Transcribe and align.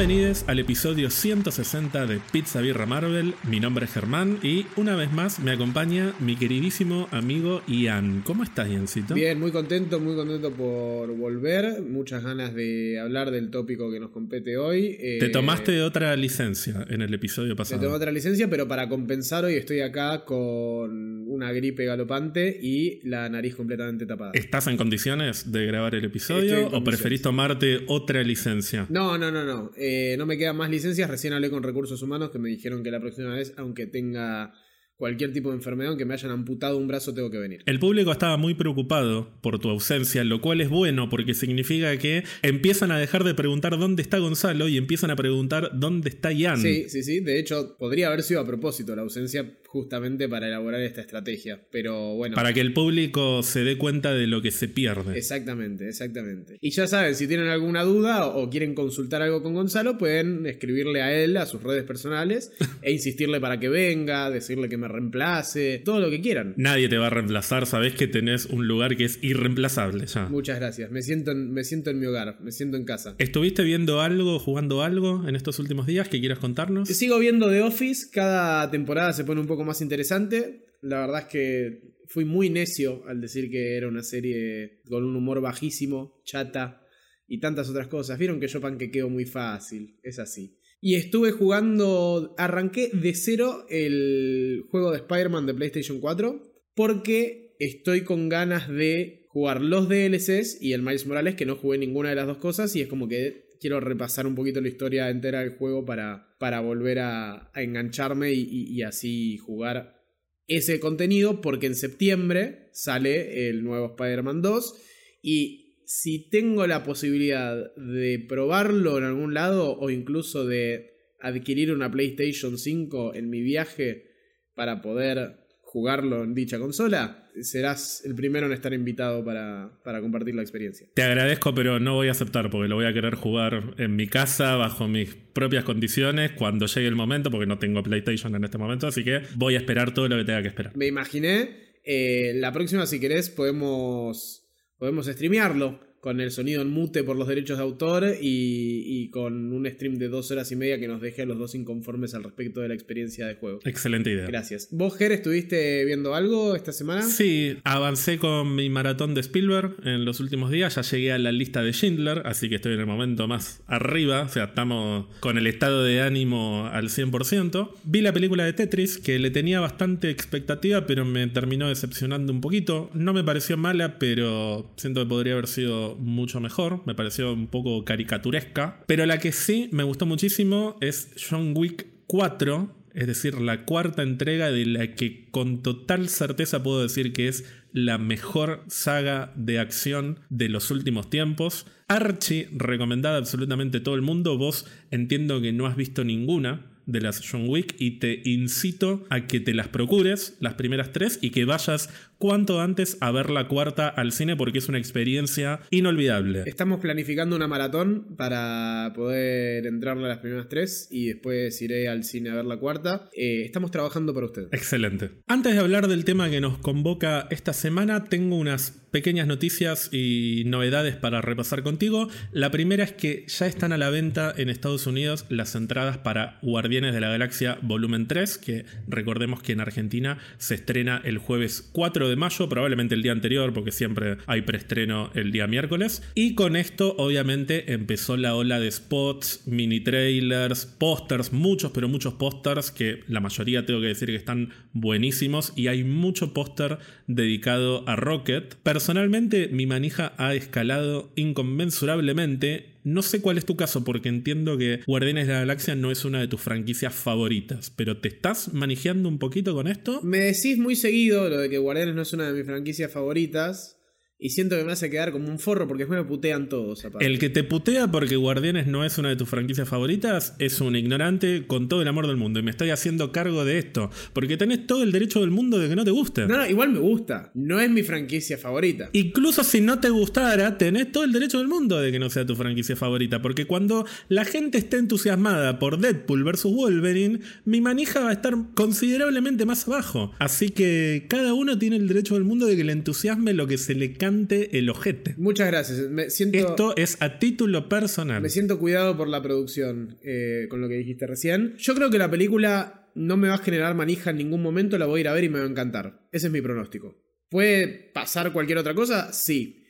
Bienvenidos 0.00 0.44
al 0.46 0.58
episodio 0.58 1.10
160 1.10 2.06
de 2.06 2.20
Pizza 2.32 2.62
Birra 2.62 2.86
Marvel. 2.86 3.34
Mi 3.46 3.60
nombre 3.60 3.84
es 3.84 3.92
Germán 3.92 4.38
y 4.42 4.64
una 4.76 4.96
vez 4.96 5.12
más 5.12 5.40
me 5.40 5.50
acompaña 5.50 6.14
mi 6.20 6.36
queridísimo 6.36 7.06
amigo 7.10 7.60
Ian. 7.68 8.22
¿Cómo 8.24 8.42
estás, 8.42 8.70
Iancito? 8.70 9.12
Bien, 9.12 9.38
muy 9.38 9.52
contento, 9.52 10.00
muy 10.00 10.14
contento 10.16 10.52
por 10.54 11.14
volver. 11.14 11.82
Muchas 11.82 12.24
ganas 12.24 12.54
de 12.54 12.98
hablar 12.98 13.30
del 13.30 13.50
tópico 13.50 13.92
que 13.92 14.00
nos 14.00 14.08
compete 14.08 14.56
hoy. 14.56 14.96
Te 14.98 15.26
Eh, 15.26 15.28
tomaste 15.28 15.82
otra 15.82 16.16
licencia 16.16 16.86
en 16.88 17.02
el 17.02 17.12
episodio 17.12 17.50
Te 17.50 17.56
pasado. 17.56 17.82
tomé 17.82 17.94
otra 17.94 18.10
licencia, 18.10 18.48
pero 18.48 18.66
para 18.66 18.88
compensar 18.88 19.44
hoy 19.44 19.56
estoy 19.56 19.82
acá 19.82 20.24
con 20.24 21.28
una 21.28 21.52
gripe 21.52 21.84
galopante 21.84 22.58
y 22.62 23.06
la 23.06 23.28
nariz 23.28 23.54
completamente 23.54 24.06
tapada. 24.06 24.30
¿Estás 24.32 24.66
en 24.66 24.78
condiciones 24.78 25.52
de 25.52 25.66
grabar 25.66 25.94
el 25.94 26.06
episodio 26.06 26.68
o 26.68 26.82
preferís 26.82 27.20
tomarte 27.20 27.80
otra 27.86 28.22
licencia? 28.22 28.86
No, 28.88 29.18
no, 29.18 29.30
no, 29.30 29.44
no. 29.44 29.70
Eh, 29.76 29.89
no 30.18 30.26
me 30.26 30.36
quedan 30.36 30.56
más 30.56 30.70
licencias. 30.70 31.08
Recién 31.08 31.32
hablé 31.32 31.50
con 31.50 31.62
recursos 31.62 32.02
humanos 32.02 32.30
que 32.30 32.38
me 32.38 32.48
dijeron 32.48 32.82
que 32.82 32.90
la 32.90 33.00
próxima 33.00 33.34
vez, 33.34 33.54
aunque 33.56 33.86
tenga 33.86 34.52
cualquier 35.00 35.32
tipo 35.32 35.48
de 35.48 35.56
enfermedad, 35.56 35.88
aunque 35.88 36.04
me 36.04 36.12
hayan 36.12 36.30
amputado 36.30 36.76
un 36.76 36.86
brazo, 36.86 37.14
tengo 37.14 37.30
que 37.30 37.38
venir. 37.38 37.62
El 37.64 37.78
público 37.78 38.12
estaba 38.12 38.36
muy 38.36 38.52
preocupado 38.52 39.30
por 39.40 39.58
tu 39.58 39.70
ausencia, 39.70 40.22
lo 40.24 40.42
cual 40.42 40.60
es 40.60 40.68
bueno 40.68 41.08
porque 41.08 41.32
significa 41.32 41.96
que 41.96 42.22
empiezan 42.42 42.92
a 42.92 42.98
dejar 42.98 43.24
de 43.24 43.34
preguntar 43.34 43.78
dónde 43.78 44.02
está 44.02 44.18
Gonzalo 44.18 44.68
y 44.68 44.76
empiezan 44.76 45.10
a 45.10 45.16
preguntar 45.16 45.70
dónde 45.72 46.10
está 46.10 46.32
Ian. 46.32 46.58
Sí, 46.58 46.90
sí, 46.90 47.02
sí. 47.02 47.20
De 47.20 47.40
hecho, 47.40 47.76
podría 47.78 48.08
haber 48.08 48.22
sido 48.22 48.40
a 48.40 48.46
propósito 48.46 48.94
la 48.94 49.00
ausencia 49.00 49.50
justamente 49.70 50.28
para 50.28 50.48
elaborar 50.48 50.80
esta 50.80 51.00
estrategia. 51.00 51.60
Pero 51.70 52.16
bueno. 52.16 52.34
Para 52.34 52.52
que 52.52 52.60
el 52.60 52.72
público 52.72 53.44
se 53.44 53.62
dé 53.62 53.78
cuenta 53.78 54.12
de 54.12 54.26
lo 54.26 54.42
que 54.42 54.50
se 54.50 54.66
pierde. 54.66 55.16
Exactamente, 55.16 55.88
exactamente. 55.88 56.58
Y 56.60 56.70
ya 56.70 56.88
saben, 56.88 57.14
si 57.14 57.28
tienen 57.28 57.46
alguna 57.46 57.84
duda 57.84 58.26
o, 58.26 58.42
o 58.42 58.50
quieren 58.50 58.74
consultar 58.74 59.22
algo 59.22 59.44
con 59.44 59.54
Gonzalo, 59.54 59.96
pueden 59.96 60.44
escribirle 60.46 61.02
a 61.02 61.12
él, 61.12 61.36
a 61.36 61.46
sus 61.46 61.62
redes 61.62 61.84
personales, 61.84 62.52
e 62.82 62.90
insistirle 62.90 63.40
para 63.40 63.60
que 63.60 63.68
venga, 63.68 64.28
decirle 64.28 64.68
que 64.68 64.76
me 64.76 64.88
reemplace, 64.88 65.80
todo 65.84 66.00
lo 66.00 66.10
que 66.10 66.20
quieran. 66.20 66.54
Nadie 66.56 66.88
te 66.88 66.98
va 66.98 67.06
a 67.06 67.10
reemplazar, 67.10 67.64
sabes 67.66 67.94
que 67.94 68.08
tenés 68.08 68.46
un 68.46 68.66
lugar 68.66 68.96
que 68.96 69.04
es 69.04 69.22
irreemplazable 69.22 70.06
ya. 70.06 70.26
Muchas 70.28 70.58
gracias. 70.58 70.90
Me 70.90 71.02
siento, 71.02 71.30
en, 71.30 71.52
me 71.52 71.62
siento 71.62 71.90
en 71.90 72.00
mi 72.00 72.06
hogar, 72.06 72.40
me 72.40 72.50
siento 72.50 72.76
en 72.76 72.84
casa. 72.84 73.14
¿Estuviste 73.18 73.62
viendo 73.62 74.00
algo, 74.00 74.40
jugando 74.40 74.82
algo 74.82 75.28
en 75.28 75.36
estos 75.36 75.60
últimos 75.60 75.86
días 75.86 76.08
que 76.08 76.18
quieras 76.18 76.40
contarnos? 76.40 76.88
Sigo 76.88 77.20
viendo 77.20 77.48
The 77.48 77.62
Office, 77.62 78.08
cada 78.12 78.68
temporada 78.68 79.12
se 79.12 79.22
pone 79.22 79.40
un 79.40 79.46
poco 79.46 79.59
más 79.64 79.80
interesante. 79.80 80.66
La 80.82 81.00
verdad 81.00 81.22
es 81.22 81.26
que 81.26 81.82
fui 82.06 82.24
muy 82.24 82.50
necio 82.50 83.04
al 83.06 83.20
decir 83.20 83.50
que 83.50 83.76
era 83.76 83.88
una 83.88 84.02
serie 84.02 84.80
con 84.88 85.04
un 85.04 85.14
humor 85.16 85.40
bajísimo, 85.40 86.20
chata 86.24 86.86
y 87.28 87.38
tantas 87.38 87.68
otras 87.68 87.86
cosas. 87.86 88.18
Vieron 88.18 88.40
que 88.40 88.48
yo 88.48 88.60
panquequeo 88.60 89.08
muy 89.08 89.24
fácil, 89.24 89.98
es 90.02 90.18
así. 90.18 90.58
Y 90.80 90.94
estuve 90.94 91.30
jugando, 91.30 92.34
arranqué 92.38 92.90
de 92.92 93.14
cero 93.14 93.66
el 93.68 94.64
juego 94.70 94.90
de 94.90 94.98
Spider-Man 94.98 95.46
de 95.46 95.54
PlayStation 95.54 96.00
4 96.00 96.50
porque 96.74 97.54
estoy 97.58 98.02
con 98.02 98.28
ganas 98.30 98.68
de 98.68 99.26
jugar 99.28 99.60
los 99.60 99.88
DLCs 99.88 100.60
y 100.60 100.72
el 100.72 100.82
Miles 100.82 101.06
Morales 101.06 101.34
que 101.34 101.46
no 101.46 101.56
jugué 101.56 101.76
ninguna 101.78 102.08
de 102.08 102.14
las 102.16 102.26
dos 102.26 102.38
cosas 102.38 102.74
y 102.74 102.80
es 102.80 102.88
como 102.88 103.06
que 103.06 103.49
quiero 103.60 103.78
repasar 103.80 104.26
un 104.26 104.34
poquito 104.34 104.60
la 104.60 104.68
historia 104.68 105.10
entera 105.10 105.40
del 105.40 105.50
juego 105.56 105.84
para, 105.84 106.34
para 106.38 106.60
volver 106.60 106.98
a, 107.00 107.50
engancharme 107.54 108.32
y, 108.32 108.40
y- 108.40 108.72
y 108.74 108.82
así 108.82 109.36
jugar 109.38 110.00
ese 110.46 110.80
contenido 110.80 111.40
porque 111.40 111.66
en 111.66 111.74
septiembre 111.76 112.70
sale 112.72 113.48
el 113.48 113.62
nuevo 113.62 113.94
Spider-Man 113.96 114.42
2 114.42 114.74
y 115.22 115.82
si 115.86 116.28
tengo 116.30 116.66
la 116.66 116.82
posibilidad 116.84 117.74
de 117.76 118.24
probarlo 118.28 118.98
en 118.98 119.04
algún 119.04 119.34
lado 119.34 119.76
o 119.78 119.90
incluso 119.90 120.46
de 120.46 120.90
adquirir 121.20 121.72
una 121.72 121.90
PlayStation 121.90 122.56
5 122.58 123.14
en 123.14 123.28
mi 123.28 123.42
viaje 123.42 124.06
para 124.54 124.80
poder 124.82 125.36
jugarlo 125.62 126.24
en 126.24 126.34
dicha 126.34 126.58
consola, 126.58 127.19
serás 127.42 128.02
el 128.04 128.14
primero 128.14 128.46
en 128.46 128.52
estar 128.52 128.72
invitado 128.72 129.24
para, 129.24 129.70
para 129.84 130.00
compartir 130.00 130.34
la 130.34 130.42
experiencia. 130.42 130.86
Te 130.94 131.02
agradezco, 131.02 131.54
pero 131.54 131.80
no 131.80 131.94
voy 131.94 132.08
a 132.08 132.12
aceptar 132.12 132.50
porque 132.50 132.68
lo 132.68 132.76
voy 132.76 132.86
a 132.86 132.92
querer 132.92 133.14
jugar 133.14 133.74
en 133.78 133.96
mi 133.96 134.06
casa, 134.06 134.56
bajo 134.56 134.88
mis 134.88 135.14
propias 135.14 135.64
condiciones, 135.64 136.32
cuando 136.32 136.66
llegue 136.66 136.88
el 136.88 136.96
momento, 136.96 137.30
porque 137.30 137.46
no 137.46 137.58
tengo 137.58 137.82
PlayStation 137.82 138.34
en 138.34 138.44
este 138.44 138.58
momento, 138.58 138.86
así 138.86 139.04
que 139.04 139.22
voy 139.36 139.54
a 139.54 139.58
esperar 139.58 139.94
todo 139.94 140.08
lo 140.08 140.16
que 140.16 140.24
tenga 140.24 140.42
que 140.42 140.48
esperar. 140.48 140.76
Me 140.76 140.86
imaginé. 140.86 141.70
eh, 141.84 142.32
la 142.36 142.52
próxima, 142.52 142.86
si 142.86 143.00
querés, 143.00 143.30
podemos, 143.30 144.44
podemos 144.78 145.06
streamearlo 145.06 145.89
con 146.00 146.20
el 146.20 146.30
sonido 146.30 146.62
en 146.62 146.70
mute 146.70 147.04
por 147.04 147.16
los 147.16 147.28
derechos 147.28 147.58
de 147.58 147.62
autor 147.62 148.16
y, 148.20 148.82
y 148.86 149.10
con 149.10 149.52
un 149.52 149.66
stream 149.66 149.98
de 149.98 150.08
dos 150.08 150.30
horas 150.30 150.50
y 150.50 150.56
media 150.56 150.78
que 150.78 150.88
nos 150.88 151.00
deje 151.00 151.22
a 151.22 151.26
los 151.26 151.38
dos 151.38 151.54
inconformes 151.54 152.14
al 152.14 152.24
respecto 152.24 152.60
de 152.60 152.68
la 152.68 152.74
experiencia 152.74 153.26
de 153.26 153.34
juego. 153.34 153.60
Excelente 153.64 154.10
idea. 154.10 154.26
Gracias. 154.26 154.68
¿Vos, 154.70 154.96
Ger, 154.96 155.12
estuviste 155.12 155.84
viendo 155.84 156.14
algo 156.14 156.56
esta 156.56 156.72
semana? 156.72 157.02
Sí, 157.02 157.58
avancé 157.64 158.18
con 158.18 158.54
mi 158.54 158.70
maratón 158.70 159.14
de 159.14 159.20
Spielberg 159.20 159.76
en 159.84 160.04
los 160.04 160.20
últimos 160.20 160.50
días. 160.50 160.74
Ya 160.74 160.82
llegué 160.82 161.12
a 161.12 161.18
la 161.18 161.32
lista 161.32 161.62
de 161.62 161.72
Schindler, 161.72 162.22
así 162.24 162.48
que 162.48 162.56
estoy 162.56 162.74
en 162.74 162.80
el 162.80 162.86
momento 162.86 163.28
más 163.28 163.62
arriba. 163.66 164.22
O 164.22 164.28
sea, 164.28 164.44
estamos 164.44 165.06
con 165.20 165.36
el 165.36 165.46
estado 165.46 165.84
de 165.84 166.00
ánimo 166.00 166.66
al 166.72 166.88
100%. 166.88 167.70
Vi 167.84 168.00
la 168.00 168.12
película 168.12 168.44
de 168.44 168.52
Tetris, 168.52 168.98
que 168.98 169.18
le 169.18 169.30
tenía 169.30 169.60
bastante 169.60 170.10
expectativa, 170.10 170.86
pero 170.86 171.04
me 171.04 171.26
terminó 171.28 171.68
decepcionando 171.68 172.32
un 172.32 172.40
poquito. 172.40 172.90
No 172.94 173.12
me 173.12 173.22
pareció 173.22 173.56
mala, 173.56 173.98
pero 173.98 174.72
siento 174.76 175.02
que 175.02 175.08
podría 175.08 175.34
haber 175.34 175.46
sido 175.46 175.89
mucho 175.96 176.40
mejor. 176.40 176.82
Me 176.86 176.94
pareció 176.94 177.32
un 177.32 177.46
poco 177.46 177.84
caricaturesca. 177.84 178.84
Pero 178.86 179.06
la 179.06 179.18
que 179.18 179.32
sí 179.32 179.68
me 179.72 179.82
gustó 179.82 180.06
muchísimo 180.06 180.76
es 180.80 181.14
John 181.28 181.52
Wick 181.56 181.86
4. 182.06 182.76
Es 182.94 183.06
decir, 183.06 183.40
la 183.40 183.64
cuarta 183.64 184.02
entrega 184.02 184.50
de 184.50 184.66
la 184.66 184.94
que 184.94 185.28
con 185.30 185.62
total 185.62 186.08
certeza 186.08 186.62
puedo 186.62 186.82
decir 186.82 187.12
que 187.12 187.28
es 187.28 187.44
la 187.72 187.98
mejor 187.98 188.64
saga 188.66 189.32
de 189.36 189.58
acción 189.60 190.18
de 190.28 190.48
los 190.48 190.70
últimos 190.70 191.08
tiempos. 191.08 191.66
Archie, 191.88 192.48
recomendada 192.52 193.18
absolutamente 193.18 193.80
todo 193.80 193.94
el 193.94 194.02
mundo. 194.02 194.38
Vos 194.38 194.66
entiendo 194.90 195.40
que 195.40 195.52
no 195.52 195.66
has 195.66 195.76
visto 195.76 196.04
ninguna 196.04 196.66
de 196.86 197.00
las 197.00 197.22
John 197.28 197.48
Wick 197.48 197.76
y 197.78 197.92
te 197.98 198.22
incito 198.24 199.04
a 199.10 199.26
que 199.26 199.40
te 199.40 199.54
las 199.54 199.68
procures, 199.68 200.36
las 200.40 200.54
primeras 200.54 200.92
tres, 200.92 201.18
y 201.22 201.30
que 201.30 201.44
vayas 201.44 201.90
cuanto 202.20 202.60
antes 202.60 202.98
a 203.00 203.10
ver 203.10 203.30
la 203.30 203.48
cuarta 203.48 203.88
al 203.88 204.12
cine 204.12 204.36
porque 204.36 204.58
es 204.58 204.68
una 204.68 204.78
experiencia 204.78 205.60
inolvidable. 205.70 206.42
Estamos 206.44 206.78
planificando 206.78 207.34
una 207.34 207.48
maratón 207.48 208.14
para 208.16 208.92
poder 208.94 209.66
entrarle 209.66 210.04
a 210.04 210.08
las 210.08 210.18
primeras 210.18 210.48
tres 210.48 210.86
y 210.90 211.06
después 211.06 211.60
iré 211.62 211.88
al 211.88 212.04
cine 212.04 212.30
a 212.30 212.34
ver 212.34 212.44
la 212.44 212.58
cuarta. 212.58 213.08
Eh, 213.16 213.42
estamos 213.46 213.70
trabajando 213.70 214.12
para 214.12 214.26
usted. 214.26 214.48
Excelente. 214.52 215.12
Antes 215.26 215.54
de 215.54 215.60
hablar 215.60 215.88
del 215.88 216.04
tema 216.04 216.28
que 216.28 216.42
nos 216.42 216.58
convoca 216.58 217.26
esta 217.30 217.54
semana, 217.54 218.04
tengo 218.04 218.36
unas 218.36 218.72
pequeñas 218.90 219.26
noticias 219.26 219.88
y 219.92 220.42
novedades 220.46 220.96
para 220.96 221.22
repasar 221.22 221.62
contigo. 221.62 222.08
La 222.32 222.50
primera 222.50 222.84
es 222.84 222.92
que 222.92 223.24
ya 223.28 223.46
están 223.46 223.72
a 223.72 223.78
la 223.78 223.88
venta 223.88 224.34
en 224.36 224.48
Estados 224.50 224.86
Unidos 224.86 225.26
las 225.28 225.54
entradas 225.54 225.98
para 225.98 226.38
Guardianes 226.42 226.92
de 226.92 227.00
la 227.00 227.08
Galaxia 227.08 227.58
Volumen 227.62 228.08
3, 228.08 228.38
que 228.38 228.64
recordemos 228.88 229.42
que 229.42 229.52
en 229.52 229.60
Argentina 229.60 230.18
se 230.38 230.54
estrena 230.54 231.00
el 231.04 231.18
jueves 231.18 231.68
4 231.72 232.08
de 232.08 232.09
mayo, 232.16 232.48
probablemente 232.48 232.94
el 232.94 233.02
día 233.02 233.12
anterior, 233.12 233.52
porque 233.52 233.72
siempre 233.72 234.18
hay 234.26 234.42
preestreno 234.42 235.10
el 235.14 235.32
día 235.32 235.46
miércoles. 235.46 236.02
Y 236.14 236.34
con 236.34 236.56
esto, 236.56 236.94
obviamente, 236.98 237.72
empezó 237.72 238.16
la 238.16 238.34
ola 238.34 238.60
de 238.60 238.70
spots, 238.70 239.42
mini 239.46 239.80
trailers, 239.80 240.66
pósters, 240.66 241.32
muchos, 241.32 241.72
pero 241.72 241.88
muchos 241.88 242.14
pósters, 242.14 242.70
que 242.70 243.04
la 243.08 243.20
mayoría 243.20 243.66
tengo 243.66 243.80
que 243.80 243.88
decir 243.88 244.08
que 244.08 244.16
están 244.16 244.50
buenísimos, 244.72 245.52
y 245.56 245.68
hay 245.68 245.84
mucho 245.84 246.32
póster 246.32 246.78
dedicado 247.06 247.88
a 247.88 247.96
Rocket. 247.96 248.56
Personalmente, 248.62 249.48
mi 249.48 249.66
manija 249.66 250.12
ha 250.16 250.34
escalado 250.34 251.12
inconmensurablemente. 251.16 252.69
No 252.82 253.02
sé 253.02 253.20
cuál 253.20 253.38
es 253.38 253.44
tu 253.44 253.56
caso, 253.56 253.84
porque 253.84 254.08
entiendo 254.08 254.56
que 254.56 254.80
Guardianes 254.86 255.26
de 255.26 255.34
la 255.34 255.40
Galaxia 255.40 255.74
no 255.74 255.90
es 255.90 256.04
una 256.04 256.20
de 256.20 256.28
tus 256.28 256.40
franquicias 256.40 256.94
favoritas, 256.94 257.70
pero 257.70 257.98
¿te 257.98 258.08
estás 258.08 258.52
manejando 258.54 259.08
un 259.08 259.18
poquito 259.18 259.54
con 259.54 259.66
esto? 259.66 260.00
Me 260.02 260.18
decís 260.18 260.58
muy 260.58 260.76
seguido 260.76 261.28
lo 261.28 261.38
de 261.38 261.50
que 261.50 261.58
Guardianes 261.58 261.94
no 261.94 262.02
es 262.02 262.12
una 262.12 262.26
de 262.26 262.32
mis 262.32 262.46
franquicias 262.46 262.92
favoritas. 262.92 263.79
Y 264.22 264.28
siento 264.30 264.54
que 264.58 264.64
me 264.64 264.72
hace 264.72 264.90
quedar 264.90 265.12
como 265.12 265.28
un 265.28 265.38
forro 265.38 265.66
porque 265.66 265.84
después 265.84 265.98
me 265.98 266.04
putean 266.06 266.50
todos. 266.50 266.84
aparte. 266.84 267.06
El 267.06 267.18
que 267.18 267.30
te 267.30 267.42
putea 267.42 267.90
porque 267.90 268.16
Guardianes 268.16 268.66
no 268.66 268.84
es 268.84 268.98
una 268.98 269.08
de 269.08 269.16
tus 269.16 269.26
franquicias 269.26 269.66
favoritas 269.66 270.34
es 270.38 270.60
un 270.60 270.76
ignorante 270.76 271.46
con 271.46 271.68
todo 271.68 271.80
el 271.80 271.88
amor 271.88 272.06
del 272.06 272.18
mundo. 272.18 272.38
Y 272.38 272.42
me 272.42 272.50
estoy 272.50 272.68
haciendo 272.68 273.12
cargo 273.12 273.46
de 273.46 273.58
esto. 273.58 273.90
Porque 274.12 274.36
tenés 274.36 274.66
todo 274.66 274.82
el 274.82 274.92
derecho 274.92 275.20
del 275.20 275.30
mundo 275.30 275.58
de 275.58 275.70
que 275.70 275.76
no 275.76 275.84
te 275.84 275.90
guste. 275.90 276.26
No, 276.26 276.36
no, 276.36 276.46
igual 276.46 276.70
me 276.70 276.80
gusta. 276.80 277.30
No 277.32 277.60
es 277.60 277.70
mi 277.70 277.82
franquicia 277.82 278.36
favorita. 278.36 278.90
Incluso 278.92 279.42
si 279.42 279.62
no 279.62 279.80
te 279.80 279.88
gustara, 279.88 280.58
tenés 280.58 280.92
todo 280.92 281.04
el 281.04 281.12
derecho 281.12 281.38
del 281.38 281.48
mundo 281.48 281.80
de 281.80 281.90
que 281.90 281.98
no 281.98 282.10
sea 282.10 282.26
tu 282.26 282.36
franquicia 282.36 282.76
favorita. 282.76 283.22
Porque 283.22 283.46
cuando 283.46 283.86
la 284.08 284.26
gente 284.26 284.58
esté 284.58 284.76
entusiasmada 284.76 285.58
por 285.58 285.78
Deadpool 285.78 286.24
vs. 286.24 286.44
Wolverine, 286.44 287.20
mi 287.46 287.62
manija 287.62 288.00
va 288.00 288.10
a 288.10 288.12
estar 288.12 288.34
considerablemente 288.52 289.46
más 289.46 289.66
abajo. 289.66 290.12
Así 290.18 290.50
que 290.50 291.06
cada 291.08 291.32
uno 291.32 291.58
tiene 291.58 291.76
el 291.76 291.88
derecho 291.88 292.14
del 292.14 292.24
mundo 292.24 292.44
de 292.44 292.56
que 292.56 292.64
le 292.64 292.72
entusiasme 292.72 293.32
lo 293.32 293.46
que 293.46 293.56
se 293.56 293.74
le 293.74 293.94
cante 293.94 294.09
el 294.10 294.70
ojete. 294.70 295.14
Muchas 295.16 295.48
gracias. 295.48 295.78
Me 295.90 296.10
siento, 296.10 296.38
Esto 296.38 296.76
es 296.76 296.96
a 297.00 297.18
título 297.18 297.68
personal. 297.68 298.20
me 298.22 298.28
siento 298.28 298.58
cuidado 298.58 298.96
por 298.96 299.08
la 299.08 299.22
producción 299.22 299.98
eh, 300.02 300.46
con 300.48 300.60
lo 300.60 300.68
que 300.68 300.74
dijiste 300.74 301.06
recién. 301.06 301.54
Yo 301.58 301.74
creo 301.74 301.90
que 301.90 301.98
la 301.98 302.10
película 302.10 302.90
no 302.94 303.16
me 303.16 303.28
va 303.28 303.34
a 303.34 303.38
generar 303.38 303.74
manija 303.74 304.10
en 304.10 304.16
ningún 304.16 304.42
momento, 304.42 304.78
la 304.78 304.86
voy 304.86 304.98
a 304.98 305.00
ir 305.02 305.08
a 305.08 305.12
ver 305.12 305.24
y 305.24 305.28
me 305.28 305.38
va 305.38 305.44
a 305.44 305.48
encantar. 305.48 306.08
Ese 306.12 306.26
es 306.26 306.32
mi 306.32 306.40
pronóstico. 306.40 306.96
¿Puede 307.28 307.68
pasar 307.68 308.32
cualquier 308.32 308.58
otra 308.58 308.74
cosa? 308.74 309.12
Sí. 309.12 309.64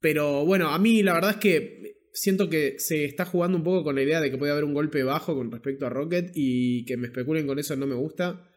Pero 0.00 0.44
bueno, 0.46 0.68
a 0.68 0.78
mí 0.78 1.02
la 1.02 1.14
verdad 1.14 1.32
es 1.32 1.36
que 1.36 2.08
siento 2.12 2.48
que 2.48 2.76
se 2.78 3.04
está 3.04 3.24
jugando 3.24 3.58
un 3.58 3.64
poco 3.64 3.84
con 3.84 3.94
la 3.94 4.02
idea 4.02 4.20
de 4.20 4.30
que 4.30 4.38
puede 4.38 4.52
haber 4.52 4.64
un 4.64 4.74
golpe 4.74 5.02
bajo 5.02 5.34
con 5.34 5.50
respecto 5.50 5.86
a 5.86 5.90
Rocket 5.90 6.30
y 6.34 6.84
que 6.84 6.96
me 6.96 7.08
especulen 7.08 7.46
con 7.46 7.58
eso 7.58 7.76
no 7.76 7.86
me 7.86 7.94
gusta. 7.94 8.48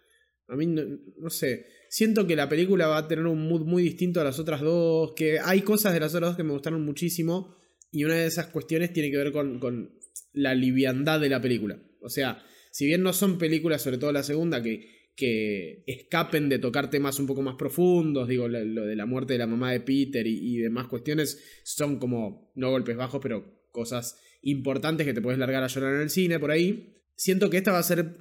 A 0.48 0.56
mí 0.56 0.66
no, 0.68 0.84
no 1.20 1.30
sé. 1.30 1.66
Siento 1.94 2.26
que 2.26 2.36
la 2.36 2.50
película 2.50 2.88
va 2.88 2.98
a 2.98 3.08
tener 3.08 3.28
un 3.28 3.48
mood 3.48 3.66
muy 3.66 3.84
distinto 3.84 4.20
a 4.20 4.24
las 4.24 4.40
otras 4.40 4.62
dos. 4.62 5.14
Que 5.16 5.38
hay 5.40 5.62
cosas 5.62 5.94
de 5.94 6.00
las 6.00 6.16
otras 6.16 6.32
dos 6.32 6.38
que 6.38 6.44
me 6.44 6.52
gustaron 6.52 6.84
muchísimo. 6.84 7.56
Y 7.92 8.04
una 8.04 8.16
de 8.16 8.26
esas 8.26 8.48
cuestiones 8.48 8.92
tiene 8.94 9.12
que 9.12 9.18
ver 9.18 9.32
con, 9.32 9.92
la 10.34 10.56
liviandad 10.56 11.20
de 11.20 11.30
la 11.30 11.40
película. 11.40 11.80
O 12.02 12.10
sea, 12.10 12.44
si 12.72 12.88
bien 12.88 13.04
no 13.04 13.14
son 13.14 13.38
películas, 13.38 13.84
sobre 13.84 14.00
todo 14.00 14.12
la 14.12 14.24
segunda, 14.24 14.64
que, 14.64 15.84
escapen 15.86 16.50
de 16.50 16.58
tocar 16.58 16.90
temas 16.90 17.20
un 17.20 17.28
poco 17.28 17.44
más 17.44 17.58
profundos, 17.60 18.28
digo, 18.28 18.48
lo, 18.48 18.88
de 18.88 18.96
la 18.96 19.06
muerte 19.06 19.34
de 19.34 19.40
la 19.40 19.46
mamá 19.46 19.72
de 19.72 19.82
Peter 19.82 20.26
y 20.26 20.58
demás 20.58 20.88
cuestiones, 20.88 21.62
son 21.64 22.00
como, 22.00 22.52
no 22.56 22.72
golpes 22.72 22.98
bajos, 22.98 23.20
pero 23.22 23.68
cosas 23.70 24.20
importantes 24.42 25.06
que 25.06 25.14
te 25.14 25.22
puedes 25.22 25.38
largar 25.38 25.64
a 25.64 25.68
llorar 25.68 25.94
en 25.94 26.02
el 26.02 26.10
cine, 26.10 26.40
por 26.40 26.50
ahí. 26.50 27.04
Siento 27.16 27.52
que 27.52 27.58
esta 27.58 27.72
va 27.72 27.78
a 27.78 27.84
ser, 27.84 28.18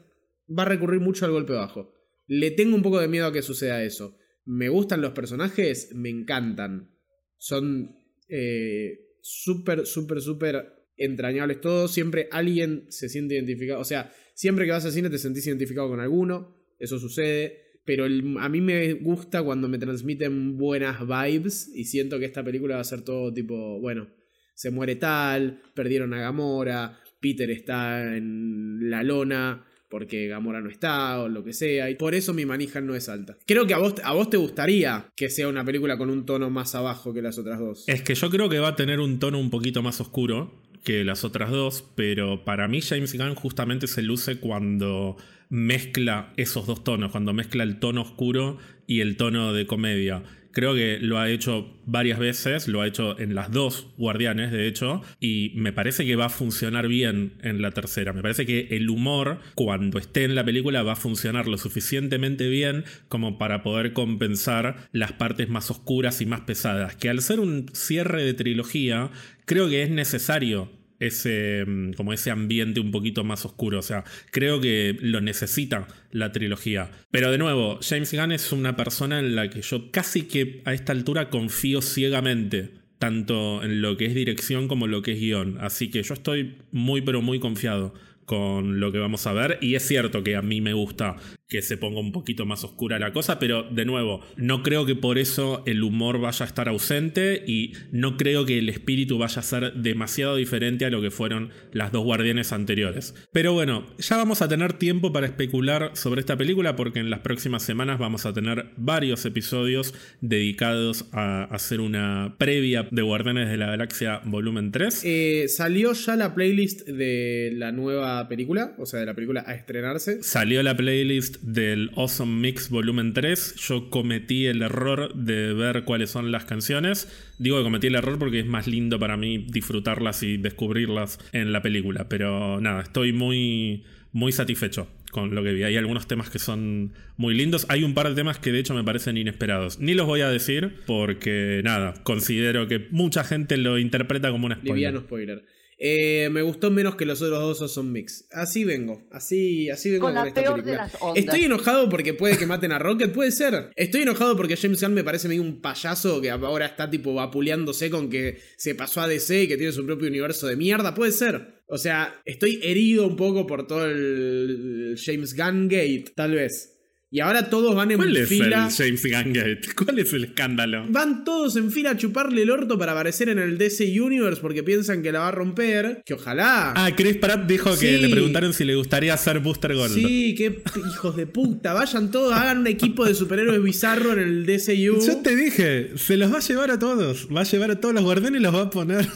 va 0.47 0.65
a 0.65 0.67
recurrir 0.67 1.01
mucho 1.01 1.25
al 1.25 1.33
golpe 1.33 1.55
bajo. 1.55 2.02
Le 2.35 2.51
tengo 2.51 2.75
un 2.75 2.83
poco 2.83 2.99
de 2.99 3.09
miedo 3.09 3.27
a 3.27 3.33
que 3.33 3.43
suceda 3.43 3.85
eso. 3.85 4.17
Me 4.47 4.71
gustan 4.71 5.03
los 5.03 5.13
personajes, 5.13 5.91
me 5.95 6.09
encantan. 6.09 6.91
Son 7.37 7.95
eh, 8.27 9.01
súper, 9.21 9.85
súper, 9.85 10.23
súper 10.23 10.87
entrañables 10.97 11.61
todos. 11.61 11.93
Siempre 11.93 12.29
alguien 12.31 12.87
se 12.89 13.11
siente 13.11 13.35
identificado. 13.35 13.81
O 13.81 13.85
sea, 13.85 14.11
siempre 14.35 14.65
que 14.65 14.71
vas 14.71 14.87
al 14.87 14.93
cine 14.93 15.11
te 15.11 15.19
sentís 15.19 15.47
identificado 15.47 15.91
con 15.91 16.01
alguno. 16.01 16.57
Eso 16.79 16.99
sucede. 16.99 17.59
Pero 17.85 18.07
el- 18.07 18.37
a 18.39 18.49
mí 18.49 18.63
me 18.63 18.95
gusta 18.95 19.43
cuando 19.43 19.69
me 19.69 19.77
transmiten 19.79 20.57
buenas 20.57 21.01
vibes. 21.07 21.71
Y 21.75 21.85
siento 21.85 22.19
que 22.19 22.25
esta 22.25 22.43
película 22.43 22.77
va 22.77 22.81
a 22.81 22.85
ser 22.85 23.03
todo 23.03 23.31
tipo, 23.35 23.79
bueno, 23.79 24.09
se 24.55 24.71
muere 24.71 24.97
tal, 24.97 25.61
perdieron 25.75 26.15
a 26.15 26.21
Gamora, 26.23 26.99
Peter 27.21 27.51
está 27.51 28.17
en 28.17 28.89
la 28.89 29.03
lona 29.03 29.67
porque 29.93 30.27
Gamora 30.27 30.63
no 30.63 30.71
está 30.71 31.21
o 31.21 31.29
lo 31.29 31.45
que 31.45 31.53
sea. 31.53 31.91
Y 31.91 31.97
por 31.97 32.15
eso 32.15 32.33
mi 32.33 32.47
manija 32.47 32.81
no 32.81 32.95
es 32.95 33.11
alta. 33.11 33.37
Creo 33.47 33.67
que 33.67 33.75
a 33.75 33.79
vos, 33.79 33.97
a 34.03 34.15
vos 34.15 34.31
te 34.31 34.39
gustaría 34.39 35.11
que 35.15 35.29
sea 35.29 35.49
una 35.49 35.67
película 35.67 35.99
con 35.99 36.09
un 36.09 36.25
tono 36.25 36.49
más 36.49 36.75
abajo 36.75 37.13
que 37.13 37.21
las 37.21 37.37
otras 37.37 37.61
dos. 37.61 37.85
Es 37.89 38.01
que 38.01 38.15
yo 38.15 38.31
creo 38.31 38.49
que 38.49 38.59
va 38.59 38.69
a 38.69 38.77
tener 38.77 39.01
un 39.01 39.19
tono 39.19 39.39
un 39.39 39.51
poquito 39.51 39.83
más 39.83 40.01
oscuro 40.01 40.51
que 40.83 41.05
las 41.05 41.25
otras 41.25 41.51
dos, 41.51 41.85
pero 41.95 42.43
para 42.43 42.69
mí 42.69 42.81
James 42.81 43.13
Gunn 43.13 43.35
justamente 43.35 43.87
se 43.87 44.01
luce 44.01 44.39
cuando 44.39 45.19
mezcla 45.51 46.33
esos 46.39 46.67
dos 46.67 46.83
tonos, 46.83 47.13
cuando 47.13 47.35
mezcla 47.35 47.63
el 47.63 47.79
tono 47.79 48.01
oscuro 48.01 48.57
y 48.87 49.01
el 49.01 49.19
tono 49.19 49.53
de 49.53 49.67
comedia. 49.67 50.23
Creo 50.53 50.75
que 50.75 50.99
lo 51.01 51.19
ha 51.19 51.31
hecho 51.31 51.79
varias 51.87 52.19
veces, 52.19 52.69
lo 52.69 52.83
ha 52.83 52.87
hecho 52.87 53.19
en 53.19 53.35
las 53.35 53.51
dos 53.51 53.89
Guardianes, 53.97 54.53
de 54.53 54.67
hecho, 54.67 55.03
y 55.19 55.53
me 55.57 55.73
parece 55.73 56.05
que 56.05 56.17
va 56.17 56.27
a 56.27 56.31
funcionar 56.31 56.89
bien 56.89 57.35
en 57.43 57.63
la 57.63 57.71
tercera. 57.71 58.13
Me 58.13 58.23
parece 58.23 58.47
que 58.47 58.69
el 58.71 58.91
humor, 58.91 59.41
cuando 59.55 59.99
esté 59.99 60.25
en 60.25 60.35
la 60.35 60.45
película, 60.45 60.83
va 60.83 60.93
a 60.93 60.97
funcionar 60.97 61.49
lo 61.49 61.59
suficientemente 61.59 62.49
bien 62.49 62.85
como 63.09 63.39
para 63.39 63.63
poder 63.63 63.93
compensar 63.93 64.89
las 64.93 65.13
partes 65.13 65.49
más 65.49 65.71
oscuras 65.71 66.21
y 66.21 66.27
más 66.27 66.43
pesadas. 66.43 66.97
Que 66.97 67.09
al 67.09 67.23
ser 67.23 67.41
un 67.41 67.67
cierre 67.73 68.23
de 68.23 68.35
trilogía, 68.35 69.11
creo 69.47 69.69
que 69.69 69.83
es 69.83 69.91
necesario 69.91 70.82
ese, 71.07 71.65
mm, 71.67 71.93
como 71.93 72.13
ese 72.13 72.31
ambiente 72.31 72.81
un 72.81 72.91
poquito 72.91 73.25
más 73.25 73.45
oscuro. 73.45 73.79
O 73.79 73.83
sea, 73.83 74.05
creo 74.31 74.61
que 74.61 74.97
lo 75.01 75.21
necesita 75.21 75.89
la 76.11 76.33
trilogía. 76.33 76.91
Pero 77.11 77.31
de 77.31 77.39
nuevo, 77.39 77.79
James 77.83 78.13
Gunn 78.13 78.33
es 78.33 78.53
una 78.53 78.77
persona 78.77 79.19
en 79.19 79.35
la 79.35 79.51
que 79.51 79.63
yo 79.63 79.91
casi 79.91 80.23
que 80.23 80.63
a 80.65 80.75
esta 80.75 80.93
altura 80.93 81.31
confío 81.31 81.83
ciegamente. 81.83 82.71
Tanto 82.99 83.65
en 83.65 83.83
lo 83.83 83.97
que 83.97 84.07
es 84.07 84.15
dirección 84.15 84.69
como 84.69 84.87
lo 84.87 85.03
que 85.03 85.13
es 85.13 85.19
guion. 85.19 85.59
Así 85.61 85.91
que 85.91 86.05
yo 86.05 86.15
estoy 86.15 86.55
muy 86.71 87.01
pero 87.01 87.21
muy 87.21 87.41
confiado 87.41 87.95
con 88.25 88.79
lo 88.79 88.93
que 88.93 88.99
vamos 88.99 89.27
a 89.27 89.33
ver. 89.33 89.59
Y 89.61 89.75
es 89.75 89.87
cierto 89.87 90.23
que 90.23 90.37
a 90.37 90.43
mí 90.43 90.61
me 90.61 90.73
gusta 90.73 91.17
que 91.53 91.61
se 91.61 91.77
ponga 91.77 92.01
un 92.01 92.13
poquito 92.13 92.47
más 92.47 92.65
oscura 92.65 92.99
la 92.99 93.13
cosa, 93.13 93.39
pero 93.39 93.63
de 93.65 93.85
nuevo, 93.85 94.23
no 94.37 94.63
creo 94.63 94.87
que 94.87 94.97
por 94.97 95.19
eso 95.19 95.63
el 95.67 95.83
humor 95.83 96.19
vaya 96.19 96.47
a 96.47 96.49
estar 96.49 96.67
ausente 96.67 97.45
y 97.47 97.75
no 97.91 98.17
creo 98.17 98.47
que 98.47 98.59
el 98.59 98.71
espíritu 98.71 99.19
vaya 99.19 99.41
a 99.41 99.43
ser 99.43 99.75
demasiado 99.75 100.37
diferente 100.37 100.87
a 100.87 100.91
lo 100.91 101.03
que 101.03 101.11
fueron 101.11 101.51
las 101.73 101.93
dos 101.93 102.05
guardianes 102.05 102.53
anteriores. 102.53 103.15
Pero 103.33 103.53
bueno, 103.53 103.87
ya 103.99 104.17
vamos 104.17 104.41
a 104.41 104.49
tener 104.49 104.73
tiempo 104.73 105.13
para 105.13 105.27
especular 105.27 105.91
sobre 105.93 106.21
esta 106.21 106.39
película 106.39 106.75
porque 106.75 107.01
en 107.01 107.11
las 107.11 107.21
próximas 107.21 107.63
semanas 107.63 107.99
vamos 107.99 108.25
a 108.25 108.33
tener 108.33 108.71
varios 108.79 109.27
episodios 109.27 109.93
dedicados 110.23 111.05
a 111.13 111.45
hacer 111.45 111.83
una 111.83 112.37
previa 112.39 112.89
de 112.91 113.03
Guardianes 113.03 113.51
de 113.51 113.59
la 113.59 113.67
Galaxia 113.67 114.23
volumen 114.25 114.73
3. 114.73 115.03
Eh, 115.05 115.45
¿Salió 115.49 115.93
ya 115.93 116.17
la 116.17 116.35
playlist 116.35 116.89
de 116.89 117.53
la 117.55 117.73
nueva 117.73 118.27
película? 118.27 118.75
O 118.79 118.87
sea, 118.87 119.01
de 119.01 119.07
la 119.07 119.15
película 119.15 119.45
a 119.47 119.55
estrenarse. 119.55 120.23
Salió 120.23 120.63
la 120.63 120.75
playlist 120.75 121.42
del 121.43 121.91
Awesome 121.97 122.41
Mix 122.41 122.71
Volumen 122.71 123.13
3. 123.13 123.57
Yo 123.57 123.91
cometí 123.91 124.47
el 124.47 124.63
error 124.63 125.13
de 125.15 125.53
ver 125.53 125.85
cuáles 125.85 126.11
son 126.11 126.33
las 126.33 126.45
canciones. 126.45 127.09
Digo 127.39 127.59
que 127.59 127.65
cometí 127.65 127.89
el 127.89 127.97
error 127.97 128.19
porque 128.19 128.41
es 128.41 128.47
más 128.47 128.67
lindo 128.67 128.99
para 128.99 129.17
mí 129.17 129.39
disfrutarlas 129.39 130.23
y 130.23 130.37
descubrirlas 130.37 131.19
en 131.33 131.53
la 131.53 131.63
película. 131.63 132.09
Pero 132.09 132.61
nada, 132.61 132.83
estoy 132.83 133.13
muy, 133.13 133.85
muy 134.13 134.33
satisfecho 134.33 134.89
con 135.11 135.35
lo 135.35 135.43
que 135.43 135.53
vi. 135.53 135.63
Hay 135.63 135.77
algunos 135.77 136.07
temas 136.07 136.31
que 136.31 136.39
son 136.39 136.93
muy 137.17 137.35
lindos. 137.35 137.67
Hay 137.69 137.85
un 137.85 137.95
par 137.95 138.09
de 138.09 138.15
temas 138.15 138.39
que 138.39 138.51
de 138.51 138.61
hecho 138.61 138.75
me 138.75 138.83
parecen 138.83 139.17
inesperados. 139.17 139.79
Ni 139.79 139.95
los 139.95 140.07
voy 140.07 140.23
a 140.23 140.31
decir 140.31 140.77
porque 140.87 141.61
nada, 141.65 141.95
considero 142.03 142.67
que 142.67 142.87
mucha 142.91 143.25
gente 143.25 143.57
lo 143.59 143.79
interpreta 143.79 144.31
como 144.31 144.47
un 144.47 144.53
spoiler. 144.53 144.75
Liviano 144.75 145.01
spoiler. 145.01 145.45
Eh, 145.85 146.29
me 146.31 146.43
gustó 146.43 146.71
menos 146.71 146.95
que 146.95 147.05
los 147.05 147.21
otros 147.23 147.41
dos 147.41 147.61
Awesome 147.61 147.91
Mix. 147.91 148.25
Así 148.31 148.63
vengo. 148.63 149.03
Así, 149.11 149.69
así 149.69 149.91
vengo 149.91 150.07
Con 150.07 150.15
con, 150.15 150.23
la 150.23 150.29
esta 150.29 150.41
peor 150.41 150.59
de 150.59 150.63
película. 150.63 150.85
las 150.85 151.03
ondas. 151.03 151.25
Estoy 151.25 151.41
enojado 151.45 151.89
porque 151.89 152.15
puede 152.15 152.39
que 152.39 152.47
maten 152.47 152.71
a 152.71 152.79
Rocket. 152.79 153.13
Puede 153.13 153.33
ser. 153.33 153.71
Estoy 153.75 154.03
enojado 154.03 154.37
porque 154.37 154.57
James 154.57 154.81
Gunn 154.81 154.95
me 154.95 155.03
parece 155.03 155.27
medio 155.27 155.43
un 155.43 155.61
payaso 155.61 156.21
que 156.21 156.31
ahora 156.31 156.67
está 156.67 156.89
tipo 156.89 157.15
vapuleándose 157.15 157.91
con 157.91 158.11
que 158.11 158.39
se 158.57 158.77
pasó 158.77 159.01
a 159.01 159.09
DC 159.09 159.43
y 159.43 159.49
que 159.49 159.57
tiene 159.57 159.73
su 159.73 159.85
propio 159.85 160.07
universo 160.07 160.47
de 160.47 160.55
mierda. 160.55 160.95
Puede 160.95 161.11
ser. 161.11 161.65
O 161.67 161.79
sea, 161.79 162.23
estoy 162.27 162.61
herido 162.63 163.05
un 163.05 163.17
poco 163.17 163.45
por 163.49 163.67
todo 163.67 163.87
el 163.87 164.97
James 165.05 165.35
Gunn 165.35 165.67
Gate, 165.69 166.13
tal 166.15 166.37
vez. 166.37 166.72
Y 167.15 167.21
ahora 167.21 167.51
todos 167.51 167.75
van 167.75 167.91
en 167.91 167.99
¿Cuál 167.99 168.17
es 168.17 168.27
fila. 168.27 168.71
el 168.79 168.99
James? 168.99 169.75
¿Cuál 169.77 169.99
es 169.99 170.15
el 170.15 170.25
escándalo? 170.25 170.87
Van 170.89 171.25
todos 171.25 171.57
en 171.57 171.71
fila 171.71 171.91
a 171.91 171.97
chuparle 171.99 172.41
el 172.41 172.51
orto 172.51 172.79
para 172.79 172.93
aparecer 172.93 173.29
en 173.29 173.39
el 173.39 173.59
DC 173.59 174.01
Universe 174.01 174.41
porque 174.41 174.63
piensan 174.63 175.03
que 175.03 175.13
la 175.13 175.19
va 175.19 175.29
a 175.29 175.31
romper. 175.31 176.03
Que 176.07 176.15
ojalá. 176.15 176.73
Ah, 176.75 176.91
Chris 176.97 177.19
Pratt 177.19 177.47
dijo 177.47 177.79
que 177.79 177.99
le 177.99 178.09
preguntaron 178.09 178.55
si 178.55 178.65
le 178.65 178.75
gustaría 178.77 179.13
hacer 179.13 179.41
Booster 179.41 179.75
Gold. 179.75 179.93
Sí, 179.93 180.35
qué 180.35 180.63
hijos 180.91 181.15
de 181.15 181.27
puta. 181.27 181.75
Vayan 181.75 182.11
todos, 182.11 182.33
hagan 182.33 182.61
un 182.61 182.67
equipo 182.67 183.05
de 183.05 183.15
superhéroes 183.15 183.63
bizarro 183.63 184.15
en 184.15 184.21
el 184.21 184.47
DCU. 184.47 185.07
Yo 185.07 185.19
te 185.19 185.37
dije, 185.37 185.91
se 185.97 186.17
los 186.17 186.33
va 186.33 186.39
a 186.39 186.41
llevar 186.41 186.71
a 186.71 186.79
todos. 186.79 187.29
Va 187.29 187.43
a 187.43 187.45
llevar 187.45 187.73
a 187.73 187.79
todos 187.79 187.95
los 187.95 188.05
guardianes 188.05 188.41
y 188.41 188.43
los 188.43 188.55
va 188.55 188.63
a 188.63 188.71
poner. 188.71 189.07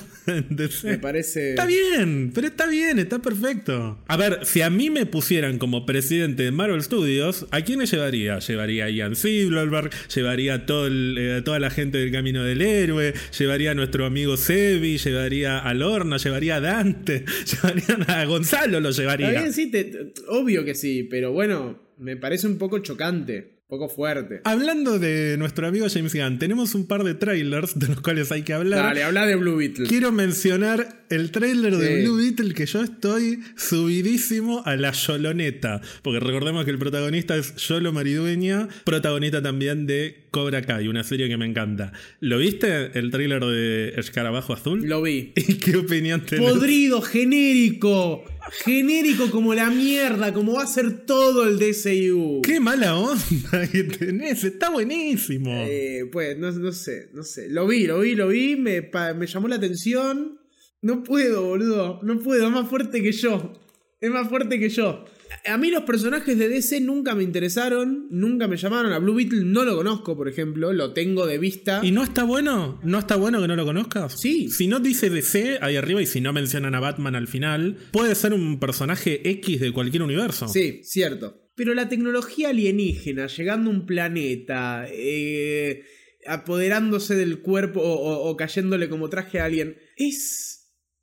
Me 0.84 0.98
parece. 0.98 1.50
Está 1.50 1.66
bien, 1.66 2.32
pero 2.34 2.46
está 2.48 2.66
bien, 2.66 2.98
está 2.98 3.20
perfecto. 3.20 3.98
A 4.08 4.16
ver, 4.16 4.40
si 4.44 4.60
a 4.62 4.70
mí 4.70 4.90
me 4.90 5.06
pusieran 5.06 5.58
como 5.58 5.86
presidente 5.86 6.42
de 6.42 6.50
Marvel 6.50 6.82
Studios, 6.82 7.46
¿a 7.50 7.62
quién 7.62 7.78
me 7.78 7.86
llevaría? 7.86 8.38
Llevaría 8.38 8.86
a 8.86 8.90
Ian 8.90 9.16
Silverberg, 9.16 9.90
llevaría 10.14 10.54
a, 10.54 10.66
todo 10.66 10.86
el- 10.86 11.16
eh, 11.18 11.36
a 11.36 11.44
toda 11.44 11.58
la 11.60 11.70
gente 11.70 11.98
del 11.98 12.10
Camino 12.12 12.42
del 12.44 12.60
Héroe, 12.62 13.14
llevaría 13.38 13.70
a 13.70 13.74
nuestro 13.74 14.04
amigo 14.06 14.36
Sebi, 14.36 14.98
llevaría 14.98 15.58
a 15.58 15.74
Lorna, 15.74 16.16
llevaría 16.16 16.56
a 16.56 16.60
Dante, 16.60 17.24
llevaría 17.62 18.20
a 18.20 18.24
Gonzalo, 18.24 18.80
lo 18.80 18.90
Está 18.90 19.02
llevaría. 19.02 19.30
bien, 19.30 19.52
sí, 19.52 19.70
te- 19.70 20.12
obvio 20.28 20.64
que 20.64 20.74
sí, 20.74 21.04
pero 21.10 21.32
bueno, 21.32 21.80
me 21.98 22.16
parece 22.16 22.46
un 22.46 22.58
poco 22.58 22.78
chocante, 22.80 23.55
poco 23.68 23.88
fuerte. 23.88 24.40
Hablando 24.44 24.98
de 24.98 25.36
nuestro 25.38 25.66
amigo 25.66 25.86
James 25.92 26.14
Gunn, 26.14 26.38
tenemos 26.38 26.74
un 26.74 26.86
par 26.86 27.02
de 27.02 27.14
trailers 27.14 27.76
de 27.78 27.88
los 27.88 28.00
cuales 28.00 28.30
hay 28.30 28.42
que 28.42 28.52
hablar. 28.52 28.84
Dale, 28.84 29.02
habla 29.02 29.26
de 29.26 29.34
Blue 29.34 29.56
Beetle. 29.56 29.88
Quiero 29.88 30.12
mencionar 30.12 31.04
el 31.10 31.32
trailer 31.32 31.76
de. 31.76 32.02
Blue 32.02 32.16
Beetle 32.16 32.54
que 32.54 32.66
yo 32.66 32.82
estoy 32.82 33.40
subidísimo 33.56 34.62
a 34.64 34.76
la 34.76 34.92
Yoloneta. 34.92 35.80
Porque 36.02 36.20
recordemos 36.20 36.64
que 36.64 36.70
el 36.70 36.78
protagonista 36.78 37.36
es 37.36 37.56
Yolo 37.56 37.92
Maridueña, 37.92 38.68
protagonista 38.84 39.42
también 39.42 39.86
de 39.86 40.26
Cobra 40.30 40.62
Kai, 40.62 40.86
una 40.86 41.02
serie 41.02 41.28
que 41.28 41.36
me 41.36 41.46
encanta. 41.46 41.92
¿Lo 42.20 42.38
viste? 42.38 42.96
El 42.96 43.10
trailer 43.10 43.44
de 43.44 43.94
Escarabajo 43.96 44.52
Azul. 44.52 44.86
Lo 44.86 45.02
vi. 45.02 45.32
¿Y 45.36 45.54
qué 45.54 45.76
opinión 45.76 46.20
tenés? 46.24 46.52
Podrido, 46.52 47.02
genérico. 47.02 48.24
Genérico 48.50 49.30
como 49.30 49.54
la 49.54 49.70
mierda, 49.70 50.32
como 50.32 50.54
va 50.54 50.62
a 50.62 50.66
ser 50.66 51.04
todo 51.04 51.46
el 51.46 51.58
DCU. 51.58 52.42
Qué 52.42 52.60
mala 52.60 52.96
onda 52.96 53.68
que 53.70 53.84
tenés, 53.84 54.44
está 54.44 54.70
buenísimo. 54.70 55.50
Eh, 55.50 56.08
pues, 56.10 56.38
no, 56.38 56.50
no, 56.52 56.72
sé, 56.72 57.10
no 57.12 57.22
sé. 57.22 57.48
Lo 57.48 57.66
vi, 57.66 57.86
lo 57.86 58.00
vi, 58.00 58.14
lo 58.14 58.28
vi, 58.28 58.56
me, 58.56 58.90
me 59.16 59.26
llamó 59.26 59.48
la 59.48 59.56
atención. 59.56 60.40
No 60.82 61.02
puedo, 61.02 61.44
boludo, 61.44 62.00
no 62.02 62.18
puedo, 62.20 62.46
es 62.46 62.52
más 62.52 62.68
fuerte 62.68 63.02
que 63.02 63.12
yo. 63.12 63.52
Es 64.00 64.10
más 64.10 64.28
fuerte 64.28 64.58
que 64.58 64.68
yo. 64.68 65.04
A 65.48 65.58
mí 65.58 65.70
los 65.70 65.84
personajes 65.84 66.36
de 66.36 66.48
DC 66.48 66.80
nunca 66.80 67.14
me 67.14 67.22
interesaron, 67.22 68.08
nunca 68.10 68.48
me 68.48 68.56
llamaron. 68.56 68.92
A 68.92 68.98
Blue 68.98 69.14
Beetle 69.14 69.44
no 69.44 69.64
lo 69.64 69.76
conozco, 69.76 70.16
por 70.16 70.28
ejemplo, 70.28 70.72
lo 70.72 70.92
tengo 70.92 71.26
de 71.26 71.38
vista. 71.38 71.80
¿Y 71.82 71.92
no 71.92 72.02
está 72.02 72.24
bueno? 72.24 72.80
¿No 72.82 72.98
está 72.98 73.16
bueno 73.16 73.40
que 73.40 73.48
no 73.48 73.56
lo 73.56 73.64
conozcas? 73.64 74.20
Sí. 74.20 74.48
Si 74.50 74.66
no 74.66 74.80
dice 74.80 75.10
DC 75.10 75.58
ahí 75.60 75.76
arriba 75.76 76.02
y 76.02 76.06
si 76.06 76.20
no 76.20 76.32
mencionan 76.32 76.74
a 76.74 76.80
Batman 76.80 77.14
al 77.14 77.28
final, 77.28 77.76
puede 77.92 78.14
ser 78.14 78.32
un 78.32 78.58
personaje 78.58 79.28
X 79.28 79.60
de 79.60 79.72
cualquier 79.72 80.02
universo. 80.02 80.48
Sí, 80.48 80.80
cierto. 80.82 81.50
Pero 81.54 81.74
la 81.74 81.88
tecnología 81.88 82.50
alienígena, 82.50 83.28
llegando 83.28 83.70
a 83.70 83.72
un 83.72 83.86
planeta, 83.86 84.86
eh, 84.90 85.84
apoderándose 86.26 87.14
del 87.14 87.40
cuerpo 87.40 87.80
o 87.82 88.36
cayéndole 88.36 88.88
como 88.88 89.08
traje 89.08 89.40
a 89.40 89.44
alguien, 89.44 89.76
es 89.96 90.55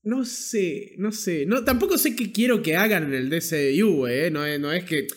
no 0.03 0.25
sé, 0.25 0.95
no 0.97 1.11
sé. 1.11 1.45
No, 1.45 1.63
tampoco 1.63 1.97
sé 1.97 2.15
qué 2.15 2.31
quiero 2.31 2.61
que 2.61 2.75
hagan 2.75 3.05
en 3.05 3.13
el 3.13 3.29
DCU, 3.29 4.07
¿eh? 4.07 4.29
No 4.31 4.45
es, 4.45 4.59
no 4.59 4.71
es 4.71 4.83
que. 4.83 5.07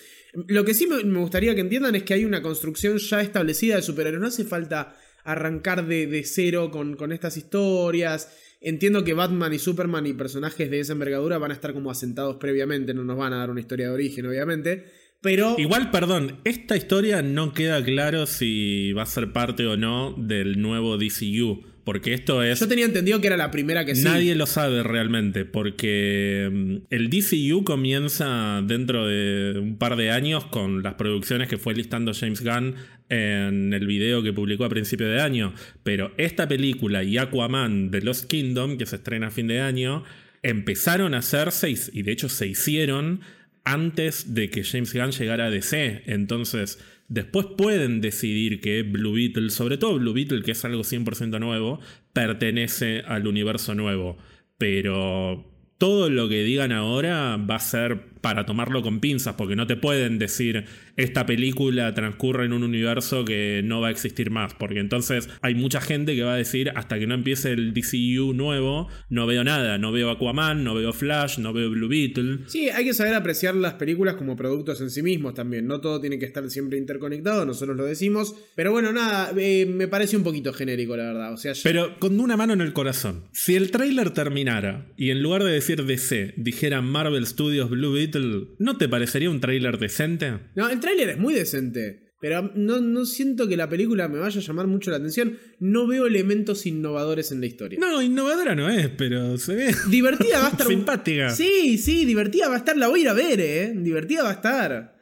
Lo 0.49 0.65
que 0.65 0.75
sí 0.75 0.87
me, 0.87 1.03
gustaría 1.19 1.55
que 1.55 1.63
entiendan 1.63 1.95
es 1.95 2.03
que 2.03 2.15
hay 2.15 2.25
una 2.25 2.43
construcción 2.43 2.99
ya 2.99 3.21
establecida 3.21 3.77
de 3.77 3.83
superhéroes. 3.83 4.21
No 4.21 4.29
hace 4.29 4.45
falta 4.45 4.97
arrancar 5.25 5.87
de, 5.87 6.23
cero 6.25 6.71
con, 6.71 6.95
con, 6.95 7.11
estas 7.11 7.37
historias. 7.37 8.31
Entiendo 8.61 9.03
que 9.03 9.15
Batman 9.15 9.53
y 9.53 9.59
Superman 9.59 10.07
y 10.07 10.13
personajes 10.13 10.71
de 10.71 10.81
esa 10.81 10.93
envergadura 10.93 11.39
van 11.39 11.51
a 11.51 11.55
estar 11.55 11.73
como 11.73 11.91
asentados 11.91 12.37
previamente, 12.37 12.95
no 12.95 13.03
nos 13.03 13.17
van 13.17 13.33
a 13.33 13.39
dar 13.39 13.51
una 13.51 13.61
historia 13.61 13.87
de 13.87 13.93
origen, 13.93 14.27
obviamente. 14.27 14.85
Pero. 15.21 15.57
Igual, 15.59 15.91
perdón, 15.91 16.39
esta 16.45 16.77
historia 16.77 17.23
no 17.23 17.53
queda 17.53 17.83
claro 17.83 18.27
si 18.27 18.93
va 18.93 19.03
a 19.03 19.07
ser 19.07 19.33
parte 19.33 19.67
o 19.67 19.77
no 19.77 20.15
del 20.17 20.61
nuevo 20.61 20.97
DCU. 20.97 21.76
Porque 21.87 22.15
esto 22.15 22.43
es. 22.43 22.59
Yo 22.59 22.67
tenía 22.67 22.85
entendido 22.85 23.21
que 23.21 23.29
era 23.29 23.37
la 23.37 23.53
primera 23.53 23.85
que 23.85 23.95
sí. 23.95 24.03
Nadie 24.03 24.35
lo 24.35 24.47
sabe 24.47 24.83
realmente. 24.83 25.45
Porque 25.45 26.51
mm, 26.53 26.77
el 26.91 27.09
DCU 27.09 27.63
comienza 27.63 28.61
dentro 28.67 29.07
de 29.07 29.57
un 29.61 29.79
par 29.79 29.95
de 29.95 30.11
años 30.11 30.47
con 30.47 30.83
las 30.83 30.95
producciones 30.95 31.47
que 31.49 31.59
fue 31.59 31.75
listando 31.75 32.13
James 32.13 32.43
Gunn 32.43 32.75
en 33.09 33.73
el 33.73 33.87
video 33.87 34.21
que 34.25 34.33
publicó 34.33 34.65
a 34.65 34.69
principio 34.69 35.07
de 35.07 35.21
año. 35.21 35.55
Pero 35.85 36.13
esta 36.17 36.49
película 36.49 37.05
y 37.05 37.19
Aquaman 37.19 37.93
de 37.93 38.01
Lost 38.01 38.29
Kingdom, 38.29 38.79
que 38.79 38.87
se 38.87 38.97
estrena 38.97 39.29
a 39.29 39.31
fin 39.31 39.47
de 39.47 39.61
año, 39.61 40.03
empezaron 40.43 41.15
a 41.15 41.19
hacerse 41.19 41.73
y 41.93 42.03
de 42.03 42.11
hecho 42.11 42.29
se 42.29 42.49
hicieron 42.49 43.21
antes 43.63 44.35
de 44.35 44.51
que 44.51 44.65
James 44.65 44.93
Gunn 44.93 45.13
llegara 45.13 45.47
a 45.47 45.51
DC. 45.51 46.03
Entonces, 46.07 46.81
después 47.09 47.47
pueden 47.57 48.01
decidir 48.01 48.61
que 48.61 48.83
Blue 48.83 49.13
Beetle, 49.13 49.51
sobre 49.51 49.79
todo 49.79 49.99
Blue 49.99 50.13
Beetle, 50.13 50.43
que 50.43 50.53
es 50.53 50.65
algo 50.65 50.83
100% 50.83 51.39
nuevo, 51.41 51.81
pertenece 52.13 53.03
al 53.07 53.27
universo 53.27 53.75
nuevo. 53.75 54.17
Pero 54.59 55.45
todo 55.79 56.09
lo 56.11 56.29
que 56.29 56.43
digan 56.43 56.73
ahora 56.73 57.37
va 57.37 57.57
a 57.57 57.61
ser 57.61 58.16
para 58.27 58.45
tomarlo 58.45 58.83
con 58.83 58.99
pinzas, 58.99 59.37
porque 59.37 59.55
no 59.55 59.69
te 59.69 59.77
pueden 59.77 60.19
decir 60.19 60.65
esta 60.97 61.27
película 61.27 61.95
transcurre 61.95 62.45
en 62.47 62.53
un 62.53 62.65
universo 62.65 63.25
que 63.25 63.61
no 63.65 63.81
va 63.81 63.87
a 63.87 63.91
existir 63.93 64.33
más, 64.33 64.53
porque 64.53 64.81
entonces 64.81 65.29
hay 65.43 65.55
mucha 65.55 65.81
gente 65.81 66.17
que 66.17 66.25
va 66.25 66.35
a 66.35 66.37
decir 66.37 66.73
hasta 66.75 66.99
que 66.99 67.07
no 67.07 67.15
empiece 67.15 67.53
el 67.53 67.73
DCU 67.73 68.35
nuevo, 68.35 68.89
no 69.11 69.29
veo 69.29 69.45
nada, 69.45 69.79
no 69.79 69.93
veo 69.93 70.11
Aquaman, 70.11 70.65
no 70.65 70.75
veo 70.75 70.93
Flash, 70.93 71.39
no 71.39 71.53
veo 71.53 71.71
Blue 71.71 71.87
Beetle. 71.87 72.39
Sí, 72.47 72.69
hay 72.69 72.85
que 72.85 72.95
saber 72.95 73.15
apreciar 73.15 73.55
las 73.55 73.75
películas 73.75 74.17
como 74.17 74.35
productos 74.35 74.81
en 74.81 74.91
sí 74.91 75.05
mismos 75.05 75.35
también, 75.35 75.69
no 75.69 75.81
todo 75.81 76.01
tiene 76.01 76.19
que 76.19 76.27
estar 76.27 76.51
siempre 76.51 76.79
interconectado, 76.79 77.47
nosotros 77.47 77.77
lo 77.77 77.85
decimos, 77.85 78.35
pero 78.57 78.73
bueno, 78.73 78.93
nada, 78.93 79.31
eh, 79.39 79.67
me 79.67 79.87
parece 79.87 80.17
un 80.17 80.25
poquito 80.25 80.53
genérico 80.53 80.97
la 80.97 81.05
verdad, 81.05 81.33
o 81.33 81.37
sea, 81.37 81.53
Pero 81.63 81.97
con 82.01 82.19
una 82.19 82.37
mano 82.37 82.55
en 82.55 82.61
el 82.61 82.73
corazón, 82.73 83.23
si 83.31 83.55
el 83.55 83.71
tráiler 83.71 84.11
terminara 84.11 84.89
y 84.97 85.11
en 85.11 85.23
lugar 85.23 85.45
de 85.45 85.53
decir 85.53 85.85
DC 85.85 86.35
dijera 86.37 86.83
Marvel 86.83 87.25
Studios 87.25 87.71
Blue 87.71 87.93
Beetle, 87.93 88.16
¿no 88.59 88.77
te 88.77 88.89
parecería 88.89 89.31
un 89.31 89.41
tráiler 89.41 89.79
decente? 89.79 90.39
No, 90.55 90.69
el 90.69 90.81
tráiler 90.81 91.11
es 91.11 91.19
muy 91.19 91.35
decente. 91.35 92.07
Pero 92.19 92.51
no, 92.55 92.81
no, 92.81 93.05
siento 93.05 93.47
que 93.47 93.59
la 93.59 93.69
película 93.69 94.09
me 94.09 94.19
vaya 94.19 94.41
a 94.41 94.43
llamar 94.43 94.67
mucho 94.67 94.91
la 94.91 94.97
atención. 94.97 95.39
No 95.61 95.87
veo 95.87 96.07
elementos 96.07 96.65
innovadores 96.65 97.31
en 97.31 97.41
la 97.41 97.47
historia. 97.47 97.79
No, 97.79 98.01
innovadora 98.01 98.55
no 98.55 98.71
es, 98.71 98.89
pero 98.89 99.37
se 99.37 99.55
ve. 99.55 99.75
Divertida 99.91 100.41
va 100.41 100.47
a 100.47 100.51
estar. 100.53 100.67
Simpática. 100.67 101.31
Sí, 101.31 101.77
sí, 101.77 102.07
divertida 102.07 102.49
va 102.49 102.55
a 102.55 102.59
estar. 102.59 102.77
La 102.77 102.89
voy 102.89 103.01
a 103.01 103.03
ir 103.03 103.09
a 103.11 103.13
ver, 103.13 103.41
¿eh? 103.41 103.73
Divertida 103.77 104.23
va 104.23 104.31
a 104.31 104.35
estar. 104.35 104.96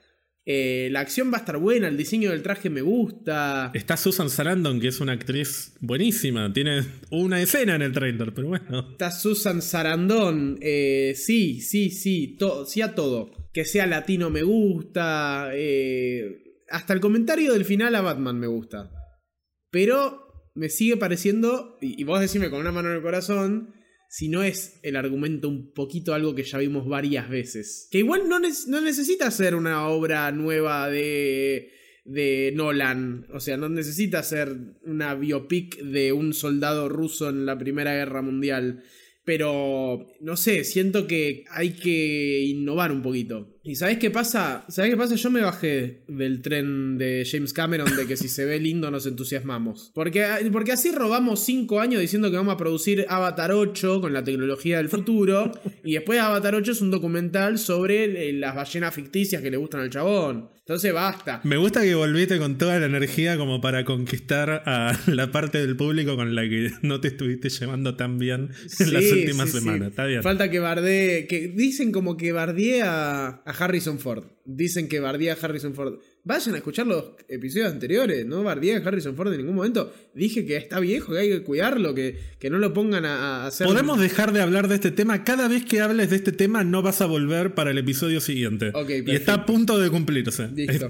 Eh, 0.46 0.88
la 0.90 1.00
acción 1.00 1.32
va 1.32 1.38
a 1.38 1.40
estar 1.40 1.56
buena, 1.56 1.88
el 1.88 1.96
diseño 1.96 2.30
del 2.30 2.42
traje 2.42 2.68
me 2.68 2.82
gusta. 2.82 3.70
Está 3.72 3.96
Susan 3.96 4.28
Sarandon, 4.28 4.78
que 4.78 4.88
es 4.88 5.00
una 5.00 5.12
actriz 5.12 5.74
buenísima. 5.80 6.52
Tiene 6.52 6.84
una 7.10 7.40
escena 7.40 7.76
en 7.76 7.82
el 7.82 7.92
trailer, 7.92 8.34
pero 8.34 8.48
bueno. 8.48 8.90
Está 8.92 9.10
Susan 9.10 9.62
Sarandon. 9.62 10.58
Eh, 10.60 11.14
sí, 11.16 11.60
sí, 11.60 11.90
sí. 11.90 12.36
sí 12.66 12.82
a 12.82 12.94
todo. 12.94 13.30
Que 13.52 13.64
sea 13.64 13.86
latino 13.86 14.28
me 14.28 14.42
gusta. 14.42 15.50
Eh, 15.54 16.42
hasta 16.68 16.92
el 16.92 17.00
comentario 17.00 17.52
del 17.52 17.64
final 17.64 17.94
a 17.94 18.02
Batman 18.02 18.38
me 18.38 18.46
gusta. 18.46 18.90
Pero 19.70 20.50
me 20.54 20.68
sigue 20.68 20.98
pareciendo. 20.98 21.78
Y, 21.80 21.98
y 21.98 22.04
vos 22.04 22.20
decime 22.20 22.50
con 22.50 22.60
una 22.60 22.72
mano 22.72 22.90
en 22.90 22.96
el 22.96 23.02
corazón 23.02 23.74
si 24.14 24.28
no 24.28 24.44
es 24.44 24.78
el 24.84 24.94
argumento 24.94 25.48
un 25.48 25.72
poquito 25.72 26.14
algo 26.14 26.36
que 26.36 26.44
ya 26.44 26.58
vimos 26.58 26.86
varias 26.86 27.28
veces. 27.28 27.88
Que 27.90 27.98
igual 27.98 28.28
no, 28.28 28.38
no 28.38 28.80
necesita 28.80 29.28
ser 29.32 29.56
una 29.56 29.88
obra 29.88 30.30
nueva 30.30 30.88
de, 30.88 31.72
de 32.04 32.52
Nolan. 32.54 33.26
O 33.32 33.40
sea, 33.40 33.56
no 33.56 33.68
necesita 33.68 34.22
ser 34.22 34.56
una 34.84 35.16
biopic 35.16 35.78
de 35.78 36.12
un 36.12 36.32
soldado 36.32 36.88
ruso 36.88 37.28
en 37.28 37.44
la 37.44 37.58
Primera 37.58 37.92
Guerra 37.92 38.22
Mundial. 38.22 38.84
Pero, 39.24 40.06
no 40.20 40.36
sé, 40.36 40.62
siento 40.62 41.08
que 41.08 41.44
hay 41.50 41.70
que 41.70 42.42
innovar 42.42 42.92
un 42.92 43.02
poquito. 43.02 43.53
¿Y 43.64 43.76
sabes 43.76 43.96
qué 43.96 44.10
pasa? 44.10 44.66
¿Sabes 44.68 44.90
qué 44.90 44.96
pasa? 44.98 45.14
Yo 45.14 45.30
me 45.30 45.40
bajé 45.40 46.02
del 46.06 46.42
tren 46.42 46.98
de 46.98 47.26
James 47.30 47.54
Cameron 47.54 47.96
de 47.96 48.06
que 48.06 48.16
si 48.16 48.28
se 48.28 48.44
ve 48.44 48.60
lindo 48.60 48.90
nos 48.90 49.06
entusiasmamos. 49.06 49.90
Porque, 49.94 50.26
porque 50.52 50.72
así 50.72 50.92
robamos 50.92 51.40
5 51.40 51.80
años 51.80 52.02
diciendo 52.02 52.30
que 52.30 52.36
vamos 52.36 52.54
a 52.54 52.58
producir 52.58 53.06
Avatar 53.08 53.52
8 53.52 54.02
con 54.02 54.12
la 54.12 54.22
tecnología 54.22 54.76
del 54.76 54.90
futuro. 54.90 55.50
y 55.82 55.94
después 55.94 56.20
Avatar 56.20 56.54
8 56.54 56.72
es 56.72 56.82
un 56.82 56.90
documental 56.90 57.58
sobre 57.58 58.28
eh, 58.28 58.32
las 58.34 58.54
ballenas 58.54 58.94
ficticias 58.94 59.40
que 59.40 59.50
le 59.50 59.56
gustan 59.56 59.80
al 59.80 59.88
chabón. 59.88 60.50
Entonces 60.58 60.94
basta. 60.94 61.42
Me 61.44 61.58
gusta 61.58 61.82
que 61.82 61.94
volviste 61.94 62.38
con 62.38 62.56
toda 62.56 62.78
la 62.78 62.86
energía 62.86 63.36
como 63.36 63.60
para 63.60 63.84
conquistar 63.84 64.62
a 64.64 64.98
la 65.06 65.30
parte 65.30 65.58
del 65.58 65.76
público 65.76 66.16
con 66.16 66.34
la 66.34 66.42
que 66.42 66.70
no 66.80 67.00
te 67.00 67.08
estuviste 67.08 67.50
llevando 67.50 67.96
tan 67.96 68.18
bien 68.18 68.48
en 68.78 68.92
las 68.92 69.04
últimas 69.12 69.50
semanas. 69.50 69.90
Está 69.90 70.06
bien. 70.06 70.22
Falta 70.22 70.50
que 70.50 70.60
bardee. 70.60 71.26
Que 71.26 71.48
dicen 71.48 71.92
como 71.92 72.16
que 72.16 72.32
bardee 72.32 72.80
a 72.82 73.42
Harrison 73.58 73.98
Ford. 73.98 74.24
Dicen 74.46 74.88
que 74.88 75.00
bardea 75.00 75.34
a 75.34 75.36
Harrison 75.44 75.74
Ford. 75.74 75.94
Vayan 76.22 76.54
a 76.54 76.58
escuchar 76.58 76.86
los 76.86 77.04
episodios 77.28 77.72
anteriores, 77.72 78.26
no 78.26 78.42
bardea 78.42 78.78
a 78.78 78.80
Harrison 78.80 79.16
Ford 79.16 79.32
en 79.32 79.38
ningún 79.38 79.56
momento. 79.56 79.92
Dije 80.14 80.44
que 80.44 80.56
está 80.56 80.80
viejo, 80.80 81.12
que 81.12 81.18
hay 81.18 81.28
que 81.30 81.42
cuidarlo, 81.42 81.94
que, 81.94 82.18
que 82.38 82.50
no 82.50 82.58
lo 82.58 82.72
pongan 82.72 83.04
a, 83.04 83.46
hacer. 83.46 83.66
Podemos 83.66 83.98
dejar 83.98 84.32
de 84.32 84.40
hablar 84.40 84.68
de 84.68 84.76
este 84.76 84.90
tema. 84.90 85.24
Cada 85.24 85.48
vez 85.48 85.64
que 85.64 85.80
hables 85.80 86.10
de 86.10 86.16
este 86.16 86.32
tema 86.32 86.62
no 86.62 86.82
vas 86.82 87.00
a 87.00 87.06
volver 87.06 87.54
para 87.54 87.70
el 87.70 87.78
episodio 87.78 88.20
siguiente. 88.20 88.72
y 89.06 89.10
está 89.14 89.34
a 89.34 89.46
punto 89.46 89.78
de 89.78 89.90
cumplirse. 89.90 90.48
Listo. 90.48 90.88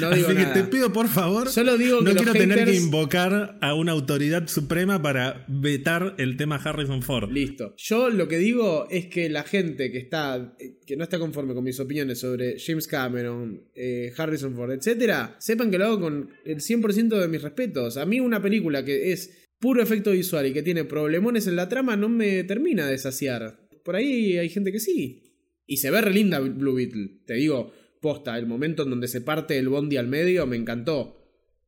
No 0.00 0.10
digo 0.10 0.28
Así 0.28 0.36
que 0.36 0.44
te 0.46 0.64
pido 0.64 0.92
por 0.92 1.08
favor. 1.08 1.48
Solo 1.48 1.76
digo 1.76 2.00
no 2.00 2.14
quiero 2.14 2.32
tener 2.32 2.64
que 2.64 2.76
invocar 2.76 3.58
a 3.60 3.74
una 3.74 3.92
autoridad 3.92 4.46
suprema 4.46 5.02
para 5.02 5.44
vetar 5.48 6.14
el 6.18 6.36
tema 6.36 6.56
Harrison 6.56 7.02
Ford. 7.02 7.30
Listo. 7.30 7.74
Yo 7.76 8.10
lo 8.10 8.28
que 8.28 8.38
digo 8.38 8.86
es 8.90 9.06
que 9.06 9.28
la 9.28 9.42
gente 9.42 9.90
que 9.90 9.98
está 9.98 10.54
que 10.86 10.96
no 10.96 11.04
está 11.04 11.18
conforme 11.18 11.54
con 11.54 11.64
mis 11.64 11.78
opiniones 11.80 12.20
sobre 12.20 12.56
James 12.58 12.86
Cameron, 12.90 13.70
eh, 13.74 14.12
Harrison 14.16 14.54
Ford, 14.54 14.72
etcétera, 14.72 15.36
sepan 15.38 15.70
que 15.70 15.78
lo 15.78 15.86
hago 15.86 16.00
con 16.00 16.30
el 16.44 16.60
100% 16.60 17.18
de 17.18 17.28
mis 17.28 17.40
respetos. 17.40 17.96
A 17.96 18.04
mí 18.04 18.18
una 18.18 18.42
película 18.42 18.84
que 18.84 19.12
es 19.12 19.48
puro 19.60 19.80
efecto 19.82 20.10
visual 20.10 20.46
y 20.46 20.52
que 20.52 20.62
tiene 20.62 20.84
problemones 20.84 21.46
en 21.46 21.54
la 21.54 21.68
trama 21.68 21.96
no 21.96 22.08
me 22.08 22.42
termina 22.44 22.86
de 22.86 22.98
saciar. 22.98 23.68
Por 23.84 23.94
ahí 23.94 24.36
hay 24.36 24.48
gente 24.48 24.72
que 24.72 24.80
sí. 24.80 25.22
Y 25.66 25.76
se 25.76 25.90
ve 25.90 26.00
re 26.00 26.12
linda 26.12 26.40
Blue 26.40 26.74
Beetle. 26.74 27.22
Te 27.26 27.34
digo, 27.34 27.72
posta, 28.00 28.36
el 28.36 28.46
momento 28.46 28.82
en 28.82 28.90
donde 28.90 29.06
se 29.06 29.20
parte 29.20 29.56
el 29.56 29.68
bondi 29.68 29.96
al 29.96 30.08
medio 30.08 30.46
me 30.46 30.56
encantó. 30.56 31.16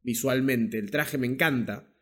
Visualmente, 0.02 0.78
el 0.78 0.90
traje 0.90 1.18
me 1.18 1.28
encanta. 1.28 1.94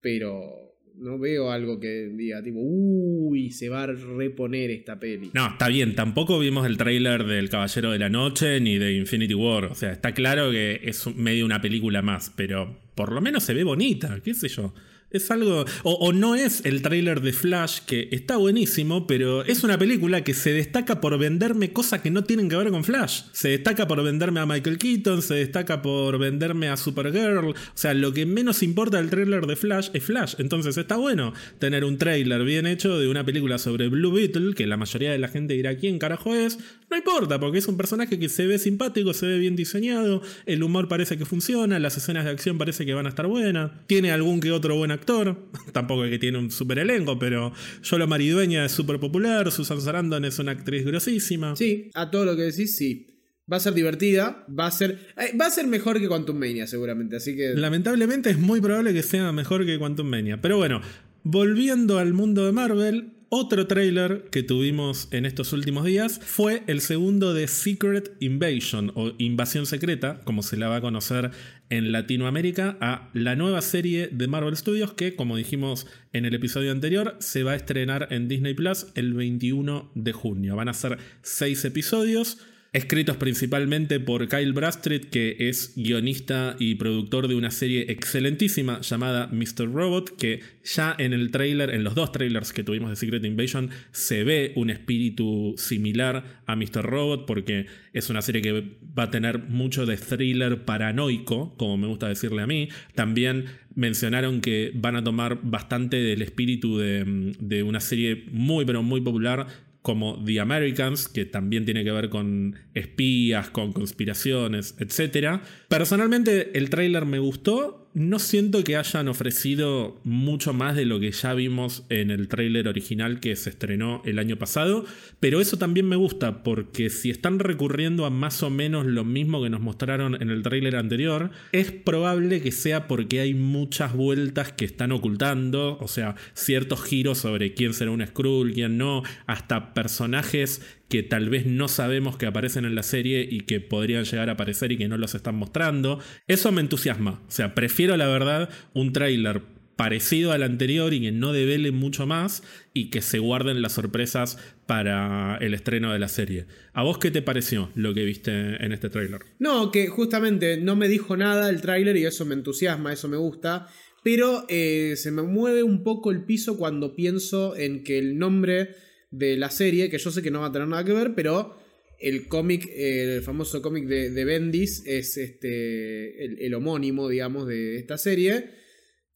Pero 0.00 0.65
no 0.98 1.18
veo 1.18 1.50
algo 1.50 1.78
que 1.78 2.10
diga 2.12 2.42
tipo, 2.42 2.58
uy, 2.60 3.50
se 3.50 3.68
va 3.68 3.84
a 3.84 3.86
reponer 3.86 4.70
esta 4.70 4.98
peli. 4.98 5.30
No, 5.34 5.48
está 5.48 5.68
bien, 5.68 5.94
tampoco 5.94 6.38
vimos 6.38 6.66
el 6.66 6.76
tráiler 6.76 7.24
del 7.24 7.48
Caballero 7.48 7.90
de 7.90 7.98
la 7.98 8.08
Noche 8.08 8.60
ni 8.60 8.78
de 8.78 8.94
Infinity 8.94 9.34
War. 9.34 9.66
O 9.66 9.74
sea, 9.74 9.92
está 9.92 10.12
claro 10.12 10.50
que 10.50 10.80
es 10.82 11.06
medio 11.14 11.44
una 11.44 11.60
película 11.60 12.02
más, 12.02 12.32
pero 12.34 12.78
por 12.94 13.12
lo 13.12 13.20
menos 13.20 13.42
se 13.42 13.54
ve 13.54 13.64
bonita, 13.64 14.20
qué 14.22 14.34
sé 14.34 14.48
yo. 14.48 14.72
Es 15.16 15.30
algo. 15.30 15.64
O, 15.82 16.12
no 16.12 16.34
es 16.34 16.64
el 16.64 16.82
tráiler 16.82 17.20
de 17.20 17.32
Flash, 17.32 17.80
que 17.86 18.08
está 18.12 18.36
buenísimo, 18.36 19.06
pero 19.06 19.44
es 19.44 19.64
una 19.64 19.78
película 19.78 20.22
que 20.22 20.34
se 20.34 20.52
destaca 20.52 21.00
por 21.00 21.18
venderme 21.18 21.72
cosas 21.72 22.00
que 22.00 22.10
no 22.10 22.24
tienen 22.24 22.48
que 22.48 22.56
ver 22.56 22.70
con 22.70 22.84
Flash. 22.84 23.22
Se 23.32 23.48
destaca 23.48 23.86
por 23.88 24.02
venderme 24.02 24.40
a 24.40 24.46
Michael 24.46 24.78
Keaton, 24.78 25.22
se 25.22 25.34
destaca 25.34 25.82
por 25.82 26.18
venderme 26.18 26.68
a 26.68 26.76
Supergirl. 26.76 27.48
O 27.48 27.54
sea, 27.74 27.94
lo 27.94 28.12
que 28.12 28.26
menos 28.26 28.62
importa 28.62 28.98
del 28.98 29.10
tráiler 29.10 29.46
de 29.46 29.56
Flash 29.56 29.88
es 29.92 30.04
Flash. 30.04 30.34
Entonces 30.38 30.76
está 30.76 30.96
bueno 30.96 31.32
tener 31.58 31.84
un 31.84 31.98
tráiler 31.98 32.44
bien 32.44 32.66
hecho 32.66 32.98
de 32.98 33.08
una 33.08 33.24
película 33.24 33.58
sobre 33.58 33.88
Blue 33.88 34.12
Beetle, 34.12 34.54
que 34.54 34.66
la 34.66 34.76
mayoría 34.76 35.12
de 35.12 35.18
la 35.18 35.28
gente 35.28 35.54
dirá 35.54 35.76
quién 35.76 35.98
carajo 35.98 36.34
es. 36.34 36.58
No 36.90 36.96
importa, 36.96 37.40
porque 37.40 37.58
es 37.58 37.66
un 37.66 37.76
personaje 37.76 38.18
que 38.18 38.28
se 38.28 38.46
ve 38.46 38.58
simpático, 38.58 39.12
se 39.12 39.26
ve 39.26 39.38
bien 39.38 39.56
diseñado, 39.56 40.22
el 40.46 40.62
humor 40.62 40.88
parece 40.88 41.18
que 41.18 41.24
funciona, 41.24 41.78
las 41.80 41.96
escenas 41.96 42.24
de 42.24 42.30
acción 42.30 42.58
parece 42.58 42.86
que 42.86 42.94
van 42.94 43.06
a 43.06 43.08
estar 43.08 43.26
buenas. 43.26 43.72
Tiene 43.86 44.12
algún 44.12 44.40
que 44.40 44.52
otro 44.52 44.76
buen 44.76 44.90
actor, 44.90 45.05
tampoco 45.72 46.04
es 46.04 46.10
que 46.10 46.18
tiene 46.18 46.38
un 46.38 46.50
super 46.50 46.78
elenco, 46.78 47.18
pero 47.18 47.52
Yolo 47.82 48.06
Maridueña 48.06 48.64
es 48.64 48.72
súper 48.72 49.00
popular, 49.00 49.50
Susan 49.50 49.80
Sarandon 49.80 50.24
es 50.24 50.38
una 50.38 50.52
actriz 50.52 50.84
grosísima. 50.84 51.56
Sí, 51.56 51.90
a 51.94 52.10
todo 52.10 52.24
lo 52.24 52.36
que 52.36 52.42
decís, 52.42 52.76
sí. 52.76 53.06
Va 53.50 53.58
a 53.58 53.60
ser 53.60 53.74
divertida, 53.74 54.44
va 54.48 54.66
a 54.66 54.70
ser, 54.72 54.98
eh, 55.16 55.36
va 55.40 55.46
a 55.46 55.50
ser 55.50 55.68
mejor 55.68 56.00
que 56.00 56.08
Quantum 56.08 56.36
Mania 56.36 56.66
seguramente, 56.66 57.16
así 57.16 57.36
que... 57.36 57.54
Lamentablemente 57.54 58.30
es 58.30 58.38
muy 58.38 58.60
probable 58.60 58.92
que 58.92 59.04
sea 59.04 59.30
mejor 59.30 59.64
que 59.64 59.78
Quantum 59.78 60.08
Mania, 60.08 60.40
pero 60.40 60.56
bueno, 60.56 60.80
volviendo 61.22 61.98
al 61.98 62.12
mundo 62.12 62.44
de 62.44 62.50
Marvel, 62.50 63.12
otro 63.28 63.66
trailer 63.66 64.28
que 64.30 64.44
tuvimos 64.44 65.08
en 65.10 65.26
estos 65.26 65.52
últimos 65.52 65.84
días 65.84 66.20
fue 66.22 66.62
el 66.68 66.80
segundo 66.80 67.34
de 67.34 67.48
Secret 67.48 68.16
Invasion 68.20 68.92
o 68.94 69.12
Invasión 69.18 69.66
Secreta, 69.66 70.20
como 70.24 70.44
se 70.44 70.56
la 70.56 70.68
va 70.68 70.76
a 70.76 70.80
conocer 70.80 71.32
en 71.70 71.92
Latinoamérica, 71.92 72.76
a 72.80 73.10
la 73.12 73.36
nueva 73.36 73.60
serie 73.62 74.08
de 74.10 74.28
Marvel 74.28 74.56
Studios 74.56 74.92
que, 74.94 75.16
como 75.16 75.36
dijimos 75.36 75.86
en 76.12 76.24
el 76.24 76.34
episodio 76.34 76.72
anterior, 76.72 77.16
se 77.20 77.42
va 77.42 77.52
a 77.52 77.56
estrenar 77.56 78.08
en 78.10 78.28
Disney 78.28 78.54
Plus 78.54 78.86
el 78.94 79.14
21 79.14 79.90
de 79.94 80.12
junio. 80.12 80.56
Van 80.56 80.68
a 80.68 80.74
ser 80.74 80.98
seis 81.22 81.64
episodios 81.64 82.38
escritos 82.76 83.16
principalmente 83.16 84.00
por 84.00 84.28
Kyle 84.28 84.52
Bradstreet, 84.52 85.08
que 85.08 85.36
es 85.38 85.72
guionista 85.76 86.56
y 86.58 86.74
productor 86.74 87.26
de 87.26 87.34
una 87.34 87.50
serie 87.50 87.90
excelentísima 87.90 88.82
llamada 88.82 89.28
Mr. 89.28 89.72
Robot, 89.72 90.14
que 90.16 90.40
ya 90.62 90.94
en 90.98 91.14
el 91.14 91.30
trailer, 91.30 91.70
en 91.70 91.84
los 91.84 91.94
dos 91.94 92.12
trailers 92.12 92.52
que 92.52 92.62
tuvimos 92.62 92.90
de 92.90 92.96
Secret 92.96 93.24
Invasion, 93.24 93.70
se 93.92 94.24
ve 94.24 94.52
un 94.56 94.68
espíritu 94.68 95.54
similar 95.56 96.42
a 96.44 96.54
Mr. 96.54 96.82
Robot, 96.82 97.24
porque 97.26 97.66
es 97.94 98.10
una 98.10 98.20
serie 98.20 98.42
que 98.42 98.52
va 98.96 99.04
a 99.04 99.10
tener 99.10 99.38
mucho 99.38 99.86
de 99.86 99.96
thriller 99.96 100.66
paranoico, 100.66 101.56
como 101.56 101.78
me 101.78 101.86
gusta 101.86 102.08
decirle 102.08 102.42
a 102.42 102.46
mí. 102.46 102.68
También 102.94 103.46
mencionaron 103.74 104.40
que 104.42 104.72
van 104.74 104.96
a 104.96 105.04
tomar 105.04 105.38
bastante 105.42 105.96
del 105.96 106.20
espíritu 106.20 106.78
de, 106.78 107.34
de 107.38 107.62
una 107.62 107.80
serie 107.80 108.24
muy, 108.30 108.66
pero 108.66 108.82
muy 108.82 109.00
popular 109.00 109.46
como 109.86 110.20
The 110.24 110.40
Americans, 110.40 111.06
que 111.06 111.26
también 111.26 111.64
tiene 111.64 111.84
que 111.84 111.92
ver 111.92 112.08
con 112.08 112.56
espías, 112.74 113.50
con 113.50 113.72
conspiraciones, 113.72 114.74
etc. 114.80 115.40
Personalmente 115.68 116.58
el 116.58 116.70
tráiler 116.70 117.06
me 117.06 117.20
gustó, 117.20 117.85
no 117.96 118.18
siento 118.18 118.62
que 118.62 118.76
hayan 118.76 119.08
ofrecido 119.08 119.98
mucho 120.04 120.52
más 120.52 120.76
de 120.76 120.84
lo 120.84 121.00
que 121.00 121.12
ya 121.12 121.32
vimos 121.32 121.82
en 121.88 122.10
el 122.10 122.28
tráiler 122.28 122.68
original 122.68 123.20
que 123.20 123.34
se 123.36 123.48
estrenó 123.48 124.02
el 124.04 124.18
año 124.18 124.36
pasado, 124.36 124.84
pero 125.18 125.40
eso 125.40 125.56
también 125.56 125.88
me 125.88 125.96
gusta 125.96 126.42
porque 126.42 126.90
si 126.90 127.08
están 127.08 127.38
recurriendo 127.38 128.04
a 128.04 128.10
más 128.10 128.42
o 128.42 128.50
menos 128.50 128.84
lo 128.84 129.02
mismo 129.02 129.42
que 129.42 129.48
nos 129.48 129.62
mostraron 129.62 130.20
en 130.20 130.28
el 130.28 130.42
tráiler 130.42 130.76
anterior, 130.76 131.30
es 131.52 131.72
probable 131.72 132.42
que 132.42 132.52
sea 132.52 132.86
porque 132.86 133.20
hay 133.20 133.32
muchas 133.32 133.94
vueltas 133.94 134.52
que 134.52 134.66
están 134.66 134.92
ocultando, 134.92 135.78
o 135.80 135.88
sea, 135.88 136.16
ciertos 136.34 136.84
giros 136.84 137.16
sobre 137.16 137.54
quién 137.54 137.72
será 137.72 137.92
un 137.92 138.06
Skrull, 138.06 138.52
quién 138.52 138.76
no, 138.76 139.04
hasta 139.24 139.72
personajes 139.72 140.60
que 140.88 141.02
tal 141.02 141.28
vez 141.28 141.46
no 141.46 141.68
sabemos 141.68 142.16
que 142.16 142.26
aparecen 142.26 142.64
en 142.64 142.74
la 142.74 142.82
serie 142.82 143.26
y 143.28 143.40
que 143.40 143.60
podrían 143.60 144.04
llegar 144.04 144.28
a 144.28 144.32
aparecer 144.32 144.72
y 144.72 144.78
que 144.78 144.88
no 144.88 144.98
los 144.98 145.14
están 145.14 145.34
mostrando. 145.34 146.00
Eso 146.26 146.52
me 146.52 146.60
entusiasma. 146.60 147.22
O 147.26 147.30
sea, 147.30 147.54
prefiero 147.54 147.96
la 147.96 148.06
verdad 148.06 148.50
un 148.72 148.92
tráiler 148.92 149.42
parecido 149.76 150.32
al 150.32 150.42
anterior 150.42 150.94
y 150.94 151.02
que 151.02 151.12
no 151.12 151.32
devele 151.32 151.70
mucho 151.70 152.06
más 152.06 152.42
y 152.72 152.88
que 152.88 153.02
se 153.02 153.18
guarden 153.18 153.60
las 153.60 153.72
sorpresas 153.72 154.38
para 154.66 155.36
el 155.36 155.52
estreno 155.52 155.92
de 155.92 155.98
la 155.98 156.08
serie. 156.08 156.46
¿A 156.72 156.82
vos 156.82 156.98
qué 156.98 157.10
te 157.10 157.20
pareció 157.20 157.70
lo 157.74 157.92
que 157.92 158.04
viste 158.04 158.30
en 158.32 158.72
este 158.72 158.88
tráiler? 158.88 159.20
No, 159.38 159.70
que 159.70 159.88
justamente 159.88 160.56
no 160.56 160.76
me 160.76 160.88
dijo 160.88 161.16
nada 161.16 161.50
el 161.50 161.60
tráiler 161.60 161.96
y 161.98 162.06
eso 162.06 162.24
me 162.24 162.34
entusiasma, 162.34 162.92
eso 162.92 163.08
me 163.08 163.18
gusta, 163.18 163.68
pero 164.02 164.46
eh, 164.48 164.94
se 164.96 165.10
me 165.10 165.22
mueve 165.22 165.62
un 165.62 165.82
poco 165.82 166.10
el 166.10 166.24
piso 166.24 166.56
cuando 166.56 166.96
pienso 166.96 167.54
en 167.54 167.84
que 167.84 167.98
el 167.98 168.18
nombre 168.18 168.70
de 169.10 169.36
la 169.36 169.50
serie, 169.50 169.90
que 169.90 169.98
yo 169.98 170.10
sé 170.10 170.22
que 170.22 170.30
no 170.30 170.40
va 170.40 170.46
a 170.46 170.52
tener 170.52 170.68
nada 170.68 170.84
que 170.84 170.92
ver, 170.92 171.14
pero 171.14 171.56
el 171.98 172.28
cómic, 172.28 172.68
el 172.74 173.22
famoso 173.22 173.62
cómic 173.62 173.86
de, 173.86 174.24
Bendis, 174.24 174.84
es 174.86 175.16
este, 175.16 176.44
el, 176.46 176.54
homónimo, 176.54 177.08
digamos, 177.08 177.46
de 177.46 177.76
esta 177.76 177.98
serie. 177.98 178.50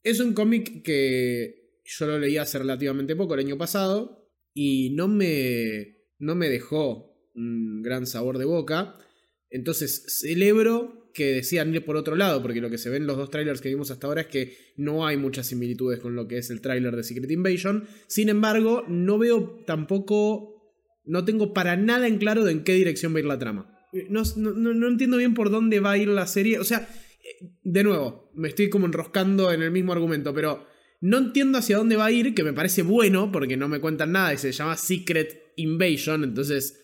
Es 0.02 0.20
un 0.20 0.32
cómic 0.32 0.82
que 0.82 1.80
yo 1.84 2.06
lo 2.06 2.18
leí 2.18 2.36
hace 2.36 2.58
relativamente 2.58 3.16
poco, 3.16 3.34
el 3.34 3.40
año 3.40 3.58
pasado, 3.58 4.30
y 4.54 4.90
no 4.90 5.08
me, 5.08 6.06
no 6.18 6.34
me 6.34 6.48
dejó 6.48 7.10
un 7.34 7.82
gran 7.82 8.06
sabor 8.06 8.38
de 8.38 8.44
boca. 8.44 8.96
Entonces 9.50 10.20
celebro 10.20 10.99
que 11.12 11.32
decían 11.34 11.74
ir 11.74 11.84
por 11.84 11.96
otro 11.96 12.16
lado, 12.16 12.42
porque 12.42 12.60
lo 12.60 12.70
que 12.70 12.78
se 12.78 12.90
ve 12.90 12.96
en 12.96 13.06
los 13.06 13.16
dos 13.16 13.30
trailers 13.30 13.60
que 13.60 13.68
vimos 13.68 13.90
hasta 13.90 14.06
ahora 14.06 14.22
es 14.22 14.26
que 14.28 14.56
no 14.76 15.06
hay 15.06 15.16
muchas 15.16 15.46
similitudes 15.46 16.00
con 16.00 16.14
lo 16.14 16.28
que 16.28 16.38
es 16.38 16.50
el 16.50 16.60
trailer 16.60 16.96
de 16.96 17.04
Secret 17.04 17.30
Invasion. 17.30 17.86
Sin 18.06 18.28
embargo, 18.28 18.84
no 18.88 19.18
veo 19.18 19.62
tampoco, 19.66 20.74
no 21.04 21.24
tengo 21.24 21.52
para 21.52 21.76
nada 21.76 22.06
en 22.06 22.18
claro 22.18 22.44
de 22.44 22.52
en 22.52 22.64
qué 22.64 22.74
dirección 22.74 23.12
va 23.12 23.18
a 23.18 23.20
ir 23.20 23.26
la 23.26 23.38
trama. 23.38 23.76
No, 24.08 24.22
no, 24.36 24.88
entiendo 24.88 25.16
bien 25.16 25.34
por 25.34 25.50
dónde 25.50 25.80
va 25.80 25.92
a 25.92 25.98
ir 25.98 26.08
la 26.08 26.26
serie. 26.26 26.58
O 26.58 26.64
sea, 26.64 26.88
de 27.62 27.84
nuevo, 27.84 28.30
me 28.34 28.48
estoy 28.48 28.70
como 28.70 28.86
enroscando 28.86 29.52
en 29.52 29.62
el 29.62 29.70
mismo 29.70 29.92
argumento, 29.92 30.32
pero 30.32 30.66
no 31.00 31.18
entiendo 31.18 31.58
hacia 31.58 31.78
dónde 31.78 31.96
va 31.96 32.06
a 32.06 32.12
ir, 32.12 32.34
que 32.34 32.44
me 32.44 32.52
parece 32.52 32.82
bueno, 32.82 33.32
porque 33.32 33.56
no 33.56 33.68
me 33.68 33.80
cuentan 33.80 34.12
nada 34.12 34.32
y 34.32 34.38
se 34.38 34.52
llama 34.52 34.76
Secret 34.76 35.52
Invasion, 35.56 36.24
entonces 36.24 36.79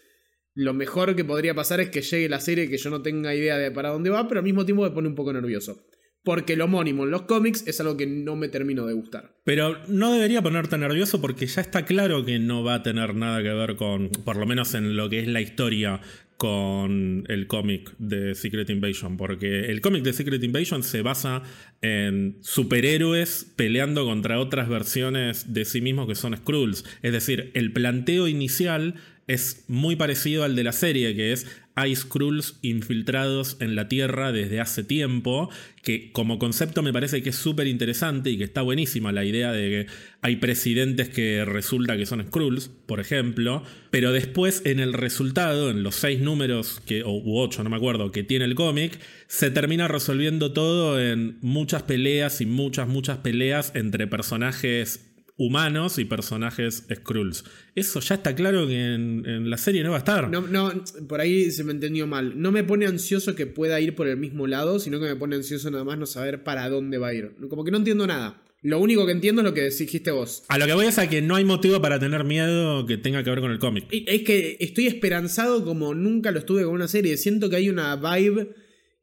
lo 0.57 0.73
mejor 0.73 1.15
que 1.15 1.25
podría 1.25 1.55
pasar 1.55 1.81
es 1.81 1.91
que 1.91 2.01
llegue 2.01 2.31
la 2.31 2.41
serie 2.41 2.69
que 2.69 2.79
yo 2.79 2.89
no 2.89 3.03
tenga 3.03 3.35
idea 3.35 3.59
de 3.59 3.71
para 3.71 3.91
dónde 3.91 4.09
va, 4.09 4.27
pero 4.27 4.41
al 4.41 4.45
mismo 4.45 4.65
tiempo 4.65 4.83
me 4.85 4.91
pone 4.91 5.07
un 5.07 5.15
poco 5.15 5.33
nervioso. 5.33 5.87
Porque 6.25 6.57
lo 6.57 6.65
homónimo 6.65 7.05
en 7.05 7.11
los 7.11 7.23
cómics 7.23 7.65
es 7.69 7.79
algo 7.79 7.97
que 7.97 8.07
no 8.07 8.35
me 8.35 8.49
termino 8.49 8.87
de 8.87 8.95
gustar. 8.95 9.37
Pero 9.45 9.77
no 9.87 10.13
debería 10.13 10.43
ponerte 10.43 10.77
nervioso 10.79 11.21
porque 11.21 11.47
ya 11.47 11.61
está 11.61 11.85
claro 11.85 12.25
que 12.25 12.39
no 12.39 12.65
va 12.65 12.77
a 12.77 12.83
tener 12.83 13.15
nada 13.15 13.43
que 13.43 13.51
ver 13.51 13.77
con, 13.77 14.09
por 14.25 14.37
lo 14.37 14.47
menos 14.47 14.75
en 14.75 14.97
lo 14.97 15.09
que 15.09 15.21
es 15.21 15.29
la 15.29 15.43
historia, 15.43 16.01
con 16.37 17.25
el 17.29 17.47
cómic 17.47 17.95
de 17.99 18.35
Secret 18.35 18.69
Invasion. 18.71 19.17
Porque 19.17 19.67
el 19.67 19.81
cómic 19.81 20.03
de 20.03 20.15
Secret 20.15 20.43
Invasion 20.43 20.83
se 20.83 21.03
basa 21.03 21.43
en 21.81 22.39
superhéroes 22.41 23.53
peleando 23.57 24.05
contra 24.05 24.41
otras 24.41 24.69
versiones 24.69 25.53
de 25.53 25.65
sí 25.65 25.81
mismos 25.81 26.09
que 26.09 26.15
son 26.15 26.37
Skrulls. 26.37 26.85
Es 27.03 27.13
decir, 27.13 27.51
el 27.55 27.73
planteo 27.73 28.27
inicial 28.27 28.95
es 29.27 29.65
muy 29.69 29.97
parecido 29.97 30.45
al 30.45 30.57
de 30.57 30.65
la 30.65 30.73
serie, 30.73 31.15
que 31.17 31.33
es 31.33 31.47
hay 31.79 31.95
Skrulls 31.95 32.59
infiltrados 32.63 33.59
en 33.61 33.77
la 33.77 33.87
Tierra 33.87 34.33
desde 34.33 34.61
hace 34.61 34.83
tiempo, 34.83 35.51
que 35.83 36.11
como 36.11 36.39
concepto 36.39 36.83
me 36.83 36.93
parece 36.93 37.23
que 37.23 37.29
es 37.29 37.37
súper 37.37 37.67
interesante 37.67 38.31
y 38.31 38.39
que 38.39 38.45
está 38.45 38.63
buenísima 38.63 39.13
la 39.13 39.27
idea 39.27 39.53
de 39.53 39.69
que 39.69 39.87
hay 40.23 40.37
presidentes 40.37 41.11
que 41.11 41.45
resulta 41.45 41.99
que 41.99 42.07
son 42.07 42.25
Skrulls, 42.27 42.71
por 42.87 42.99
ejemplo, 42.99 43.63
pero 43.91 44.11
después 44.13 44.63
en 44.65 44.81
el 44.81 44.95
resultado, 44.95 45.71
en 45.71 45.83
los 45.83 45.97
seis 45.97 46.19
números, 46.21 46.81
que, 46.87 47.03
o 47.03 47.13
u 47.13 47.39
ocho, 47.39 47.63
no 47.63 47.69
me 47.69 47.77
acuerdo, 47.77 48.11
que 48.11 48.23
tiene 48.23 48.47
el 48.47 48.55
cómic, 48.55 48.99
se 49.27 49.51
termina 49.51 49.87
resolviendo 49.87 50.55
todo 50.55 50.99
en 50.99 51.37
muchas 51.43 51.83
peleas 51.83 52.41
y 52.41 52.47
muchas, 52.47 52.89
muchas 52.89 53.19
peleas 53.19 53.73
entre 53.75 54.07
personajes 54.07 55.06
humanos 55.37 55.99
y 55.99 56.05
personajes 56.05 56.85
Skrulls. 56.93 57.45
Eso 57.75 58.01
ya 58.01 58.17
está 58.17 58.35
claro 58.35 58.67
que 58.67 58.95
en, 58.95 59.51
la 59.51 59.59
serie 59.59 59.83
no 59.83 59.91
va 59.91 59.97
a 59.97 59.99
estar. 59.99 60.31
No, 60.31 60.43
no, 60.43 60.73
por 61.09 61.21
ahí 61.21 61.51
se 61.51 61.65
me 61.65 61.73
entendió 61.73 62.07
mal. 62.07 62.41
No 62.41 62.53
me 62.53 62.65
pone 62.65 62.87
ansioso 62.87 63.35
que 63.35 63.47
pueda 63.47 63.81
ir 63.81 63.95
por 63.95 64.09
el 64.09 64.17
mismo 64.17 64.47
lado, 64.47 64.79
sino 64.79 64.99
que 64.99 65.07
me 65.07 65.17
pone 65.17 65.37
ansioso 65.37 65.71
nada 65.71 65.85
más 65.85 65.99
no 65.99 66.07
saber 66.07 66.43
para 66.43 66.69
dónde 66.69 66.99
va 66.99 67.09
a 67.09 67.15
ir. 67.15 67.37
Como 67.49 67.65
que 67.65 67.71
no 67.71 67.79
entiendo 67.79 68.07
nada. 68.07 68.43
Lo 68.63 68.81
único 68.81 69.07
que 69.07 69.13
entiendo 69.13 69.43
es 69.43 69.45
lo 69.45 69.55
que 69.55 69.69
dijiste 69.69 70.11
vos. 70.11 70.43
A 70.49 70.59
lo 70.59 70.67
que 70.67 70.73
voy 70.73 70.87
es 70.87 70.99
a 70.99 71.09
que 71.09 71.23
no 71.23 71.37
hay 71.37 71.45
motivo 71.45 71.81
para 71.81 72.01
tener 72.01 72.25
miedo 72.25 72.87
que 72.87 72.97
tenga 72.97 73.23
que 73.23 73.31
ver 73.31 73.41
con 73.41 73.53
el 73.53 73.59
cómic. 73.59 73.87
Es 73.91 74.23
que 74.23 74.57
estoy 74.59 74.87
esperanzado 74.87 75.65
como 75.65 75.95
nunca 75.95 76.31
lo 76.31 76.39
estuve 76.39 76.65
con 76.65 76.75
una 76.75 76.89
serie. 76.89 77.17
Siento 77.17 77.51
que 77.51 77.57
hay 77.57 77.69
una 77.69 77.95
vibe 77.97 78.55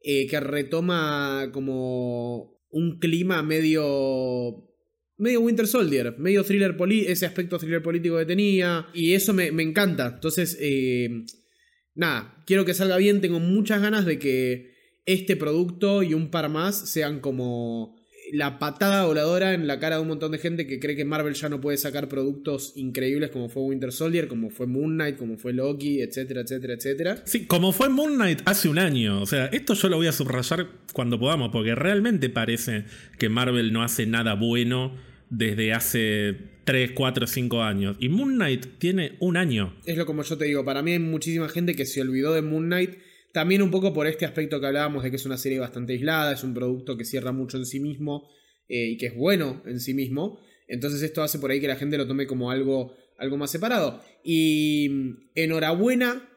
eh, 0.02 0.26
que 0.26 0.40
retoma 0.40 1.50
como 1.52 2.60
un 2.68 2.98
clima 2.98 3.42
medio 3.42 4.73
medio 5.16 5.40
Winter 5.40 5.66
Soldier, 5.66 6.14
medio 6.18 6.44
thriller 6.44 6.76
ese 7.06 7.26
aspecto 7.26 7.58
thriller 7.58 7.82
político 7.82 8.18
que 8.18 8.26
tenía, 8.26 8.88
y 8.94 9.14
eso 9.14 9.32
me, 9.32 9.46
encanta. 9.46 10.12
Entonces, 10.14 10.56
eh, 10.60 11.24
nada, 11.94 12.42
quiero 12.46 12.64
que 12.64 12.74
salga 12.74 12.96
bien, 12.96 13.20
tengo 13.20 13.40
muchas 13.40 13.80
ganas 13.80 14.06
de 14.06 14.18
que 14.18 14.74
este 15.06 15.36
producto 15.36 16.02
y 16.02 16.14
un 16.14 16.30
par 16.30 16.48
más 16.48 16.90
sean 16.90 17.20
como 17.20 17.93
la 18.34 18.58
patada 18.58 19.04
voladora 19.06 19.54
en 19.54 19.68
la 19.68 19.78
cara 19.78 19.96
de 19.96 20.02
un 20.02 20.08
montón 20.08 20.32
de 20.32 20.38
gente 20.38 20.66
que 20.66 20.80
cree 20.80 20.96
que 20.96 21.04
Marvel 21.04 21.34
ya 21.34 21.48
no 21.48 21.60
puede 21.60 21.76
sacar 21.76 22.08
productos 22.08 22.72
increíbles 22.74 23.30
como 23.30 23.48
fue 23.48 23.62
Winter 23.62 23.92
Soldier, 23.92 24.26
como 24.26 24.50
fue 24.50 24.66
Moon 24.66 24.94
Knight, 24.94 25.16
como 25.16 25.36
fue 25.38 25.52
Loki, 25.52 26.00
etcétera, 26.00 26.40
etcétera, 26.40 26.74
etcétera. 26.74 27.22
Sí, 27.26 27.46
como 27.46 27.70
fue 27.70 27.88
Moon 27.88 28.14
Knight 28.16 28.40
hace 28.44 28.68
un 28.68 28.80
año. 28.80 29.22
O 29.22 29.26
sea, 29.26 29.46
esto 29.46 29.74
yo 29.74 29.88
lo 29.88 29.98
voy 29.98 30.08
a 30.08 30.12
subrayar 30.12 30.66
cuando 30.92 31.16
podamos, 31.16 31.50
porque 31.52 31.76
realmente 31.76 32.28
parece 32.28 32.86
que 33.20 33.28
Marvel 33.28 33.72
no 33.72 33.84
hace 33.84 34.04
nada 34.04 34.34
bueno 34.34 34.96
desde 35.30 35.72
hace 35.72 36.36
3, 36.64 36.90
4, 36.90 37.28
5 37.28 37.62
años. 37.62 37.96
Y 38.00 38.08
Moon 38.08 38.34
Knight 38.34 38.66
tiene 38.78 39.12
un 39.20 39.36
año. 39.36 39.76
Es 39.86 39.96
lo 39.96 40.06
como 40.06 40.24
yo 40.24 40.36
te 40.36 40.46
digo, 40.46 40.64
para 40.64 40.82
mí 40.82 40.90
hay 40.90 40.98
muchísima 40.98 41.48
gente 41.48 41.76
que 41.76 41.86
se 41.86 42.00
olvidó 42.00 42.34
de 42.34 42.42
Moon 42.42 42.64
Knight 42.64 42.98
también 43.34 43.62
un 43.62 43.70
poco 43.72 43.92
por 43.92 44.06
este 44.06 44.24
aspecto 44.24 44.60
que 44.60 44.66
hablábamos 44.68 45.02
de 45.02 45.10
que 45.10 45.16
es 45.16 45.26
una 45.26 45.36
serie 45.36 45.58
bastante 45.58 45.94
aislada, 45.94 46.32
es 46.32 46.44
un 46.44 46.54
producto 46.54 46.96
que 46.96 47.04
cierra 47.04 47.32
mucho 47.32 47.56
en 47.56 47.66
sí 47.66 47.80
mismo 47.80 48.30
eh, 48.68 48.90
y 48.90 48.96
que 48.96 49.06
es 49.06 49.14
bueno 49.16 49.60
en 49.66 49.80
sí 49.80 49.92
mismo. 49.92 50.38
Entonces 50.68 51.02
esto 51.02 51.20
hace 51.20 51.40
por 51.40 51.50
ahí 51.50 51.60
que 51.60 51.66
la 51.66 51.74
gente 51.74 51.98
lo 51.98 52.06
tome 52.06 52.28
como 52.28 52.52
algo, 52.52 52.94
algo 53.18 53.36
más 53.36 53.50
separado. 53.50 54.00
Y 54.22 54.88
mm, 54.88 55.30
enhorabuena, 55.34 56.28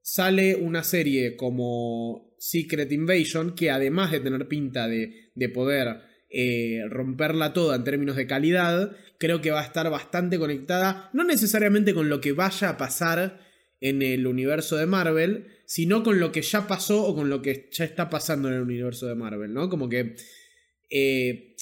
sale 0.00 0.56
una 0.56 0.82
serie 0.82 1.36
como 1.36 2.34
Secret 2.38 2.90
Invasion, 2.90 3.54
que 3.54 3.70
además 3.70 4.10
de 4.10 4.20
tener 4.20 4.48
pinta 4.48 4.88
de, 4.88 5.30
de 5.34 5.48
poder 5.50 6.00
eh, 6.30 6.84
romperla 6.88 7.52
toda 7.52 7.76
en 7.76 7.84
términos 7.84 8.16
de 8.16 8.26
calidad, 8.26 8.96
creo 9.18 9.42
que 9.42 9.50
va 9.50 9.60
a 9.60 9.64
estar 9.66 9.90
bastante 9.90 10.38
conectada, 10.38 11.10
no 11.12 11.22
necesariamente 11.22 11.92
con 11.92 12.08
lo 12.08 12.22
que 12.22 12.32
vaya 12.32 12.70
a 12.70 12.76
pasar 12.78 13.49
en 13.80 14.02
el 14.02 14.26
universo 14.26 14.76
de 14.76 14.86
Marvel, 14.86 15.46
sino 15.64 16.02
con 16.02 16.20
lo 16.20 16.32
que 16.32 16.42
ya 16.42 16.66
pasó 16.66 17.04
o 17.04 17.14
con 17.14 17.30
lo 17.30 17.42
que 17.42 17.68
ya 17.72 17.84
está 17.84 18.10
pasando 18.10 18.48
en 18.48 18.54
el 18.54 18.60
universo 18.60 19.06
de 19.06 19.14
Marvel, 19.14 19.54
¿no? 19.54 19.68
Como 19.68 19.88
que 19.88 20.16
eh, 20.90 21.54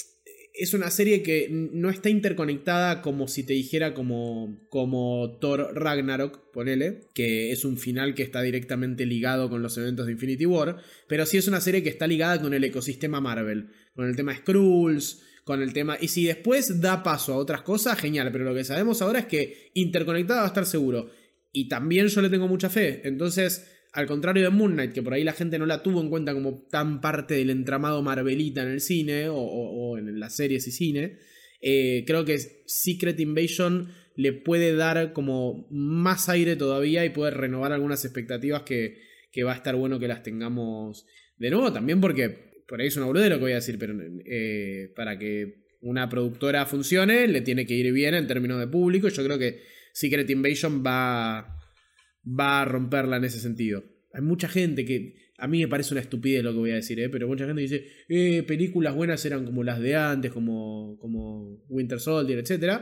es 0.59 0.75
una 0.75 0.91
serie 0.91 1.23
que 1.23 1.49
no 1.51 1.89
está 1.89 2.11
interconectada 2.11 3.01
como 3.01 3.29
si 3.29 3.45
te 3.45 3.53
dijera 3.53 3.95
como, 3.95 4.67
como 4.71 5.39
Thor 5.41 5.71
Ragnarok, 5.75 6.51
ponele, 6.53 7.07
que 7.15 7.53
es 7.53 7.65
un 7.65 7.79
final 7.79 8.15
que 8.15 8.25
está 8.25 8.43
directamente 8.43 9.07
ligado 9.07 9.49
con 9.49 9.63
los 9.63 9.79
eventos 9.79 10.07
de 10.07 10.13
Infinity 10.13 10.47
War, 10.47 10.79
pero 11.07 11.27
sí 11.27 11.37
es 11.37 11.47
una 11.47 11.61
serie 11.61 11.85
que 11.85 11.91
está 11.91 12.09
ligada 12.09 12.41
con 12.43 12.55
el 12.55 12.65
ecosistema 12.65 13.21
Marvel, 13.21 13.69
con 13.95 14.09
el 14.09 14.17
tema 14.17 14.35
Skrulls, 14.35 15.23
con 15.45 15.63
el 15.63 15.73
tema... 15.73 15.97
Y 16.01 16.09
si 16.09 16.25
después 16.25 16.81
da 16.81 17.05
paso 17.05 17.35
a 17.35 17.37
otras 17.37 17.63
cosas, 17.63 17.99
genial, 17.99 18.31
pero 18.33 18.45
lo 18.45 18.55
que 18.55 18.65
sabemos 18.65 19.01
ahora 19.01 19.21
es 19.21 19.27
que 19.27 19.71
interconectada 19.75 20.41
va 20.41 20.47
a 20.47 20.49
estar 20.49 20.67
seguro. 20.67 21.11
Y 21.59 21.67
también 21.67 22.07
yo 22.07 22.23
le 22.23 22.31
tengo 22.31 22.47
mucha 22.47 22.71
fe, 22.71 23.01
entonces 23.03 23.69
al 23.93 24.07
contrario 24.07 24.45
de 24.45 24.51
Moon 24.51 24.75
Knight, 24.75 24.93
que 24.93 25.03
por 25.03 25.13
ahí 25.13 25.25
la 25.25 25.33
gente 25.33 25.59
no 25.59 25.67
la 25.67 25.83
tuvo 25.83 26.01
en 26.01 26.09
cuenta 26.09 26.33
como 26.33 26.69
tan 26.71 27.01
parte 27.01 27.35
del 27.35 27.51
entramado 27.51 28.01
Marvelita 28.01 28.63
en 28.63 28.69
el 28.69 28.81
cine 28.81 29.27
o, 29.29 29.99
en 29.99 30.21
las 30.21 30.37
series 30.37 30.69
y 30.69 30.71
cine, 30.71 31.19
eh, 31.61 32.05
creo 32.07 32.25
que 32.25 32.39
Secret 32.67 33.19
Invasion 33.19 33.89
le 34.15 34.33
puede 34.33 34.77
dar 34.77 35.13
como 35.13 35.67
más 35.73 36.29
aire 36.29 36.55
todavía 36.55 37.05
y 37.05 37.11
puede 37.11 37.33
renovar 37.33 37.73
algunas 37.73 38.05
expectativas 38.05 38.63
que, 38.63 39.09
va 39.45 39.53
a 39.53 39.57
estar 39.57 39.75
bueno 39.75 39.99
que 39.99 40.07
las 40.07 40.23
tengamos 40.23 41.07
de 41.37 41.51
nuevo. 41.51 41.73
También 41.73 42.01
porque, 42.01 42.63
por 42.69 42.81
ahí 42.81 42.87
es 42.87 42.97
una 42.97 43.07
boludez 43.07 43.31
lo 43.31 43.37
que 43.37 43.43
voy 43.43 43.53
a 43.53 43.57
decir, 43.57 43.81
pero 43.81 43.97
eh, 44.27 44.93
para 44.95 45.19
que 45.19 45.65
una 45.81 46.09
productora 46.09 46.67
funcione 46.67 47.27
le 47.27 47.41
tiene 47.41 47.67
que 47.67 47.75
ir 47.75 47.93
bien 47.93 48.15
en 48.15 48.29
términos 48.29 48.61
de 48.61 48.69
público. 48.69 49.09
Yo 49.09 49.25
creo 49.25 49.41
que 49.41 49.78
Secret 49.99 50.31
Invasion 50.31 50.85
va 50.87 51.59
va 52.25 52.63
a 52.63 52.65
romperla 52.65 53.17
en 53.17 53.25
ese 53.25 53.41
sentido. 53.41 53.83
Hay 54.13 54.23
mucha 54.23 54.49
gente 54.49 54.85
que. 54.85 55.29
A 55.41 55.47
mí 55.47 55.61
me 55.61 55.69
parece 55.69 55.95
una 55.95 56.01
estupidez 56.01 56.43
lo 56.43 56.53
que 56.53 56.59
voy 56.59 56.71
a 56.73 56.77
decir, 56.77 56.99
¿eh? 56.99 57.09
pero 57.09 57.29
mucha 57.29 57.47
gente 57.47 57.63
dice, 57.63 57.87
eh, 58.09 58.43
películas 58.43 58.93
buenas 58.93 59.25
eran 59.25 59.45
como 59.45 59.63
las 59.63 59.79
de 59.79 59.95
antes, 59.95 60.33
como, 60.33 60.99
como 60.99 61.63
Winter 61.69 62.01
Soldier, 62.01 62.41
etc. 62.41 62.81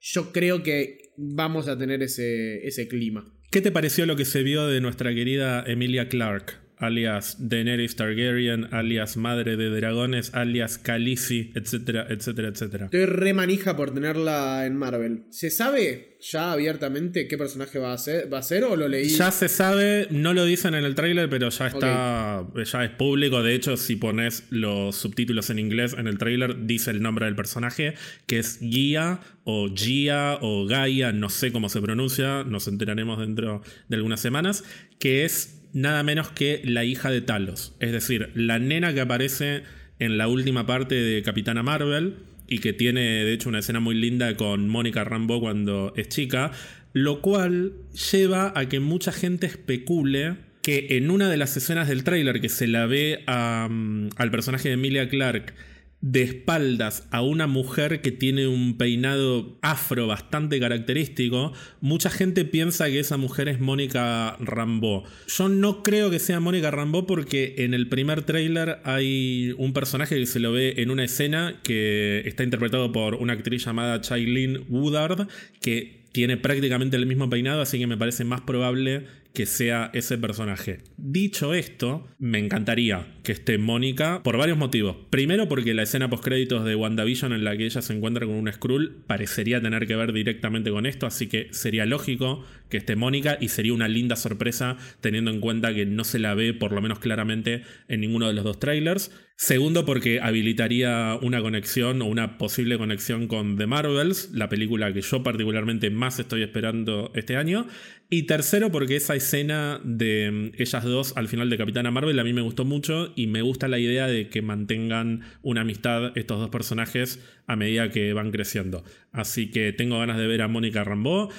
Yo 0.00 0.30
creo 0.30 0.62
que 0.62 1.12
vamos 1.16 1.66
a 1.66 1.76
tener 1.76 2.04
ese, 2.04 2.64
ese 2.64 2.86
clima. 2.86 3.24
¿Qué 3.50 3.60
te 3.60 3.72
pareció 3.72 4.06
lo 4.06 4.14
que 4.14 4.24
se 4.24 4.44
vio 4.44 4.68
de 4.68 4.80
nuestra 4.80 5.12
querida 5.12 5.64
Emilia 5.66 6.08
Clarke? 6.08 6.65
Alias 6.78 7.36
Daenerys 7.38 7.96
Targaryen, 7.96 8.72
alias 8.72 9.16
Madre 9.16 9.56
de 9.56 9.70
Dragones, 9.70 10.34
alias 10.34 10.78
Khaleesi, 10.78 11.52
etcétera, 11.54 12.06
etcétera, 12.08 12.48
etcétera. 12.48 12.84
Estoy 12.86 13.06
re 13.06 13.32
manija 13.32 13.76
por 13.76 13.92
tenerla 13.92 14.66
en 14.66 14.76
Marvel. 14.76 15.24
¿Se 15.30 15.50
sabe 15.50 16.16
ya 16.20 16.52
abiertamente 16.52 17.28
qué 17.28 17.38
personaje 17.38 17.78
va 17.78 17.92
a 17.92 17.98
ser, 17.98 18.32
va 18.32 18.38
a 18.38 18.42
ser 18.42 18.64
o 18.64 18.76
lo 18.76 18.88
leí? 18.88 19.08
Ya 19.08 19.30
se 19.30 19.48
sabe, 19.48 20.08
no 20.10 20.34
lo 20.34 20.44
dicen 20.44 20.74
en 20.74 20.84
el 20.84 20.94
tráiler, 20.94 21.28
pero 21.28 21.48
ya 21.48 21.66
está, 21.68 22.46
ya 22.64 22.84
es 22.84 22.90
público. 22.90 23.42
De 23.42 23.54
hecho, 23.54 23.76
si 23.76 23.96
pones 23.96 24.44
los 24.50 24.96
subtítulos 24.96 25.50
en 25.50 25.58
inglés 25.58 25.94
en 25.96 26.06
el 26.06 26.18
tráiler, 26.18 26.66
dice 26.66 26.90
el 26.90 27.02
nombre 27.02 27.26
del 27.26 27.36
personaje, 27.36 27.94
que 28.26 28.38
es 28.38 28.58
Gia 28.60 29.20
o 29.44 29.68
Gia 29.74 30.38
o 30.40 30.66
Gaia, 30.66 31.12
no 31.12 31.30
sé 31.30 31.52
cómo 31.52 31.68
se 31.68 31.80
pronuncia, 31.80 32.44
nos 32.44 32.68
enteraremos 32.68 33.18
dentro 33.18 33.62
de 33.88 33.96
algunas 33.96 34.20
semanas, 34.20 34.64
que 34.98 35.24
es 35.24 35.62
nada 35.76 36.02
menos 36.02 36.30
que 36.30 36.62
la 36.64 36.84
hija 36.84 37.10
de 37.10 37.20
Talos. 37.20 37.74
Es 37.80 37.92
decir, 37.92 38.30
la 38.34 38.58
nena 38.58 38.94
que 38.94 39.02
aparece 39.02 39.62
en 39.98 40.16
la 40.16 40.26
última 40.26 40.64
parte 40.64 40.94
de 40.94 41.22
Capitana 41.22 41.62
Marvel 41.62 42.14
y 42.48 42.60
que 42.60 42.72
tiene 42.72 43.00
de 43.00 43.32
hecho 43.34 43.50
una 43.50 43.58
escena 43.58 43.78
muy 43.78 43.94
linda 43.94 44.34
con 44.36 44.70
Mónica 44.70 45.04
Rambeau 45.04 45.38
cuando 45.38 45.92
es 45.94 46.08
chica, 46.08 46.50
lo 46.94 47.20
cual 47.20 47.74
lleva 48.10 48.54
a 48.56 48.70
que 48.70 48.80
mucha 48.80 49.12
gente 49.12 49.46
especule 49.46 50.36
que 50.62 50.96
en 50.96 51.10
una 51.10 51.28
de 51.28 51.36
las 51.36 51.54
escenas 51.58 51.88
del 51.88 52.04
tráiler 52.04 52.40
que 52.40 52.48
se 52.48 52.66
la 52.68 52.86
ve 52.86 53.22
al 53.26 54.30
personaje 54.30 54.68
de 54.68 54.74
Emilia 54.74 55.10
Clarke 55.10 55.52
de 56.00 56.22
espaldas 56.22 57.08
a 57.10 57.22
una 57.22 57.46
mujer 57.46 58.00
que 58.00 58.12
tiene 58.12 58.46
un 58.46 58.76
peinado 58.76 59.58
afro 59.62 60.06
bastante 60.06 60.60
característico, 60.60 61.52
mucha 61.80 62.10
gente 62.10 62.44
piensa 62.44 62.86
que 62.86 63.00
esa 63.00 63.16
mujer 63.16 63.48
es 63.48 63.60
Mónica 63.60 64.36
Rambeau. 64.38 65.04
Yo 65.26 65.48
no 65.48 65.82
creo 65.82 66.10
que 66.10 66.18
sea 66.18 66.38
Mónica 66.38 66.70
Rambeau 66.70 67.06
porque 67.06 67.54
en 67.58 67.74
el 67.74 67.88
primer 67.88 68.22
tráiler 68.22 68.78
hay 68.84 69.54
un 69.58 69.72
personaje 69.72 70.16
que 70.16 70.26
se 70.26 70.38
lo 70.38 70.52
ve 70.52 70.74
en 70.76 70.90
una 70.90 71.04
escena 71.04 71.60
que 71.62 72.22
está 72.26 72.44
interpretado 72.44 72.92
por 72.92 73.14
una 73.16 73.32
actriz 73.32 73.64
llamada 73.64 74.00
Chailin 74.00 74.64
Woodard 74.68 75.28
que 75.60 76.04
tiene 76.12 76.38
prácticamente 76.38 76.96
el 76.96 77.04
mismo 77.04 77.28
peinado, 77.28 77.60
así 77.60 77.78
que 77.78 77.86
me 77.86 77.98
parece 77.98 78.24
más 78.24 78.40
probable 78.40 79.04
que 79.36 79.44
sea 79.44 79.90
ese 79.92 80.16
personaje. 80.16 80.78
Dicho 80.96 81.52
esto, 81.52 82.08
me 82.18 82.38
encantaría 82.38 83.06
que 83.22 83.32
esté 83.32 83.58
Mónica 83.58 84.22
por 84.22 84.38
varios 84.38 84.56
motivos. 84.56 84.96
Primero 85.10 85.46
porque 85.46 85.74
la 85.74 85.82
escena 85.82 86.08
post 86.08 86.24
créditos 86.24 86.64
de 86.64 86.74
WandaVision 86.74 87.34
en 87.34 87.44
la 87.44 87.54
que 87.54 87.66
ella 87.66 87.82
se 87.82 87.92
encuentra 87.92 88.24
con 88.24 88.36
un 88.36 88.50
Skrull 88.50 89.04
parecería 89.06 89.60
tener 89.60 89.86
que 89.86 89.94
ver 89.94 90.14
directamente 90.14 90.70
con 90.70 90.86
esto, 90.86 91.06
así 91.06 91.26
que 91.26 91.48
sería 91.50 91.84
lógico 91.84 92.46
que 92.70 92.78
esté 92.78 92.96
Mónica 92.96 93.36
y 93.38 93.48
sería 93.48 93.74
una 93.74 93.88
linda 93.88 94.16
sorpresa 94.16 94.78
teniendo 95.02 95.30
en 95.30 95.40
cuenta 95.40 95.74
que 95.74 95.84
no 95.84 96.04
se 96.04 96.18
la 96.18 96.32
ve 96.32 96.54
por 96.54 96.72
lo 96.72 96.80
menos 96.80 96.98
claramente 96.98 97.60
en 97.88 98.00
ninguno 98.00 98.28
de 98.28 98.32
los 98.32 98.42
dos 98.42 98.58
trailers. 98.58 99.10
Segundo, 99.38 99.84
porque 99.84 100.18
habilitaría 100.22 101.18
una 101.20 101.42
conexión 101.42 102.00
o 102.00 102.06
una 102.06 102.38
posible 102.38 102.78
conexión 102.78 103.28
con 103.28 103.58
The 103.58 103.66
Marvels, 103.66 104.30
la 104.32 104.48
película 104.48 104.94
que 104.94 105.02
yo 105.02 105.22
particularmente 105.22 105.90
más 105.90 106.18
estoy 106.18 106.42
esperando 106.42 107.12
este 107.14 107.36
año. 107.36 107.66
Y 108.08 108.22
tercero, 108.24 108.70
porque 108.70 108.94
esa 108.94 109.16
escena 109.16 109.80
de 109.82 110.30
mm, 110.30 110.62
ellas 110.62 110.84
dos 110.84 111.16
al 111.16 111.26
final 111.26 111.50
de 111.50 111.58
Capitana 111.58 111.90
Marvel 111.90 112.18
a 112.20 112.24
mí 112.24 112.32
me 112.32 112.40
gustó 112.40 112.64
mucho 112.64 113.12
y 113.16 113.26
me 113.26 113.42
gusta 113.42 113.66
la 113.66 113.80
idea 113.80 114.06
de 114.06 114.28
que 114.28 114.42
mantengan 114.42 115.22
una 115.42 115.62
amistad 115.62 116.16
estos 116.16 116.38
dos 116.38 116.50
personajes 116.50 117.18
a 117.48 117.56
medida 117.56 117.90
que 117.90 118.12
van 118.12 118.30
creciendo. 118.30 118.84
Así 119.10 119.50
que 119.50 119.72
tengo 119.72 119.98
ganas 119.98 120.18
de 120.18 120.26
ver 120.28 120.42
a 120.42 120.48
Mónica 120.48 120.84
Rambeau. 120.84 121.30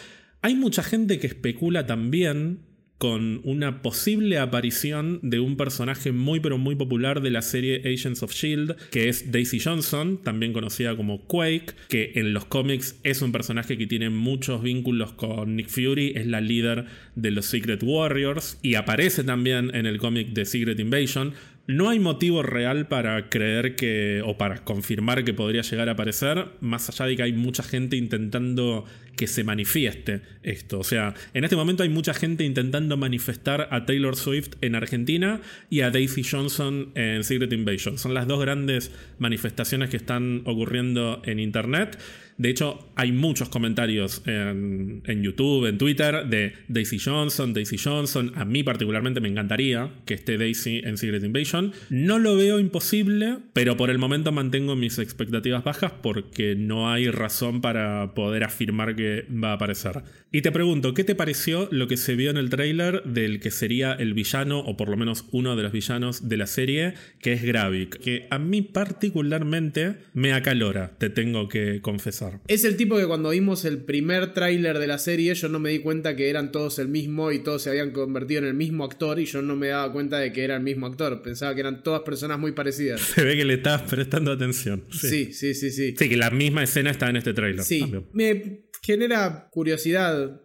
Hay 0.41 0.56
mucha 0.56 0.84
gente 0.84 1.19
que 1.19 1.27
especula 1.27 1.86
también 1.86 2.66
con 2.97 3.41
una 3.43 3.81
posible 3.81 4.39
aparición 4.39 5.19
de 5.21 5.39
un 5.39 5.55
personaje 5.55 6.12
muy 6.12 6.39
pero 6.39 6.57
muy 6.57 6.75
popular 6.75 7.21
de 7.21 7.29
la 7.29 7.41
serie 7.41 7.81
Agents 7.86 8.23
of 8.23 8.33
Shield, 8.33 8.75
que 8.89 9.10
es 9.10 9.31
Daisy 9.31 9.60
Johnson, 9.60 10.19
también 10.23 10.53
conocida 10.53 10.95
como 10.95 11.21
Quake, 11.25 11.73
que 11.89 12.13
en 12.15 12.33
los 12.33 12.45
cómics 12.45 12.99
es 13.03 13.21
un 13.21 13.31
personaje 13.31 13.77
que 13.77 13.88
tiene 13.88 14.10
muchos 14.10 14.63
vínculos 14.63 15.13
con 15.13 15.55
Nick 15.55 15.69
Fury, 15.69 16.13
es 16.15 16.25
la 16.25 16.41
líder 16.41 16.86
de 17.15 17.31
los 17.31 17.45
Secret 17.45 17.83
Warriors 17.83 18.57
y 18.62 18.75
aparece 18.75 19.23
también 19.23 19.73
en 19.75 19.86
el 19.86 19.97
cómic 19.99 20.29
de 20.29 20.45
Secret 20.45 20.79
Invasion. 20.79 21.33
No 21.67 21.89
hay 21.89 21.99
motivo 21.99 22.43
real 22.43 22.88
para 22.88 23.27
creer 23.27 23.75
que, 23.75 24.21
o 24.25 24.38
para 24.38 24.63
confirmar 24.63 25.25
que 25.25 25.33
podría 25.33 25.63
llegar 25.63 25.89
a 25.89 25.93
aparecer, 25.93 26.45
más 26.62 26.88
allá 26.88 27.05
de 27.05 27.17
que 27.17 27.23
hay 27.23 27.33
mucha 27.33 27.62
gente 27.62 27.97
intentando 27.97 28.86
que 29.17 29.27
se 29.27 29.43
manifieste 29.43 30.21
esto. 30.43 30.80
O 30.80 30.84
sea, 30.84 31.13
en 31.34 31.43
este 31.43 31.58
momento 31.58 31.84
hay 31.84 31.89
mucha 31.89 32.13
gente 32.13 32.45
intentando 32.45 32.95
manifestar 32.95 33.67
a 33.71 33.86
Taylor 33.86 34.15
Swift 34.15 34.51
en 34.62 34.75
Argentina 34.75 35.41
y 35.69 35.82
a 35.82 35.91
Daisy 35.91 36.23
Johnson 36.23 36.91
en 36.95 37.23
Secret 37.25 37.51
Invasion. 37.51 37.97
Son 37.97 38.13
las 38.13 38.27
dos 38.27 38.39
grandes 38.39 38.91
manifestaciones 39.19 39.89
que 39.89 39.97
están 39.97 40.43
ocurriendo 40.45 41.21
en 41.25 41.39
Internet. 41.39 41.97
De 42.38 42.49
hecho, 42.49 42.88
hay 42.95 43.12
muchos 43.12 43.49
comentarios 43.49 44.21
en, 44.27 45.01
YouTube, 45.23 45.65
en 45.65 45.80
Twitter, 45.80 46.27
de 46.27 46.53
Daisy 46.67 46.99
Johnson, 46.99 47.51
Daisy 47.51 47.80
Johnson. 47.80 48.32
A 48.36 48.45
mí 48.45 48.62
particularmente 48.62 49.19
me 49.21 49.27
encantaría 49.27 49.89
que 50.06 50.13
esté 50.13 50.38
Daisy 50.38 50.82
en 50.84 50.97
Secret 50.97 51.23
Invasion. 51.23 51.73
No 51.89 52.19
lo 52.19 52.36
veo 52.36 52.60
imposible, 52.60 53.39
pero 53.53 53.75
por 53.75 53.89
el 53.89 53.97
momento 53.97 54.32
mantengo 54.32 54.75
mis 54.75 54.99
expectativas 54.99 55.63
bajas 55.63 55.91
porque 56.03 56.56
no 56.56 56.91
hay 56.91 57.10
razón 57.10 57.60
para 57.62 58.13
poder 58.13 58.43
afirmar 58.43 58.95
que 58.95 59.06
va 59.31 59.51
a 59.51 59.53
aparecer. 59.53 60.03
Y 60.31 60.41
te 60.41 60.51
pregunto, 60.51 60.93
¿qué 60.93 61.03
te 61.03 61.15
pareció 61.15 61.67
lo 61.71 61.87
que 61.87 61.97
se 61.97 62.15
vio 62.15 62.29
en 62.29 62.37
el 62.37 62.49
tráiler 62.49 63.03
del 63.03 63.39
que 63.39 63.51
sería 63.51 63.93
el 63.93 64.13
villano, 64.13 64.59
o 64.59 64.77
por 64.77 64.89
lo 64.89 64.97
menos 64.97 65.25
uno 65.31 65.55
de 65.55 65.63
los 65.63 65.71
villanos 65.71 66.27
de 66.27 66.37
la 66.37 66.47
serie, 66.47 66.93
que 67.21 67.33
es 67.33 67.43
Gravik? 67.43 67.97
Que 67.99 68.27
a 68.29 68.39
mí 68.39 68.61
particularmente 68.61 69.97
me 70.13 70.33
acalora, 70.33 70.97
te 70.97 71.09
tengo 71.09 71.47
que 71.47 71.81
confesar. 71.81 72.41
Es 72.47 72.65
el 72.65 72.75
tipo 72.75 72.97
que 72.97 73.05
cuando 73.05 73.29
vimos 73.29 73.65
el 73.65 73.79
primer 73.79 74.33
tráiler 74.33 74.79
de 74.79 74.87
la 74.87 74.97
serie 74.97 75.33
yo 75.35 75.49
no 75.49 75.59
me 75.59 75.71
di 75.71 75.79
cuenta 75.79 76.15
que 76.15 76.29
eran 76.29 76.51
todos 76.51 76.79
el 76.79 76.87
mismo 76.87 77.31
y 77.31 77.39
todos 77.39 77.63
se 77.63 77.69
habían 77.69 77.91
convertido 77.91 78.39
en 78.39 78.47
el 78.47 78.53
mismo 78.53 78.83
actor 78.83 79.19
y 79.19 79.25
yo 79.25 79.41
no 79.41 79.55
me 79.55 79.67
daba 79.67 79.91
cuenta 79.91 80.19
de 80.19 80.31
que 80.31 80.43
era 80.43 80.55
el 80.55 80.63
mismo 80.63 80.87
actor. 80.87 81.21
Pensaba 81.21 81.53
que 81.53 81.61
eran 81.61 81.83
todas 81.83 82.01
personas 82.01 82.39
muy 82.39 82.51
parecidas. 82.51 83.01
Se 83.15 83.23
ve 83.23 83.35
que 83.35 83.45
le 83.45 83.55
estabas 83.55 83.83
prestando 83.83 84.31
atención. 84.31 84.83
Sí, 84.91 85.33
sí, 85.33 85.53
sí, 85.53 85.71
sí. 85.71 85.95
Sí, 85.97 86.09
que 86.09 86.17
la 86.17 86.29
misma 86.29 86.63
escena 86.63 86.91
está 86.91 87.09
en 87.09 87.17
este 87.17 87.33
tráiler. 87.33 87.63
Sí, 87.63 87.83
me 88.13 88.66
genera 88.88 89.50
curiosidad, 89.52 90.41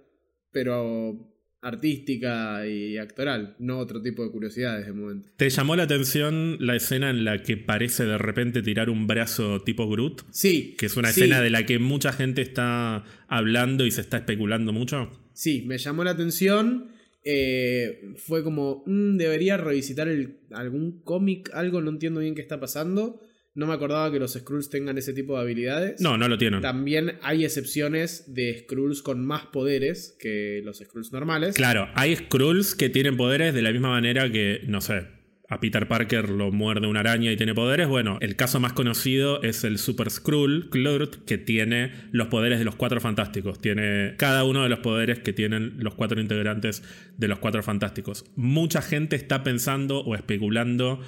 pero 0.50 1.28
artística 1.60 2.66
y 2.66 2.98
actoral, 2.98 3.54
no 3.60 3.78
otro 3.78 4.02
tipo 4.02 4.24
de 4.24 4.32
curiosidades 4.32 4.84
de 4.84 4.92
momento. 4.92 5.28
¿Te 5.36 5.48
llamó 5.48 5.76
la 5.76 5.84
atención 5.84 6.56
la 6.58 6.74
escena 6.74 7.10
en 7.10 7.24
la 7.24 7.44
que 7.44 7.56
parece 7.56 8.04
de 8.04 8.18
repente 8.18 8.60
tirar 8.62 8.90
un 8.90 9.06
brazo 9.06 9.62
tipo 9.62 9.88
Groot? 9.88 10.22
Sí. 10.32 10.74
Que 10.76 10.86
es 10.86 10.96
una 10.96 11.10
escena 11.10 11.40
de 11.40 11.50
la 11.50 11.64
que 11.64 11.78
mucha 11.78 12.12
gente 12.12 12.42
está 12.42 13.04
hablando 13.28 13.86
y 13.86 13.92
se 13.92 14.00
está 14.00 14.16
especulando 14.16 14.72
mucho. 14.72 15.12
Sí, 15.34 15.62
me 15.64 15.78
llamó 15.78 16.02
la 16.02 16.10
atención. 16.10 16.88
Eh, 17.24 18.12
fue 18.16 18.42
como, 18.42 18.82
mm, 18.84 19.16
debería 19.16 19.56
revisitar 19.56 20.08
algún 20.50 21.00
cómic, 21.04 21.48
algo, 21.54 21.80
no 21.80 21.90
entiendo 21.90 22.18
bien 22.18 22.34
qué 22.34 22.42
está 22.42 22.58
pasando. 22.58 23.20
No 23.54 23.66
me 23.66 23.74
acordaba 23.74 24.10
que 24.10 24.18
los 24.18 24.32
Skrulls 24.32 24.70
tengan 24.70 24.96
ese 24.96 25.12
tipo 25.12 25.36
de 25.36 25.42
habilidades. 25.42 26.00
No, 26.00 26.16
no 26.16 26.26
lo 26.26 26.38
tienen. 26.38 26.62
También 26.62 27.18
hay 27.20 27.44
excepciones 27.44 28.32
de 28.32 28.60
Skrulls 28.60 29.02
con 29.02 29.24
más 29.26 29.46
poderes 29.46 30.16
que 30.18 30.62
los 30.64 30.78
Skrulls 30.78 31.12
normales. 31.12 31.54
Claro, 31.54 31.88
hay 31.94 32.16
Skrulls 32.16 32.74
que 32.74 32.88
tienen 32.88 33.16
poderes 33.16 33.52
de 33.52 33.60
la 33.60 33.72
misma 33.72 33.90
manera 33.90 34.30
que, 34.32 34.62
no 34.66 34.80
sé, 34.80 35.06
a 35.52 35.60
Peter 35.60 35.86
Parker 35.86 36.30
lo 36.30 36.50
muerde 36.50 36.86
una 36.86 37.00
araña 37.00 37.30
y 37.30 37.36
tiene 37.36 37.54
poderes. 37.54 37.86
Bueno, 37.86 38.16
el 38.22 38.36
caso 38.36 38.58
más 38.58 38.72
conocido 38.72 39.42
es 39.42 39.64
el 39.64 39.76
Super 39.76 40.10
Skrull, 40.10 40.70
Klurt, 40.70 41.26
que 41.26 41.36
tiene 41.36 41.92
los 42.10 42.28
poderes 42.28 42.58
de 42.58 42.64
los 42.64 42.74
Cuatro 42.74 43.02
Fantásticos. 43.02 43.60
Tiene 43.60 44.14
cada 44.16 44.44
uno 44.44 44.62
de 44.62 44.70
los 44.70 44.78
poderes 44.78 45.18
que 45.18 45.34
tienen 45.34 45.74
los 45.76 45.94
cuatro 45.94 46.22
integrantes 46.22 46.82
de 47.18 47.28
los 47.28 47.38
Cuatro 47.38 47.62
Fantásticos. 47.62 48.24
Mucha 48.34 48.80
gente 48.80 49.14
está 49.14 49.42
pensando 49.42 50.00
o 50.00 50.14
especulando 50.14 51.02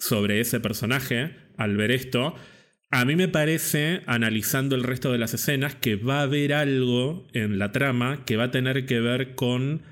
sobre 0.00 0.40
ese 0.40 0.58
personaje 0.58 1.36
al 1.56 1.76
ver 1.76 1.92
esto. 1.92 2.34
A 2.90 3.04
mí 3.04 3.14
me 3.14 3.28
parece, 3.28 4.02
analizando 4.06 4.74
el 4.74 4.82
resto 4.82 5.12
de 5.12 5.18
las 5.18 5.32
escenas, 5.32 5.76
que 5.76 5.94
va 5.94 6.20
a 6.20 6.22
haber 6.22 6.52
algo 6.52 7.28
en 7.32 7.58
la 7.60 7.70
trama 7.70 8.24
que 8.24 8.36
va 8.36 8.44
a 8.44 8.50
tener 8.50 8.84
que 8.86 9.00
ver 9.00 9.36
con 9.36 9.82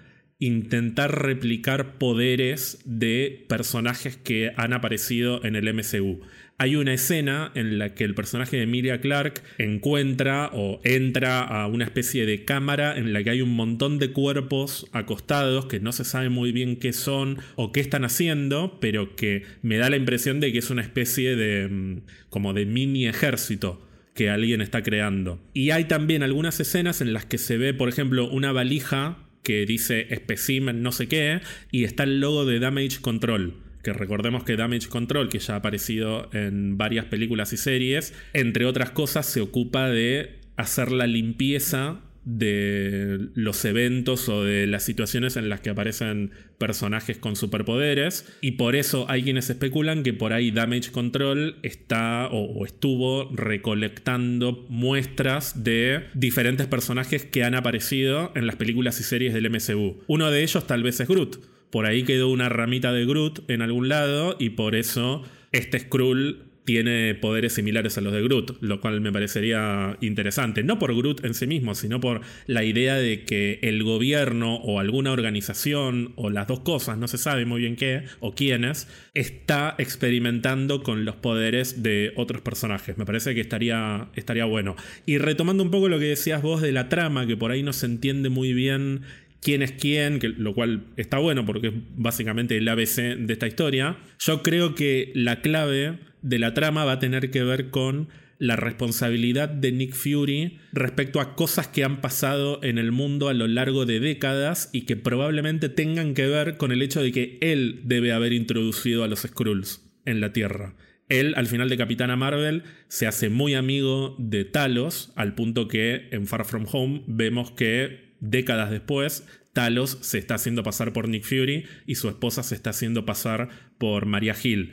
intentar 0.41 1.23
replicar 1.23 1.99
poderes 1.99 2.81
de 2.85 3.45
personajes 3.49 4.17
que 4.17 4.53
han 4.57 4.73
aparecido 4.73 5.45
en 5.45 5.57
el 5.57 5.73
MCU. 5.73 6.21
Hay 6.61 6.75
una 6.75 6.93
escena 6.93 7.53
en 7.55 7.79
la 7.79 7.95
que 7.95 8.03
el 8.03 8.17
personaje 8.17 8.57
de 8.57 8.65
Emilia 8.65 9.01
Clark 9.01 9.45
encuentra 9.59 10.51
o 10.53 10.81
entra 10.83 11.43
a 11.43 11.69
una 11.69 11.85
especie 11.85 12.27
de 12.27 12.45
cámara 12.45 12.99
en 12.99 13.13
la 13.13 13.23
que 13.23 13.31
hay 13.31 13.43
un 13.43 13.55
montón 13.55 14.01
de 14.01 14.11
cuerpos 14.11 14.89
acostados 14.91 15.67
que 15.67 15.79
no 15.79 15.93
se 15.93 16.03
sabe 16.03 16.31
muy 16.31 16.51
bien 16.51 16.75
qué 16.75 16.93
son 16.93 17.39
o 17.55 17.71
qué 17.71 17.79
están 17.79 18.05
haciendo, 18.05 18.79
pero 18.81 19.15
que 19.15 19.45
me 19.63 19.77
da 19.77 19.89
la 19.89 19.99
impresión 19.99 20.41
de 20.41 20.51
que 20.51 20.59
es 20.59 20.71
una 20.71 20.83
especie 20.83 21.37
de 21.37 21.69
mm, 21.69 22.01
como 22.29 22.53
de 22.55 22.67
mini 22.67 23.07
ejército 23.07 23.81
que 24.15 24.29
alguien 24.29 24.61
está 24.61 24.83
creando. 24.83 25.41
Y 25.55 25.71
hay 25.71 25.85
también 25.85 26.25
algunas 26.25 26.59
escenas 26.59 27.01
en 27.01 27.13
las 27.13 27.25
que 27.25 27.39
se 27.39 27.57
ve, 27.57 27.73
por 27.73 27.89
ejemplo, 27.89 28.29
una 28.29 28.51
valija 28.51 29.19
que 29.45 29.65
dice 29.65 30.09
specimen 30.13 30.83
no 30.83 30.91
sé 30.91 31.07
qué 31.07 31.41
y 31.71 31.85
está 31.85 32.03
el 32.03 32.19
logo 32.19 32.47
de 32.47 32.59
Damage 32.59 33.01
Control 33.01 33.68
que 33.83 33.93
recordemos 33.93 34.45
que 34.45 34.57
Damage 34.57 34.89
Control, 34.89 35.29
que 35.29 35.39
ya 35.39 35.55
ha 35.55 35.59
aparecido 35.59 36.29
en 36.33 36.77
varias 36.77 37.07
películas 37.07 37.53
y 37.53 37.57
series, 37.57 38.15
entre 38.33 38.65
otras 38.67 38.91
cosas 38.91 39.27
se 39.27 39.41
ocupa 39.41 39.89
de 39.89 40.41
hacer 40.57 40.91
la 40.91 41.07
limpieza 41.07 42.01
de 42.25 43.29
los 43.35 43.65
eventos 43.65 44.29
o 44.29 44.45
de 44.45 44.67
las 44.67 44.83
situaciones 44.83 45.37
en 45.37 45.49
las 45.49 45.61
que 45.61 45.71
aparecen 45.71 46.31
personajes 46.59 47.17
con 47.17 47.37
superpoderes 47.37 48.27
y 48.43 48.53
por 48.53 48.77
eso 48.77 49.07
hay 49.09 49.23
quienes 49.23 49.49
especulan 49.49 50.03
que 50.03 50.13
por 50.13 50.35
ahí 50.35 50.51
Damage 50.51 50.91
Control 50.91 51.57
está 51.63 52.29
o, 52.31 52.67
estuvo 52.67 53.31
recolectando 53.33 54.67
muestras 54.69 55.65
de 55.65 56.05
diferentes 56.13 56.67
personajes 56.67 57.25
que 57.25 57.45
han 57.45 57.55
aparecido 57.55 58.33
en 58.35 58.47
las 58.47 58.57
películas 58.57 59.01
y 59.01 59.05
series 59.05 59.33
del 59.33 59.49
MCU. 59.49 60.03
Uno 60.07 60.31
de 60.31 60.43
ellos 60.43 60.67
tal 60.67 60.83
vez 60.83 61.01
es 61.01 61.09
Groot 61.09 61.39
por 61.71 61.87
ahí 61.87 62.03
quedó 62.05 62.29
una 62.29 62.49
ramita 62.49 62.93
de 62.93 63.05
Groot 63.05 63.49
en 63.51 63.63
algún 63.63 63.89
lado 63.89 64.37
y 64.39 64.51
por 64.51 64.75
eso 64.75 65.23
este 65.53 65.81
Skrull 65.81 66.49
tiene 66.69 67.15
poderes 67.15 67.55
similares 67.55 67.97
a 67.97 68.03
los 68.03 68.13
de 68.13 68.21
Groot, 68.21 68.59
lo 68.61 68.83
cual 68.83 69.01
me 69.01 69.11
parecería 69.11 69.97
interesante. 70.03 70.63
No 70.63 70.79
por 70.79 70.95
Groot 70.95 71.25
en 71.25 71.33
sí 71.33 71.47
mismo, 71.47 71.75
sino 71.75 71.99
por 71.99 72.21
la 72.45 72.63
idea 72.63 72.97
de 72.97 73.25
que 73.25 73.59
el 73.63 73.83
gobierno 73.83 74.57
o 74.57 74.79
alguna 74.79 75.13
organización 75.13 76.13
o 76.17 76.29
las 76.29 76.47
dos 76.47 76.61
cosas, 76.61 76.99
no 76.99 77.09
se 77.09 77.17
sabe 77.17 77.47
muy 77.47 77.63
bien 77.63 77.75
qué 77.75 78.03
o 78.21 78.35
quiénes, 78.35 78.87
está 79.15 79.77
experimentando 79.79 80.83
con 80.83 81.07
los 81.07 81.17
poderes 81.17 81.83
de 81.83 82.13
otros 82.17 82.43
personajes. 82.43 82.99
Me 82.99 83.07
parece 83.07 83.35
que 83.35 83.41
estaría, 83.41 84.11
estaría 84.15 84.45
bueno. 84.45 84.77
Y 85.07 85.17
retomando 85.17 85.63
un 85.63 85.71
poco 85.71 85.89
lo 85.89 85.99
que 85.99 86.05
decías 86.05 86.43
vos 86.43 86.61
de 86.61 86.73
la 86.73 86.91
trama, 86.91 87.27
que 87.27 87.39
por 87.39 87.51
ahí 87.51 87.63
no 87.63 87.73
se 87.73 87.87
entiende 87.87 88.29
muy 88.29 88.53
bien 88.53 89.05
quién 89.43 89.63
es 89.63 89.73
quién, 89.73 90.21
lo 90.39 90.55
cual 90.55 90.85
está 90.97 91.19
bueno 91.19 91.45
porque 91.47 91.69
es 91.69 91.75
básicamente 91.97 92.57
el 92.57 92.69
ABC 92.69 93.17
de 93.19 93.33
esta 93.33 93.47
historia. 93.47 93.99
Yo 94.19 94.43
creo 94.43 94.75
que 94.75 95.13
la 95.15 95.41
clave 95.41 95.99
de 96.23 96.39
la 96.39 96.55
trama 96.55 96.85
va 96.85 96.93
a 96.93 96.99
tener 96.99 97.31
que 97.31 97.43
ver 97.43 97.71
con 97.71 98.09
la 98.39 98.57
responsabilidad 98.57 99.49
de 99.49 99.73
Nick 99.73 99.95
Fury 99.95 100.59
respecto 100.73 101.21
a 101.21 101.35
cosas 101.35 101.67
que 101.67 101.85
han 101.85 102.01
pasado 102.01 102.61
en 102.63 102.79
el 102.79 102.93
mundo 102.93 103.29
a 103.29 103.35
lo 103.35 103.49
largo 103.49 103.85
de 103.85 104.01
décadas 104.01 104.71
y 104.73 104.83
que 104.83 104.97
probablemente 104.97 105.69
tengan 105.69 106.15
que 106.15 106.27
ver 106.27 106.57
con 106.57 106.71
el 106.71 106.83
hecho 106.83 107.03
de 107.03 107.13
que 107.13 107.39
él 107.41 107.81
debe 107.85 108.13
haber 108.13 108.33
introducido 108.33 109.03
a 109.03 109.09
los 109.09 109.21
Skrulls 109.23 109.83
en 110.05 110.21
la 110.21 110.33
Tierra. 110.33 110.75
Él, 111.09 111.35
al 111.37 111.47
final 111.47 111.69
de 111.69 111.79
Capitana 111.79 112.17
Marvel, 112.17 112.65
se 112.89 113.07
hace 113.07 113.29
muy 113.31 113.55
amigo 113.55 114.15
de 114.19 114.45
Talos, 114.45 115.13
al 115.17 115.35
punto 115.35 115.67
que 115.67 116.09
en 116.13 116.27
Far 116.27 116.45
From 116.45 116.67
Home 116.71 117.03
vemos 117.07 117.51
que 117.53 118.08
décadas 118.21 118.71
después, 118.71 119.27
Talos 119.53 119.99
se 120.03 120.19
está 120.19 120.35
haciendo 120.35 120.63
pasar 120.63 120.93
por 120.93 121.09
Nick 121.09 121.25
Fury 121.25 121.65
y 121.87 121.97
su 121.97 122.09
esposa 122.09 122.43
se 122.43 122.55
está 122.55 122.71
haciendo 122.71 123.05
pasar 123.05 123.49
por 123.79 124.07
Maria 124.07 124.37
Hill. 124.41 124.73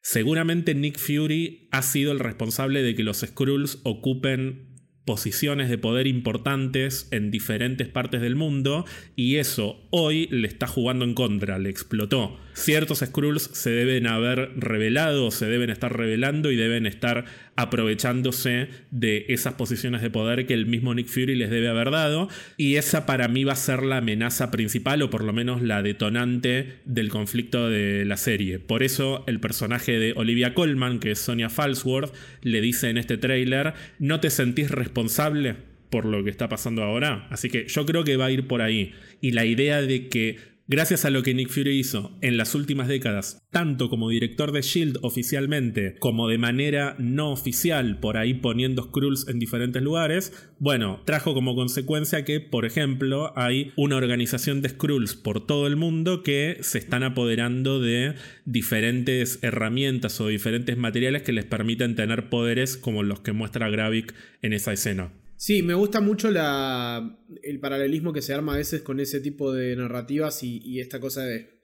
Seguramente 0.00 0.74
Nick 0.74 0.98
Fury 0.98 1.68
ha 1.70 1.82
sido 1.82 2.12
el 2.12 2.18
responsable 2.18 2.82
de 2.82 2.94
que 2.94 3.04
los 3.04 3.20
Skrulls 3.20 3.80
ocupen 3.84 4.72
posiciones 5.04 5.68
de 5.68 5.78
poder 5.78 6.06
importantes 6.06 7.08
en 7.10 7.30
diferentes 7.30 7.88
partes 7.88 8.20
del 8.20 8.36
mundo 8.36 8.84
y 9.16 9.36
eso 9.36 9.88
hoy 9.90 10.28
le 10.30 10.46
está 10.46 10.66
jugando 10.66 11.04
en 11.04 11.14
contra, 11.14 11.58
le 11.58 11.70
explotó. 11.70 12.38
Ciertos 12.54 12.98
Skrulls 12.98 13.50
se 13.52 13.70
deben 13.70 14.06
haber 14.06 14.50
revelado, 14.56 15.30
se 15.30 15.46
deben 15.46 15.70
estar 15.70 15.96
revelando 15.96 16.50
y 16.50 16.56
deben 16.56 16.86
estar 16.86 17.24
aprovechándose 17.56 18.68
de 18.90 19.26
esas 19.28 19.54
posiciones 19.54 20.02
de 20.02 20.10
poder 20.10 20.46
que 20.46 20.54
el 20.54 20.66
mismo 20.66 20.94
Nick 20.94 21.08
Fury 21.08 21.34
les 21.34 21.50
debe 21.50 21.68
haber 21.68 21.90
dado 21.90 22.28
y 22.56 22.76
esa 22.76 23.06
para 23.06 23.28
mí 23.28 23.44
va 23.44 23.54
a 23.54 23.56
ser 23.56 23.82
la 23.82 23.98
amenaza 23.98 24.50
principal 24.50 25.02
o 25.02 25.10
por 25.10 25.24
lo 25.24 25.32
menos 25.32 25.62
la 25.62 25.82
detonante 25.82 26.78
del 26.84 27.08
conflicto 27.08 27.68
de 27.68 28.04
la 28.04 28.16
serie. 28.16 28.58
Por 28.58 28.82
eso 28.82 29.24
el 29.26 29.40
personaje 29.40 29.98
de 29.98 30.12
Olivia 30.16 30.54
Colman, 30.54 30.98
que 30.98 31.12
es 31.12 31.18
Sonia 31.18 31.48
Falsworth, 31.48 32.14
le 32.42 32.60
dice 32.60 32.90
en 32.90 32.98
este 32.98 33.16
tráiler, 33.16 33.74
¿no 33.98 34.20
te 34.20 34.30
sentís 34.30 34.70
responsable 34.70 35.56
por 35.90 36.04
lo 36.06 36.24
que 36.24 36.30
está 36.30 36.48
pasando 36.48 36.82
ahora? 36.82 37.26
Así 37.30 37.48
que 37.48 37.66
yo 37.66 37.84
creo 37.86 38.04
que 38.04 38.16
va 38.16 38.26
a 38.26 38.30
ir 38.30 38.46
por 38.46 38.62
ahí. 38.62 38.92
Y 39.20 39.32
la 39.32 39.44
idea 39.44 39.82
de 39.82 40.08
que 40.08 40.51
gracias 40.66 41.04
a 41.04 41.10
lo 41.10 41.22
que 41.22 41.34
Nick 41.34 41.48
Fury 41.48 41.78
hizo 41.78 42.16
en 42.20 42.36
las 42.36 42.54
últimas 42.54 42.88
décadas, 42.88 43.38
tanto 43.50 43.88
como 43.88 44.08
director 44.08 44.52
de 44.52 44.62
Shield 44.62 44.98
oficialmente, 45.02 45.96
como 45.98 46.28
de 46.28 46.38
manera 46.38 46.96
no 46.98 47.32
oficial, 47.32 48.00
por 48.00 48.16
ahí 48.16 48.34
poniendo 48.34 48.84
Skrulls 48.84 49.28
en 49.28 49.38
diferentes 49.38 49.82
lugares, 49.82 50.32
bueno, 50.58 51.02
trajo 51.04 51.34
como 51.34 51.54
consecuencia 51.54 52.24
que, 52.24 52.40
por 52.40 52.64
ejemplo, 52.64 53.32
hay 53.36 53.72
una 53.76 53.96
organización 53.96 54.62
de 54.62 54.70
Skrulls 54.70 55.14
por 55.14 55.46
todo 55.46 55.66
el 55.66 55.76
mundo 55.76 56.22
que 56.22 56.58
se 56.60 56.78
están 56.78 57.02
apoderando 57.02 57.80
de 57.80 58.14
diferentes 58.44 59.38
herramientas 59.42 60.20
o 60.20 60.28
diferentes 60.28 60.76
materiales 60.76 61.22
que 61.22 61.32
les 61.32 61.44
permiten 61.44 61.94
tener 61.94 62.28
poderes 62.28 62.76
como 62.76 63.02
los 63.02 63.20
que 63.20 63.32
muestra 63.32 63.68
Gravik 63.68 64.14
en 64.42 64.52
esa 64.52 64.72
escena. 64.72 65.12
Sí, 65.42 65.64
me 65.64 65.74
gusta 65.74 66.00
mucho 66.00 66.30
la, 66.30 67.18
el 67.42 67.58
paralelismo 67.58 68.12
que 68.12 68.22
se 68.22 68.32
arma 68.32 68.54
a 68.54 68.58
veces 68.58 68.80
con 68.82 69.00
ese 69.00 69.20
tipo 69.20 69.52
de 69.52 69.74
narrativas 69.74 70.44
y, 70.44 70.78
esta 70.78 71.00
cosa 71.00 71.24
de, 71.24 71.58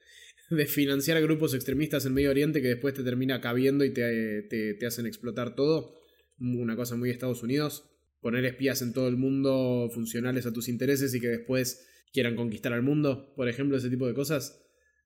de, 0.49 0.65
financiar 0.65 1.21
grupos 1.21 1.53
extremistas 1.53 2.05
en 2.05 2.13
Medio 2.13 2.29
Oriente 2.29 2.61
que 2.61 2.67
después 2.67 2.93
te 2.93 3.05
termina 3.05 3.39
cabiendo 3.39 3.85
y 3.85 3.93
te, 3.93 4.41
te, 4.49 4.85
hacen 4.85 5.05
explotar 5.05 5.55
todo. 5.55 5.95
Una 6.39 6.75
cosa 6.75 6.97
muy 6.97 7.09
Estados 7.09 7.41
Unidos. 7.41 7.89
Poner 8.19 8.43
espías 8.43 8.81
en 8.81 8.91
todo 8.91 9.07
el 9.07 9.15
mundo 9.15 9.89
funcionales 9.93 10.45
a 10.45 10.51
tus 10.51 10.67
intereses 10.67 11.15
y 11.15 11.21
que 11.21 11.29
después 11.29 11.87
quieran 12.11 12.35
conquistar 12.35 12.73
al 12.73 12.83
mundo, 12.83 13.33
por 13.37 13.47
ejemplo, 13.47 13.77
ese 13.77 13.89
tipo 13.89 14.07
de 14.07 14.13
cosas. 14.13 14.61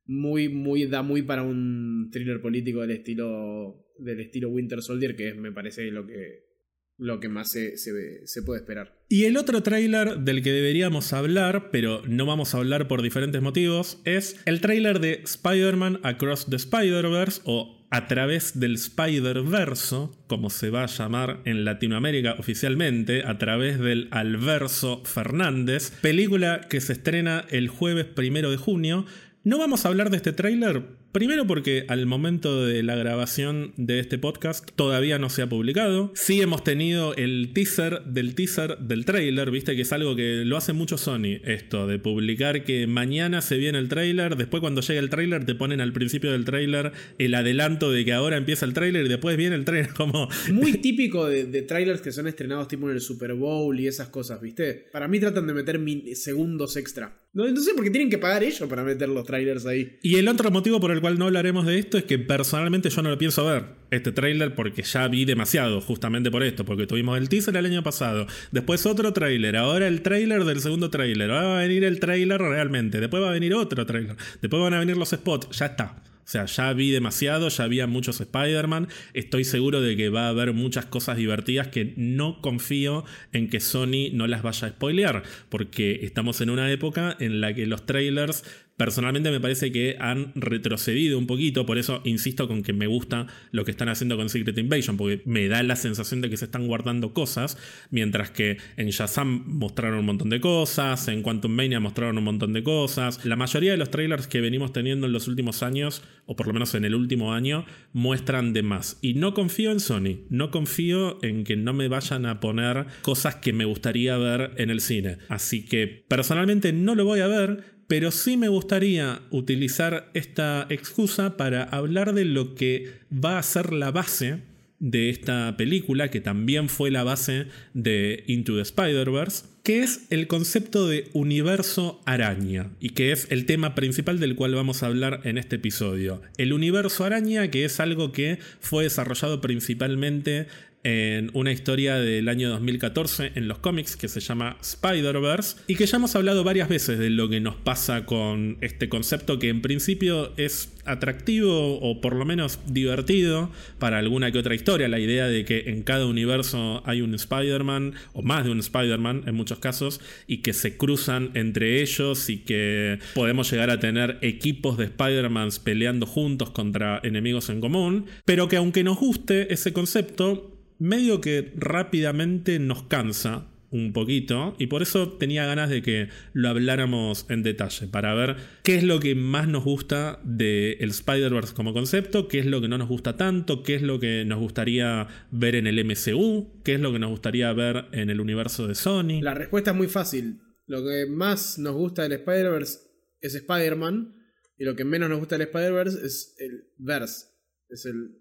Muy, 0.07 0.49
muy, 0.49 0.87
da 0.87 1.03
muy 1.03 1.21
para 1.21 1.43
un 1.43 2.09
thriller 2.11 2.41
político 2.41 2.81
del 2.81 2.89
estilo, 2.89 3.85
del 3.99 4.19
estilo 4.19 4.49
Winter 4.49 4.81
Soldier, 4.81 5.15
que 5.15 5.35
me 5.35 5.51
parece 5.51 5.91
lo 5.91 6.07
que, 6.07 6.52
lo 6.97 7.19
que 7.19 7.29
más 7.29 7.51
se, 7.51 7.77
se, 7.77 8.41
puede 8.43 8.59
esperar. 8.59 8.97
Y 9.09 9.25
el 9.25 9.37
otro 9.37 9.63
tráiler 9.63 10.19
del 10.19 10.43
que 10.43 10.51
deberíamos 10.51 11.13
hablar, 11.13 11.69
pero 11.71 12.01
no 12.07 12.25
vamos 12.25 12.53
a 12.53 12.57
hablar 12.57 12.87
por 12.87 13.01
diferentes 13.01 13.41
motivos, 13.41 14.01
es 14.05 14.39
el 14.45 14.61
tráiler 14.61 14.99
de 14.99 15.21
Spider-Man 15.23 15.99
Across 16.03 16.47
the 16.49 16.55
Spider-Verse 16.55 17.41
o 17.45 17.83
a 17.89 18.07
través 18.07 18.59
del 18.59 18.73
Spider-Verso, 18.73 20.23
como 20.27 20.49
se 20.49 20.71
va 20.71 20.83
a 20.83 20.87
llamar 20.87 21.41
en 21.45 21.63
Latinoamérica 21.63 22.35
oficialmente, 22.39 23.23
a 23.23 23.37
través 23.37 23.79
del 23.79 24.07
Alverso 24.09 25.03
Fernández, 25.05 25.91
película 26.01 26.61
que 26.69 26.81
se 26.81 26.93
estrena 26.93 27.45
el 27.51 27.67
jueves 27.67 28.05
primero 28.05 28.49
de 28.49 28.57
junio. 28.57 29.05
No 29.43 29.59
vamos 29.59 29.85
a 29.85 29.89
hablar 29.89 30.09
de 30.09 30.17
este 30.17 30.33
tráiler 30.33 31.02
Primero 31.13 31.45
porque 31.45 31.85
al 31.89 32.07
momento 32.07 32.65
de 32.65 32.81
la 32.81 32.95
grabación 32.95 33.71
de 33.77 33.99
este 33.99 34.17
podcast 34.17 34.67
todavía 34.75 35.19
no 35.19 35.29
se 35.29 35.43
ha 35.43 35.47
publicado. 35.47 36.11
Sí 36.15 36.41
hemos 36.41 36.63
tenido 36.63 37.15
el 37.15 37.51
teaser 37.53 38.03
del 38.05 38.33
teaser 38.33 38.79
del 38.79 39.05
trailer, 39.05 39.51
viste 39.51 39.75
que 39.75 39.83
es 39.83 39.93
algo 39.93 40.15
que 40.15 40.43
lo 40.43 40.57
hace 40.57 40.73
mucho 40.73 40.97
Sony, 40.97 41.39
esto 41.43 41.85
de 41.85 41.99
publicar 41.99 42.63
que 42.63 42.87
mañana 42.87 43.43
se 43.43 43.57
viene 43.57 43.77
el 43.77 43.89
trailer, 43.89 44.37
después 44.37 44.61
cuando 44.61 44.81
llega 44.81 44.99
el 44.99 45.11
trailer 45.11 45.45
te 45.45 45.53
ponen 45.53 45.81
al 45.81 45.93
principio 45.93 46.31
del 46.31 46.45
trailer 46.45 46.93
el 47.19 47.35
adelanto 47.35 47.91
de 47.91 48.05
que 48.05 48.13
ahora 48.13 48.37
empieza 48.37 48.65
el 48.65 48.73
trailer 48.73 49.05
y 49.05 49.09
después 49.09 49.37
viene 49.37 49.55
el 49.55 49.65
trailer 49.65 49.93
como... 49.95 50.29
Muy 50.51 50.79
típico 50.79 51.27
de, 51.27 51.61
trailers 51.61 52.01
que 52.01 52.11
son 52.11 52.27
estrenados 52.27 52.67
tipo 52.67 52.89
en 52.89 52.95
el 52.95 53.01
Super 53.01 53.35
Bowl 53.35 53.79
y 53.79 53.85
esas 53.85 54.07
cosas, 54.07 54.41
viste. 54.41 54.87
Para 54.91 55.07
mí 55.07 55.19
tratan 55.19 55.45
de 55.45 55.53
meter 55.53 55.79
segundos 56.15 56.75
extra. 56.75 57.22
No, 57.33 57.47
no 57.47 57.61
sé 57.61 57.73
por 57.73 57.83
qué 57.83 57.89
tienen 57.89 58.11
que 58.11 58.19
pagar 58.19 58.43
ellos 58.43 58.69
para 58.69 58.83
meter 58.83 59.09
los 59.09 59.25
trailers 59.25 59.65
ahí. 59.65 59.97
Y 60.03 60.17
el 60.17 60.27
otro 60.27 60.51
motivo 60.51 60.79
por 60.79 60.91
el 60.91 61.01
cual 61.01 61.17
no 61.17 61.25
hablaremos 61.25 61.65
de 61.65 61.79
esto 61.79 61.97
es 61.97 62.03
que 62.03 62.19
personalmente 62.19 62.91
yo 62.91 63.01
no 63.01 63.09
lo 63.09 63.17
pienso 63.17 63.43
ver, 63.47 63.65
este 63.89 64.11
trailer, 64.11 64.53
porque 64.53 64.83
ya 64.83 65.07
vi 65.07 65.25
demasiado, 65.25 65.81
justamente 65.81 66.29
por 66.29 66.43
esto, 66.43 66.63
porque 66.63 66.85
tuvimos 66.85 67.17
el 67.17 67.29
teaser 67.29 67.57
el 67.57 67.65
año 67.65 67.81
pasado, 67.81 68.27
después 68.51 68.85
otro 68.85 69.13
trailer, 69.13 69.57
ahora 69.57 69.87
el 69.87 70.03
trailer 70.03 70.43
del 70.43 70.61
segundo 70.61 70.91
trailer, 70.91 71.31
ahora 71.31 71.47
va 71.47 71.57
a 71.57 71.61
venir 71.63 71.83
el 71.85 71.99
trailer 71.99 72.39
realmente, 72.39 72.99
después 72.99 73.23
va 73.23 73.29
a 73.29 73.33
venir 73.33 73.55
otro 73.55 73.83
trailer, 73.83 74.15
después 74.39 74.61
van 74.61 74.75
a 74.75 74.79
venir 74.79 74.95
los 74.95 75.09
spots, 75.09 75.57
ya 75.57 75.65
está. 75.65 76.03
O 76.23 76.27
sea, 76.27 76.45
ya 76.45 76.71
vi 76.73 76.91
demasiado, 76.91 77.49
ya 77.49 77.63
había 77.65 77.87
muchos 77.87 78.21
Spider-Man. 78.21 78.87
Estoy 79.13 79.43
seguro 79.43 79.81
de 79.81 79.97
que 79.97 80.09
va 80.09 80.27
a 80.27 80.29
haber 80.29 80.53
muchas 80.53 80.85
cosas 80.85 81.17
divertidas 81.17 81.67
que 81.67 81.93
no 81.97 82.41
confío 82.41 83.03
en 83.33 83.49
que 83.49 83.59
Sony 83.59 84.09
no 84.13 84.27
las 84.27 84.41
vaya 84.41 84.67
a 84.67 84.71
spoilear. 84.71 85.23
Porque 85.49 85.99
estamos 86.03 86.39
en 86.41 86.49
una 86.49 86.71
época 86.71 87.15
en 87.19 87.41
la 87.41 87.53
que 87.53 87.67
los 87.67 87.85
trailers 87.85 88.43
Personalmente 88.77 89.29
me 89.29 89.39
parece 89.39 89.71
que 89.71 89.97
han 89.99 90.31
retrocedido 90.35 91.19
un 91.19 91.27
poquito, 91.27 91.65
por 91.65 91.77
eso 91.77 92.01
insisto 92.05 92.47
con 92.47 92.63
que 92.63 92.73
me 92.73 92.87
gusta 92.87 93.27
lo 93.51 93.65
que 93.65 93.71
están 93.71 93.89
haciendo 93.89 94.17
con 94.17 94.29
Secret 94.29 94.57
Invasion, 94.57 94.97
porque 94.97 95.21
me 95.25 95.47
da 95.47 95.61
la 95.61 95.75
sensación 95.75 96.21
de 96.21 96.29
que 96.29 96.37
se 96.37 96.45
están 96.45 96.67
guardando 96.67 97.13
cosas, 97.13 97.57
mientras 97.91 98.31
que 98.31 98.57
en 98.77 98.89
Shazam 98.89 99.43
mostraron 99.45 99.99
un 99.99 100.05
montón 100.05 100.29
de 100.29 100.41
cosas, 100.41 101.07
en 101.07 101.21
Quantum 101.21 101.51
Mania 101.51 101.79
mostraron 101.79 102.17
un 102.17 102.23
montón 102.23 102.53
de 102.53 102.63
cosas. 102.63 103.23
La 103.25 103.35
mayoría 103.35 103.71
de 103.71 103.77
los 103.77 103.91
trailers 103.91 104.27
que 104.27 104.41
venimos 104.41 104.73
teniendo 104.73 105.05
en 105.05 105.13
los 105.13 105.27
últimos 105.27 105.61
años, 105.61 106.03
o 106.25 106.35
por 106.35 106.47
lo 106.47 106.53
menos 106.53 106.73
en 106.73 106.85
el 106.85 106.95
último 106.95 107.33
año, 107.33 107.65
muestran 107.91 108.53
de 108.53 108.63
más. 108.63 108.97
Y 109.01 109.13
no 109.13 109.33
confío 109.33 109.71
en 109.71 109.79
Sony, 109.79 110.21
no 110.29 110.49
confío 110.51 111.23
en 111.23 111.43
que 111.43 111.55
no 111.55 111.73
me 111.73 111.87
vayan 111.87 112.25
a 112.25 112.39
poner 112.39 112.85
cosas 113.01 113.35
que 113.35 113.53
me 113.53 113.65
gustaría 113.65 114.17
ver 114.17 114.51
en 114.57 114.69
el 114.69 114.81
cine. 114.81 115.17
Así 115.29 115.65
que 115.65 116.05
personalmente 116.07 116.73
no 116.73 116.95
lo 116.95 117.05
voy 117.05 117.19
a 117.19 117.27
ver, 117.27 117.72
pero 117.87 118.11
sí 118.11 118.37
me 118.37 118.47
gustaría 118.47 119.21
utilizar 119.29 120.09
esta 120.13 120.65
excusa 120.69 121.37
para 121.37 121.63
hablar 121.63 122.13
de 122.13 122.25
lo 122.25 122.55
que 122.55 122.91
va 123.13 123.37
a 123.37 123.43
ser 123.43 123.73
la 123.73 123.91
base 123.91 124.39
de 124.79 125.09
esta 125.09 125.55
película, 125.55 126.09
que 126.09 126.19
también 126.19 126.67
fue 126.67 126.91
la 126.91 127.03
base 127.05 127.45
de 127.73 128.25
Into 128.27 128.55
the 128.55 128.63
Spider-Verse, 128.63 129.45
que 129.63 129.81
es 129.81 130.01
el 130.09 130.27
concepto 130.27 130.89
de 130.89 131.09
universo 131.13 132.01
araña, 132.05 132.69
y 132.81 132.89
que 132.89 133.13
es 133.13 133.27
el 133.29 133.45
tema 133.45 133.75
principal 133.75 134.19
del 134.19 134.35
cual 134.35 134.55
vamos 134.55 134.83
a 134.83 134.87
hablar 134.87 135.21
en 135.23 135.37
este 135.37 135.55
episodio. 135.55 136.21
El 136.37 136.51
universo 136.51 137.05
araña, 137.05 137.49
que 137.49 137.63
es 137.63 137.79
algo 137.79 138.11
que 138.11 138.39
fue 138.59 138.83
desarrollado 138.83 139.39
principalmente 139.39 140.47
en 140.83 141.31
una 141.33 141.51
historia 141.51 141.95
del 141.95 142.27
año 142.27 142.49
2014 142.49 143.31
en 143.35 143.47
los 143.47 143.59
cómics 143.59 143.95
que 143.95 144.09
se 144.09 144.19
llama 144.19 144.57
Spider-Verse 144.61 145.57
y 145.67 145.75
que 145.75 145.85
ya 145.85 145.97
hemos 145.97 146.15
hablado 146.15 146.43
varias 146.43 146.67
veces 146.67 146.99
de 146.99 147.09
lo 147.09 147.29
que 147.29 147.39
nos 147.39 147.55
pasa 147.55 148.05
con 148.05 148.57
este 148.61 148.89
concepto 148.89 149.39
que 149.39 149.49
en 149.49 149.61
principio 149.61 150.33
es 150.35 150.73
atractivo 150.85 151.79
o 151.79 152.01
por 152.01 152.15
lo 152.15 152.25
menos 152.25 152.59
divertido 152.67 153.49
para 153.79 153.97
alguna 153.97 154.31
que 154.31 154.39
otra 154.39 154.55
historia, 154.55 154.89
la 154.89 154.99
idea 154.99 155.27
de 155.27 155.45
que 155.45 155.69
en 155.69 155.83
cada 155.83 156.05
universo 156.05 156.83
hay 156.85 157.01
un 157.01 157.13
Spider-Man 157.15 157.93
o 158.11 158.21
más 158.21 158.43
de 158.43 158.51
un 158.51 158.59
Spider-Man 158.59 159.23
en 159.25 159.35
muchos 159.35 159.59
casos 159.59 160.01
y 160.27 160.37
que 160.37 160.51
se 160.51 160.75
cruzan 160.75 161.31
entre 161.33 161.81
ellos 161.81 162.29
y 162.29 162.39
que 162.39 162.99
podemos 163.13 163.49
llegar 163.49 163.69
a 163.69 163.79
tener 163.79 164.17
equipos 164.21 164.77
de 164.77 164.85
Spider-Mans 164.85 165.59
peleando 165.59 166.05
juntos 166.05 166.49
contra 166.49 166.99
enemigos 167.03 167.49
en 167.49 167.61
común, 167.61 168.05
pero 168.25 168.49
que 168.49 168.57
aunque 168.57 168.83
nos 168.83 168.97
guste 168.97 169.53
ese 169.53 169.71
concepto, 169.71 170.52
medio 170.79 171.21
que 171.21 171.53
rápidamente 171.55 172.59
nos 172.59 172.83
cansa 172.83 173.47
un 173.73 173.91
poquito 173.91 174.55
y 174.59 174.67
por 174.67 174.83
eso 174.83 175.13
tenía 175.13 175.47
ganas 175.47 175.69
de 175.69 175.81
que 175.81 176.09
lo 176.33 176.49
habláramos 176.49 177.25
en 177.29 177.41
detalle 177.41 177.87
para 177.87 178.13
ver 178.13 178.35
qué 178.61 178.75
es 178.75 178.83
lo 178.83 178.99
que 178.99 179.15
más 179.15 179.47
nos 179.47 179.63
gusta 179.63 180.19
del 180.23 180.89
Spider-Verse 180.91 181.55
como 181.55 181.73
concepto, 181.73 182.27
qué 182.27 182.37
es 182.37 182.45
lo 182.45 182.61
que 182.61 182.67
no 182.67 182.77
nos 182.77 182.87
gusta 182.87 183.17
tanto, 183.17 183.63
qué 183.63 183.73
es 183.75 183.81
lo 183.81 183.99
que 183.99 184.25
nos 184.25 184.39
gustaría 184.39 185.07
ver 185.31 185.55
en 185.55 185.65
el 185.65 185.83
MCU, 185.83 186.61
qué 186.63 186.75
es 186.75 186.79
lo 186.79 186.93
que 186.93 186.99
nos 186.99 187.09
gustaría 187.09 187.51
ver 187.51 187.85
en 187.91 188.11
el 188.11 188.21
universo 188.21 188.67
de 188.67 188.75
Sony. 188.75 189.21
La 189.21 189.33
respuesta 189.33 189.71
es 189.71 189.77
muy 189.77 189.87
fácil. 189.87 190.39
Lo 190.67 190.85
que 190.85 191.07
más 191.07 191.57
nos 191.57 191.73
gusta 191.73 192.03
del 192.03 192.13
Spider-Verse 192.13 192.79
es 193.21 193.33
Spider-Man 193.33 194.15
y 194.59 194.65
lo 194.65 194.75
que 194.75 194.85
menos 194.85 195.09
nos 195.09 195.17
gusta 195.17 195.35
del 195.35 195.47
Spider-Verse 195.47 196.05
es 196.05 196.35
el 196.37 196.67
Verse. 196.77 197.25
Es 197.69 197.87
el, 197.87 198.19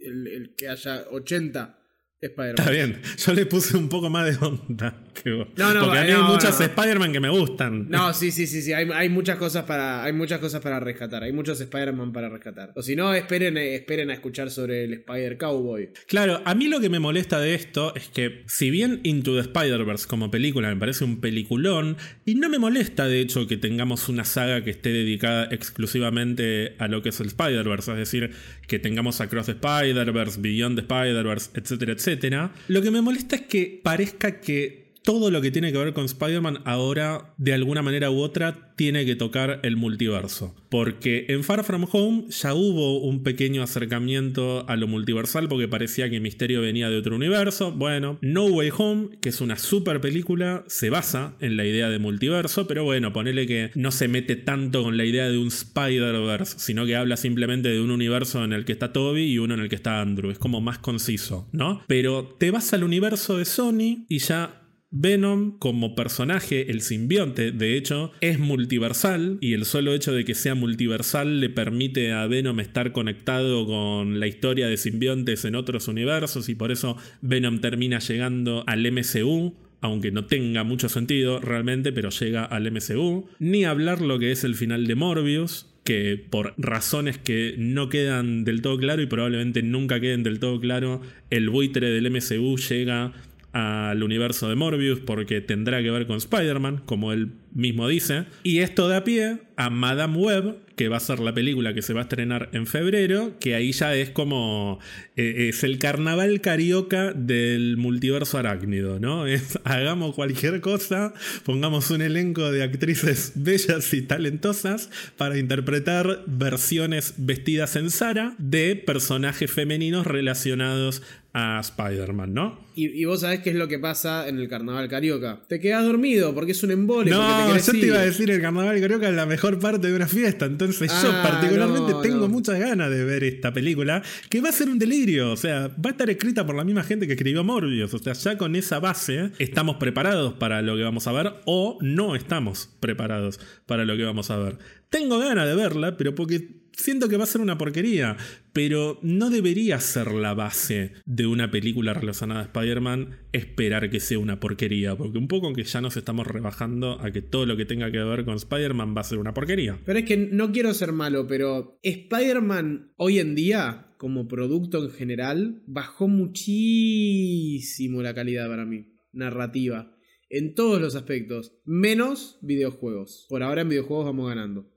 el, 0.00 0.26
el 0.26 0.54
que 0.54 0.68
haya 0.68 1.06
80 1.10 1.81
Está 2.22 2.70
bien, 2.70 3.02
yo 3.18 3.32
le 3.32 3.46
puse 3.46 3.76
un 3.76 3.88
poco 3.88 4.08
más 4.08 4.26
de 4.26 4.46
onda 4.46 4.94
No, 5.24 5.74
no, 5.74 5.80
Porque 5.80 5.98
a 5.98 6.04
mí 6.04 6.10
hay 6.10 6.22
muchas 6.22 6.60
Spider-Man 6.60 7.12
que 7.12 7.20
me 7.20 7.28
gustan. 7.28 7.88
No, 7.88 8.12
sí, 8.12 8.30
sí, 8.30 8.46
sí, 8.46 8.62
sí. 8.62 8.72
Hay, 8.72 9.08
muchas 9.08 9.36
cosas 9.36 9.64
para, 9.64 10.02
hay 10.04 10.12
muchas 10.12 10.40
cosas 10.40 10.60
para 10.60 10.80
rescatar. 10.80 11.22
Hay 11.22 11.32
muchos 11.32 11.60
Spider-Man 11.60 12.12
para 12.12 12.28
rescatar. 12.28 12.72
O 12.74 12.82
si 12.82 12.96
no, 12.96 13.14
esperen, 13.14 13.56
esperen 13.56 14.10
a 14.10 14.14
escuchar 14.14 14.50
sobre 14.50 14.84
el 14.84 14.92
Spider 14.94 15.36
Cowboy. 15.36 15.90
Claro, 16.06 16.42
a 16.44 16.54
mí 16.54 16.68
lo 16.68 16.80
que 16.80 16.88
me 16.88 16.98
molesta 16.98 17.38
de 17.40 17.54
esto 17.54 17.94
es 17.94 18.08
que, 18.08 18.44
si 18.46 18.70
bien 18.70 19.00
Into 19.04 19.34
the 19.34 19.40
Spider-Verse 19.40 20.06
como 20.06 20.30
película 20.30 20.68
me 20.68 20.76
parece 20.76 21.04
un 21.04 21.20
peliculón, 21.20 21.96
y 22.24 22.34
no 22.34 22.48
me 22.48 22.58
molesta 22.58 23.06
de 23.06 23.20
hecho 23.20 23.46
que 23.46 23.56
tengamos 23.56 24.08
una 24.08 24.24
saga 24.24 24.64
que 24.64 24.70
esté 24.70 24.90
dedicada 24.90 25.48
exclusivamente 25.50 26.74
a 26.78 26.88
lo 26.88 27.02
que 27.02 27.10
es 27.10 27.20
el 27.20 27.28
Spider-Verse, 27.28 27.92
es 27.92 27.98
decir, 27.98 28.30
que 28.66 28.78
tengamos 28.78 29.20
Across 29.20 29.46
the 29.46 29.52
Spider-Verse, 29.52 30.40
Beyond 30.40 30.76
the 30.76 30.82
Spider-Verse, 30.82 31.50
etcétera, 31.54 31.92
etcétera 31.92 32.22
lo 32.68 32.82
que 32.82 32.90
me 32.90 33.00
molesta 33.00 33.36
es 33.36 33.42
que 33.42 33.80
parezca 33.82 34.40
que 34.40 34.81
todo 35.02 35.30
lo 35.30 35.40
que 35.40 35.50
tiene 35.50 35.72
que 35.72 35.78
ver 35.78 35.92
con 35.92 36.04
Spider-Man 36.04 36.60
ahora, 36.64 37.34
de 37.38 37.52
alguna 37.52 37.82
manera 37.82 38.10
u 38.10 38.20
otra, 38.20 38.72
tiene 38.76 39.04
que 39.04 39.16
tocar 39.16 39.60
el 39.62 39.76
multiverso. 39.76 40.54
Porque 40.68 41.26
en 41.28 41.44
Far 41.44 41.64
From 41.64 41.86
Home 41.92 42.24
ya 42.30 42.54
hubo 42.54 43.00
un 43.00 43.22
pequeño 43.22 43.62
acercamiento 43.62 44.64
a 44.68 44.76
lo 44.76 44.88
multiversal 44.88 45.48
porque 45.48 45.68
parecía 45.68 46.08
que 46.08 46.20
Misterio 46.20 46.62
venía 46.62 46.88
de 46.88 46.96
otro 46.96 47.14
universo. 47.14 47.72
Bueno, 47.72 48.18
No 48.22 48.46
Way 48.46 48.70
Home, 48.76 49.08
que 49.20 49.28
es 49.28 49.40
una 49.40 49.58
super 49.58 50.00
película, 50.00 50.64
se 50.66 50.90
basa 50.90 51.34
en 51.40 51.56
la 51.56 51.66
idea 51.66 51.90
de 51.90 51.98
multiverso, 51.98 52.66
pero 52.66 52.84
bueno, 52.84 53.12
ponele 53.12 53.46
que 53.46 53.70
no 53.74 53.90
se 53.90 54.08
mete 54.08 54.36
tanto 54.36 54.82
con 54.82 54.96
la 54.96 55.04
idea 55.04 55.28
de 55.28 55.38
un 55.38 55.48
Spider-Verse, 55.48 56.58
sino 56.58 56.86
que 56.86 56.96
habla 56.96 57.16
simplemente 57.16 57.68
de 57.68 57.80
un 57.80 57.90
universo 57.90 58.42
en 58.42 58.52
el 58.52 58.64
que 58.64 58.72
está 58.72 58.92
Toby 58.92 59.24
y 59.24 59.38
uno 59.38 59.54
en 59.54 59.60
el 59.60 59.68
que 59.68 59.76
está 59.76 60.00
Andrew. 60.00 60.30
Es 60.30 60.38
como 60.38 60.60
más 60.60 60.78
conciso, 60.78 61.48
¿no? 61.52 61.82
Pero 61.86 62.34
te 62.38 62.50
vas 62.50 62.72
al 62.72 62.84
universo 62.84 63.36
de 63.36 63.44
Sony 63.44 64.06
y 64.08 64.18
ya 64.18 64.61
Venom 64.92 65.58
como 65.58 65.94
personaje, 65.94 66.70
el 66.70 66.82
simbionte, 66.82 67.50
de 67.50 67.76
hecho, 67.78 68.12
es 68.20 68.38
multiversal 68.38 69.38
y 69.40 69.54
el 69.54 69.64
solo 69.64 69.94
hecho 69.94 70.12
de 70.12 70.26
que 70.26 70.34
sea 70.34 70.54
multiversal 70.54 71.40
le 71.40 71.48
permite 71.48 72.12
a 72.12 72.26
Venom 72.26 72.60
estar 72.60 72.92
conectado 72.92 73.66
con 73.66 74.20
la 74.20 74.26
historia 74.26 74.68
de 74.68 74.76
simbiontes 74.76 75.46
en 75.46 75.54
otros 75.54 75.88
universos 75.88 76.50
y 76.50 76.54
por 76.54 76.70
eso 76.70 76.98
Venom 77.22 77.60
termina 77.60 78.00
llegando 78.00 78.64
al 78.66 78.90
MCU 78.92 79.54
aunque 79.80 80.12
no 80.12 80.26
tenga 80.26 80.62
mucho 80.62 80.88
sentido 80.88 81.40
realmente, 81.40 81.92
pero 81.92 82.10
llega 82.10 82.44
al 82.44 82.70
MCU. 82.70 83.28
Ni 83.40 83.64
hablar 83.64 84.00
lo 84.00 84.18
que 84.20 84.30
es 84.30 84.44
el 84.44 84.54
final 84.54 84.86
de 84.86 84.94
Morbius, 84.94 85.66
que 85.82 86.24
por 86.30 86.54
razones 86.56 87.18
que 87.18 87.56
no 87.58 87.88
quedan 87.88 88.44
del 88.44 88.62
todo 88.62 88.78
claro 88.78 89.02
y 89.02 89.06
probablemente 89.06 89.62
nunca 89.62 89.98
queden 89.98 90.22
del 90.22 90.38
todo 90.38 90.60
claro, 90.60 91.02
el 91.30 91.50
buitre 91.50 91.90
del 91.90 92.10
MCU 92.10 92.56
llega 92.58 93.12
al 93.52 94.02
universo 94.02 94.48
de 94.48 94.54
Morbius 94.54 95.00
porque 95.00 95.40
tendrá 95.40 95.82
que 95.82 95.90
ver 95.90 96.06
con 96.06 96.16
Spider-Man, 96.16 96.82
como 96.86 97.12
él 97.12 97.32
mismo 97.54 97.86
dice. 97.86 98.24
Y 98.42 98.58
esto 98.58 98.88
da 98.88 99.04
pie 99.04 99.38
a 99.56 99.70
Madame 99.70 100.16
Web, 100.16 100.56
que 100.76 100.88
va 100.88 100.96
a 100.96 101.00
ser 101.00 101.20
la 101.20 101.34
película 101.34 101.74
que 101.74 101.82
se 101.82 101.92
va 101.92 102.00
a 102.00 102.02
estrenar 102.04 102.48
en 102.52 102.66
febrero, 102.66 103.34
que 103.38 103.54
ahí 103.54 103.72
ya 103.72 103.94
es 103.94 104.10
como. 104.10 104.80
Eh, 105.16 105.50
es 105.50 105.62
el 105.64 105.78
carnaval 105.78 106.40
carioca 106.40 107.12
del 107.12 107.76
multiverso 107.76 108.38
arácnido, 108.38 108.98
¿no? 108.98 109.26
Es 109.32 109.58
hagamos 109.64 110.14
cualquier 110.14 110.60
cosa, 110.60 111.12
pongamos 111.44 111.90
un 111.90 112.02
elenco 112.02 112.50
de 112.50 112.62
actrices 112.62 113.32
bellas 113.34 113.92
y 113.92 114.02
talentosas 114.02 114.90
para 115.16 115.38
interpretar 115.38 116.22
versiones 116.26 117.14
vestidas 117.18 117.76
en 117.76 117.90
Sara 117.90 118.34
de 118.38 118.76
personajes 118.76 119.50
femeninos 119.50 120.06
relacionados 120.06 121.02
a 121.34 121.60
Spider-Man, 121.60 122.34
¿no? 122.34 122.58
Y, 122.74 123.04
vos 123.04 123.20
sabés 123.20 123.40
qué 123.40 123.50
es 123.50 123.56
lo 123.56 123.68
que 123.68 123.78
pasa 123.78 124.28
en 124.28 124.38
el 124.38 124.48
carnaval 124.48 124.88
carioca. 124.88 125.40
Te 125.46 125.60
quedas 125.60 125.84
dormido 125.84 126.34
porque 126.34 126.52
es 126.52 126.62
un 126.62 126.70
embole. 126.70 127.10
No, 127.10 127.56
yo 127.56 127.72
te 127.72 127.86
iba 127.86 127.98
a 127.98 128.04
decir 128.04 128.30
el 128.30 128.40
carnaval 128.40 128.80
carioca 128.80 129.08
es 129.08 129.14
la 129.14 129.26
mejor 129.26 129.58
parte 129.58 129.88
de 129.88 129.96
una 129.96 130.06
fiesta. 130.06 130.46
Entonces 130.46 130.90
yo 131.02 131.10
ah, 131.10 131.22
particularmente 131.22 131.94
tengo 132.02 132.28
muchas 132.28 132.58
ganas 132.58 132.90
de 132.90 133.04
ver 133.04 133.24
esta 133.24 133.52
película 133.52 134.02
que 134.28 134.40
va 134.40 134.50
a 134.50 134.52
ser 134.52 134.68
un 134.68 134.78
delirio. 134.78 135.32
O 135.32 135.36
sea, 135.36 135.68
va 135.68 135.88
a 135.88 135.92
estar 135.92 136.08
escrita 136.08 136.46
por 136.46 136.54
la 136.54 136.64
misma 136.64 136.82
gente 136.82 137.06
que 137.06 137.12
escribió 137.12 137.44
Morbius. 137.44 137.92
O 137.92 137.98
sea, 137.98 138.14
ya 138.14 138.38
con 138.38 138.56
esa 138.56 138.78
base 138.78 139.32
estamos 139.38 139.76
preparados 139.76 140.34
para 140.34 140.62
lo 140.62 140.76
que 140.76 140.82
vamos 140.82 141.06
a 141.06 141.12
ver 141.12 141.34
o 141.44 141.78
no 141.82 142.14
estamos 142.14 142.70
preparados 142.80 143.38
para 143.66 143.84
lo 143.84 143.96
que 143.96 144.04
vamos 144.04 144.30
a 144.30 144.38
ver. 144.38 144.58
Tengo 144.88 145.18
ganas 145.18 145.46
de 145.46 145.54
verla, 145.54 145.96
pero 145.96 146.14
porque 146.14 146.61
siento 146.72 147.08
que 147.08 147.16
va 147.16 147.24
a 147.24 147.26
ser 147.26 147.40
una 147.40 147.58
porquería, 147.58 148.16
pero 148.52 148.98
no 149.02 149.30
debería 149.30 149.80
ser 149.80 150.12
la 150.12 150.34
base 150.34 150.92
de 151.04 151.26
una 151.26 151.50
película 151.50 151.94
relacionada 151.94 152.40
a 152.40 152.44
Spider-Man 152.44 153.18
esperar 153.32 153.90
que 153.90 154.00
sea 154.00 154.18
una 154.18 154.40
porquería, 154.40 154.96
porque 154.96 155.18
un 155.18 155.28
poco 155.28 155.52
que 155.52 155.64
ya 155.64 155.80
nos 155.80 155.96
estamos 155.96 156.26
rebajando 156.26 157.00
a 157.00 157.10
que 157.10 157.22
todo 157.22 157.46
lo 157.46 157.56
que 157.56 157.64
tenga 157.64 157.90
que 157.90 157.98
ver 157.98 158.24
con 158.24 158.36
Spider-Man 158.36 158.94
va 158.96 159.00
a 159.02 159.04
ser 159.04 159.18
una 159.18 159.34
porquería. 159.34 159.78
Pero 159.84 159.98
es 159.98 160.04
que 160.04 160.16
no 160.16 160.52
quiero 160.52 160.74
ser 160.74 160.92
malo, 160.92 161.26
pero 161.26 161.78
Spider-Man 161.82 162.92
hoy 162.96 163.18
en 163.18 163.34
día, 163.34 163.94
como 163.98 164.28
producto 164.28 164.84
en 164.84 164.90
general, 164.90 165.62
bajó 165.66 166.08
muchísimo 166.08 168.02
la 168.02 168.14
calidad 168.14 168.48
para 168.48 168.64
mí, 168.64 168.94
narrativa. 169.12 169.96
En 170.34 170.54
todos 170.54 170.80
los 170.80 170.94
aspectos, 170.94 171.58
menos 171.66 172.38
videojuegos. 172.40 173.26
Por 173.28 173.42
ahora 173.42 173.60
en 173.60 173.68
videojuegos 173.68 174.06
vamos 174.06 174.28
ganando. 174.28 174.71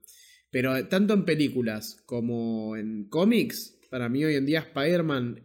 Pero 0.56 0.88
tanto 0.88 1.14
en 1.14 1.26
películas 1.26 2.02
como 2.06 2.78
en 2.78 3.10
cómics, 3.10 3.78
para 3.90 4.08
mí 4.08 4.24
hoy 4.24 4.36
en 4.36 4.46
día 4.46 4.60
Spider-Man 4.60 5.42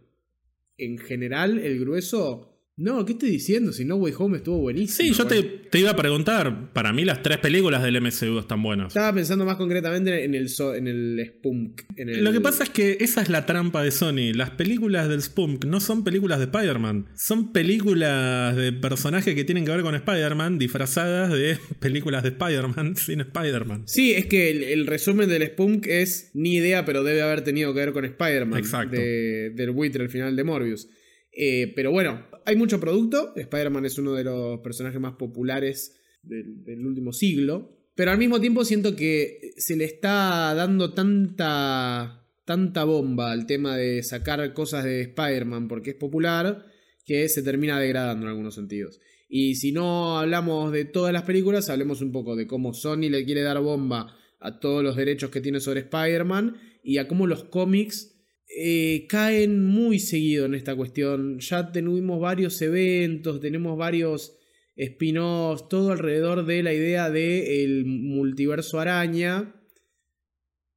en 0.78 0.98
general, 0.98 1.58
el 1.58 1.80
grueso 1.80 2.49
no, 2.76 3.04
¿qué 3.04 3.12
estoy 3.12 3.28
diciendo? 3.28 3.72
Si 3.72 3.84
No 3.84 3.96
Way 3.96 4.14
Home 4.16 4.38
estuvo 4.38 4.58
buenísimo. 4.58 5.12
Sí, 5.12 5.14
yo 5.14 5.26
te, 5.26 5.78
iba 5.78 5.90
a 5.90 5.96
preguntar. 5.96 6.72
Para 6.72 6.94
mí, 6.94 7.04
las 7.04 7.22
tres 7.22 7.36
películas 7.36 7.82
del 7.82 8.00
MCU 8.00 8.38
están 8.38 8.62
buenas. 8.62 8.88
Estaba 8.88 9.12
pensando 9.12 9.44
más 9.44 9.56
concretamente 9.56 10.24
en 10.24 10.34
el, 10.34 10.48
en 10.76 10.88
el 10.88 11.26
Spunk. 11.26 11.82
Lo 11.96 12.32
que 12.32 12.40
pasa 12.40 12.64
es 12.64 12.70
que 12.70 12.96
esa 13.00 13.20
es 13.20 13.28
la 13.28 13.44
trampa 13.44 13.82
de 13.82 13.90
Sony. 13.90 14.32
Las 14.34 14.50
películas 14.52 15.10
del 15.10 15.20
Spunk 15.20 15.66
no 15.66 15.78
son 15.78 16.04
películas 16.04 16.38
de 16.38 16.46
Spider-Man. 16.46 17.08
Son 17.16 17.52
películas 17.52 18.56
de 18.56 18.72
personajes 18.72 19.34
que 19.34 19.44
tienen 19.44 19.66
que 19.66 19.72
ver 19.72 19.82
con 19.82 19.94
Spider-Man 19.94 20.58
disfrazadas 20.58 21.32
de 21.32 21.58
películas 21.80 22.22
de 22.22 22.30
Spider-Man 22.30 22.96
sin 22.96 23.20
Spider-Man. 23.20 23.82
Sí, 23.88 24.12
es 24.14 24.24
que 24.24 24.72
el, 24.72 24.86
resumen 24.86 25.28
del 25.28 25.46
Spunk 25.48 25.86
es 25.86 26.30
ni 26.32 26.54
idea, 26.54 26.86
pero 26.86 27.04
debe 27.04 27.20
haber 27.20 27.44
tenido 27.44 27.74
que 27.74 27.80
ver 27.80 27.92
con 27.92 28.06
Spider-Man. 28.06 28.58
Exacto. 28.58 28.96
del 28.96 29.70
buitre 29.72 30.02
al 30.02 30.08
final 30.08 30.34
de 30.34 30.44
Morbius. 30.44 30.88
Eh, 31.32 31.72
pero 31.76 31.92
bueno, 31.92 32.26
hay 32.44 32.56
mucho 32.56 32.80
producto. 32.80 33.32
Spider-Man 33.36 33.86
es 33.86 33.98
uno 33.98 34.14
de 34.14 34.24
los 34.24 34.60
personajes 34.60 35.00
más 35.00 35.14
populares 35.14 35.96
del, 36.22 36.86
último 36.86 37.12
siglo. 37.12 37.76
Pero 37.94 38.10
al 38.10 38.18
mismo 38.18 38.40
tiempo 38.40 38.64
siento 38.64 38.96
que 38.96 39.52
se 39.56 39.76
le 39.76 39.84
está 39.84 40.54
dando 40.54 40.94
tanta, 40.94 42.26
tanta 42.44 42.84
bomba 42.84 43.32
al 43.32 43.46
tema 43.46 43.76
de 43.76 44.02
sacar 44.02 44.52
cosas 44.54 44.84
de 44.84 45.02
Spider-Man 45.02 45.68
porque 45.68 45.90
es 45.90 45.96
popular 45.96 46.64
que 47.04 47.28
se 47.28 47.42
termina 47.42 47.78
degradando 47.80 48.26
en 48.26 48.30
algunos 48.30 48.54
sentidos. 48.54 49.00
Y 49.28 49.56
si 49.56 49.72
no 49.72 50.18
hablamos 50.18 50.72
de 50.72 50.84
todas 50.84 51.12
las 51.12 51.22
películas, 51.22 51.68
hablemos 51.68 52.00
un 52.00 52.12
poco 52.12 52.36
de 52.36 52.46
cómo 52.46 52.72
Sony 52.72 53.08
le 53.10 53.24
quiere 53.24 53.42
dar 53.42 53.60
bomba 53.60 54.16
a 54.40 54.58
todos 54.58 54.82
los 54.82 54.96
derechos 54.96 55.30
que 55.30 55.40
tiene 55.40 55.60
sobre 55.60 55.80
Spider-Man 55.80 56.56
y 56.82 56.98
a 56.98 57.06
cómo 57.06 57.26
los 57.26 57.44
cómics 57.44 58.19
eh, 58.56 59.06
caen 59.08 59.64
muy 59.64 60.00
seguido 60.00 60.46
en 60.46 60.54
esta 60.54 60.74
cuestión. 60.74 61.38
Ya 61.38 61.70
tuvimos 61.70 62.20
varios 62.20 62.60
eventos, 62.62 63.40
tenemos 63.40 63.78
varios 63.78 64.36
spin-offs, 64.76 65.68
todo 65.68 65.92
alrededor 65.92 66.44
de 66.46 66.62
la 66.62 66.72
idea 66.72 67.10
del 67.10 67.84
multiverso 67.84 68.80
araña. 68.80 69.54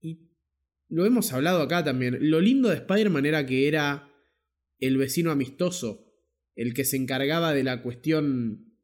Y 0.02 0.30
lo 0.88 1.06
hemos 1.06 1.34
hablado 1.34 1.62
acá 1.62 1.84
también. 1.84 2.18
Lo 2.22 2.42
lindo 2.42 2.70
de 2.70 2.76
Spider-Man 2.76 3.26
era 3.26 3.46
que 3.46 3.68
era 3.68 4.12
el 4.80 4.98
vecino 4.98 5.32
amistoso, 5.32 6.14
el 6.56 6.74
que 6.74 6.86
se 6.86 6.98
encargaba 6.98 7.54
de 7.54 7.64
la 7.64 7.82
cuestión 7.82 8.78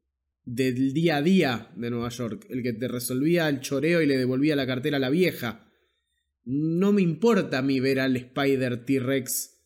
del 0.44 0.92
día 0.94 1.16
a 1.16 1.22
día 1.22 1.70
de 1.76 1.90
Nueva 1.90 2.08
York, 2.08 2.46
el 2.48 2.62
que 2.62 2.72
te 2.72 2.88
resolvía 2.88 3.48
el 3.48 3.60
choreo 3.60 4.02
y 4.02 4.06
le 4.06 4.16
devolvía 4.16 4.56
la 4.56 4.66
cartera 4.66 4.96
a 4.96 5.00
la 5.00 5.10
vieja 5.10 5.69
no 6.44 6.92
me 6.92 7.02
importa 7.02 7.58
a 7.58 7.62
mí 7.62 7.80
ver 7.80 8.00
al 8.00 8.16
Spider 8.16 8.84
T-Rex 8.84 9.60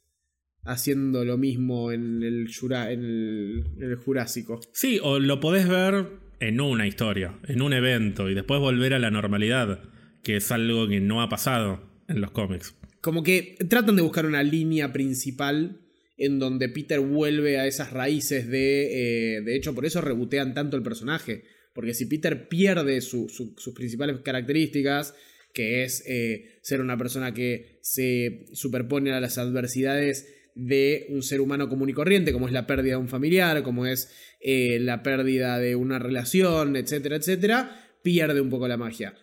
haciendo 0.64 1.24
lo 1.24 1.36
mismo 1.36 1.92
en 1.92 2.22
el, 2.22 2.48
en, 2.88 3.64
el, 3.80 3.96
Jurásico. 3.96 4.60
Sí, 4.72 4.98
o 5.02 5.18
lo 5.18 5.40
podés 5.40 5.68
ver 5.68 6.06
en 6.40 6.60
una 6.60 6.86
historia, 6.86 7.38
en 7.46 7.62
un 7.62 7.72
evento, 7.72 8.30
y 8.30 8.34
después 8.34 8.60
volver 8.60 8.94
a 8.94 8.98
la 8.98 9.10
normalidad, 9.10 9.80
que 10.22 10.36
es 10.36 10.50
algo 10.50 10.88
que 10.88 11.00
no 11.00 11.22
ha 11.22 11.28
pasado 11.28 11.80
en 12.08 12.20
los 12.20 12.30
cómics. 12.30 12.74
Como 13.00 13.22
que 13.22 13.56
tratan 13.68 13.96
de 13.96 14.02
buscar 14.02 14.26
una 14.26 14.42
línea 14.42 14.92
principal 14.92 15.80
en 16.16 16.38
donde 16.38 16.68
Peter 16.68 17.00
vuelve 17.00 17.58
a 17.58 17.66
esas 17.66 17.92
raíces 17.92 18.48
de... 18.48 19.36
Eh, 19.36 19.40
de 19.42 19.56
hecho, 19.56 19.74
por 19.74 19.84
eso 19.84 20.00
rebotean 20.00 20.54
tanto 20.54 20.76
el 20.76 20.82
personaje. 20.82 21.44
Porque 21.74 21.92
si 21.92 22.06
Peter 22.06 22.48
pierde 22.48 23.00
sus 23.00 23.52
principales 23.74 24.20
características, 24.20 25.14
que 25.54 25.84
es 25.84 26.04
eh, 26.06 26.58
ser 26.62 26.80
una 26.80 26.98
persona 26.98 27.32
que 27.32 27.78
se 27.80 28.46
superpone 28.52 29.12
a 29.12 29.20
las 29.20 29.38
adversidades 29.38 30.26
de 30.54 31.06
un 31.08 31.22
ser 31.22 31.40
humano 31.40 31.68
común 31.68 31.88
y 31.88 31.94
corriente, 31.94 32.32
como 32.32 32.46
es 32.46 32.52
la 32.52 32.66
pérdida 32.66 32.94
de 32.94 33.00
un 33.00 33.08
familiar, 33.08 33.62
como 33.62 33.86
es 33.86 34.10
eh, 34.40 34.78
la 34.80 35.02
pérdida 35.02 35.58
de 35.58 35.76
una 35.76 35.98
relación, 35.98 36.76
etcétera, 36.76 37.16
etcétera, 37.16 37.98
pierde 38.02 38.40
un 38.40 38.50
poco 38.50 38.68
la 38.68 38.76
magia. 38.76 39.14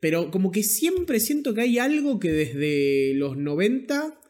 Pero 0.00 0.30
como 0.30 0.50
que 0.50 0.62
siempre 0.62 1.20
siento 1.20 1.54
que 1.54 1.62
hay 1.62 1.78
algo 1.78 2.18
que 2.18 2.32
desde 2.32 3.14
los 3.14 3.36
90 3.36 4.20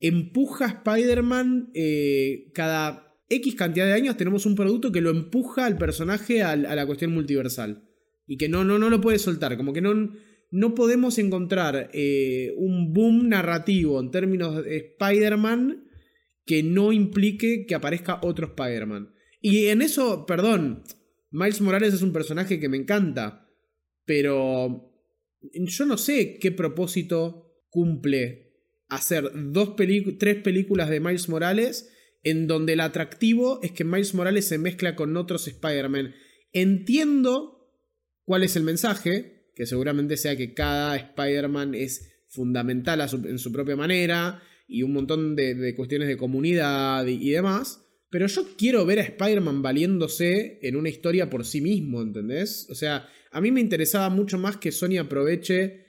empuja 0.00 0.64
a 0.64 0.68
Spider-Man 0.68 1.70
eh, 1.74 2.50
cada 2.54 3.12
X 3.28 3.54
cantidad 3.54 3.86
de 3.86 3.92
años 3.92 4.16
tenemos 4.16 4.46
un 4.46 4.56
producto 4.56 4.92
que 4.92 5.00
lo 5.00 5.10
empuja 5.10 5.64
al 5.64 5.78
personaje 5.78 6.42
a, 6.42 6.56
la 6.56 6.86
cuestión 6.86 7.12
multiversal. 7.12 7.88
Y 8.26 8.36
que 8.36 8.48
no, 8.48 8.64
no, 8.64 8.78
no 8.78 8.88
lo 8.88 9.00
puede 9.00 9.18
soltar. 9.18 9.56
Como 9.56 9.72
que 9.72 9.80
no, 9.80 10.12
no 10.52 10.74
podemos 10.74 11.18
encontrar 11.18 11.90
eh, 11.94 12.52
un 12.58 12.92
boom 12.92 13.30
narrativo 13.30 13.98
en 13.98 14.10
términos 14.10 14.62
de 14.62 14.76
Spider-Man 14.76 15.88
que 16.44 16.62
no 16.62 16.92
implique 16.92 17.64
que 17.66 17.74
aparezca 17.74 18.20
otro 18.22 18.48
Spider-Man. 18.48 19.14
Y 19.40 19.66
en 19.66 19.80
eso, 19.80 20.26
perdón, 20.26 20.84
Miles 21.30 21.62
Morales 21.62 21.94
es 21.94 22.02
un 22.02 22.12
personaje 22.12 22.60
que 22.60 22.68
me 22.68 22.76
encanta, 22.76 23.48
pero 24.04 24.92
yo 25.40 25.86
no 25.86 25.96
sé 25.96 26.38
qué 26.38 26.52
propósito 26.52 27.64
cumple 27.70 28.52
hacer 28.88 29.30
dos 29.34 29.74
tres 30.18 30.36
películas 30.36 30.90
de 30.90 31.00
Miles 31.00 31.30
Morales 31.30 31.90
en 32.22 32.46
donde 32.46 32.74
el 32.74 32.80
atractivo 32.80 33.58
es 33.62 33.72
que 33.72 33.84
Miles 33.84 34.12
Morales 34.12 34.46
se 34.46 34.58
mezcla 34.58 34.94
con 34.96 35.16
otros 35.16 35.48
Spider-Man. 35.48 36.14
Entiendo 36.52 37.74
cuál 38.24 38.44
es 38.44 38.54
el 38.54 38.64
mensaje, 38.64 39.31
que 39.54 39.66
seguramente 39.66 40.16
sea 40.16 40.36
que 40.36 40.54
cada 40.54 40.96
Spider-Man 40.96 41.74
es 41.74 42.12
fundamental 42.28 43.00
en 43.00 43.38
su 43.38 43.52
propia 43.52 43.76
manera 43.76 44.42
y 44.66 44.82
un 44.82 44.92
montón 44.92 45.36
de, 45.36 45.74
cuestiones 45.76 46.08
de 46.08 46.16
comunidad 46.16 47.06
y, 47.06 47.30
demás. 47.30 47.84
Pero 48.10 48.26
yo 48.26 48.46
quiero 48.56 48.84
ver 48.86 48.98
a 48.98 49.02
Spider-Man 49.02 49.62
valiéndose 49.62 50.58
en 50.62 50.76
una 50.76 50.88
historia 50.88 51.30
por 51.30 51.44
sí 51.44 51.60
mismo, 51.60 52.02
¿entendés? 52.02 52.66
O 52.70 52.74
sea, 52.74 53.08
a 53.30 53.40
mí 53.40 53.50
me 53.50 53.60
interesaba 53.60 54.08
mucho 54.10 54.38
más 54.38 54.56
que 54.56 54.72
Sony 54.72 54.98
aproveche 54.98 55.86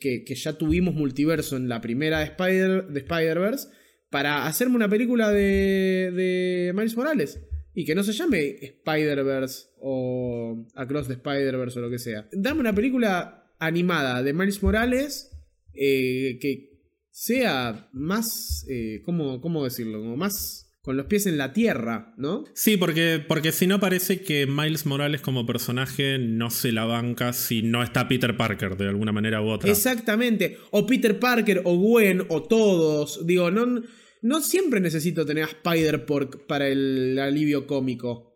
que, 0.00 0.24
ya 0.34 0.52
tuvimos 0.58 0.94
multiverso 0.94 1.56
en 1.56 1.68
la 1.68 1.80
primera 1.80 2.18
de, 2.18 2.26
Spider, 2.26 2.88
de 2.88 3.00
Spider-Verse 3.00 3.68
para 4.10 4.46
hacerme 4.46 4.76
una 4.76 4.88
película 4.88 5.30
de, 5.30 6.10
de 6.12 6.72
Miles 6.74 6.96
Morales. 6.96 7.40
Y 7.74 7.84
que 7.84 7.94
no 7.94 8.02
se 8.02 8.12
llame 8.12 8.56
Spider-Verse 8.60 9.68
o 9.80 10.66
Across 10.74 11.08
the 11.08 11.14
Spider-Verse 11.14 11.78
o 11.78 11.82
lo 11.82 11.90
que 11.90 11.98
sea. 11.98 12.28
Dame 12.32 12.60
una 12.60 12.74
película 12.74 13.54
animada 13.58 14.22
de 14.22 14.32
Miles 14.32 14.62
Morales 14.62 15.30
eh, 15.74 16.38
que 16.40 16.72
sea 17.10 17.88
más, 17.92 18.66
eh, 18.68 19.02
¿cómo, 19.04 19.40
¿cómo, 19.40 19.64
decirlo? 19.64 20.00
Como 20.00 20.16
más 20.16 20.68
con 20.82 20.96
los 20.96 21.06
pies 21.06 21.26
en 21.26 21.38
la 21.38 21.52
tierra, 21.52 22.12
¿no? 22.16 22.44
Sí, 22.54 22.76
porque, 22.76 23.24
porque 23.26 23.52
si 23.52 23.68
no 23.68 23.78
parece 23.78 24.22
que 24.22 24.48
Miles 24.48 24.84
Morales 24.84 25.20
como 25.20 25.46
personaje 25.46 26.18
no 26.18 26.50
se 26.50 26.72
la 26.72 26.84
banca 26.84 27.32
si 27.32 27.62
no 27.62 27.84
está 27.84 28.08
Peter 28.08 28.36
Parker 28.36 28.76
de 28.76 28.88
alguna 28.88 29.12
manera 29.12 29.40
u 29.40 29.48
otra. 29.48 29.70
Exactamente, 29.70 30.58
o 30.72 30.84
Peter 30.84 31.20
Parker 31.20 31.62
o 31.64 31.76
Gwen 31.76 32.24
o 32.28 32.42
todos, 32.42 33.24
digo, 33.24 33.52
no, 33.52 33.82
no 34.22 34.40
siempre 34.40 34.80
necesito 34.80 35.26
tener 35.26 35.44
a 35.44 35.48
Spider-Pork 35.48 36.46
para 36.46 36.68
el 36.68 37.18
alivio 37.18 37.66
cómico. 37.66 38.32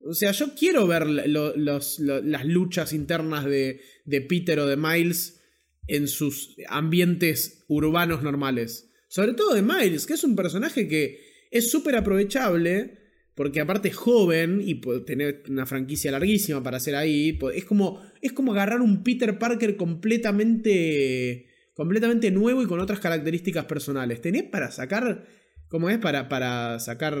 O 0.00 0.14
sea, 0.14 0.32
yo 0.32 0.54
quiero 0.54 0.86
ver 0.86 1.06
las 1.06 2.44
luchas 2.44 2.92
internas 2.92 3.44
de, 3.44 3.80
de 4.04 4.20
Peter 4.20 4.58
o 4.58 4.66
de 4.66 4.76
Miles 4.76 5.40
en 5.86 6.08
sus 6.08 6.56
ambientes 6.68 7.64
urbanos 7.68 8.22
normales. 8.22 8.90
Sobre 9.08 9.34
todo 9.34 9.54
de 9.54 9.62
Miles, 9.62 10.06
que 10.06 10.14
es 10.14 10.24
un 10.24 10.36
personaje 10.36 10.86
que 10.86 11.20
es 11.50 11.70
súper 11.70 11.96
aprovechable, 11.96 12.98
porque 13.34 13.60
aparte 13.60 13.88
es 13.88 13.96
joven 13.96 14.62
y 14.64 14.80
tener 15.04 15.42
una 15.48 15.66
franquicia 15.66 16.12
larguísima 16.12 16.62
para 16.62 16.76
hacer 16.76 16.94
ahí. 16.94 17.38
Es 17.54 17.64
como, 17.64 18.00
es 18.22 18.32
como 18.32 18.52
agarrar 18.52 18.80
un 18.80 19.02
Peter 19.02 19.38
Parker 19.38 19.76
completamente, 19.76 21.48
completamente 21.80 22.30
nuevo 22.30 22.60
y 22.60 22.66
con 22.66 22.78
otras 22.78 23.00
características 23.00 23.64
personales. 23.64 24.20
Tenés 24.20 24.42
para 24.42 24.70
sacar, 24.70 25.24
¿cómo 25.66 25.88
es? 25.88 25.96
Para, 25.96 26.28
para 26.28 26.78
sacar 26.78 27.16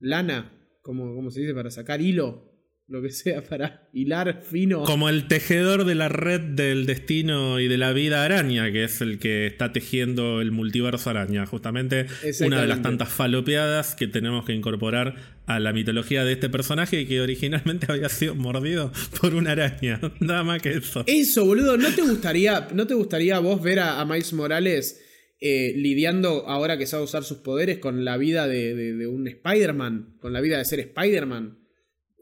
lana, 0.00 0.52
como 0.82 1.14
¿cómo 1.14 1.30
se 1.30 1.42
dice? 1.42 1.54
Para 1.54 1.70
sacar 1.70 2.00
hilo 2.00 2.47
lo 2.88 3.02
que 3.02 3.10
sea 3.10 3.44
para 3.44 3.86
hilar 3.92 4.42
fino. 4.42 4.82
Como 4.84 5.10
el 5.10 5.28
tejedor 5.28 5.84
de 5.84 5.94
la 5.94 6.08
red 6.08 6.40
del 6.40 6.86
destino 6.86 7.60
y 7.60 7.68
de 7.68 7.76
la 7.76 7.92
vida 7.92 8.24
araña, 8.24 8.72
que 8.72 8.84
es 8.84 9.02
el 9.02 9.18
que 9.18 9.46
está 9.46 9.72
tejiendo 9.72 10.40
el 10.40 10.52
multiverso 10.52 11.10
araña. 11.10 11.44
Justamente 11.44 12.06
una 12.40 12.62
de 12.62 12.66
las 12.66 12.80
tantas 12.80 13.10
falopeadas 13.10 13.94
que 13.94 14.06
tenemos 14.06 14.46
que 14.46 14.54
incorporar 14.54 15.16
a 15.44 15.60
la 15.60 15.74
mitología 15.74 16.24
de 16.24 16.32
este 16.32 16.48
personaje 16.48 17.06
que 17.06 17.20
originalmente 17.20 17.86
había 17.92 18.08
sido 18.08 18.34
mordido 18.34 18.90
por 19.20 19.34
una 19.34 19.52
araña. 19.52 20.00
Nada 20.20 20.42
más 20.42 20.62
que 20.62 20.70
eso. 20.70 21.04
Eso, 21.06 21.44
boludo. 21.44 21.76
¿No 21.76 21.94
te 21.94 22.00
gustaría, 22.00 22.68
¿no 22.72 22.86
te 22.86 22.94
gustaría 22.94 23.38
vos 23.38 23.62
ver 23.62 23.80
a, 23.80 24.02
Miles 24.06 24.32
Morales 24.32 25.04
eh, 25.40 25.74
lidiando 25.76 26.48
ahora 26.48 26.78
que 26.78 26.86
sabe 26.86 27.04
usar 27.04 27.22
sus 27.22 27.38
poderes 27.38 27.78
con 27.78 28.06
la 28.06 28.16
vida 28.16 28.48
de, 28.48 28.74
de 28.74 29.06
un 29.06 29.28
Spider-Man? 29.28 30.16
Con 30.20 30.32
la 30.32 30.40
vida 30.40 30.56
de 30.56 30.64
ser 30.64 30.80
Spider-Man 30.80 31.67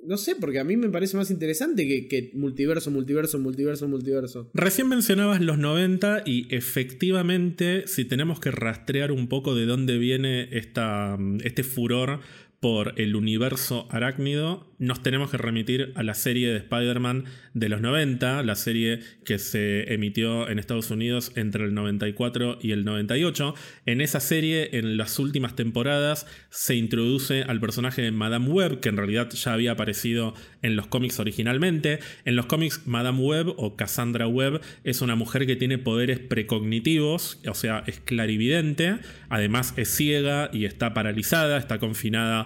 no 0.06 0.16
sé, 0.16 0.36
porque 0.36 0.58
a 0.58 0.64
mí 0.64 0.76
me 0.76 0.88
parece 0.88 1.16
más 1.16 1.30
interesante 1.30 1.86
que, 1.86 2.30
multiverso, 2.34 2.90
multiverso, 2.90 3.38
multiverso, 3.38 3.88
multiverso. 3.88 4.50
Recién 4.54 4.88
mencionabas 4.88 5.40
los 5.40 5.58
90 5.58 6.22
y 6.24 6.46
efectivamente, 6.54 7.84
si 7.86 8.04
tenemos 8.04 8.40
que 8.40 8.50
rastrear 8.50 9.12
un 9.12 9.28
poco 9.28 9.54
de 9.54 9.66
dónde 9.66 9.98
viene 9.98 10.48
esta, 10.52 11.18
este 11.42 11.62
furor 11.62 12.20
por 12.60 12.94
el 12.96 13.16
universo 13.16 13.86
arácnido, 13.90 14.72
nos 14.78 15.02
tenemos 15.02 15.30
que 15.30 15.36
remitir 15.36 15.92
a 15.94 16.02
la 16.02 16.14
serie 16.14 16.50
de 16.50 16.58
Spider-Man 16.58 17.24
de 17.54 17.68
los 17.68 17.80
90, 17.80 18.42
la 18.42 18.54
serie 18.54 19.00
que 19.24 19.38
se 19.38 19.92
emitió 19.92 20.48
en 20.48 20.58
Estados 20.58 20.90
Unidos 20.90 21.32
entre 21.34 21.64
el 21.64 21.74
94 21.74 22.58
y 22.60 22.72
el 22.72 22.84
98. 22.84 23.54
En 23.86 24.00
esa 24.00 24.20
serie, 24.20 24.70
en 24.72 24.96
las 24.96 25.18
últimas 25.18 25.56
temporadas, 25.56 26.26
se 26.50 26.74
introduce 26.74 27.42
al 27.42 27.60
personaje 27.60 28.02
de 28.02 28.10
Madame 28.10 28.48
Web, 28.48 28.80
que 28.80 28.88
en 28.88 28.96
realidad 28.96 29.30
ya 29.30 29.52
había 29.52 29.72
aparecido 29.72 30.34
en 30.62 30.76
los 30.76 30.86
cómics 30.86 31.18
originalmente. 31.20 32.00
En 32.24 32.36
los 32.36 32.46
cómics, 32.46 32.82
Madame 32.86 33.20
Web 33.20 33.54
o 33.56 33.76
Cassandra 33.76 34.26
Web 34.26 34.60
es 34.84 35.00
una 35.00 35.14
mujer 35.14 35.46
que 35.46 35.56
tiene 35.56 35.78
poderes 35.78 36.18
precognitivos, 36.18 37.40
o 37.48 37.54
sea, 37.54 37.84
es 37.86 38.00
clarividente, 38.00 38.98
además 39.28 39.74
es 39.76 39.88
ciega 39.88 40.50
y 40.52 40.64
está 40.64 40.92
paralizada, 40.92 41.56
está 41.58 41.78
confinada 41.78 42.45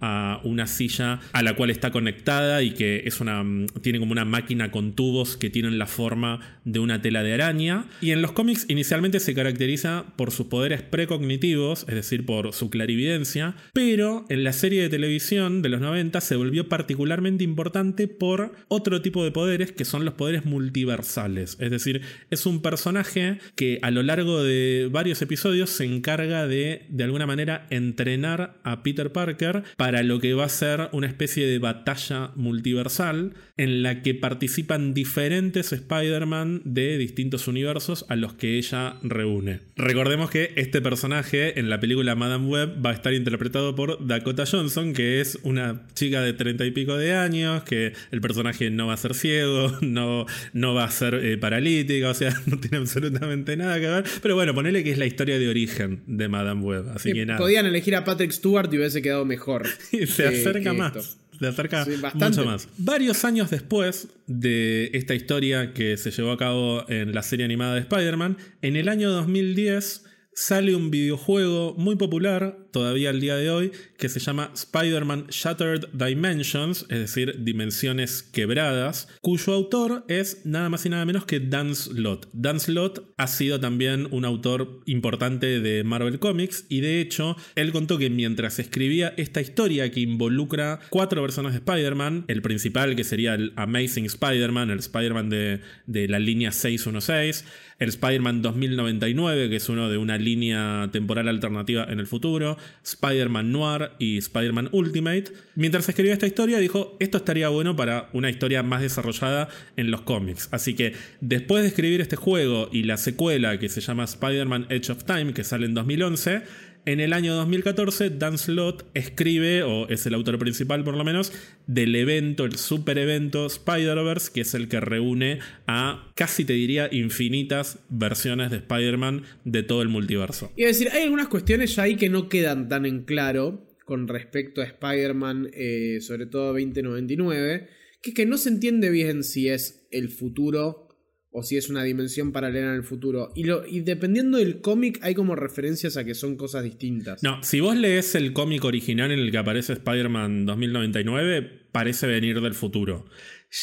a 0.00 0.40
una 0.44 0.66
silla 0.66 1.20
a 1.32 1.42
la 1.42 1.54
cual 1.54 1.70
está 1.70 1.90
conectada 1.90 2.62
y 2.62 2.72
que 2.72 3.02
es 3.04 3.20
una 3.20 3.42
mm, 3.42 3.66
tiene 3.82 3.98
como 3.98 4.12
una 4.12 4.24
máquina 4.24 4.70
con 4.70 4.92
tubos 4.92 5.36
que 5.36 5.50
tienen 5.50 5.78
la 5.78 5.86
forma 5.86 6.40
de 6.64 6.78
una 6.78 7.00
tela 7.02 7.22
de 7.22 7.34
araña. 7.34 7.86
Y 8.00 8.10
en 8.10 8.22
los 8.22 8.32
cómics 8.32 8.66
inicialmente 8.68 9.20
se 9.20 9.34
caracteriza 9.34 10.04
por 10.16 10.30
sus 10.30 10.46
poderes 10.46 10.82
precognitivos, 10.82 11.84
es 11.88 11.94
decir, 11.94 12.26
por 12.26 12.52
su 12.52 12.70
clarividencia, 12.70 13.54
pero 13.72 14.24
en 14.28 14.44
la 14.44 14.52
serie 14.52 14.82
de 14.82 14.88
televisión 14.88 15.62
de 15.62 15.68
los 15.68 15.80
90 15.80 16.20
se 16.20 16.36
volvió 16.36 16.68
particularmente 16.68 17.44
importante 17.44 18.08
por 18.08 18.52
otro 18.68 19.02
tipo 19.02 19.24
de 19.24 19.30
poderes 19.30 19.72
que 19.72 19.84
son 19.84 20.04
los 20.04 20.14
poderes 20.14 20.44
multiversales, 20.44 21.56
es 21.60 21.70
decir, 21.70 22.02
es 22.30 22.46
un 22.46 22.60
personaje 22.62 23.38
que 23.54 23.78
a 23.82 23.90
lo 23.90 24.02
largo 24.02 24.42
de 24.42 24.88
varios 24.90 25.22
episodios 25.22 25.70
se 25.70 25.84
encarga 25.84 26.46
de 26.46 26.86
de 26.88 27.04
alguna 27.04 27.26
manera 27.26 27.66
entrenar 27.70 28.58
a 28.64 28.82
Peter 28.82 29.12
Parker 29.12 29.62
para 29.76 29.87
para 29.88 30.02
lo 30.02 30.20
que 30.20 30.34
va 30.34 30.44
a 30.44 30.50
ser 30.50 30.90
una 30.92 31.06
especie 31.06 31.46
de 31.46 31.58
batalla 31.58 32.32
multiversal 32.34 33.32
en 33.58 33.82
la 33.82 34.02
que 34.02 34.14
participan 34.14 34.94
diferentes 34.94 35.72
Spider-Man 35.72 36.62
de 36.64 36.96
distintos 36.96 37.48
universos 37.48 38.06
a 38.08 38.16
los 38.16 38.32
que 38.32 38.56
ella 38.56 38.96
reúne. 39.02 39.60
Recordemos 39.76 40.30
que 40.30 40.52
este 40.56 40.80
personaje 40.80 41.58
en 41.58 41.68
la 41.68 41.80
película 41.80 42.14
Madame 42.14 42.46
Web 42.46 42.84
va 42.84 42.90
a 42.90 42.94
estar 42.94 43.12
interpretado 43.12 43.74
por 43.74 44.06
Dakota 44.06 44.44
Johnson, 44.46 44.92
que 44.92 45.20
es 45.20 45.38
una 45.42 45.82
chica 45.94 46.22
de 46.22 46.32
treinta 46.32 46.64
y 46.64 46.70
pico 46.70 46.96
de 46.96 47.14
años, 47.14 47.64
que 47.64 47.92
el 48.10 48.20
personaje 48.20 48.70
no 48.70 48.86
va 48.86 48.94
a 48.94 48.96
ser 48.96 49.14
ciego, 49.14 49.76
no, 49.82 50.26
no 50.52 50.74
va 50.74 50.84
a 50.84 50.90
ser 50.90 51.14
eh, 51.14 51.36
paralítica, 51.36 52.10
o 52.10 52.14
sea, 52.14 52.32
no 52.46 52.58
tiene 52.58 52.78
absolutamente 52.78 53.56
nada 53.56 53.80
que 53.80 53.88
ver. 53.88 54.04
Pero 54.22 54.34
bueno, 54.34 54.54
ponele 54.54 54.84
que 54.84 54.92
es 54.92 54.98
la 54.98 55.06
historia 55.06 55.38
de 55.38 55.48
origen 55.48 56.02
de 56.06 56.28
Madame 56.28 56.62
Web. 56.62 56.90
Así 56.94 57.12
que 57.12 57.26
nada. 57.26 57.38
Podían 57.38 57.66
elegir 57.66 57.96
a 57.96 58.04
Patrick 58.04 58.30
Stewart 58.30 58.72
y 58.72 58.78
hubiese 58.78 59.02
quedado 59.02 59.24
mejor. 59.24 59.66
se 60.06 60.26
acerca 60.26 60.72
más. 60.72 61.18
Se 61.38 61.46
acerca 61.46 61.86
mucho 62.14 62.44
más. 62.44 62.68
Varios 62.78 63.24
años 63.24 63.50
después 63.50 64.08
de 64.26 64.90
esta 64.92 65.14
historia 65.14 65.72
que 65.72 65.96
se 65.96 66.10
llevó 66.10 66.32
a 66.32 66.36
cabo 66.36 66.88
en 66.88 67.14
la 67.14 67.22
serie 67.22 67.44
animada 67.44 67.74
de 67.74 67.80
Spider-Man, 67.80 68.38
en 68.62 68.76
el 68.76 68.88
año 68.88 69.10
2010 69.10 70.04
sale 70.34 70.76
un 70.76 70.90
videojuego 70.90 71.74
muy 71.76 71.96
popular 71.96 72.67
todavía 72.78 73.10
al 73.10 73.20
día 73.20 73.34
de 73.34 73.50
hoy 73.50 73.72
que 73.98 74.08
se 74.08 74.20
llama 74.20 74.52
Spider-Man 74.54 75.26
Shattered 75.30 75.88
Dimensions, 75.92 76.86
es 76.88 77.00
decir, 77.00 77.42
dimensiones 77.42 78.22
quebradas, 78.22 79.08
cuyo 79.20 79.52
autor 79.52 80.04
es 80.06 80.46
nada 80.46 80.68
más 80.68 80.86
y 80.86 80.88
nada 80.88 81.04
menos 81.04 81.24
que 81.24 81.40
Dan 81.40 81.74
Slott. 81.74 82.28
Dan 82.32 82.60
Slott 82.60 83.12
ha 83.16 83.26
sido 83.26 83.58
también 83.58 84.06
un 84.12 84.24
autor 84.24 84.80
importante 84.86 85.60
de 85.60 85.82
Marvel 85.82 86.20
Comics 86.20 86.66
y 86.68 86.80
de 86.80 87.00
hecho 87.00 87.36
él 87.56 87.72
contó 87.72 87.98
que 87.98 88.10
mientras 88.10 88.60
escribía 88.60 89.12
esta 89.16 89.40
historia 89.40 89.90
que 89.90 89.98
involucra 89.98 90.78
cuatro 90.88 91.20
personas 91.20 91.52
de 91.52 91.58
Spider-Man, 91.58 92.26
el 92.28 92.42
principal 92.42 92.94
que 92.94 93.02
sería 93.02 93.34
el 93.34 93.52
Amazing 93.56 94.04
Spider-Man, 94.04 94.70
el 94.70 94.78
Spider-Man 94.78 95.30
de, 95.30 95.62
de 95.86 96.06
la 96.06 96.20
línea 96.20 96.52
616, 96.52 97.44
el 97.78 97.88
Spider-Man 97.88 98.42
2099, 98.42 99.50
que 99.50 99.56
es 99.56 99.68
uno 99.68 99.88
de 99.88 99.98
una 99.98 100.18
línea 100.18 100.88
temporal 100.92 101.28
alternativa 101.28 101.84
en 101.88 102.00
el 102.00 102.06
futuro, 102.06 102.56
Spider-Man 102.84 103.52
Noir 103.52 103.92
y 103.98 104.18
Spider-Man 104.18 104.70
Ultimate. 104.72 105.24
Mientras 105.54 105.88
escribía 105.88 106.12
esta 106.12 106.26
historia 106.26 106.58
dijo, 106.58 106.96
esto 107.00 107.18
estaría 107.18 107.48
bueno 107.48 107.76
para 107.76 108.08
una 108.12 108.30
historia 108.30 108.62
más 108.62 108.82
desarrollada 108.82 109.48
en 109.76 109.90
los 109.90 110.02
cómics. 110.02 110.48
Así 110.52 110.74
que 110.74 110.94
después 111.20 111.62
de 111.62 111.68
escribir 111.68 112.00
este 112.00 112.16
juego 112.16 112.68
y 112.72 112.84
la 112.84 112.96
secuela 112.96 113.58
que 113.58 113.68
se 113.68 113.80
llama 113.80 114.04
Spider-Man 114.04 114.66
Edge 114.70 114.90
of 114.90 115.04
Time, 115.04 115.32
que 115.32 115.44
sale 115.44 115.66
en 115.66 115.74
2011, 115.74 116.42
En 116.88 117.00
el 117.00 117.12
año 117.12 117.34
2014, 117.34 118.08
Dan 118.08 118.38
Slott 118.38 118.82
escribe, 118.94 119.62
o 119.62 119.86
es 119.90 120.06
el 120.06 120.14
autor 120.14 120.38
principal 120.38 120.84
por 120.84 120.96
lo 120.96 121.04
menos, 121.04 121.34
del 121.66 121.94
evento, 121.94 122.46
el 122.46 122.56
super 122.56 122.96
evento 122.96 123.44
Spider-Verse, 123.44 124.32
que 124.32 124.40
es 124.40 124.54
el 124.54 124.68
que 124.68 124.80
reúne 124.80 125.40
a 125.66 126.10
casi 126.14 126.46
te 126.46 126.54
diría 126.54 126.88
infinitas 126.90 127.78
versiones 127.90 128.50
de 128.50 128.56
Spider-Man 128.56 129.24
de 129.44 129.62
todo 129.64 129.82
el 129.82 129.90
multiverso. 129.90 130.50
Y 130.56 130.64
decir, 130.64 130.88
hay 130.90 131.02
algunas 131.02 131.28
cuestiones 131.28 131.76
ya 131.76 131.82
ahí 131.82 131.96
que 131.96 132.08
no 132.08 132.30
quedan 132.30 132.70
tan 132.70 132.86
en 132.86 133.02
claro 133.02 133.68
con 133.84 134.08
respecto 134.08 134.62
a 134.62 134.64
Spider-Man, 134.64 135.50
eh, 135.52 135.98
sobre 136.00 136.24
todo 136.24 136.54
2099, 136.54 137.68
que 138.00 138.10
es 138.10 138.16
que 138.16 138.24
no 138.24 138.38
se 138.38 138.48
entiende 138.48 138.88
bien 138.88 139.24
si 139.24 139.50
es 139.50 139.86
el 139.90 140.08
futuro 140.08 140.87
o 141.30 141.42
si 141.42 141.56
es 141.56 141.68
una 141.68 141.82
dimensión 141.82 142.32
paralela 142.32 142.68
en 142.70 142.76
el 142.76 142.84
futuro. 142.84 143.30
Y, 143.34 143.44
lo, 143.44 143.66
y 143.66 143.80
dependiendo 143.80 144.38
del 144.38 144.60
cómic 144.60 144.98
hay 145.02 145.14
como 145.14 145.36
referencias 145.36 145.96
a 145.96 146.04
que 146.04 146.14
son 146.14 146.36
cosas 146.36 146.64
distintas. 146.64 147.22
No, 147.22 147.42
si 147.42 147.60
vos 147.60 147.76
lees 147.76 148.14
el 148.14 148.32
cómic 148.32 148.64
original 148.64 149.10
en 149.12 149.18
el 149.20 149.30
que 149.30 149.38
aparece 149.38 149.74
Spider-Man 149.74 150.46
2099, 150.46 151.66
parece 151.72 152.06
venir 152.06 152.40
del 152.40 152.54
futuro 152.54 153.04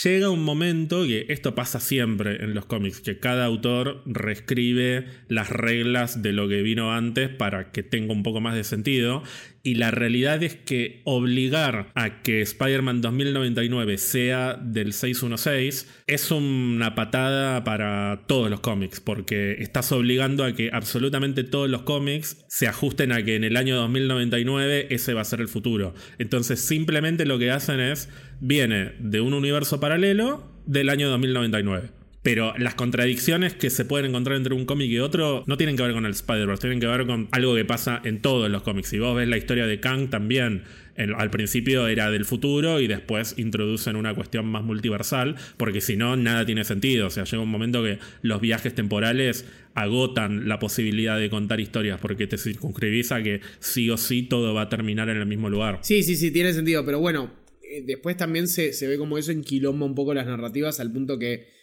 llega 0.03 0.29
un 0.29 0.43
momento, 0.43 1.03
que 1.03 1.25
esto 1.29 1.55
pasa 1.55 1.79
siempre 1.79 2.43
en 2.43 2.53
los 2.53 2.65
cómics, 2.65 3.01
que 3.01 3.19
cada 3.19 3.45
autor 3.45 4.01
reescribe 4.05 5.05
las 5.27 5.49
reglas 5.49 6.21
de 6.21 6.33
lo 6.33 6.47
que 6.47 6.61
vino 6.61 6.93
antes 6.93 7.29
para 7.29 7.71
que 7.71 7.83
tenga 7.83 8.13
un 8.13 8.23
poco 8.23 8.41
más 8.41 8.55
de 8.55 8.63
sentido. 8.63 9.23
Y 9.65 9.73
la 9.73 9.89
realidad 9.89 10.43
es 10.43 10.53
que 10.53 11.01
obligar 11.05 11.91
a 11.95 12.21
que 12.21 12.43
Spider-Man 12.43 13.01
2099 13.01 13.97
sea 13.97 14.53
del 14.53 14.93
616 14.93 16.03
es 16.05 16.29
una 16.29 16.93
patada 16.93 17.63
para 17.63 18.25
todos 18.27 18.51
los 18.51 18.59
cómics, 18.59 18.99
porque 18.99 19.53
estás 19.53 19.91
obligando 19.91 20.43
a 20.43 20.53
que 20.53 20.69
absolutamente 20.71 21.43
todos 21.43 21.67
los 21.67 21.81
cómics 21.81 22.45
se 22.47 22.67
ajusten 22.67 23.11
a 23.11 23.23
que 23.23 23.37
en 23.37 23.43
el 23.43 23.57
año 23.57 23.75
2099 23.77 24.85
ese 24.91 25.15
va 25.15 25.21
a 25.21 25.25
ser 25.25 25.41
el 25.41 25.47
futuro. 25.47 25.95
Entonces 26.19 26.59
simplemente 26.59 27.25
lo 27.25 27.39
que 27.39 27.49
hacen 27.49 27.79
es 27.79 28.07
viene 28.39 28.93
de 28.99 29.19
un 29.19 29.33
universo 29.33 29.79
paralelo 29.79 30.61
del 30.67 30.89
año 30.89 31.09
2099. 31.09 31.89
Pero 32.25 32.55
las 32.57 32.73
contradicciones 32.73 33.53
que 33.53 33.69
se 33.69 33.85
pueden 33.85 34.07
encontrar 34.07 34.35
entre 34.35 34.55
un 34.55 34.65
cómic 34.65 34.89
y 34.89 34.97
otro 34.97 35.43
no 35.45 35.57
tienen 35.57 35.77
que 35.77 35.83
ver 35.83 35.93
con 35.93 36.07
el 36.07 36.13
Spider-Verse, 36.13 36.59
tienen 36.59 36.79
que 36.79 36.87
ver 36.87 37.05
con 37.05 37.27
algo 37.29 37.53
que 37.53 37.65
pasa 37.65 38.01
en 38.03 38.19
todos 38.19 38.49
los 38.49 38.63
cómics. 38.63 38.89
Si 38.89 38.97
vos 38.97 39.15
ves 39.15 39.27
la 39.27 39.37
historia 39.37 39.67
de 39.67 39.79
Kang 39.79 40.09
también, 40.09 40.63
al 40.97 41.29
principio 41.29 41.87
era 41.87 42.09
del 42.09 42.25
futuro 42.25 42.79
y 42.79 42.87
después 42.87 43.35
introducen 43.37 43.95
una 43.95 44.15
cuestión 44.15 44.47
más 44.47 44.63
multiversal, 44.63 45.35
porque 45.57 45.81
si 45.81 45.97
no, 45.97 46.15
nada 46.15 46.47
tiene 46.47 46.63
sentido. 46.63 47.05
O 47.05 47.09
sea, 47.11 47.25
llega 47.25 47.43
un 47.43 47.49
momento 47.49 47.83
que 47.83 47.99
los 48.23 48.41
viajes 48.41 48.73
temporales 48.73 49.45
agotan 49.75 50.47
la 50.47 50.57
posibilidad 50.57 51.19
de 51.19 51.29
contar 51.29 51.59
historias, 51.59 51.99
porque 51.99 52.25
te 52.25 52.39
circunscribís 52.39 53.11
a 53.11 53.21
que 53.21 53.41
sí 53.59 53.87
o 53.91 53.97
sí 53.97 54.23
todo 54.23 54.55
va 54.55 54.63
a 54.63 54.69
terminar 54.69 55.09
en 55.09 55.17
el 55.17 55.27
mismo 55.27 55.51
lugar. 55.51 55.77
Sí, 55.83 56.01
sí, 56.01 56.15
sí, 56.15 56.31
tiene 56.31 56.53
sentido, 56.53 56.83
pero 56.83 56.99
bueno, 56.99 57.31
eh, 57.61 57.83
después 57.85 58.17
también 58.17 58.47
se, 58.47 58.71
ve 58.87 58.97
como 58.97 59.19
eso 59.19 59.31
enquilomba 59.31 59.85
un 59.85 59.93
poco 59.93 60.15
las 60.15 60.25
narrativas 60.25 60.79
al 60.79 60.91
punto 60.91 61.19
que 61.19 61.53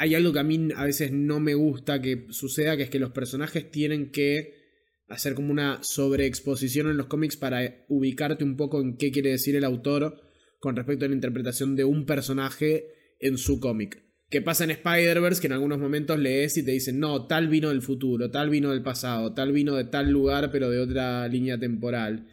hay 0.00 0.14
algo 0.14 0.32
que 0.32 0.38
a 0.38 0.44
mí 0.44 0.70
a 0.74 0.84
veces 0.86 1.12
no 1.12 1.40
me 1.40 1.52
gusta 1.52 2.00
que 2.00 2.26
suceda, 2.30 2.74
que 2.74 2.84
es 2.84 2.90
que 2.90 2.98
los 2.98 3.10
personajes 3.10 3.70
tienen 3.70 4.10
que 4.10 4.54
hacer 5.08 5.34
como 5.34 5.52
una 5.52 5.80
sobreexposición 5.82 6.88
en 6.88 6.96
los 6.96 7.04
cómics 7.04 7.36
para 7.36 7.84
ubicarte 7.86 8.42
un 8.42 8.56
poco 8.56 8.80
en 8.80 8.96
qué 8.96 9.12
quiere 9.12 9.28
decir 9.28 9.56
el 9.56 9.64
autor 9.64 10.22
con 10.58 10.74
respecto 10.74 11.04
a 11.04 11.08
la 11.08 11.14
interpretación 11.14 11.76
de 11.76 11.84
un 11.84 12.06
personaje 12.06 12.86
en 13.18 13.36
su 13.36 13.60
cómic. 13.60 14.02
¿Qué 14.30 14.40
pasa 14.40 14.64
en 14.64 14.70
Spider-Verse? 14.70 15.42
Que 15.42 15.48
en 15.48 15.52
algunos 15.52 15.78
momentos 15.78 16.18
lees 16.18 16.56
y 16.56 16.64
te 16.64 16.70
dicen, 16.70 16.98
no, 16.98 17.26
tal 17.26 17.48
vino 17.48 17.68
del 17.68 17.82
futuro, 17.82 18.30
tal 18.30 18.48
vino 18.48 18.70
del 18.70 18.82
pasado, 18.82 19.34
tal 19.34 19.52
vino 19.52 19.74
de 19.74 19.84
tal 19.84 20.10
lugar, 20.10 20.50
pero 20.50 20.70
de 20.70 20.78
otra 20.78 21.28
línea 21.28 21.58
temporal 21.58 22.26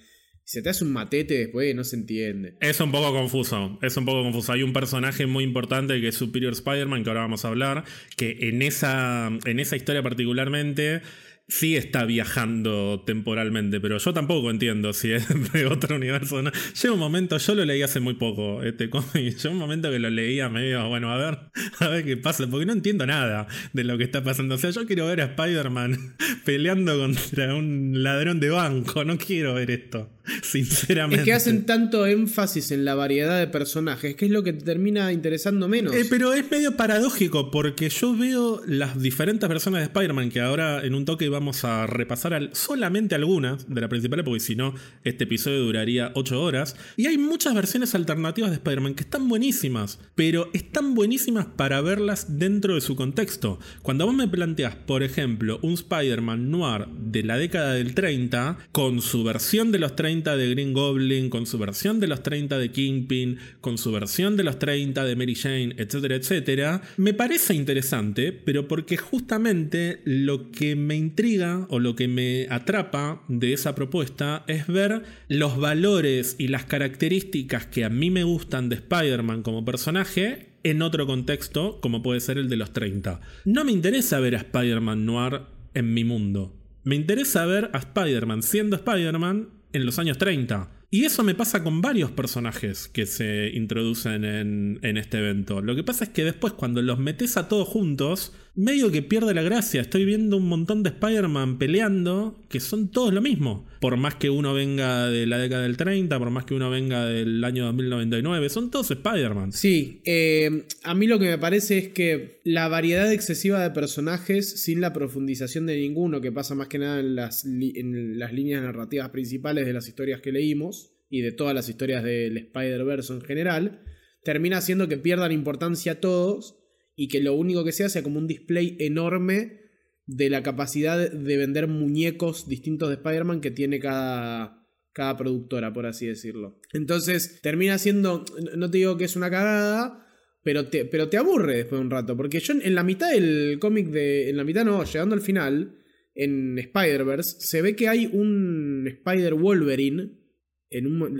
se 0.47 0.61
te 0.61 0.69
hace 0.69 0.85
un 0.85 0.93
matete 0.93 1.33
después 1.33 1.75
no 1.75 1.83
se 1.83 1.97
entiende. 1.97 2.55
Es 2.61 2.79
un 2.79 2.89
poco 2.89 3.11
confuso, 3.11 3.77
es 3.81 3.97
un 3.97 4.05
poco 4.05 4.23
confuso. 4.23 4.53
Hay 4.53 4.63
un 4.63 4.71
personaje 4.71 5.25
muy 5.25 5.43
importante 5.43 5.99
que 5.99 6.07
es 6.07 6.15
Superior 6.15 6.53
Spider-Man, 6.53 7.03
que 7.03 7.09
ahora 7.09 7.23
vamos 7.23 7.43
a 7.43 7.49
hablar, 7.49 7.83
que 8.15 8.37
en 8.39 8.61
esa, 8.61 9.29
en 9.43 9.59
esa 9.59 9.75
historia 9.75 10.01
particularmente 10.01 11.01
sí 11.49 11.77
está 11.77 12.03
viajando 12.03 13.03
temporalmente, 13.05 13.79
pero 13.79 13.97
yo 13.97 14.13
tampoco 14.13 14.51
entiendo 14.51 14.91
si 14.91 15.11
es 15.11 15.27
de 15.53 15.65
otro 15.65 15.95
universo 15.95 16.37
o 16.37 16.41
no. 16.41 16.51
Llega 16.51 16.93
un 16.93 16.99
momento, 16.99 17.37
yo 17.37 17.55
lo 17.55 17.65
leí 17.65 17.81
hace 17.81 17.99
muy 17.99 18.15
poco, 18.15 18.63
este 18.63 18.89
cómic, 18.89 19.37
llega 19.37 19.49
un 19.49 19.57
momento 19.57 19.89
que 19.89 19.99
lo 19.99 20.09
leía 20.09 20.49
medio, 20.49 20.87
bueno, 20.89 21.11
a 21.11 21.17
ver, 21.17 21.39
a 21.79 21.87
ver 21.87 22.05
qué 22.05 22.17
pasa, 22.17 22.47
porque 22.47 22.65
no 22.65 22.73
entiendo 22.73 23.05
nada 23.05 23.47
de 23.73 23.83
lo 23.83 23.97
que 23.97 24.03
está 24.03 24.23
pasando. 24.23 24.55
O 24.55 24.57
sea, 24.57 24.71
yo 24.71 24.85
quiero 24.85 25.07
ver 25.07 25.21
a 25.21 25.25
Spider-Man 25.25 26.15
peleando 26.45 26.97
contra 26.99 27.55
un 27.55 28.03
ladrón 28.03 28.39
de 28.39 28.49
banco, 28.49 29.05
no 29.05 29.17
quiero 29.17 29.53
ver 29.53 29.71
esto, 29.71 30.09
sinceramente. 30.41 31.21
Es 31.21 31.25
que 31.25 31.33
hacen 31.33 31.65
tanto 31.65 32.05
énfasis 32.05 32.71
en 32.71 32.83
la 32.83 32.95
variedad 32.95 33.39
de 33.39 33.47
personajes, 33.47 34.15
que 34.15 34.25
es 34.25 34.31
lo 34.31 34.43
que 34.43 34.53
te 34.53 34.65
termina 34.65 35.13
interesando 35.13 35.69
menos. 35.69 35.95
Eh, 35.95 36.05
pero 36.09 36.33
es 36.33 36.49
medio 36.51 36.75
paradójico, 36.75 37.51
porque 37.51 37.89
yo 37.89 38.15
veo 38.15 38.61
las 38.67 39.01
diferentes 39.01 39.47
versiones 39.47 39.79
de 39.79 39.85
Spider-Man 39.85 40.29
que 40.29 40.41
ahora 40.41 40.83
en 40.83 40.93
un 40.93 41.05
toque 41.05 41.29
vamos 41.37 41.63
a 41.63 41.85
repasar 41.85 42.49
solamente 42.53 43.13
algunas 43.13 43.69
de 43.69 43.79
la 43.79 43.89
principal, 43.89 44.23
porque 44.23 44.39
si 44.39 44.55
no, 44.55 44.73
este 45.03 45.25
episodio 45.25 45.63
duraría 45.63 46.11
8 46.15 46.41
horas. 46.41 46.75
Y 46.95 47.05
hay 47.05 47.19
muchas 47.19 47.53
versiones 47.53 47.93
alternativas 47.93 48.49
de 48.49 48.55
Spider-Man 48.55 48.95
que 48.95 49.03
están 49.03 49.29
buenísimas, 49.29 49.99
pero 50.15 50.49
están 50.53 50.95
buenísimas 50.95 51.45
para 51.45 51.79
verlas 51.81 52.39
dentro 52.39 52.73
de 52.73 52.81
su 52.81 52.95
contexto. 52.95 53.59
Cuando 53.83 54.07
vos 54.07 54.15
me 54.15 54.27
planteas, 54.27 54.75
por 54.75 55.03
ejemplo, 55.03 55.59
un 55.61 55.73
Spider-Man 55.73 56.49
noir 56.49 56.87
de 56.87 57.21
la 57.21 57.37
década 57.37 57.73
del 57.73 57.93
30, 57.93 58.57
con 58.71 59.01
su 59.01 59.23
versión 59.23 59.71
de 59.71 59.77
los 59.77 59.95
30 59.95 60.35
de 60.37 60.49
Green 60.49 60.73
Goblin, 60.73 61.29
con 61.29 61.45
su 61.45 61.59
versión 61.59 61.99
de 61.99 62.07
los 62.07 62.23
30 62.23 62.57
de 62.57 62.71
Kingpin, 62.71 63.37
con 63.61 63.77
su 63.77 63.91
versión 63.91 64.37
de 64.37 64.43
los 64.43 64.57
30 64.57 65.05
de 65.05 65.15
Mary 65.15 65.35
Jane, 65.35 65.75
etcétera, 65.77 66.15
etcétera, 66.15 66.81
me 66.97 67.13
parece 67.13 67.53
interesante, 67.53 68.31
pero 68.31 68.67
porque 68.67 68.97
justamente 68.97 70.01
lo 70.05 70.51
que 70.51 70.75
me 70.75 70.95
intriga 70.95 71.26
o 71.69 71.79
lo 71.79 71.95
que 71.95 72.07
me 72.07 72.47
atrapa 72.49 73.21
de 73.27 73.51
esa 73.51 73.75
propuesta 73.75 74.45
es 74.47 74.65
ver 74.67 75.03
los 75.27 75.57
valores 75.57 76.37
y 76.39 76.47
las 76.47 76.63
características 76.63 77.65
que 77.65 77.83
a 77.83 77.89
mí 77.89 78.09
me 78.09 78.23
gustan 78.23 78.69
de 78.69 78.75
Spider-Man 78.75 79.43
como 79.43 79.65
personaje 79.65 80.53
en 80.63 80.81
otro 80.81 81.05
contexto, 81.05 81.79
como 81.81 82.01
puede 82.01 82.21
ser 82.21 82.37
el 82.37 82.47
de 82.47 82.55
los 82.55 82.71
30. 82.71 83.19
No 83.43 83.65
me 83.65 83.73
interesa 83.73 84.21
ver 84.21 84.35
a 84.35 84.39
Spider-Man 84.39 85.05
noir 85.05 85.41
en 85.73 85.93
mi 85.93 86.05
mundo. 86.05 86.55
Me 86.85 86.95
interesa 86.95 87.45
ver 87.45 87.71
a 87.73 87.79
Spider-Man 87.79 88.41
siendo 88.41 88.77
Spider-Man 88.77 89.49
en 89.73 89.85
los 89.85 89.99
años 89.99 90.17
30. 90.17 90.71
Y 90.89 91.03
eso 91.03 91.23
me 91.23 91.35
pasa 91.35 91.61
con 91.61 91.81
varios 91.81 92.11
personajes 92.11 92.87
que 92.87 93.05
se 93.05 93.49
introducen 93.53 94.23
en, 94.23 94.79
en, 94.81 94.95
este 94.95 95.17
evento. 95.17 95.61
Lo 95.61 95.75
que 95.75 95.83
pasa 95.83 96.05
es 96.05 96.11
que 96.11 96.23
después 96.23 96.53
cuando 96.53 96.81
los 96.81 96.97
metes 96.97 97.35
a 97.35 97.49
todos 97.49 97.67
juntos, 97.67 98.33
medio 98.57 98.91
que 98.91 99.03
pierde 99.03 99.33
la 99.35 99.43
gracia. 99.43 99.81
Estoy 99.81 100.03
viendo 100.03 100.35
un 100.35 100.47
montón 100.49 100.81
de 100.81 100.89
Spider-Man 100.89 101.59
peleando 101.59 102.43
que 102.49 102.59
son 102.59 102.89
todos 102.89 103.13
lo 103.13 103.21
mismo. 103.21 103.67
Por 103.79 103.95
más 103.97 104.15
que 104.15 104.31
uno 104.31 104.55
venga 104.55 105.07
de 105.07 105.27
la 105.27 105.37
década 105.37 105.61
del 105.61 105.77
30, 105.77 106.17
por 106.17 106.31
más 106.31 106.45
que 106.45 106.55
uno 106.55 106.69
venga 106.71 107.05
del 107.05 107.43
año 107.43 107.65
2099, 107.65 108.49
son 108.49 108.71
todos 108.71 108.89
Spider-Man. 108.89 109.51
Sí, 109.51 110.01
eh, 110.05 110.65
a 110.83 110.95
mí 110.95 111.05
lo 111.05 111.19
que 111.19 111.25
me 111.25 111.37
parece 111.37 111.77
es 111.77 111.89
que 111.89 112.41
la 112.43 112.67
variedad 112.67 113.13
excesiva 113.13 113.61
de 113.61 113.69
personajes 113.69 114.63
sin 114.63 114.81
la 114.81 114.91
profundización 114.91 115.67
de 115.67 115.77
ninguno, 115.77 116.19
que 116.19 116.31
pasa 116.31 116.55
más 116.55 116.67
que 116.67 116.79
nada 116.79 116.99
en 116.99 117.15
las, 117.15 117.45
en 117.45 118.17
las 118.17 118.33
líneas 118.33 118.63
narrativas 118.63 119.09
principales 119.09 119.67
de 119.67 119.73
las 119.73 119.87
historias 119.87 120.21
que 120.21 120.31
leímos 120.31 120.95
y 121.11 121.21
de 121.21 121.31
todas 121.31 121.53
las 121.53 121.69
historias 121.69 122.03
del 122.03 122.35
Spider-Verse 122.37 123.13
en 123.13 123.21
general, 123.21 123.81
termina 124.23 124.57
haciendo 124.57 124.87
que 124.87 124.97
pierdan 124.97 125.31
importancia 125.31 126.01
todos 126.01 126.56
y 126.97 127.07
que 127.07 127.21
lo 127.21 127.35
único 127.35 127.63
que 127.63 127.71
sea 127.71 127.87
sea 127.87 128.03
como 128.03 128.17
un 128.17 128.27
display 128.27 128.75
enorme 128.79 129.61
de 130.07 130.29
la 130.29 130.41
capacidad 130.41 131.11
de 131.11 131.37
vender 131.37 131.67
muñecos 131.67 132.49
distintos 132.49 132.89
de 132.89 132.95
Spider-Man 132.95 133.39
que 133.39 133.51
tiene 133.51 133.79
cada, 133.79 134.67
cada 134.93 135.15
productora, 135.15 135.71
por 135.71 135.85
así 135.85 136.07
decirlo. 136.07 136.59
Entonces 136.73 137.39
termina 137.41 137.77
siendo, 137.77 138.25
no 138.55 138.71
te 138.71 138.79
digo 138.79 138.97
que 138.97 139.05
es 139.05 139.15
una 139.15 139.29
cagada, 139.29 140.05
pero 140.43 140.69
te, 140.69 140.85
pero 140.85 141.07
te 141.07 141.17
aburre 141.17 141.57
después 141.57 141.79
de 141.79 141.85
un 141.85 141.91
rato, 141.91 142.17
porque 142.17 142.39
yo 142.39 142.53
en 142.53 142.73
la 142.73 142.83
mitad 142.83 143.11
del 143.11 143.59
cómic 143.59 143.89
de, 143.89 144.29
en 144.29 144.37
la 144.37 144.43
mitad 144.43 144.65
no, 144.65 144.83
llegando 144.83 145.13
al 145.13 145.21
final, 145.21 145.77
en 146.15 146.57
Spider-Verse, 146.57 147.35
se 147.39 147.61
ve 147.61 147.75
que 147.75 147.89
hay 147.89 148.07
un 148.11 148.87
Spider-Wolverine, 148.87 150.17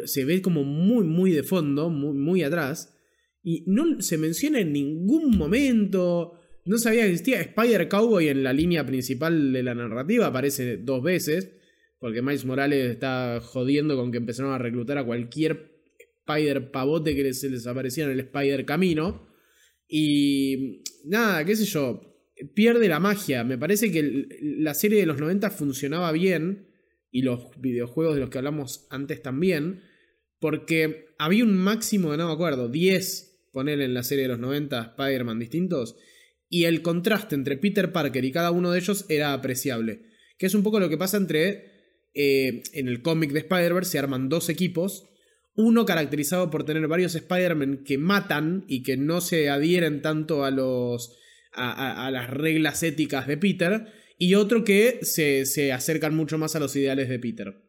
se 0.06 0.26
ve 0.26 0.42
como 0.42 0.64
muy, 0.64 1.06
muy 1.06 1.32
de 1.32 1.44
fondo, 1.44 1.92
muy, 1.92 2.18
muy 2.18 2.42
atrás, 2.42 2.97
y 3.50 3.64
no 3.66 4.02
se 4.02 4.18
menciona 4.18 4.60
en 4.60 4.74
ningún 4.74 5.38
momento. 5.38 6.34
No 6.66 6.78
sabía 6.78 7.04
que 7.04 7.12
existía. 7.12 7.40
Spider 7.40 7.88
Cowboy 7.88 8.28
en 8.28 8.44
la 8.44 8.52
línea 8.52 8.86
principal 8.86 9.54
de 9.54 9.64
la 9.64 9.74
narrativa 9.74 10.26
aparece 10.26 10.76
dos 10.76 11.02
veces. 11.02 11.54
Porque 11.98 12.22
Miles 12.22 12.44
Morales 12.44 12.92
está 12.92 13.40
jodiendo 13.40 13.96
con 13.96 14.12
que 14.12 14.18
empezaron 14.18 14.52
a 14.52 14.58
reclutar 14.58 14.98
a 14.98 15.06
cualquier 15.06 15.80
Spider 16.28 16.72
pavote 16.72 17.16
que 17.16 17.34
se 17.34 17.50
les 17.50 17.66
aparecía 17.68 18.04
en 18.04 18.12
el 18.12 18.20
Spider 18.20 18.66
Camino. 18.66 19.30
Y 19.88 20.84
nada, 21.06 21.46
qué 21.46 21.56
sé 21.56 21.64
yo. 21.64 22.02
Pierde 22.54 22.90
la 22.90 23.00
magia. 23.00 23.46
Me 23.46 23.58
parece 23.58 23.94
que 23.94 24.28
la 24.42 24.74
serie 24.74 25.00
de 25.00 25.06
los 25.06 25.22
90 25.22 25.52
funcionaba 25.52 26.12
bien. 26.12 26.68
y 27.12 27.22
los 27.22 27.50
videojuegos 27.62 28.16
de 28.16 28.20
los 28.20 28.30
que 28.30 28.40
hablamos 28.40 28.88
antes 28.90 29.22
también, 29.22 29.84
porque 30.42 31.16
había 31.18 31.46
un 31.46 31.56
máximo 31.56 32.12
de, 32.12 32.18
no 32.18 32.28
me 32.28 32.34
acuerdo, 32.34 32.68
10, 32.68 33.27
poner 33.58 33.82
en 33.82 33.96
la 33.96 34.04
serie 34.04 34.26
de 34.26 34.28
los 34.28 34.38
90 34.38 34.94
Spider-Man 34.96 35.40
distintos, 35.40 35.96
y 36.48 36.66
el 36.66 36.84
contraste 36.84 37.34
entre 37.34 37.58
Peter 37.58 37.92
Parker 37.92 38.24
y 38.24 38.32
cada 38.32 38.52
uno 38.52 38.72
de 38.72 38.78
ellos 38.78 39.06
era 39.10 39.34
apreciable. 39.34 40.02
Que 40.38 40.46
es 40.46 40.54
un 40.54 40.62
poco 40.62 40.80
lo 40.80 40.90
que 40.90 40.98
pasa 40.98 41.18
entre. 41.18 41.76
Eh, 42.14 42.62
en 42.74 42.88
el 42.88 43.02
cómic 43.02 43.32
de 43.32 43.40
Spider-Verse 43.40 43.94
se 43.94 44.00
arman 44.00 44.30
dos 44.30 44.50
equipos. 44.50 45.10
Uno 45.56 45.88
caracterizado 45.88 46.52
por 46.52 46.66
tener 46.66 46.88
varios 46.88 47.16
Spider-Man 47.16 47.84
que 47.84 47.98
matan 47.98 48.64
y 48.68 48.84
que 48.84 48.96
no 48.96 49.22
se 49.22 49.50
adhieren 49.50 50.04
tanto 50.04 50.46
a 50.46 50.52
los. 50.52 51.18
a, 51.54 52.12
las 52.12 52.30
reglas 52.30 52.84
éticas 52.84 53.26
de 53.26 53.38
Peter. 53.38 53.88
Y 54.20 54.36
otro 54.36 54.64
que 54.64 55.00
se, 55.02 55.48
se 55.48 55.74
acercan 55.74 56.16
mucho 56.16 56.38
más 56.38 56.56
a 56.56 56.60
los 56.60 56.76
ideales 56.76 57.10
de 57.10 57.18
Peter. 57.18 57.67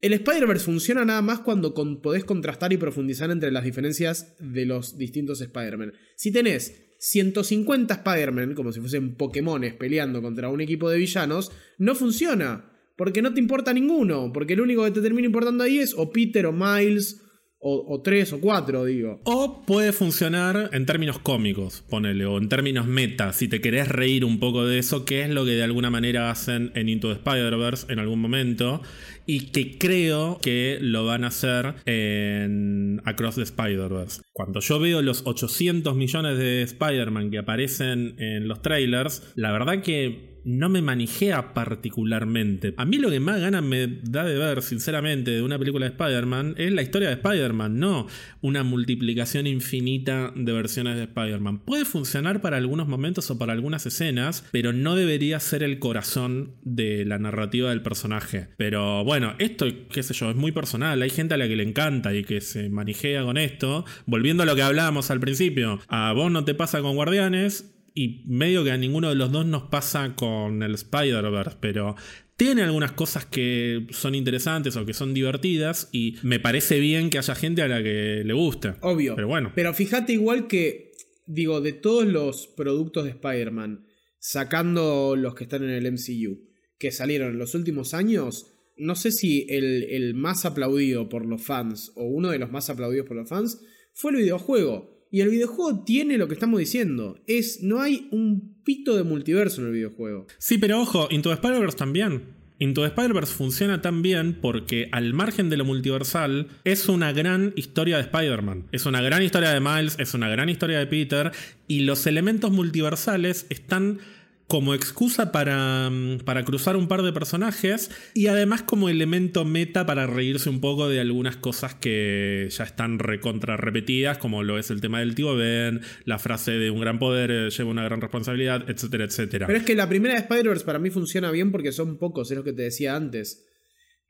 El 0.00 0.12
Spider-Verse 0.12 0.64
funciona 0.64 1.04
nada 1.04 1.22
más 1.22 1.40
cuando 1.40 1.74
podés 1.74 2.24
contrastar 2.24 2.72
y 2.72 2.76
profundizar 2.76 3.30
entre 3.32 3.50
las 3.50 3.64
diferencias 3.64 4.36
de 4.38 4.64
los 4.64 4.96
distintos 4.96 5.40
Spider-Man. 5.40 5.92
Si 6.14 6.30
tenés 6.30 6.94
150 6.98 7.94
Spider-Man, 7.94 8.54
como 8.54 8.72
si 8.72 8.80
fuesen 8.80 9.16
Pokémones 9.16 9.74
peleando 9.74 10.22
contra 10.22 10.50
un 10.50 10.60
equipo 10.60 10.88
de 10.88 10.98
villanos, 10.98 11.50
no 11.78 11.96
funciona. 11.96 12.72
Porque 12.96 13.22
no 13.22 13.34
te 13.34 13.40
importa 13.40 13.72
ninguno. 13.72 14.32
Porque 14.32 14.54
lo 14.54 14.62
único 14.62 14.84
que 14.84 14.92
te 14.92 15.00
termina 15.00 15.26
importando 15.26 15.64
ahí 15.64 15.78
es 15.78 15.94
o 15.96 16.12
Peter 16.12 16.46
o 16.46 16.52
Miles. 16.52 17.20
O, 17.60 18.00
tres 18.02 18.32
o 18.32 18.40
cuatro, 18.40 18.84
digo. 18.84 19.20
O 19.24 19.62
puede 19.66 19.92
funcionar 19.92 20.70
en 20.72 20.86
términos 20.86 21.18
cómicos, 21.18 21.84
ponele, 21.88 22.24
o 22.24 22.38
en 22.38 22.48
términos 22.48 22.86
meta, 22.86 23.32
si 23.32 23.48
te 23.48 23.60
querés 23.60 23.88
reír 23.88 24.24
un 24.24 24.38
poco 24.38 24.64
de 24.64 24.78
eso, 24.78 25.04
que 25.04 25.22
es 25.22 25.30
lo 25.30 25.44
que 25.44 25.52
de 25.52 25.64
alguna 25.64 25.90
manera 25.90 26.30
hacen 26.30 26.70
en 26.76 26.88
Into 26.88 27.08
the 27.08 27.14
Spider-Verse 27.14 27.92
en 27.92 27.98
algún 27.98 28.20
momento, 28.20 28.80
y 29.26 29.50
que 29.50 29.76
creo 29.76 30.38
que 30.40 30.78
lo 30.80 31.04
van 31.04 31.24
a 31.24 31.28
hacer 31.28 31.74
en 31.84 33.02
Across 33.04 33.34
the 33.34 33.42
Spider-Verse. 33.42 34.22
Cuando 34.32 34.60
yo 34.60 34.78
veo 34.78 35.02
los 35.02 35.22
800 35.26 35.96
millones 35.96 36.38
de 36.38 36.62
Spider-Man 36.62 37.30
que 37.30 37.38
aparecen 37.38 38.14
en 38.18 38.46
los 38.46 38.62
trailers, 38.62 39.32
la 39.34 39.50
verdad 39.50 39.82
que 39.82 40.37
no 40.44 40.68
me 40.68 40.82
manijea 40.82 41.54
particularmente. 41.54 42.74
A 42.76 42.84
mí 42.84 42.98
lo 42.98 43.10
que 43.10 43.20
más 43.20 43.40
ganas 43.40 43.62
me 43.62 43.86
da 43.86 44.24
de 44.24 44.38
ver, 44.38 44.62
sinceramente, 44.62 45.30
de 45.30 45.42
una 45.42 45.58
película 45.58 45.86
de 45.86 45.92
Spider-Man 45.92 46.54
es 46.56 46.72
la 46.72 46.82
historia 46.82 47.08
de 47.08 47.14
Spider-Man, 47.14 47.78
no 47.78 48.06
una 48.40 48.62
multiplicación 48.62 49.46
infinita 49.46 50.32
de 50.34 50.52
versiones 50.52 50.96
de 50.96 51.04
Spider-Man. 51.04 51.60
Puede 51.60 51.84
funcionar 51.84 52.40
para 52.40 52.56
algunos 52.56 52.88
momentos 52.88 53.30
o 53.30 53.38
para 53.38 53.52
algunas 53.52 53.86
escenas, 53.86 54.44
pero 54.50 54.72
no 54.72 54.96
debería 54.96 55.40
ser 55.40 55.62
el 55.62 55.78
corazón 55.78 56.52
de 56.62 57.04
la 57.04 57.18
narrativa 57.18 57.70
del 57.70 57.82
personaje. 57.82 58.48
Pero 58.56 59.04
bueno, 59.04 59.34
esto, 59.38 59.66
qué 59.92 60.02
sé 60.02 60.14
yo, 60.14 60.30
es 60.30 60.36
muy 60.36 60.52
personal. 60.52 61.02
Hay 61.02 61.10
gente 61.10 61.34
a 61.34 61.36
la 61.36 61.48
que 61.48 61.56
le 61.56 61.62
encanta 61.62 62.14
y 62.14 62.24
que 62.24 62.40
se 62.40 62.68
manijea 62.68 63.22
con 63.22 63.36
esto. 63.38 63.84
Volviendo 64.06 64.42
a 64.42 64.46
lo 64.46 64.54
que 64.54 64.62
hablábamos 64.62 65.10
al 65.10 65.20
principio, 65.20 65.80
a 65.88 66.12
vos 66.12 66.30
no 66.30 66.44
te 66.44 66.54
pasa 66.54 66.80
con 66.80 66.94
Guardianes, 66.94 67.74
y 67.98 68.22
medio 68.26 68.62
que 68.62 68.70
a 68.70 68.76
ninguno 68.76 69.08
de 69.08 69.16
los 69.16 69.32
dos 69.32 69.44
nos 69.44 69.64
pasa 69.64 70.14
con 70.14 70.62
el 70.62 70.74
Spider-Verse, 70.74 71.56
pero 71.60 71.96
tiene 72.36 72.62
algunas 72.62 72.92
cosas 72.92 73.26
que 73.26 73.88
son 73.90 74.14
interesantes 74.14 74.76
o 74.76 74.86
que 74.86 74.94
son 74.94 75.12
divertidas 75.12 75.88
y 75.90 76.14
me 76.22 76.38
parece 76.38 76.78
bien 76.78 77.10
que 77.10 77.18
haya 77.18 77.34
gente 77.34 77.62
a 77.62 77.66
la 77.66 77.82
que 77.82 78.22
le 78.24 78.32
guste. 78.34 78.74
Obvio. 78.82 79.16
Pero 79.16 79.26
bueno. 79.26 79.50
Pero 79.56 79.74
fíjate 79.74 80.12
igual 80.12 80.46
que, 80.46 80.92
digo, 81.26 81.60
de 81.60 81.72
todos 81.72 82.06
los 82.06 82.46
productos 82.46 83.02
de 83.02 83.10
Spider-Man, 83.10 83.84
sacando 84.20 85.16
los 85.16 85.34
que 85.34 85.42
están 85.42 85.64
en 85.64 85.70
el 85.70 85.90
MCU, 85.90 86.38
que 86.78 86.92
salieron 86.92 87.32
en 87.32 87.38
los 87.38 87.56
últimos 87.56 87.94
años, 87.94 88.46
no 88.76 88.94
sé 88.94 89.10
si 89.10 89.44
el, 89.48 89.82
el 89.90 90.14
más 90.14 90.44
aplaudido 90.44 91.08
por 91.08 91.26
los 91.26 91.42
fans 91.42 91.90
o 91.96 92.04
uno 92.04 92.30
de 92.30 92.38
los 92.38 92.52
más 92.52 92.70
aplaudidos 92.70 93.08
por 93.08 93.16
los 93.16 93.28
fans 93.28 93.60
fue 93.92 94.12
el 94.12 94.18
videojuego. 94.18 94.97
Y 95.10 95.20
el 95.20 95.30
videojuego 95.30 95.84
tiene 95.84 96.18
lo 96.18 96.28
que 96.28 96.34
estamos 96.34 96.58
diciendo. 96.58 97.18
Es, 97.26 97.62
no 97.62 97.80
hay 97.80 98.08
un 98.10 98.56
pito 98.64 98.96
de 98.96 99.04
multiverso 99.04 99.60
en 99.60 99.68
el 99.68 99.72
videojuego. 99.72 100.26
Sí, 100.38 100.58
pero 100.58 100.80
ojo, 100.80 101.08
Into 101.10 101.30
the 101.30 101.34
Spider-Verse 101.36 101.76
también. 101.76 102.36
Into 102.60 102.82
the 102.82 102.88
Spider-Verse 102.88 103.32
funciona 103.32 103.80
tan 103.80 104.02
bien 104.02 104.38
porque 104.40 104.88
al 104.90 105.14
margen 105.14 105.48
de 105.48 105.56
lo 105.56 105.64
multiversal 105.64 106.48
es 106.64 106.88
una 106.88 107.12
gran 107.12 107.52
historia 107.56 107.96
de 107.96 108.02
Spider-Man. 108.02 108.66
Es 108.72 108.84
una 108.84 109.00
gran 109.00 109.22
historia 109.22 109.50
de 109.50 109.60
Miles, 109.60 109.96
es 109.98 110.12
una 110.14 110.28
gran 110.28 110.48
historia 110.48 110.78
de 110.78 110.86
Peter 110.86 111.30
y 111.68 111.80
los 111.80 112.06
elementos 112.06 112.50
multiversales 112.50 113.46
están 113.48 114.00
como 114.48 114.74
excusa 114.74 115.30
para, 115.30 115.90
para, 116.24 116.42
cruzar 116.42 116.76
un 116.76 116.88
par 116.88 117.02
de 117.02 117.12
personajes 117.12 117.90
y 118.14 118.28
además 118.28 118.62
como 118.62 118.88
elemento 118.88 119.44
meta 119.44 119.84
para 119.84 120.06
reírse 120.06 120.48
un 120.48 120.62
poco 120.62 120.88
de 120.88 121.00
algunas 121.00 121.36
cosas 121.36 121.74
que 121.74 122.48
ya 122.50 122.64
están 122.64 122.98
recontra 122.98 123.58
repetidas, 123.58 124.16
como 124.16 124.42
lo 124.42 124.58
es 124.58 124.70
el 124.70 124.80
tema 124.80 125.00
del 125.00 125.14
tío 125.14 125.36
Ben, 125.36 125.82
la 126.06 126.18
frase 126.18 126.52
de 126.52 126.70
un 126.70 126.80
gran 126.80 126.98
poder 126.98 127.30
eh, 127.30 127.50
lleva 127.50 127.70
una 127.70 127.84
gran 127.84 128.00
responsabilidad, 128.00 128.68
etcétera, 128.70 129.04
etcétera. 129.04 129.46
Pero 129.46 129.58
es 129.58 129.66
que 129.66 129.74
la 129.74 129.88
primera 129.88 130.14
de 130.14 130.20
Spider-Verse 130.20 130.64
para 130.64 130.78
mí 130.78 130.88
funciona 130.88 131.30
bien 131.30 131.52
porque 131.52 131.70
son 131.70 131.98
pocos, 131.98 132.30
es 132.30 132.36
lo 132.38 132.42
que 132.42 132.54
te 132.54 132.62
decía 132.62 132.96
antes. 132.96 133.46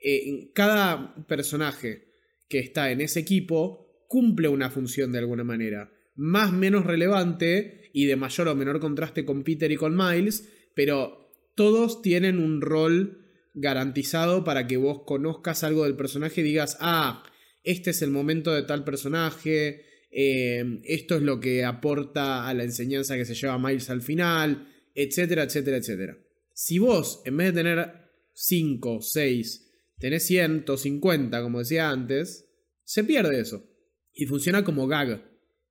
Eh, 0.01 0.53
cada 0.55 1.16
personaje 1.26 2.12
que 2.49 2.61
está 2.61 2.93
en 2.93 3.01
ese 3.01 3.18
equipo 3.18 4.05
cumple 4.07 4.47
una 4.47 4.70
función 4.70 5.11
de 5.11 5.18
alguna 5.18 5.43
manera. 5.43 5.91
Más 6.14 6.53
menos 6.53 6.86
relevante, 6.86 7.78
y 7.93 8.07
de 8.07 8.16
mayor 8.16 8.49
o 8.49 8.55
menor 8.55 8.80
contraste 8.80 9.24
con 9.24 9.45
Peter 9.45 9.70
y 9.70 9.76
con 9.76 9.97
Miles, 9.97 10.49
pero 10.74 11.32
todos 11.55 12.03
tienen 12.03 12.39
un 12.39 12.61
rol 12.61 13.24
garantizado 13.55 14.45
para 14.45 14.66
que 14.66 14.76
vos 14.76 15.03
conozcas 15.05 15.64
algo 15.64 15.84
del 15.84 15.97
personaje 15.97 16.41
y 16.41 16.45
digas, 16.45 16.76
ah, 16.80 17.24
este 17.64 17.91
es 17.91 18.03
el 18.03 18.11
momento 18.11 18.55
de 18.55 18.62
tal 18.62 18.84
personaje, 18.84 19.84
eh, 20.11 20.80
esto 20.84 21.16
es 21.16 21.22
lo 21.22 21.41
que 21.41 21.64
aporta 21.64 22.49
a 22.49 22.55
la 22.55 22.64
enseñanza 22.64 23.16
que 23.16 23.24
se 23.24 23.34
lleva 23.34 23.59
Miles 23.59 23.91
al 23.91 24.03
final, 24.03 24.68
etcétera, 24.95 25.43
etcétera, 25.43 25.76
etcétera. 25.76 26.18
Si 26.55 26.78
vos, 26.78 27.22
en 27.24 27.36
vez 27.36 27.55
de 27.55 27.61
tener 27.62 27.93
5, 28.32 29.01
6, 29.01 29.70
tenés 29.99 30.26
150, 30.26 31.43
como 31.43 31.59
decía 31.59 31.91
antes, 31.91 32.49
se 32.84 33.05
pierde 33.05 33.41
eso. 33.41 33.64
Y 34.12 34.26
funciona 34.26 34.64
como 34.64 34.86
gag. 34.86 35.22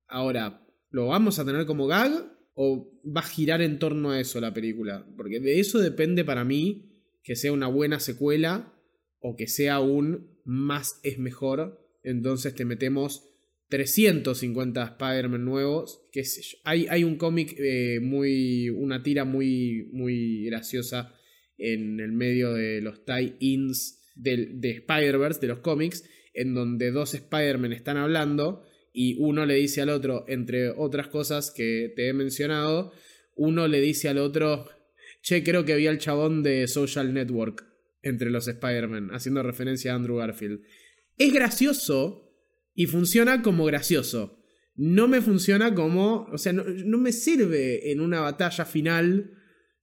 Ahora, 0.08 0.67
¿Lo 0.98 1.06
vamos 1.06 1.38
a 1.38 1.46
tener 1.46 1.68
como 1.68 1.86
gag 1.86 2.12
o 2.56 2.92
va 3.06 3.22
a 3.22 3.28
girar 3.28 3.62
en 3.62 3.78
torno 3.78 4.10
a 4.10 4.20
eso 4.20 4.42
la 4.42 4.52
película? 4.52 5.08
Porque 5.16 5.40
de 5.40 5.60
eso 5.60 5.78
depende 5.78 6.26
para 6.26 6.44
mí 6.44 6.90
que 7.22 7.36
sea 7.36 7.52
una 7.52 7.68
buena 7.68 8.00
secuela 8.00 8.74
o 9.20 9.36
que 9.36 9.46
sea 9.46 9.80
un 9.80 10.40
más 10.44 11.00
es 11.04 11.20
mejor. 11.20 11.88
Entonces 12.02 12.56
te 12.56 12.66
metemos 12.66 13.30
350 13.70 14.84
Spider-Man 14.84 15.46
nuevos. 15.46 16.02
Que 16.12 16.24
Hay, 16.64 16.88
hay 16.90 17.04
un 17.04 17.18
cómic 17.18 17.54
eh, 17.60 18.00
muy. 18.02 18.72
una 18.72 19.04
tira 19.04 19.24
muy, 19.24 19.92
muy 19.94 20.46
graciosa 20.46 21.14
en 21.60 22.00
el 22.00 22.12
medio 22.12 22.54
de 22.54 22.82
los 22.82 23.06
tie-ins 23.06 24.00
de, 24.16 24.48
de 24.56 24.72
Spider-Verse, 24.72 25.42
de 25.42 25.48
los 25.48 25.60
cómics, 25.60 26.10
en 26.34 26.56
donde 26.56 26.90
dos 26.90 27.14
Spider-Man 27.14 27.74
están 27.74 27.98
hablando 27.98 28.67
y 29.00 29.16
uno 29.20 29.46
le 29.46 29.54
dice 29.54 29.82
al 29.82 29.90
otro, 29.90 30.26
entre 30.28 30.72
otras 30.72 31.08
cosas 31.10 31.52
que 31.52 31.94
te 31.96 32.08
he 32.08 32.14
mencionado, 32.14 32.92
uno 33.36 33.68
le 33.68 33.80
dice 33.80 34.10
al 34.10 34.18
otro, 34.18 34.68
che, 35.22 35.44
creo 35.44 35.66
que 35.66 35.76
vi 35.76 35.86
al 35.86 36.00
chabón 36.00 36.42
de 36.42 36.68
Social 36.68 37.14
Network 37.14 37.64
entre 38.02 38.32
los 38.32 38.48
Spider-Man, 38.48 39.10
haciendo 39.12 39.44
referencia 39.44 39.94
a 39.94 39.96
Andrew 39.98 40.18
Garfield. 40.18 40.62
Es 41.16 41.32
gracioso 41.32 42.34
y 42.74 42.88
funciona 42.88 43.44
como 43.44 43.66
gracioso. 43.66 44.40
No 44.74 45.08
me 45.08 45.22
funciona 45.22 45.76
como, 45.76 46.24
o 46.34 46.40
sea, 46.40 46.54
no, 46.54 46.64
no 46.64 46.98
me 46.98 47.12
sirve 47.12 47.92
en 47.92 48.02
una 48.02 48.22
batalla 48.22 48.66
final 48.66 49.37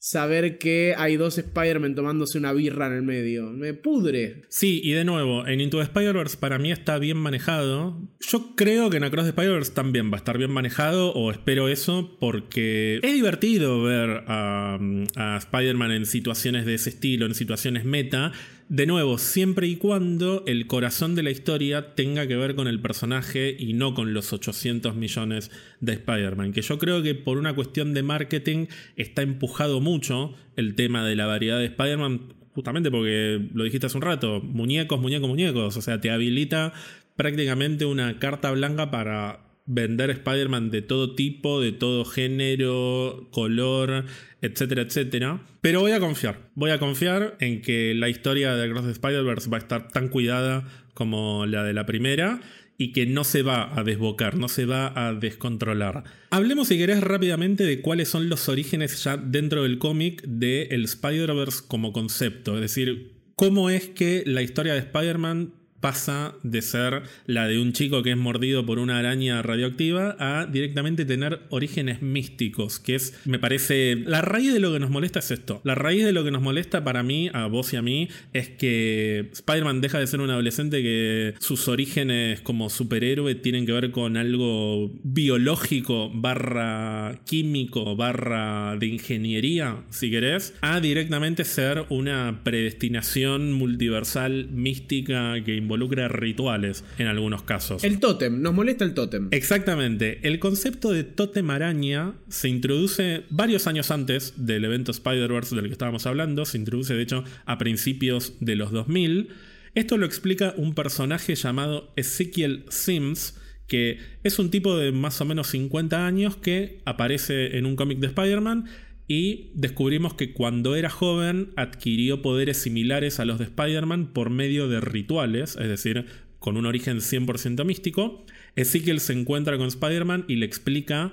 saber 0.04 0.58
que 0.58 0.94
hay 0.98 1.16
dos 1.16 1.38
Spider-Man 1.38 1.94
tomándose 1.94 2.36
una 2.36 2.52
birra 2.52 2.88
en 2.88 2.92
el 2.92 3.02
medio. 3.02 3.48
Me 3.48 3.72
pudre. 3.72 4.42
Sí, 4.50 4.82
y 4.84 4.92
de 4.92 5.02
nuevo, 5.02 5.46
en 5.46 5.62
Into 5.62 5.78
the 5.78 5.84
Spider-Verse 5.84 6.36
para 6.36 6.58
mí 6.58 6.70
está 6.70 6.98
bien 6.98 7.16
manejado. 7.16 8.06
Yo 8.20 8.54
creo 8.54 8.90
que 8.90 8.98
en 8.98 9.04
Across 9.04 9.24
the 9.24 9.30
Spider-Verse 9.30 9.72
también 9.72 10.10
va 10.10 10.16
a 10.16 10.18
estar 10.18 10.36
bien 10.36 10.50
manejado, 10.50 11.10
o 11.14 11.30
espero 11.30 11.68
eso, 11.68 12.18
porque 12.20 13.00
es 13.02 13.12
divertido 13.14 13.82
ver 13.82 14.24
a, 14.26 14.78
a 15.16 15.36
Spider-Man 15.38 15.92
en 15.92 16.04
situaciones 16.04 16.66
de 16.66 16.74
ese 16.74 16.90
estilo, 16.90 17.24
en 17.24 17.34
situaciones 17.34 17.86
meta, 17.86 18.32
de 18.68 18.86
nuevo, 18.86 19.18
siempre 19.18 19.66
y 19.66 19.76
cuando 19.76 20.42
el 20.46 20.66
corazón 20.66 21.14
de 21.14 21.22
la 21.22 21.30
historia 21.30 21.94
tenga 21.94 22.26
que 22.26 22.36
ver 22.36 22.54
con 22.54 22.66
el 22.66 22.80
personaje 22.80 23.54
y 23.58 23.74
no 23.74 23.94
con 23.94 24.14
los 24.14 24.32
800 24.32 24.94
millones 24.94 25.50
de 25.80 25.92
Spider-Man. 25.92 26.52
Que 26.52 26.62
yo 26.62 26.78
creo 26.78 27.02
que 27.02 27.14
por 27.14 27.38
una 27.38 27.54
cuestión 27.54 27.92
de 27.92 28.02
marketing 28.02 28.66
está 28.96 29.22
empujado 29.22 29.80
mucho 29.80 30.34
el 30.56 30.74
tema 30.74 31.04
de 31.06 31.14
la 31.14 31.26
variedad 31.26 31.58
de 31.58 31.66
Spider-Man, 31.66 32.34
justamente 32.54 32.90
porque 32.90 33.48
lo 33.52 33.64
dijiste 33.64 33.86
hace 33.86 33.98
un 33.98 34.02
rato, 34.02 34.40
muñecos, 34.40 35.00
muñecos, 35.00 35.28
muñecos. 35.28 35.76
O 35.76 35.82
sea, 35.82 36.00
te 36.00 36.10
habilita 36.10 36.72
prácticamente 37.16 37.84
una 37.84 38.18
carta 38.18 38.50
blanca 38.50 38.90
para 38.90 39.43
vender 39.66 40.10
Spider-Man 40.10 40.70
de 40.70 40.82
todo 40.82 41.14
tipo, 41.14 41.60
de 41.60 41.72
todo 41.72 42.04
género, 42.04 43.28
color, 43.30 44.04
etcétera, 44.42 44.82
etcétera. 44.82 45.42
Pero 45.60 45.80
voy 45.80 45.92
a 45.92 46.00
confiar, 46.00 46.50
voy 46.54 46.70
a 46.70 46.78
confiar 46.78 47.36
en 47.40 47.62
que 47.62 47.94
la 47.94 48.08
historia 48.08 48.54
de 48.54 48.64
Across 48.64 48.84
the 48.84 48.92
Spider-Verse 48.92 49.50
va 49.50 49.56
a 49.56 49.60
estar 49.60 49.88
tan 49.88 50.08
cuidada 50.08 50.68
como 50.92 51.46
la 51.46 51.64
de 51.64 51.72
la 51.72 51.86
primera 51.86 52.40
y 52.76 52.92
que 52.92 53.06
no 53.06 53.24
se 53.24 53.42
va 53.42 53.78
a 53.78 53.84
desbocar, 53.84 54.36
no 54.36 54.48
se 54.48 54.66
va 54.66 54.92
a 54.94 55.14
descontrolar. 55.14 56.04
Hablemos 56.30 56.68
si 56.68 56.76
querés 56.76 57.00
rápidamente 57.00 57.64
de 57.64 57.80
cuáles 57.80 58.08
son 58.08 58.28
los 58.28 58.48
orígenes 58.48 59.02
ya 59.04 59.16
dentro 59.16 59.62
del 59.62 59.78
cómic 59.78 60.22
del 60.22 60.68
el 60.70 60.84
Spider-Verse 60.84 61.62
como 61.68 61.92
concepto, 61.92 62.56
es 62.56 62.60
decir, 62.60 63.12
cómo 63.36 63.70
es 63.70 63.88
que 63.88 64.24
la 64.26 64.42
historia 64.42 64.74
de 64.74 64.80
Spider-Man 64.80 65.54
pasa 65.84 66.34
de 66.42 66.62
ser 66.62 67.02
la 67.26 67.46
de 67.46 67.60
un 67.60 67.74
chico 67.74 68.02
que 68.02 68.12
es 68.12 68.16
mordido 68.16 68.64
por 68.64 68.78
una 68.78 68.98
araña 68.98 69.42
radioactiva 69.42 70.16
a 70.18 70.46
directamente 70.46 71.04
tener 71.04 71.40
orígenes 71.50 72.00
místicos, 72.00 72.78
que 72.80 72.94
es, 72.94 73.20
me 73.26 73.38
parece, 73.38 73.96
la 73.96 74.22
raíz 74.22 74.54
de 74.54 74.60
lo 74.60 74.72
que 74.72 74.78
nos 74.80 74.88
molesta 74.88 75.18
es 75.18 75.30
esto. 75.30 75.60
La 75.62 75.74
raíz 75.74 76.02
de 76.02 76.12
lo 76.12 76.24
que 76.24 76.30
nos 76.30 76.40
molesta 76.40 76.84
para 76.84 77.02
mí, 77.02 77.28
a 77.34 77.48
vos 77.48 77.74
y 77.74 77.76
a 77.76 77.82
mí, 77.82 78.08
es 78.32 78.48
que 78.48 79.28
Spider-Man 79.34 79.82
deja 79.82 79.98
de 79.98 80.06
ser 80.06 80.22
un 80.22 80.30
adolescente 80.30 80.82
que 80.82 81.34
sus 81.38 81.68
orígenes 81.68 82.40
como 82.40 82.70
superhéroe 82.70 83.34
tienen 83.34 83.66
que 83.66 83.72
ver 83.72 83.90
con 83.90 84.16
algo 84.16 84.90
biológico 85.02 86.10
barra 86.14 87.20
químico 87.26 87.94
barra 87.94 88.74
de 88.78 88.86
ingeniería, 88.86 89.84
si 89.90 90.10
querés, 90.10 90.54
a 90.62 90.80
directamente 90.80 91.44
ser 91.44 91.84
una 91.90 92.40
predestinación 92.42 93.52
multiversal 93.52 94.48
mística 94.48 95.44
que 95.44 95.56
involucra 95.56 95.73
involucra 95.74 96.08
rituales 96.08 96.84
en 96.98 97.08
algunos 97.08 97.42
casos. 97.42 97.82
El 97.82 97.98
tótem, 97.98 98.40
nos 98.40 98.54
molesta 98.54 98.84
el 98.84 98.94
tótem. 98.94 99.28
Exactamente. 99.32 100.20
El 100.22 100.38
concepto 100.38 100.92
de 100.92 101.02
tótem 101.04 101.50
araña 101.50 102.14
se 102.28 102.48
introduce 102.48 103.24
varios 103.30 103.66
años 103.66 103.90
antes 103.90 104.34
del 104.36 104.64
evento 104.64 104.92
Spider-Verse 104.92 105.56
del 105.56 105.66
que 105.66 105.72
estábamos 105.72 106.06
hablando. 106.06 106.44
Se 106.44 106.58
introduce, 106.58 106.94
de 106.94 107.02
hecho, 107.02 107.24
a 107.44 107.58
principios 107.58 108.34
de 108.40 108.54
los 108.54 108.70
2000. 108.70 109.30
Esto 109.74 109.96
lo 109.96 110.06
explica 110.06 110.54
un 110.56 110.74
personaje 110.74 111.34
llamado 111.34 111.92
Ezekiel 111.96 112.64
Sims, 112.68 113.36
que 113.66 113.98
es 114.22 114.38
un 114.38 114.50
tipo 114.50 114.76
de 114.76 114.92
más 114.92 115.20
o 115.20 115.24
menos 115.24 115.48
50 115.48 116.06
años 116.06 116.36
que 116.36 116.80
aparece 116.84 117.58
en 117.58 117.66
un 117.66 117.74
cómic 117.74 117.98
de 117.98 118.06
Spider-Man 118.06 118.66
y 119.06 119.50
descubrimos 119.54 120.14
que 120.14 120.32
cuando 120.32 120.76
era 120.76 120.88
joven 120.88 121.50
adquirió 121.56 122.22
poderes 122.22 122.58
similares 122.58 123.20
a 123.20 123.24
los 123.24 123.38
de 123.38 123.44
Spider-Man 123.44 124.12
por 124.12 124.30
medio 124.30 124.68
de 124.68 124.80
rituales, 124.80 125.56
es 125.56 125.68
decir, 125.68 126.06
con 126.38 126.56
un 126.56 126.66
origen 126.66 126.98
100% 126.98 127.64
místico. 127.64 128.24
Ezekiel 128.56 129.00
se 129.00 129.12
encuentra 129.12 129.58
con 129.58 129.68
Spider-Man 129.68 130.24
y 130.28 130.36
le 130.36 130.46
explica 130.46 131.12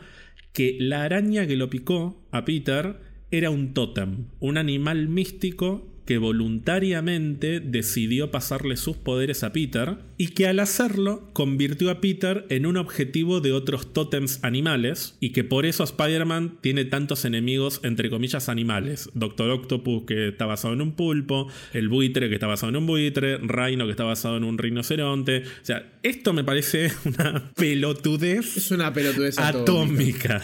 que 0.53 0.77
la 0.79 1.03
araña 1.03 1.47
que 1.47 1.55
lo 1.55 1.69
picó 1.69 2.21
a 2.31 2.45
Peter 2.45 2.97
era 3.31 3.49
un 3.49 3.73
tótem, 3.73 4.25
un 4.39 4.57
animal 4.57 5.07
místico 5.07 5.90
que 6.05 6.17
voluntariamente 6.17 7.59
decidió 7.59 8.31
pasarle 8.31 8.77
sus 8.77 8.97
poderes 8.97 9.43
a 9.43 9.53
Peter 9.53 9.97
y 10.17 10.29
que 10.29 10.47
al 10.47 10.59
hacerlo 10.59 11.29
convirtió 11.33 11.89
a 11.89 12.01
Peter 12.01 12.45
en 12.49 12.65
un 12.65 12.77
objetivo 12.77 13.39
de 13.41 13.51
otros 13.51 13.93
tótems 13.93 14.39
animales 14.43 15.15
y 15.19 15.31
que 15.31 15.43
por 15.43 15.65
eso 15.65 15.83
Spider-Man 15.83 16.57
tiene 16.61 16.85
tantos 16.85 17.25
enemigos 17.25 17.79
entre 17.83 18.09
comillas 18.09 18.49
animales. 18.49 19.09
Doctor 19.13 19.51
Octopus 19.51 20.03
que 20.05 20.29
está 20.29 20.45
basado 20.45 20.73
en 20.73 20.81
un 20.81 20.93
pulpo, 20.93 21.47
el 21.73 21.87
buitre 21.87 22.29
que 22.29 22.35
está 22.35 22.47
basado 22.47 22.71
en 22.71 22.77
un 22.77 22.87
buitre, 22.87 23.37
Rhino 23.37 23.85
que 23.85 23.91
está 23.91 24.03
basado 24.03 24.37
en 24.37 24.43
un 24.43 24.57
rinoceronte. 24.57 25.43
O 25.43 25.65
sea, 25.65 25.91
esto 26.03 26.33
me 26.33 26.43
parece 26.43 26.91
una 27.05 27.51
pelotudez. 27.55 28.57
Es 28.57 28.71
una 28.71 28.93
pelotudez 28.93 29.37
atómica. 29.39 30.43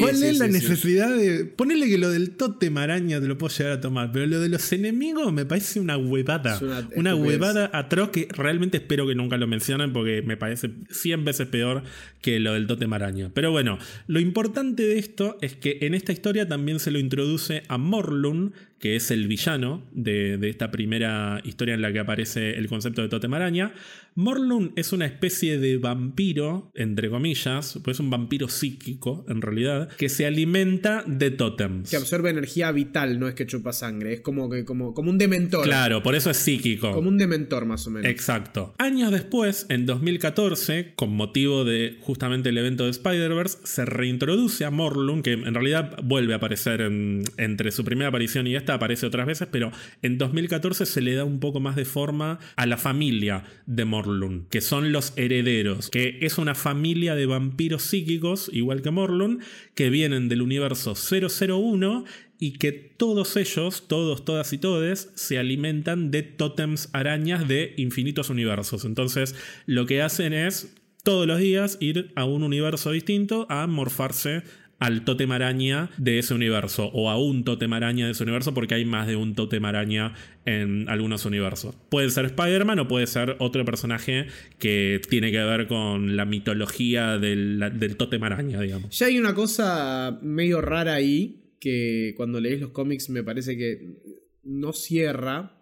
¿Cuál 0.00 0.22
es 0.22 0.38
la 0.38 0.48
necesidad 0.48 1.14
de 1.14 1.44
ponerle 1.44 1.88
que 1.88 1.98
lo 1.98 2.10
del 2.10 2.30
tótem 2.30 2.76
araña 2.78 3.20
te 3.20 3.28
lo 3.28 3.38
puedo 3.38 3.54
llegar 3.56 3.72
a 3.72 3.80
tomar, 3.80 4.10
pero 4.12 4.26
lo 4.26 4.40
de 4.40 4.48
los 4.48 4.72
enemigos 4.72 4.85
enemigo 4.88 5.30
me 5.32 5.44
parece 5.44 5.80
una 5.80 5.96
huevada. 5.96 6.58
Una, 6.94 7.14
huevada 7.14 7.70
atroz 7.72 8.10
que 8.10 8.28
realmente 8.30 8.78
espero 8.78 9.06
que 9.06 9.14
nunca 9.14 9.36
lo 9.36 9.46
mencionen 9.46 9.92
porque 9.92 10.22
me 10.22 10.36
parece 10.36 10.70
100 10.90 11.24
veces 11.24 11.48
peor 11.48 11.82
que 12.20 12.40
lo 12.40 12.54
del 12.54 12.66
Tote 12.66 12.86
Maraña. 12.86 13.30
Pero 13.32 13.50
bueno, 13.50 13.78
lo 14.06 14.20
importante 14.20 14.82
de 14.84 14.98
esto 14.98 15.38
es 15.40 15.54
que 15.54 15.78
en 15.82 15.94
esta 15.94 16.12
historia 16.12 16.48
también 16.48 16.80
se 16.80 16.90
lo 16.90 16.98
introduce 16.98 17.62
a 17.68 17.78
Morlun, 17.78 18.52
que 18.78 18.96
es 18.96 19.10
el 19.10 19.26
villano 19.26 19.82
de, 19.92 20.38
esta 20.48 20.70
primera 20.70 21.40
historia 21.44 21.74
en 21.74 21.82
la 21.82 21.92
que 21.92 21.98
aparece 21.98 22.58
el 22.58 22.68
concepto 22.68 23.02
de 23.02 23.08
Totem 23.08 23.32
Araña. 23.34 23.74
Morlun 24.16 24.72
es 24.76 24.94
una 24.94 25.04
especie 25.04 25.58
de 25.58 25.76
vampiro, 25.76 26.70
entre 26.74 27.10
comillas, 27.10 27.78
pues 27.84 27.96
es 27.96 28.00
un 28.00 28.08
vampiro 28.08 28.48
psíquico 28.48 29.26
en 29.28 29.42
realidad, 29.42 29.90
que 29.90 30.08
se 30.08 30.24
alimenta 30.24 31.04
de 31.06 31.30
tótems. 31.30 31.90
Que 31.90 31.96
absorbe 31.96 32.30
energía 32.30 32.72
vital, 32.72 33.20
no 33.20 33.28
es 33.28 33.34
que 33.34 33.46
chupa 33.46 33.74
sangre, 33.74 34.14
es 34.14 34.20
como, 34.22 34.48
que, 34.48 34.64
como, 34.64 34.94
como 34.94 35.10
un 35.10 35.18
dementor. 35.18 35.64
Claro, 35.64 36.02
por 36.02 36.14
eso 36.14 36.30
es 36.30 36.38
psíquico. 36.38 36.92
Como 36.92 37.10
un 37.10 37.18
dementor 37.18 37.66
más 37.66 37.86
o 37.86 37.90
menos. 37.90 38.10
Exacto. 38.10 38.74
Años 38.78 39.12
después, 39.12 39.66
en 39.68 39.84
2014, 39.84 40.94
con 40.96 41.14
motivo 41.14 41.66
de 41.66 41.98
justamente 42.00 42.48
el 42.48 42.56
evento 42.56 42.84
de 42.84 42.92
Spider-Verse, 42.92 43.58
se 43.64 43.84
reintroduce 43.84 44.64
a 44.64 44.70
Morlun, 44.70 45.22
que 45.22 45.34
en 45.34 45.52
realidad 45.52 45.94
vuelve 46.02 46.32
a 46.32 46.36
aparecer 46.36 46.80
entre 46.80 47.70
su 47.70 47.84
primera 47.84 48.08
aparición 48.08 48.46
y 48.46 48.56
esta 48.56 48.72
aparece 48.72 49.04
otras 49.04 49.26
veces, 49.26 49.46
pero 49.52 49.72
en 50.00 50.16
2014 50.16 50.86
se 50.86 51.02
le 51.02 51.14
da 51.14 51.24
un 51.24 51.38
poco 51.38 51.60
más 51.60 51.76
de 51.76 51.84
forma 51.84 52.38
a 52.56 52.64
la 52.64 52.78
familia 52.78 53.44
de 53.66 53.84
Morlun, 53.84 54.05
que 54.50 54.60
son 54.60 54.92
los 54.92 55.12
herederos, 55.16 55.90
que 55.90 56.18
es 56.20 56.38
una 56.38 56.54
familia 56.54 57.14
de 57.14 57.26
vampiros 57.26 57.82
psíquicos, 57.82 58.50
igual 58.52 58.82
que 58.82 58.90
Morlun, 58.90 59.40
que 59.74 59.90
vienen 59.90 60.28
del 60.28 60.42
universo 60.42 60.94
001 60.94 62.04
y 62.38 62.52
que 62.52 62.72
todos 62.72 63.36
ellos, 63.36 63.84
todos, 63.88 64.24
todas 64.24 64.52
y 64.52 64.58
todes, 64.58 65.10
se 65.14 65.38
alimentan 65.38 66.10
de 66.10 66.22
tótems 66.22 66.90
arañas 66.92 67.48
de 67.48 67.74
infinitos 67.76 68.30
universos. 68.30 68.84
Entonces, 68.84 69.34
lo 69.66 69.86
que 69.86 70.02
hacen 70.02 70.32
es 70.32 70.74
todos 71.02 71.26
los 71.26 71.38
días 71.38 71.78
ir 71.80 72.12
a 72.16 72.24
un 72.24 72.42
universo 72.42 72.90
distinto 72.90 73.46
a 73.48 73.66
morfarse 73.66 74.42
al 74.78 75.04
totem 75.04 75.32
araña 75.32 75.90
de 75.96 76.18
ese 76.18 76.34
universo 76.34 76.90
o 76.92 77.08
a 77.10 77.18
un 77.18 77.44
totem 77.44 77.72
araña 77.72 78.06
de 78.06 78.12
ese 78.12 78.22
universo 78.22 78.52
porque 78.52 78.74
hay 78.74 78.84
más 78.84 79.06
de 79.06 79.16
un 79.16 79.34
totem 79.34 79.64
araña 79.64 80.14
en 80.44 80.88
algunos 80.88 81.24
universos. 81.24 81.74
Puede 81.88 82.10
ser 82.10 82.26
Spider-Man 82.26 82.78
o 82.80 82.88
puede 82.88 83.06
ser 83.06 83.36
otro 83.38 83.64
personaje 83.64 84.26
que 84.58 85.00
tiene 85.08 85.32
que 85.32 85.38
ver 85.38 85.66
con 85.66 86.16
la 86.16 86.24
mitología 86.24 87.18
del, 87.18 87.72
del 87.74 87.96
totem 87.96 88.22
araña, 88.22 88.60
digamos. 88.60 88.96
Ya 88.98 89.06
hay 89.06 89.18
una 89.18 89.34
cosa 89.34 90.18
medio 90.22 90.60
rara 90.60 90.94
ahí 90.94 91.42
que 91.58 92.14
cuando 92.16 92.40
lees 92.40 92.60
los 92.60 92.70
cómics 92.70 93.08
me 93.08 93.22
parece 93.22 93.56
que 93.56 93.96
no 94.44 94.72
cierra 94.72 95.55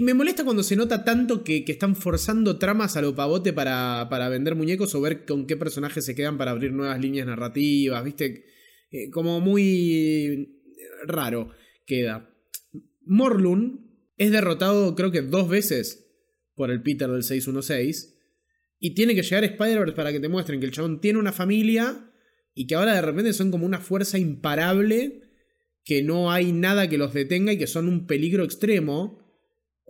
me 0.00 0.14
molesta 0.14 0.44
cuando 0.44 0.62
se 0.62 0.76
nota 0.76 1.04
tanto 1.04 1.42
que, 1.42 1.64
están 1.66 1.96
forzando 1.96 2.58
tramas 2.58 2.96
a 2.96 3.02
lo 3.02 3.14
pavote 3.14 3.52
para, 3.52 4.08
para, 4.10 4.28
vender 4.28 4.54
muñecos 4.54 4.94
o 4.94 5.00
ver 5.00 5.24
con 5.24 5.46
qué 5.46 5.56
personajes 5.56 6.04
se 6.04 6.14
quedan 6.14 6.36
para 6.36 6.50
abrir 6.50 6.72
nuevas 6.72 7.00
líneas 7.00 7.26
narrativas, 7.26 8.04
¿viste? 8.04 8.44
Eh, 8.90 9.10
como 9.10 9.40
muy 9.40 10.60
raro 11.06 11.50
queda. 11.86 12.30
Morlun 13.02 13.88
es 14.16 14.30
derrotado 14.30 14.94
creo 14.94 15.10
que 15.10 15.22
dos 15.22 15.48
veces 15.48 16.06
por 16.54 16.70
el 16.70 16.82
Peter 16.82 17.08
del 17.08 17.22
616 17.22 18.18
y 18.78 18.94
tiene 18.94 19.14
que 19.14 19.22
llegar 19.22 19.44
Spider-Verse 19.44 19.94
para 19.94 20.12
que 20.12 20.20
te 20.20 20.28
muestren 20.28 20.60
que 20.60 20.66
el 20.66 20.72
chabón 20.72 21.00
tiene 21.00 21.18
una 21.18 21.32
familia 21.32 22.10
y 22.54 22.66
que 22.66 22.74
ahora 22.74 22.94
de 22.94 23.02
repente 23.02 23.32
son 23.32 23.50
como 23.50 23.64
una 23.64 23.78
fuerza 23.78 24.18
imparable 24.18 25.22
que 25.84 26.02
no 26.02 26.30
hay 26.30 26.52
nada 26.52 26.88
que 26.88 26.98
los 26.98 27.14
detenga 27.14 27.52
y 27.52 27.58
que 27.58 27.66
son 27.66 27.88
un 27.88 28.06
peligro 28.06 28.44
extremo 28.44 29.19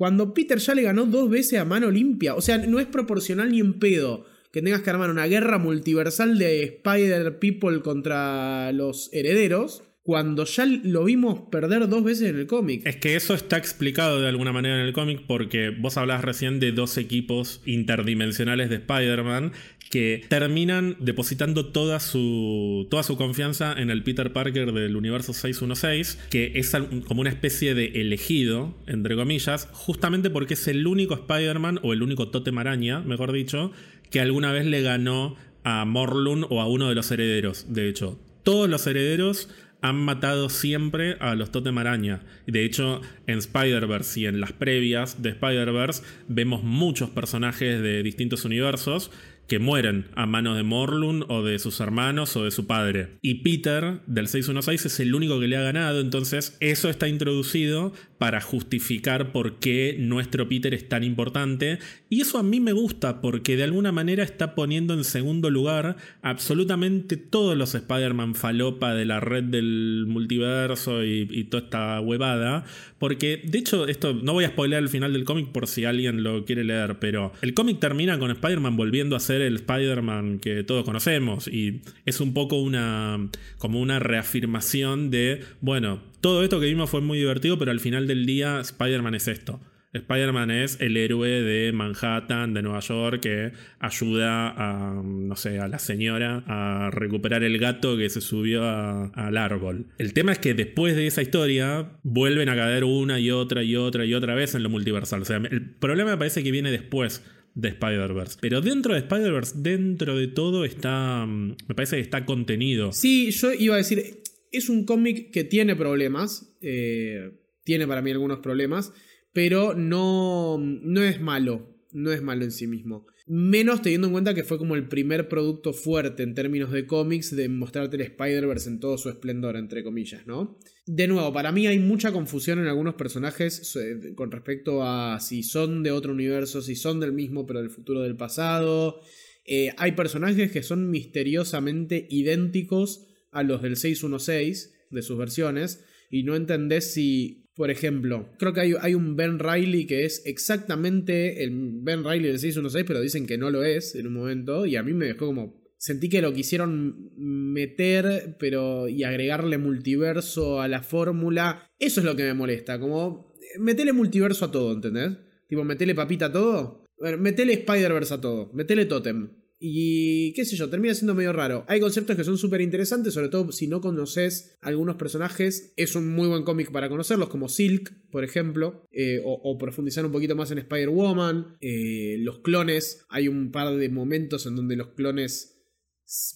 cuando 0.00 0.32
Peter 0.32 0.56
ya 0.56 0.74
le 0.74 0.80
ganó 0.80 1.04
dos 1.04 1.28
veces 1.28 1.58
a 1.58 1.66
mano 1.66 1.90
limpia. 1.90 2.34
O 2.34 2.40
sea, 2.40 2.56
no 2.56 2.80
es 2.80 2.86
proporcional 2.86 3.52
ni 3.52 3.60
en 3.60 3.78
pedo 3.78 4.24
que 4.50 4.62
tengas 4.62 4.80
que 4.80 4.88
armar 4.88 5.10
una 5.10 5.26
guerra 5.26 5.58
multiversal 5.58 6.38
de 6.38 6.62
Spider 6.62 7.38
People 7.38 7.82
contra 7.82 8.72
los 8.72 9.10
herederos 9.12 9.82
cuando 10.02 10.46
ya 10.46 10.64
lo 10.64 11.04
vimos 11.04 11.42
perder 11.50 11.86
dos 11.86 12.02
veces 12.02 12.30
en 12.30 12.38
el 12.38 12.46
cómic. 12.46 12.86
Es 12.86 12.96
que 12.96 13.14
eso 13.14 13.34
está 13.34 13.58
explicado 13.58 14.22
de 14.22 14.28
alguna 14.28 14.52
manera 14.52 14.80
en 14.80 14.86
el 14.86 14.94
cómic 14.94 15.24
porque 15.26 15.68
vos 15.68 15.98
hablabas 15.98 16.24
recién 16.24 16.60
de 16.60 16.72
dos 16.72 16.96
equipos 16.96 17.60
interdimensionales 17.66 18.70
de 18.70 18.76
Spider-Man 18.76 19.52
que 19.90 20.24
terminan 20.28 20.96
depositando 21.00 21.66
toda 21.66 21.98
su, 21.98 22.86
toda 22.90 23.02
su 23.02 23.16
confianza 23.16 23.74
en 23.76 23.90
el 23.90 24.04
Peter 24.04 24.32
Parker 24.32 24.72
del 24.72 24.94
universo 24.94 25.32
616, 25.32 26.16
que 26.30 26.52
es 26.54 26.72
como 27.08 27.20
una 27.20 27.30
especie 27.30 27.74
de 27.74 27.86
elegido, 28.00 28.72
entre 28.86 29.16
comillas, 29.16 29.68
justamente 29.72 30.30
porque 30.30 30.54
es 30.54 30.68
el 30.68 30.86
único 30.86 31.14
Spider-Man, 31.14 31.80
o 31.82 31.92
el 31.92 32.04
único 32.04 32.28
Totem 32.28 32.56
Araña, 32.58 33.00
mejor 33.00 33.32
dicho, 33.32 33.72
que 34.10 34.20
alguna 34.20 34.52
vez 34.52 34.64
le 34.64 34.80
ganó 34.80 35.34
a 35.64 35.84
Morlun 35.84 36.46
o 36.48 36.60
a 36.60 36.68
uno 36.68 36.88
de 36.88 36.94
los 36.94 37.10
herederos. 37.10 37.66
De 37.68 37.88
hecho, 37.88 38.16
todos 38.44 38.70
los 38.70 38.86
herederos 38.86 39.48
han 39.82 39.96
matado 39.96 40.50
siempre 40.50 41.16
a 41.18 41.34
los 41.34 41.50
Totem 41.50 41.76
Araña. 41.78 42.20
De 42.46 42.64
hecho, 42.64 43.00
en 43.26 43.38
Spider-Verse 43.38 44.20
y 44.20 44.26
en 44.26 44.40
las 44.40 44.52
previas 44.52 45.20
de 45.20 45.30
Spider-Verse 45.30 46.04
vemos 46.28 46.62
muchos 46.62 47.10
personajes 47.10 47.82
de 47.82 48.04
distintos 48.04 48.44
universos 48.44 49.10
que 49.50 49.58
mueren 49.58 50.06
a 50.14 50.26
manos 50.26 50.56
de 50.56 50.62
Morlun 50.62 51.24
o 51.26 51.42
de 51.42 51.58
sus 51.58 51.80
hermanos 51.80 52.36
o 52.36 52.44
de 52.44 52.52
su 52.52 52.68
padre. 52.68 53.18
Y 53.20 53.42
Peter 53.42 54.00
del 54.06 54.28
616 54.28 54.86
es 54.86 55.00
el 55.00 55.12
único 55.12 55.40
que 55.40 55.48
le 55.48 55.56
ha 55.56 55.62
ganado, 55.62 55.98
entonces 55.98 56.56
eso 56.60 56.88
está 56.88 57.08
introducido 57.08 57.92
para 58.20 58.42
justificar 58.42 59.32
por 59.32 59.58
qué 59.58 59.96
nuestro 59.98 60.46
Peter 60.46 60.72
es 60.74 60.88
tan 60.88 61.02
importante. 61.02 61.78
Y 62.10 62.20
eso 62.20 62.38
a 62.38 62.42
mí 62.42 62.60
me 62.60 62.72
gusta 62.72 63.22
porque 63.22 63.56
de 63.56 63.64
alguna 63.64 63.92
manera 63.92 64.22
está 64.22 64.54
poniendo 64.54 64.94
en 64.94 65.04
segundo 65.04 65.48
lugar 65.48 65.96
absolutamente 66.20 67.16
todos 67.16 67.56
los 67.56 67.74
Spider-Man 67.74 68.34
falopa 68.34 68.94
de 68.94 69.06
la 69.06 69.20
red 69.20 69.44
del 69.44 70.04
multiverso 70.06 71.02
y, 71.02 71.44
toda 71.44 71.64
esta 71.64 72.00
huevada. 72.00 72.64
Porque 72.98 73.40
de 73.42 73.58
hecho, 73.58 73.88
esto 73.88 74.12
no 74.12 74.34
voy 74.34 74.44
a 74.44 74.50
spoiler 74.50 74.80
el 74.80 74.90
final 74.90 75.14
del 75.14 75.24
cómic 75.24 75.48
por 75.48 75.66
si 75.66 75.86
alguien 75.86 76.22
lo 76.22 76.44
quiere 76.44 76.62
leer, 76.62 76.98
pero 77.00 77.32
el 77.40 77.54
cómic 77.54 77.80
termina 77.80 78.18
con 78.18 78.30
Spider-Man 78.30 78.76
volviendo 78.76 79.16
a 79.16 79.20
ser 79.20 79.39
el 79.40 79.56
Spider-Man 79.56 80.38
que 80.38 80.64
todos 80.64 80.84
conocemos. 80.84 81.48
Y 81.48 81.82
es 82.06 82.20
un 82.20 82.34
poco 82.34 82.60
una. 82.60 83.28
como 83.58 83.80
una 83.80 83.98
reafirmación 83.98 85.10
de. 85.10 85.42
Bueno, 85.60 86.02
todo 86.20 86.42
esto 86.42 86.60
que 86.60 86.66
vimos 86.66 86.90
fue 86.90 87.00
muy 87.00 87.18
divertido, 87.18 87.58
pero 87.58 87.70
al 87.70 87.80
final 87.80 88.06
del 88.06 88.26
día 88.26 88.60
Spider-Man 88.60 89.14
es 89.14 89.28
esto. 89.28 89.60
Spider-Man 89.92 90.52
es 90.52 90.80
el 90.80 90.96
héroe 90.96 91.28
de 91.28 91.72
Manhattan, 91.72 92.54
de 92.54 92.62
Nueva 92.62 92.78
York, 92.80 93.20
que 93.20 93.52
ayuda 93.80 94.50
a, 94.50 95.02
no 95.02 95.34
sé, 95.34 95.58
a 95.58 95.66
la 95.66 95.80
señora 95.80 96.44
a 96.46 96.90
recuperar 96.90 97.42
el 97.42 97.58
gato 97.58 97.96
que 97.96 98.08
se 98.08 98.20
subió 98.20 98.62
al 98.64 99.36
árbol. 99.36 99.86
El 99.98 100.12
tema 100.12 100.30
es 100.30 100.38
que 100.38 100.54
después 100.54 100.94
de 100.94 101.08
esa 101.08 101.22
historia 101.22 101.90
vuelven 102.04 102.48
a 102.48 102.56
caer 102.56 102.84
una 102.84 103.18
y 103.18 103.32
otra 103.32 103.64
y 103.64 103.74
otra 103.74 104.04
y 104.04 104.14
otra 104.14 104.34
vez 104.34 104.54
en 104.54 104.62
lo 104.62 104.70
multiversal. 104.70 105.22
O 105.22 105.24
sea, 105.24 105.38
el 105.38 105.70
problema 105.70 106.12
me 106.12 106.18
parece 106.18 106.44
que 106.44 106.52
viene 106.52 106.70
después 106.70 107.24
de 107.54 107.68
Spider-Verse. 107.68 108.38
Pero 108.40 108.60
dentro 108.60 108.94
de 108.94 109.00
Spider-Verse, 109.00 109.54
dentro 109.58 110.16
de 110.16 110.28
todo, 110.28 110.64
está. 110.64 111.26
Me 111.26 111.74
parece 111.74 111.96
que 111.96 112.02
está 112.02 112.24
contenido. 112.24 112.92
Sí, 112.92 113.30
yo 113.30 113.52
iba 113.52 113.74
a 113.74 113.78
decir 113.78 114.20
es 114.52 114.68
un 114.68 114.84
cómic 114.84 115.30
que 115.30 115.44
tiene 115.44 115.76
problemas, 115.76 116.56
eh, 116.60 117.32
tiene 117.64 117.86
para 117.86 118.02
mí 118.02 118.10
algunos 118.10 118.40
problemas, 118.40 118.92
pero 119.32 119.74
no, 119.74 120.58
no 120.58 121.02
es 121.02 121.20
malo, 121.20 121.76
no 121.92 122.12
es 122.12 122.22
malo 122.22 122.44
en 122.44 122.50
sí 122.50 122.66
mismo. 122.66 123.06
Menos 123.26 123.80
teniendo 123.82 124.08
en 124.08 124.12
cuenta 124.12 124.34
que 124.34 124.42
fue 124.42 124.58
como 124.58 124.74
el 124.74 124.88
primer 124.88 125.28
producto 125.28 125.72
fuerte 125.72 126.24
en 126.24 126.34
términos 126.34 126.72
de 126.72 126.86
cómics 126.86 127.34
de 127.34 127.48
mostrarte 127.48 127.96
el 127.96 128.02
Spider-Verse 128.02 128.70
en 128.70 128.80
todo 128.80 128.98
su 128.98 129.08
esplendor, 129.08 129.56
entre 129.56 129.84
comillas, 129.84 130.26
¿no? 130.26 130.58
De 130.86 131.06
nuevo, 131.06 131.32
para 131.32 131.52
mí 131.52 131.66
hay 131.66 131.78
mucha 131.78 132.10
confusión 132.10 132.58
en 132.58 132.66
algunos 132.66 132.94
personajes 132.94 133.76
eh, 133.76 134.14
con 134.14 134.30
respecto 134.30 134.82
a 134.82 135.20
si 135.20 135.42
son 135.42 135.82
de 135.82 135.92
otro 135.92 136.12
universo, 136.12 136.62
si 136.62 136.74
son 136.74 137.00
del 137.00 137.12
mismo 137.12 137.46
pero 137.46 137.60
del 137.60 137.70
futuro 137.70 138.00
del 138.00 138.16
pasado. 138.16 139.00
Eh, 139.44 139.72
hay 139.76 139.92
personajes 139.92 140.50
que 140.50 140.62
son 140.62 140.90
misteriosamente 140.90 142.06
idénticos 142.10 143.06
a 143.30 143.42
los 143.42 143.62
del 143.62 143.76
616 143.76 144.74
de 144.90 145.02
sus 145.02 145.18
versiones 145.18 145.84
y 146.10 146.24
no 146.24 146.34
entendés 146.34 146.92
si, 146.92 147.48
por 147.54 147.70
ejemplo, 147.70 148.30
creo 148.38 148.52
que 148.52 148.76
hay, 148.80 148.94
un 148.94 149.16
Ben 149.16 149.38
Riley 149.38 149.86
que 149.86 150.04
es 150.04 150.22
exactamente 150.26 151.44
el 151.44 151.50
Ben 151.82 152.04
Riley 152.04 152.28
del 152.28 152.38
616, 152.38 152.84
pero 152.86 153.00
dicen 153.00 153.26
que 153.26 153.38
no 153.38 153.50
lo 153.50 153.64
es 153.64 153.94
en 153.94 154.06
un 154.06 154.14
momento 154.14 154.66
y 154.66 154.76
a 154.76 154.82
mí 154.82 154.92
me 154.92 155.06
dejó 155.06 155.26
como... 155.26 155.59
Sentí 155.80 156.10
que 156.10 156.20
lo 156.20 156.34
quisieron 156.34 157.10
meter 157.16 158.36
pero 158.38 158.86
y 158.86 159.02
agregarle 159.02 159.56
multiverso 159.56 160.60
a 160.60 160.68
la 160.68 160.82
fórmula. 160.82 161.70
Eso 161.78 162.00
es 162.00 162.06
lo 162.06 162.14
que 162.16 162.24
me 162.24 162.34
molesta, 162.34 162.78
como 162.78 163.34
metele 163.58 163.94
multiverso 163.94 164.44
a 164.44 164.52
todo, 164.52 164.74
¿entendés? 164.74 165.16
Tipo, 165.48 165.64
metele 165.64 165.94
papita 165.94 166.26
a 166.26 166.32
todo. 166.32 166.84
Bueno, 166.98 167.16
metele 167.16 167.54
Spider-Verse 167.54 168.12
a 168.12 168.20
todo. 168.20 168.52
Metele 168.52 168.84
Totem. 168.84 169.30
Y 169.58 170.34
qué 170.34 170.44
sé 170.44 170.54
yo, 170.54 170.68
termina 170.68 170.92
siendo 170.92 171.14
medio 171.14 171.32
raro. 171.32 171.64
Hay 171.66 171.80
conceptos 171.80 172.14
que 172.14 172.24
son 172.24 172.36
súper 172.36 172.60
interesantes, 172.60 173.14
sobre 173.14 173.30
todo 173.30 173.50
si 173.50 173.66
no 173.66 173.80
conoces 173.80 174.58
algunos 174.60 174.96
personajes. 174.96 175.72
Es 175.76 175.94
un 175.94 176.08
muy 176.14 176.28
buen 176.28 176.44
cómic 176.44 176.70
para 176.70 176.90
conocerlos, 176.90 177.30
como 177.30 177.48
Silk, 177.48 177.90
por 178.10 178.22
ejemplo, 178.22 178.86
eh, 178.92 179.22
o, 179.24 179.56
profundizar 179.56 180.04
un 180.04 180.12
poquito 180.12 180.36
más 180.36 180.50
en 180.50 180.58
Spider-Woman. 180.58 181.56
Eh, 181.62 182.16
los 182.18 182.40
clones, 182.40 183.06
hay 183.08 183.28
un 183.28 183.50
par 183.50 183.74
de 183.74 183.88
momentos 183.88 184.44
en 184.44 184.56
donde 184.56 184.76
los 184.76 184.88
clones 184.88 185.59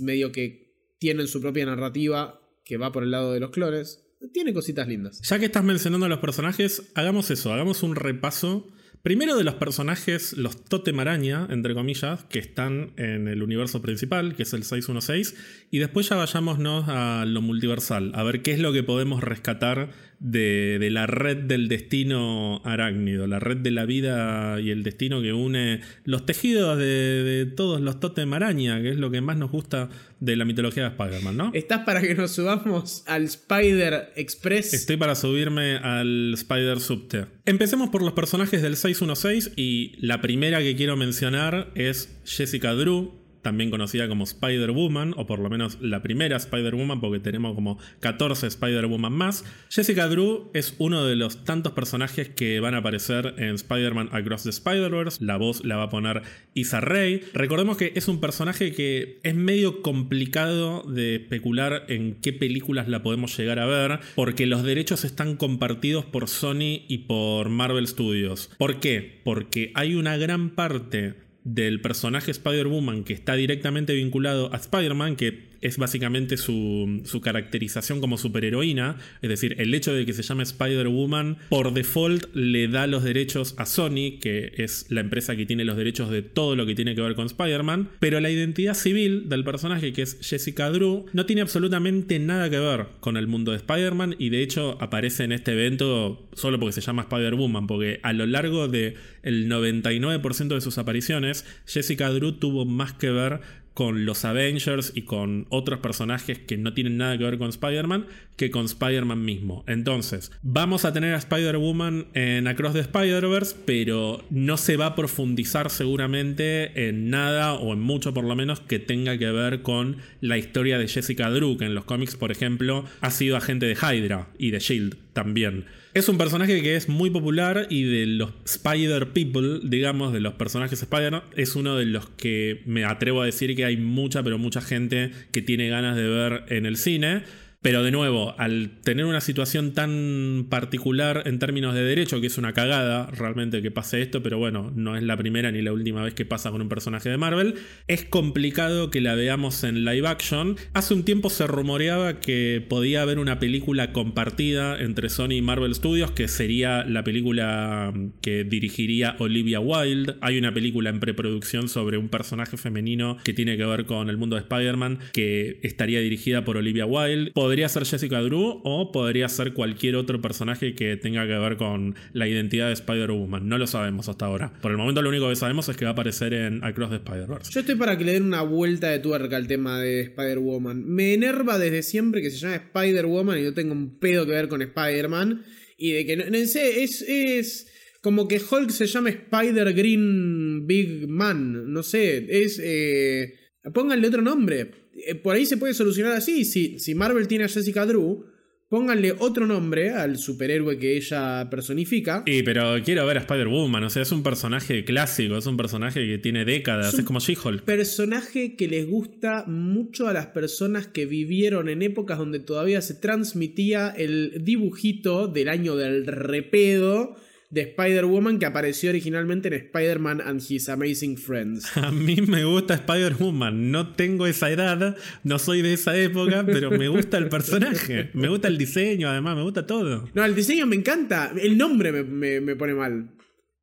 medio 0.01 0.33
que 0.33 0.97
tienen 0.99 1.29
su 1.29 1.41
propia 1.41 1.67
narrativa 1.67 2.41
que 2.65 2.77
va 2.77 2.93
por 2.93 3.03
el 3.03 3.11
lado 3.11 3.33
de 3.33 3.41
los 3.41 3.51
clones. 3.51 4.05
Tiene 4.33 4.55
cositas 4.55 4.89
lindas. 4.89 5.21
Ya 5.23 5.39
que 5.39 5.47
estás 5.47 5.65
mencionando 5.65 6.07
a 6.07 6.09
los 6.09 6.21
personajes, 6.21 6.91
hagamos 6.95 7.31
eso, 7.31 7.53
hagamos 7.53 7.83
un 7.83 7.95
repaso 7.95 8.73
Primero 9.05 9.37
de 9.37 9.45
los 9.45 9.57
personajes, 9.57 10.33
los 10.33 10.65
Totem 10.65 10.99
Araña, 10.99 11.47
entre 11.51 11.75
comillas, 11.75 12.25
que 12.25 12.39
están 12.39 12.95
en 12.97 13.29
el 13.29 13.43
universo 13.43 13.83
principal, 13.83 14.35
que 14.35 14.45
es 14.45 14.55
el 14.55 14.65
616, 14.65 15.67
y 15.71 15.79
después 15.79 16.09
ya 16.09 16.17
vayámonos 16.17 16.87
a 16.89 17.27
lo 17.27 17.43
multiversal, 17.43 18.13
a 18.15 18.23
ver 18.23 18.41
qué 18.41 18.53
es 18.53 18.61
lo 18.61 18.73
que 18.73 18.83
podemos 18.83 19.23
rescatar 19.23 19.91
de, 20.25 20.89
la 20.91 21.07
red 21.07 21.37
del 21.37 21.69
destino 21.69 22.63
arácnido, 22.65 23.27
la 23.27 23.39
red 23.39 23.59
de 23.59 23.71
la 23.71 23.85
vida 23.85 24.59
y 24.59 24.71
el 24.71 24.83
destino 24.83 25.21
que 25.21 25.35
une 25.35 25.83
los 26.05 26.25
tejidos 26.25 26.79
de, 26.79 27.53
todos 27.55 27.81
los 27.81 28.01
Totem 28.01 28.33
Araña, 28.33 28.81
que 28.81 28.91
es 28.91 28.97
lo 28.97 29.11
que 29.11 29.21
más 29.21 29.37
nos 29.37 29.51
gusta 29.51 29.91
de 30.21 30.37
la 30.37 30.47
mitología 30.47 30.85
de 30.85 30.89
Spider-Man, 30.91 31.37
¿no? 31.37 31.51
¿Estás 31.53 31.81
para 31.81 32.01
que 32.01 32.15
nos 32.15 32.31
subamos 32.31 33.05
al 33.07 33.25
Spider 33.25 34.13
Express? 34.17 34.73
Estoy 34.73 34.97
para 34.97 35.15
subirme 35.15 35.77
al 35.77 36.33
Spider 36.35 36.81
Subte. 36.81 37.27
Empecemos 37.45 37.91
por 37.91 38.03
los 38.03 38.15
personajes 38.15 38.63
del 38.63 38.77
616 38.77 39.53
y 39.57 39.93
la 39.99 40.23
primera 40.23 40.61
que 40.61 40.75
quiero 40.75 40.97
mencionar 40.97 41.71
es 41.75 42.19
Jessica 42.25 42.73
Drew, 42.73 43.24
también 43.45 43.71
conocida 43.71 44.09
como 44.09 44.25
Spider-Woman, 44.25 45.15
o 45.17 45.27
por 45.27 45.39
lo 45.39 45.49
menos 45.49 45.79
la 45.81 46.03
primera 46.03 46.37
Spider-Woman, 46.37 47.01
porque 47.01 47.21
tenemos 47.21 47.55
como 47.55 47.79
14 48.01 48.49
Spider-Woman 48.49 49.13
más. 49.13 49.45
Jessica 49.69 50.09
Drew 50.09 50.51
es 50.55 50.75
uno 50.79 51.05
de 51.05 51.15
los 51.15 51.45
tantos 51.45 51.73
personajes 51.73 52.31
que 52.31 52.59
van 52.59 52.75
a 52.75 52.79
aparecer 52.79 53.35
en 53.39 53.55
Spider-Man 53.55 54.09
Across 54.13 54.45
the 54.45 54.51
Spider-Verse. 54.51 55.25
La 55.25 55.37
voz 55.37 55.65
la 55.65 55.77
va 55.77 55.85
a 55.85 55.89
poner 55.91 56.23
Isa 56.55 56.81
Rae. 56.81 57.21
Recordemos 57.35 57.77
que 57.77 57.93
es 57.95 58.09
un 58.09 58.21
personaje 58.21 58.73
que 58.73 59.21
es 59.23 59.35
medio 59.35 59.83
complicado 59.83 60.83
de 60.83 61.17
especular 61.17 61.85
en 61.89 62.15
qué 62.15 62.33
películas 62.33 62.89
la 62.89 63.03
podemos 63.03 63.37
llegar 63.37 63.59
a 63.59 63.67
ver, 63.67 64.01
porque 64.15 64.47
los 64.47 64.63
derechos 64.63 65.05
están 65.05 65.37
compartidos 65.37 66.07
por 66.07 66.29
Sony 66.29 66.83
y 66.89 67.05
por 67.07 67.51
Marvel 67.51 67.87
Studios. 67.87 68.51
¿Por 68.57 68.81
qué? 68.81 69.21
Porque 69.23 69.71
hay 69.75 69.95
una 69.95 70.17
gran 70.17 70.51
parte 70.51 71.23
del 71.45 71.81
personaje 71.81 72.31
Spider-Woman 72.31 73.05
que 73.05 73.13
está 73.13 73.35
directamente 73.35 73.95
vinculado 73.95 74.53
a 74.53 74.57
Spider-Man, 74.57 75.17
que 75.17 75.54
es 75.65 75.79
básicamente 75.79 76.37
su, 76.37 77.03
caracterización 77.23 78.01
como 78.01 78.19
superheroína, 78.19 78.99
es 79.23 79.31
decir, 79.31 79.57
el 79.59 79.73
hecho 79.73 79.95
de 79.95 80.05
que 80.05 80.13
se 80.13 80.23
llame 80.23 80.43
Spider-Woman 80.43 81.39
por 81.49 81.73
default 81.73 82.27
le 82.35 82.69
da 82.69 82.87
los 82.87 83.03
derechos 83.03 83.55
a 83.57 83.65
Sony, 83.65 84.19
que 84.21 84.53
es 84.59 84.85
la 84.91 85.01
empresa 85.01 85.37
que 85.37 85.47
tiene 85.47 85.65
los 85.65 85.79
derechos 85.79 86.11
de 86.11 86.21
todo 86.21 86.55
lo 86.55 86.67
que 86.67 86.75
tiene 86.75 86.95
que 86.95 87.01
ver 87.01 87.15
con 87.15 87.27
Spider-Man, 87.27 87.89
pero 87.99 88.21
la 88.21 88.31
identidad 88.31 88.75
civil 88.75 89.31
del 89.31 89.43
personaje, 89.43 89.95
que 89.95 90.03
es 90.03 90.19
Jessica 90.21 90.69
Drew, 90.69 91.07
no 91.15 91.25
tiene 91.25 91.41
absolutamente 91.41 92.19
nada 92.19 92.51
que 92.51 92.59
ver 92.59 92.87
con 93.01 93.17
el 93.17 93.27
mundo 93.27 93.53
de 93.53 93.57
Spider-Man 93.57 94.17
y 94.19 94.29
de 94.29 94.43
hecho 94.43 94.77
aparece 94.83 95.25
en 95.25 95.33
este 95.33 95.53
evento 95.53 96.29
solo 96.35 96.61
porque 96.61 96.75
se 96.75 96.83
llama 96.83 97.03
Spider-Woman, 97.03 97.67
porque 97.67 98.01
a 98.03 98.13
lo 98.13 98.27
largo 98.27 98.69
del 98.69 98.97
el 99.23 99.49
99% 99.49 100.49
de 100.49 100.61
sus 100.61 100.77
apariciones, 100.77 101.47
Jessica 101.67 102.11
Drew 102.11 102.33
tuvo 102.33 102.67
más 102.67 102.93
que 102.93 103.09
ver 103.09 103.64
con 103.75 104.07
los 104.07 104.25
Avengers 104.25 104.93
y 104.95 105.03
con 105.03 105.47
otros 105.51 105.81
personajes 105.81 106.39
que 106.39 106.57
no 106.57 106.73
tienen 106.73 106.97
nada 106.97 107.19
que 107.19 107.25
ver 107.25 107.39
con 107.39 107.51
Spider-Man 107.51 108.07
que 108.37 108.51
con 108.51 108.65
Spider-Man 108.65 109.25
mismo. 109.25 109.65
Entonces, 109.67 110.33
vamos 110.43 110.85
a 110.85 110.93
tener 110.93 111.15
a 111.15 111.19
Spider-Woman 111.19 112.07
en 112.15 112.47
Across 112.49 112.73
the 112.73 112.81
Spider-Verse, 112.81 113.57
pero 113.65 114.25
no 114.31 114.57
se 114.57 114.77
va 114.77 114.87
a 114.87 114.95
profundizar 114.97 115.71
seguramente 115.71 116.89
en 116.89 117.11
nada 117.11 117.55
o 117.55 117.73
en 117.73 117.81
mucho 117.81 118.15
por 118.15 118.25
lo 118.25 118.35
menos 118.35 118.61
que 118.61 118.79
tenga 118.79 119.19
que 119.19 119.31
ver 119.31 119.63
con 119.63 119.99
la 120.21 120.39
historia 120.39 120.79
de 120.79 120.89
Jessica 120.89 121.31
Drew, 121.31 121.57
que 121.57 121.65
en 121.65 121.75
los 121.75 121.85
cómics, 121.85 122.17
por 122.17 122.33
ejemplo, 122.33 122.85
ha 123.01 123.11
sido 123.11 123.37
agente 123.37 123.67
de 123.67 123.75
Hydra 123.75 124.29
y 124.39 124.51
de 124.51 124.59
Shield 124.59 125.04
también. 125.15 125.65
Es 125.95 126.09
un 126.09 126.19
personaje 126.19 126.61
que 126.61 126.77
es 126.77 126.89
muy 126.89 127.09
popular 127.09 127.69
y 127.71 127.85
de 127.85 128.07
los 128.07 128.31
Spider 128.45 129.13
People, 129.13 129.61
digamos, 129.63 130.13
de 130.13 130.21
los 130.21 130.35
personajes 130.35 130.83
Spider, 130.83 131.23
es 131.37 131.57
uno 131.57 131.77
de 131.77 131.87
los 131.87 132.09
que 132.11 132.63
me 132.67 132.85
atrevo 132.85 133.23
a 133.23 133.27
decir 133.27 133.55
que 133.57 133.65
hay 133.65 133.77
mucha, 133.77 134.23
pero 134.23 134.37
mucha 134.37 134.61
gente 134.61 135.13
que 135.33 135.41
tiene 135.41 135.69
ganas 135.69 135.97
de 135.97 136.07
ver 136.07 136.45
en 136.49 136.67
el 136.67 136.77
cine. 136.77 137.23
Pero 137.65 137.83
de 137.83 137.91
nuevo, 137.91 138.35
al 138.37 138.73
tener 138.83 139.07
una 139.07 139.23
situación 139.23 139.73
tan 139.73 140.49
particular 140.51 141.23
en 141.25 141.39
términos 141.39 141.75
de 141.75 141.83
derecho, 141.83 142.21
que 142.21 142.27
es 142.27 142.37
una 142.37 142.53
cagada 142.53 143.07
realmente 143.07 143.63
que 143.63 143.71
pase 143.71 144.03
esto, 144.03 144.23
pero 144.23 144.37
bueno, 144.37 144.71
no 144.77 144.99
es 144.99 145.03
la 145.03 145.17
primera 145.17 145.51
ni 145.51 145.63
la 145.63 145.73
última 145.73 146.03
vez 146.03 146.13
que 146.13 146.27
pasa 146.27 146.51
con 146.51 146.61
un 146.61 146.69
personaje 146.69 147.09
de 147.09 147.17
Marvel, 147.17 147.55
es 147.89 148.05
complicado 148.05 148.91
que 148.91 149.01
la 149.01 149.15
veamos 149.15 149.65
en 149.65 149.87
live 149.87 150.07
action. 150.07 150.57
Hace 150.75 150.93
un 150.93 151.07
tiempo 151.07 151.31
se 151.31 151.47
rumoreaba 151.47 152.21
que 152.21 152.63
podía 152.69 153.01
haber 153.01 153.19
una 153.19 153.39
película 153.39 153.95
compartida 153.95 154.79
entre 154.79 155.09
Sony 155.09 155.37
y 155.37 155.41
Marvel 155.41 155.75
Studios, 155.75 156.11
que 156.11 156.29
sería 156.29 156.85
la 156.85 157.03
película 157.03 157.95
que 158.21 158.45
dirigiría 158.45 159.17
Olivia 159.21 159.61
Wilde. 159.61 160.17
Hay 160.21 160.37
una 160.37 160.53
película 160.53 160.91
en 160.91 161.01
preproducción 161.01 161.71
sobre 161.71 161.97
un 161.97 162.11
personaje 162.11 162.59
femenino 162.59 163.17
que 163.25 163.33
tiene 163.33 163.57
que 163.57 163.65
ver 163.65 163.87
con 163.87 164.11
el 164.11 164.19
mundo 164.19 164.37
de 164.37 164.43
Spider-Man, 164.43 164.99
que 165.15 165.61
estaría 165.63 166.01
dirigida 166.01 166.45
por 166.45 166.59
Olivia 166.59 166.85
Wilde 166.85 167.33
ser 167.69 167.85
Jessica 167.85 168.21
Drew 168.21 168.61
o 168.65 168.93
podría 168.93 169.29
ser 169.29 169.53
cualquier 169.53 169.97
otro 169.97 170.21
personaje 170.21 170.75
que 170.75 170.97
tenga 170.97 171.27
que 171.27 171.35
ver 171.35 171.57
con 171.57 171.95
la 172.13 172.27
identidad 172.29 172.69
de 172.69 172.75
Spider-Woman. 172.75 173.49
No 173.49 173.59
lo 173.59 173.67
sabemos 173.67 174.09
hasta 174.09 174.27
ahora. 174.27 174.53
Por 174.61 174.71
el 174.71 174.77
momento 174.77 175.03
lo 175.03 175.09
único 175.09 175.29
que 175.29 175.37
sabemos 175.37 175.69
es 175.69 175.77
que 175.77 175.85
va 175.85 175.91
a 175.91 175.93
aparecer 175.93 176.35
en 176.35 176.65
Across 176.65 176.91
the 176.91 176.97
Spider-Verse. 176.97 177.53
Yo 177.53 177.61
estoy 177.61 177.77
para 177.77 177.97
que 177.97 178.05
le 178.05 178.13
den 178.13 178.25
una 178.25 178.43
vuelta 178.43 178.91
de 178.91 178.99
tuerca 178.99 179.37
al 179.37 179.47
tema 179.47 179.81
de 179.81 180.01
Spider-Woman. 180.03 180.85
Me 180.85 181.15
enerva 181.15 181.59
desde 181.59 181.83
siempre 181.83 182.21
que 182.23 182.31
se 182.31 182.39
llame 182.39 182.57
Spider-Woman 182.57 183.39
y 183.39 183.45
yo 183.45 183.55
tengo 183.55 183.73
un 183.73 183.99
pedo 183.99 184.27
que 184.27 184.33
ver 184.33 184.49
con 184.49 184.61
Spider-Man. 184.61 185.45
Y 185.79 185.93
de 185.93 186.07
que, 186.07 186.17
no, 186.17 186.47
sé, 186.47 186.83
es, 186.83 187.03
es 187.03 187.71
como 188.01 188.29
que 188.29 188.41
Hulk 188.41 188.71
se 188.71 188.87
llama 188.87 189.11
Spider-Green 189.11 190.67
Big 190.67 191.09
Man. 191.09 191.73
No 191.73 191.83
sé, 191.83 192.27
es... 192.29 192.61
Eh, 192.63 193.35
pónganle 193.73 194.09
otro 194.09 194.23
nombre. 194.23 194.84
Eh, 194.97 195.15
por 195.15 195.35
ahí 195.35 195.47
se 195.47 195.57
puede 195.57 195.75
solucionar 195.75 196.13
así. 196.13 196.45
Si, 196.45 196.79
si 196.79 196.95
Marvel 196.95 197.29
tiene 197.29 197.45
a 197.45 197.49
Jessica 197.49 197.87
Drew, 197.87 198.25
pónganle 198.69 199.15
otro 199.19 199.47
nombre 199.47 199.91
al 199.91 200.19
superhéroe 200.19 200.79
que 200.79 200.97
ella 200.97 201.49
personifica. 201.49 202.25
Y 202.27 202.43
pero 202.43 202.75
quiero 202.85 203.07
ver 203.07 203.19
a 203.19 203.21
Spider-Woman, 203.21 203.85
o 203.85 203.91
sea, 203.91 204.03
es 204.03 204.11
un 204.11 204.23
personaje 204.23 204.85
clásico, 204.85 205.37
es 205.37 205.47
un 205.47 205.57
personaje 205.57 206.05
que 206.07 206.19
tiene 206.19 206.45
décadas, 206.45 206.95
es, 206.95 207.05
como 207.05 207.21
She-Hulk. 207.21 207.63
Personaje 207.63 208.57
que 208.57 208.67
les 208.67 208.89
gusta 208.89 209.45
mucho 209.47 210.09
a 210.09 210.13
las 210.13 210.27
personas 210.27 210.87
que 210.89 211.07
vivieron 211.07 211.69
en 211.69 211.83
épocas 211.83 212.19
donde 212.19 212.41
todavía 212.41 212.81
se 212.81 212.95
transmitía 212.95 213.91
el 213.91 214.43
dibujito 214.43 215.29
del 215.29 215.51
año 215.51 215.77
del 215.77 216.07
repedo 216.07 217.17
de 217.55 217.61
Spider-Woman 217.61 218.41
que 218.41 218.47
apareció 218.47 218.91
originalmente 218.91 219.47
en 219.47 219.55
Spider-Man 219.55 220.21
and 220.21 220.43
His 220.47 220.69
Amazing 220.69 221.17
Friends. 221.17 221.65
A 221.77 221.93
mí 221.93 222.17
me 222.17 222.45
gusta 222.45 222.75
Spider-Woman, 222.75 223.71
no 223.71 223.93
tengo 223.95 224.27
esa 224.27 224.51
edad, 224.51 224.97
no 225.23 225.39
soy 225.39 225.63
de 225.63 225.75
esa 225.75 225.97
época, 225.97 226.45
pero 226.45 226.73
me 226.73 226.89
gusta 226.89 227.17
el 227.17 227.29
personaje, 227.29 228.11
me 228.13 228.27
gusta 228.27 228.49
el 228.49 228.59
diseño, 228.59 229.09
además, 229.09 229.37
me 229.37 229.45
gusta 229.45 229.65
todo. 229.67 230.09
No, 230.15 230.25
el 230.25 230.35
diseño 230.35 230.67
me 230.67 230.75
encanta, 230.75 231.33
el 231.41 231.57
nombre 231.57 231.93
me, 231.93 232.57
pone 232.57 232.75
mal. 232.75 233.11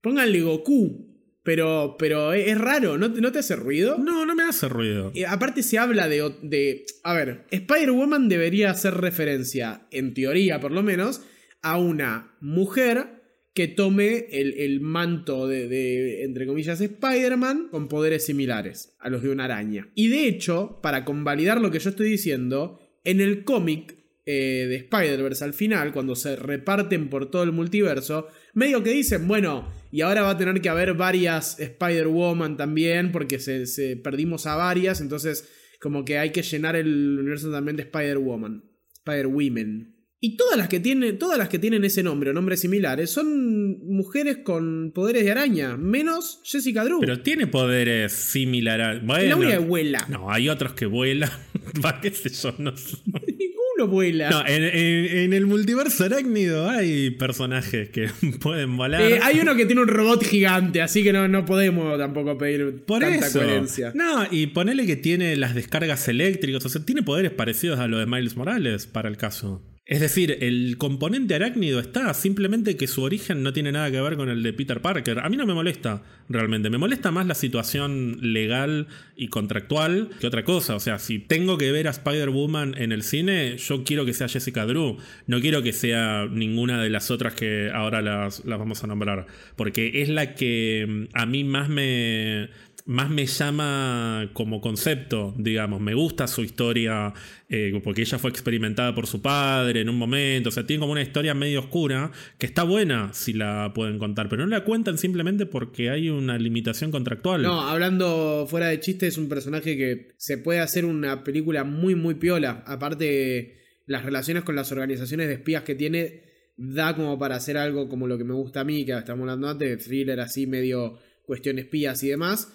Pónganle 0.02 0.42
Goku. 0.42 1.12
Pero, 1.44 1.96
pero 1.98 2.34
es 2.34 2.56
raro, 2.56 3.00
¿No, 3.00 3.10
¿no 3.10 3.32
te 3.32 3.40
hace 3.40 3.56
ruido? 3.56 3.98
No, 3.98 4.28
no 4.28 4.36
me 4.36 4.44
hace 4.44 4.70
ruido. 4.70 5.12
Eh, 5.16 5.26
aparte 5.26 5.64
se 5.64 5.80
habla 5.80 6.08
de, 6.08 6.36
de... 6.44 6.86
A 7.04 7.16
ver, 7.16 7.48
Spider-Woman 7.50 8.30
debería 8.30 8.70
hacer 8.70 8.94
referencia, 8.94 9.88
en 9.90 10.14
teoría 10.14 10.60
por 10.60 10.72
lo 10.72 10.84
menos, 10.84 11.24
a 11.64 11.80
una 11.80 12.36
mujer 12.42 13.21
que 13.54 13.68
tome 13.68 14.28
el, 14.32 14.80
manto 14.80 15.48
de, 15.48 16.24
entre 16.24 16.48
comillas, 16.48 16.80
Spider-Man 16.80 17.68
con 17.70 17.90
poderes 17.90 18.26
similares 18.26 18.96
a 19.00 19.10
los 19.10 19.24
de 19.24 19.30
una 19.30 19.46
araña. 19.46 19.90
Y 19.94 20.08
de 20.08 20.28
hecho, 20.28 20.80
para 20.82 21.04
convalidar 21.04 21.60
lo 21.60 21.70
que 21.70 21.80
yo 21.80 21.90
estoy 21.90 22.10
diciendo, 22.10 22.80
en 23.04 23.20
el 23.20 23.44
cómic 23.44 23.98
eh, 24.26 24.68
de 24.70 24.76
Spider-Verse 24.78 25.44
al 25.44 25.54
final, 25.54 25.92
cuando 25.92 26.16
se 26.16 26.38
reparten 26.38 27.10
por 27.10 27.30
todo 27.30 27.44
el 27.44 27.52
multiverso, 27.52 28.28
medio 28.54 28.84
que 28.84 28.92
dicen, 28.92 29.28
bueno, 29.28 29.70
y 29.92 30.02
ahora 30.02 30.22
va 30.22 30.32
a 30.32 30.38
tener 30.38 30.62
que 30.62 30.70
haber 30.70 30.94
varias 30.94 31.60
Spider-Woman 31.60 32.56
también, 32.56 33.12
porque 33.12 33.40
se, 33.40 33.66
se 33.66 33.98
perdimos 33.98 34.46
a 34.46 34.56
varias, 34.56 35.02
entonces 35.02 35.50
como 35.82 36.06
que 36.06 36.20
hay 36.20 36.30
que 36.30 36.44
llenar 36.44 36.78
el 36.78 37.20
universo 37.20 37.52
también 37.52 37.76
de 37.76 37.84
Spider-Woman, 37.84 38.64
Spider-Women. 39.00 40.01
Y 40.24 40.38
todas 40.38 40.56
las 40.56 40.68
que 40.68 40.80
tienen, 40.80 41.18
todas 41.18 41.40
las 41.40 41.50
que 41.50 41.58
tienen 41.58 41.84
ese 41.84 42.04
nombre 42.04 42.30
o 42.30 42.34
nombres 42.34 42.60
similares 42.60 43.10
son 43.10 43.84
mujeres 43.88 44.38
con 44.44 44.92
poderes 44.94 45.26
de 45.26 45.32
araña, 45.32 45.78
menos 45.78 46.42
Jessica 46.44 46.84
Drew. 46.84 47.00
Pero 47.00 47.22
tiene 47.22 47.48
poderes 47.48 48.14
similares. 48.14 49.04
Bueno, 49.04 49.40
la 49.40 49.58
vuela. 49.58 50.06
No, 50.10 50.32
hay 50.32 50.48
otros 50.48 50.74
que 50.74 50.86
vuelan. 50.86 51.32
qué 52.04 52.12
sé 52.12 52.30
yo, 52.30 52.54
no 52.60 52.72
Ninguno 52.72 53.88
vuela. 53.88 54.30
No, 54.30 54.44
en, 54.46 55.34
el 55.34 55.48
multiverso 55.48 56.04
arácnido 56.04 56.70
hay 56.70 57.10
personajes 57.10 57.90
que 57.90 58.12
pueden 58.40 58.78
volar. 58.78 59.02
Eh, 59.02 59.20
hay 59.24 59.40
uno 59.40 59.56
que 59.56 59.66
tiene 59.66 59.82
un 59.82 59.88
robot 59.88 60.24
gigante, 60.24 60.84
así 60.84 61.02
que 61.02 61.12
no, 61.12 61.28
no 61.28 61.46
podemos 61.46 61.98
tampoco 61.98 62.38
pedir 62.38 62.84
Por 62.86 63.00
tanta 63.00 63.26
eso. 63.26 63.40
coherencia. 63.40 63.92
No, 63.96 64.28
y 64.30 64.46
ponele 64.46 64.86
que 64.86 64.98
tiene 64.98 65.36
las 65.36 65.56
descargas 65.56 66.08
eléctricas, 66.08 66.64
o 66.64 66.70
sea, 66.70 66.86
tiene 66.86 67.02
poderes 67.02 67.32
parecidos 67.32 67.80
a 67.80 67.88
los 67.88 68.00
de 68.00 68.06
Miles 68.06 68.38
Morales 68.38 68.86
para 68.86 69.10
el 69.10 69.18
caso. 69.18 69.64
Es 69.86 70.00
decir, 70.00 70.38
el 70.42 70.78
componente 70.78 71.34
arácnido 71.34 71.80
está, 71.80 72.14
simplemente 72.14 72.78
que 72.78 72.88
su 72.88 73.02
origen 73.02 73.42
no 73.42 73.52
tiene 73.52 73.72
nada 73.72 73.90
que 73.90 74.00
ver 74.00 74.16
con 74.16 74.30
el 74.30 74.44
de 74.44 74.54
Peter 74.54 74.80
Parker. 74.80 75.20
A 75.20 75.28
mí 75.28 75.38
no 75.38 75.48
me 75.48 75.56
molesta, 75.56 76.04
realmente. 76.30 76.70
Me 76.70 76.78
molesta 76.78 77.12
más 77.12 77.26
la 77.26 77.34
situación 77.34 78.20
legal 78.22 78.88
y 79.16 79.30
contractual 79.30 80.12
que 80.20 80.28
otra 80.28 80.46
cosa. 80.46 80.76
O 80.76 80.80
sea, 80.80 81.00
si 81.00 81.18
tengo 81.18 81.58
que 81.58 81.72
ver 81.72 81.88
a 81.88 81.92
Spider-Woman 81.92 82.76
en 82.78 82.92
el 82.92 83.02
cine, 83.02 83.58
yo 83.58 83.84
quiero 83.84 84.06
que 84.06 84.14
sea 84.14 84.30
Jessica 84.30 84.68
Drew. 84.68 84.98
No 85.26 85.42
quiero 85.42 85.64
que 85.64 85.74
sea 85.74 86.28
ninguna 86.32 86.82
de 86.82 86.90
las 86.92 87.10
otras 87.10 87.34
que 87.34 87.72
ahora 87.74 88.04
las, 88.04 88.46
las 88.46 88.60
vamos 88.60 88.84
a 88.84 88.88
nombrar. 88.88 89.26
Porque 89.56 90.04
es 90.04 90.10
la 90.10 90.36
que 90.36 90.86
mm, 90.88 91.18
a 91.18 91.26
mí 91.26 91.44
más 91.44 91.70
me 91.70 92.50
más 92.92 93.10
me 93.10 93.26
llama 93.26 94.30
como 94.34 94.60
concepto, 94.60 95.34
digamos. 95.38 95.80
Me 95.80 95.94
gusta 95.94 96.28
su 96.28 96.44
historia, 96.44 97.14
eh, 97.48 97.80
porque 97.82 98.02
ella 98.02 98.20
fue 98.20 98.30
experimentada 98.30 98.94
por 98.94 99.08
su 99.08 99.22
padre 99.22 99.80
en 99.80 99.90
un 99.90 99.98
momento. 99.98 100.50
O 100.50 100.52
sea, 100.52 100.68
tiene 100.68 100.82
como 100.82 100.92
una 100.92 101.02
historia 101.02 101.34
medio 101.34 101.62
oscura, 101.62 102.12
que 102.38 102.46
está 102.46 102.64
buena 102.64 103.14
si 103.14 103.32
la 103.32 103.72
pueden 103.74 103.98
contar, 103.98 104.28
pero 104.28 104.44
no 104.44 104.50
la 104.50 104.66
cuentan 104.66 104.98
simplemente 104.98 105.46
porque 105.46 105.90
hay 105.90 106.10
una 106.10 106.38
limitación 106.38 106.92
contractual. 106.92 107.44
No, 107.44 107.62
hablando 107.62 108.46
fuera 108.50 108.68
de 108.68 108.82
chiste, 108.82 109.08
es 109.08 109.18
un 109.18 109.30
personaje 109.30 109.78
que 109.78 110.10
se 110.18 110.38
puede 110.38 110.60
hacer 110.60 110.84
una 110.84 111.24
película 111.24 111.64
muy, 111.64 111.96
muy 111.96 112.16
piola. 112.16 112.62
Aparte, 112.68 113.58
las 113.86 114.04
relaciones 114.04 114.44
con 114.44 114.58
las 114.58 114.70
organizaciones 114.74 115.30
de 115.30 115.36
espías 115.36 115.64
que 115.64 115.76
tiene, 115.76 116.24
da 116.58 116.94
como 116.94 117.18
para 117.18 117.38
hacer 117.38 117.56
algo 117.56 117.88
como 117.88 118.06
lo 118.08 118.18
que 118.18 118.26
me 118.26 118.34
gusta 118.34 118.60
a 118.60 118.64
mí, 118.66 118.84
que 118.86 118.92
estamos 118.92 119.22
hablando 119.22 119.48
antes, 119.48 119.70
de 119.70 119.78
thriller 119.78 120.20
así, 120.20 120.46
medio 120.46 121.00
cuestión 121.26 121.58
espías 121.58 122.04
y 122.04 122.10
demás 122.10 122.52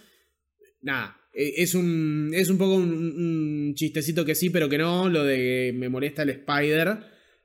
nada, 0.87 1.21
e, 1.35 1.63
es 1.63 1.75
un, 1.75 2.31
es 2.33 2.49
un 2.49 2.57
poco 2.57 2.77
un, 2.77 3.75
chistecito 3.75 4.25
que 4.25 4.35
sí, 4.35 4.49
pero 4.49 4.69
que 4.69 4.79
no, 4.79 5.09
lo 5.09 5.25
de 5.25 5.75
me 5.77 5.91
molesta 5.91 6.23
el 6.23 6.31
Spider, 6.31 6.99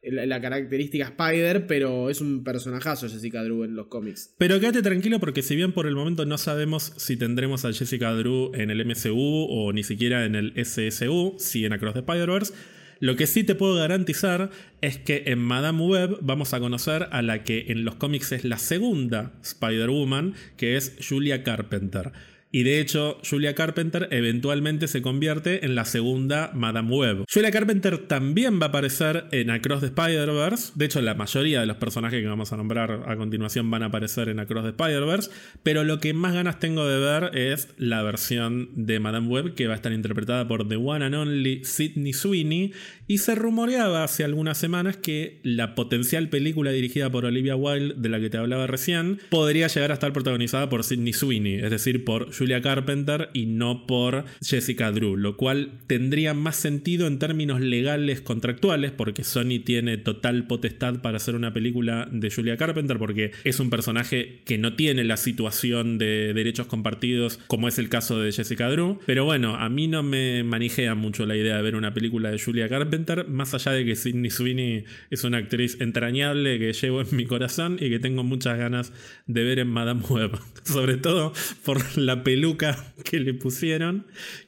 la, 0.03 0.41
característica 0.41 1.05
Spider, 1.05 1.67
pero 1.67 2.09
es 2.09 2.21
un 2.21 2.43
personajazo 2.43 3.09
Jessica 3.09 3.43
Drew 3.43 3.63
en 3.63 3.75
los 3.75 3.87
cómics. 3.87 4.33
Pero 4.37 4.59
quédate 4.59 4.81
tranquilo 4.81 5.19
porque 5.19 5.41
si 5.41 5.55
bien 5.55 5.73
por 5.73 5.87
el 5.87 5.95
momento 5.95 6.25
no 6.25 6.37
sabemos 6.37 6.93
si 6.95 7.17
tendremos 7.17 7.65
a 7.65 7.73
Jessica 7.73 8.13
Drew 8.13 8.51
en 8.53 8.71
el 8.71 8.85
MCU 8.85 9.47
o 9.49 9.73
ni 9.73 9.83
siquiera 9.83 10.25
en 10.25 10.35
el 10.35 10.53
SSU, 10.55 11.35
si 11.37 11.65
en 11.65 11.73
Across 11.73 11.93
the 11.93 11.99
Spider-Verse, 11.99 12.53
lo 12.99 13.15
que 13.15 13.25
sí 13.25 13.43
te 13.43 13.55
puedo 13.55 13.75
garantizar 13.75 14.51
es 14.81 14.99
que 14.99 15.23
en 15.25 15.39
Madame 15.39 15.83
Web 15.83 16.19
vamos 16.21 16.53
a 16.53 16.59
conocer 16.59 17.07
a 17.11 17.23
la 17.23 17.43
que 17.43 17.65
en 17.69 17.83
los 17.83 17.95
cómics 17.95 18.31
es 18.31 18.45
la 18.45 18.59
segunda 18.59 19.33
Spider-Woman, 19.41 20.35
que 20.55 20.77
es 20.77 20.95
Julia 21.01 21.41
Carpenter. 21.41 22.11
Y 22.51 22.63
de 22.63 22.81
hecho, 22.81 23.17
Julia 23.27 23.55
Carpenter 23.55 24.09
eventualmente 24.11 24.87
se 24.87 25.01
convierte 25.01 25.65
en 25.65 25.75
la 25.75 25.85
segunda 25.85 26.51
Madame 26.53 26.89
Web. 26.89 27.25
Julia 27.31 27.51
Carpenter 27.51 27.97
también 27.97 28.59
va 28.59 28.65
a 28.65 28.69
aparecer 28.69 29.25
en 29.31 29.49
Across 29.49 29.79
the 29.81 29.85
Spider-Verse. 29.87 30.73
De 30.75 30.85
hecho, 30.85 31.01
la 31.01 31.13
mayoría 31.15 31.61
de 31.61 31.65
los 31.65 31.77
personajes 31.77 32.21
que 32.21 32.27
vamos 32.27 32.51
a 32.51 32.57
nombrar 32.57 33.03
a 33.07 33.15
continuación 33.15 33.71
van 33.71 33.83
a 33.83 33.87
aparecer 33.87 34.27
en 34.27 34.39
Across 34.39 34.63
the 34.63 34.69
Spider-Verse. 34.69 35.31
Pero 35.63 35.83
lo 35.83 35.99
que 35.99 36.13
más 36.13 36.33
ganas 36.33 36.59
tengo 36.59 36.87
de 36.87 36.99
ver 36.99 37.37
es 37.37 37.69
la 37.77 38.03
versión 38.03 38.69
de 38.75 38.99
Madame 38.99 39.27
Web 39.27 39.55
que 39.55 39.67
va 39.67 39.73
a 39.73 39.77
estar 39.77 39.93
interpretada 39.93 40.47
por 40.47 40.67
The 40.67 40.75
One 40.75 41.05
and 41.05 41.15
Only 41.15 41.63
Sidney 41.63 42.13
Sweeney. 42.13 42.73
Y 43.07 43.17
se 43.17 43.35
rumoreaba 43.35 44.03
hace 44.03 44.23
algunas 44.23 44.57
semanas 44.57 44.95
que 44.97 45.39
la 45.43 45.75
potencial 45.75 46.29
película 46.29 46.71
dirigida 46.71 47.09
por 47.09 47.25
Olivia 47.25 47.55
Wilde, 47.55 47.95
de 47.97 48.09
la 48.09 48.19
que 48.19 48.29
te 48.29 48.37
hablaba 48.37 48.67
recién, 48.67 49.19
podría 49.29 49.67
llegar 49.67 49.91
a 49.91 49.95
estar 49.95 50.13
protagonizada 50.13 50.69
por 50.69 50.83
Sidney 50.83 51.11
Sweeney, 51.11 51.55
es 51.55 51.71
decir, 51.71 52.05
por 52.05 52.31
Julia 52.41 52.59
Carpenter 52.63 53.29
y 53.33 53.45
no 53.45 53.85
por 53.85 54.25
Jessica 54.43 54.91
Drew, 54.91 55.15
lo 55.15 55.37
cual 55.37 55.73
tendría 55.85 56.33
más 56.33 56.55
sentido 56.55 57.05
en 57.05 57.19
términos 57.19 57.61
legales 57.61 58.19
contractuales, 58.19 58.89
porque 58.89 59.23
Sony 59.23 59.59
tiene 59.63 59.97
total 59.97 60.47
potestad 60.47 61.03
para 61.03 61.17
hacer 61.17 61.35
una 61.35 61.53
película 61.53 62.09
de 62.11 62.31
Julia 62.31 62.57
Carpenter, 62.57 62.97
porque 62.97 63.29
es 63.43 63.59
un 63.59 63.69
personaje 63.69 64.39
que 64.43 64.57
no 64.57 64.75
tiene 64.75 65.03
la 65.03 65.17
situación 65.17 65.99
de 65.99 66.33
derechos 66.33 66.65
compartidos 66.65 67.39
como 67.45 67.67
es 67.67 67.77
el 67.77 67.89
caso 67.89 68.19
de 68.19 68.31
Jessica 68.31 68.67
Drew. 68.71 68.97
Pero 69.05 69.23
bueno, 69.23 69.57
a 69.57 69.69
mí 69.69 69.87
no 69.87 70.01
me 70.01 70.43
manijea 70.43 70.95
mucho 70.95 71.27
la 71.27 71.35
idea 71.35 71.57
de 71.57 71.61
ver 71.61 71.75
una 71.75 71.93
película 71.93 72.31
de 72.31 72.39
Julia 72.39 72.67
Carpenter, 72.69 73.27
más 73.27 73.53
allá 73.53 73.73
de 73.73 73.85
que 73.85 73.95
Sidney 73.95 74.31
Sweeney 74.31 74.85
es 75.11 75.23
una 75.23 75.37
actriz 75.37 75.79
entrañable 75.79 76.57
que 76.57 76.73
llevo 76.73 77.01
en 77.01 77.15
mi 77.15 77.25
corazón 77.25 77.77
y 77.79 77.91
que 77.91 77.99
tengo 77.99 78.23
muchas 78.23 78.57
ganas 78.57 78.93
de 79.27 79.43
ver 79.43 79.59
en 79.59 79.67
Madame 79.67 80.01
Web. 80.09 80.39
Sobre 80.63 80.97
todo 80.97 81.33
por 81.63 81.97
la 81.97 82.23
peluca 82.31 82.93
que 83.03 83.19
le 83.19 83.33
pusieron 83.33 84.05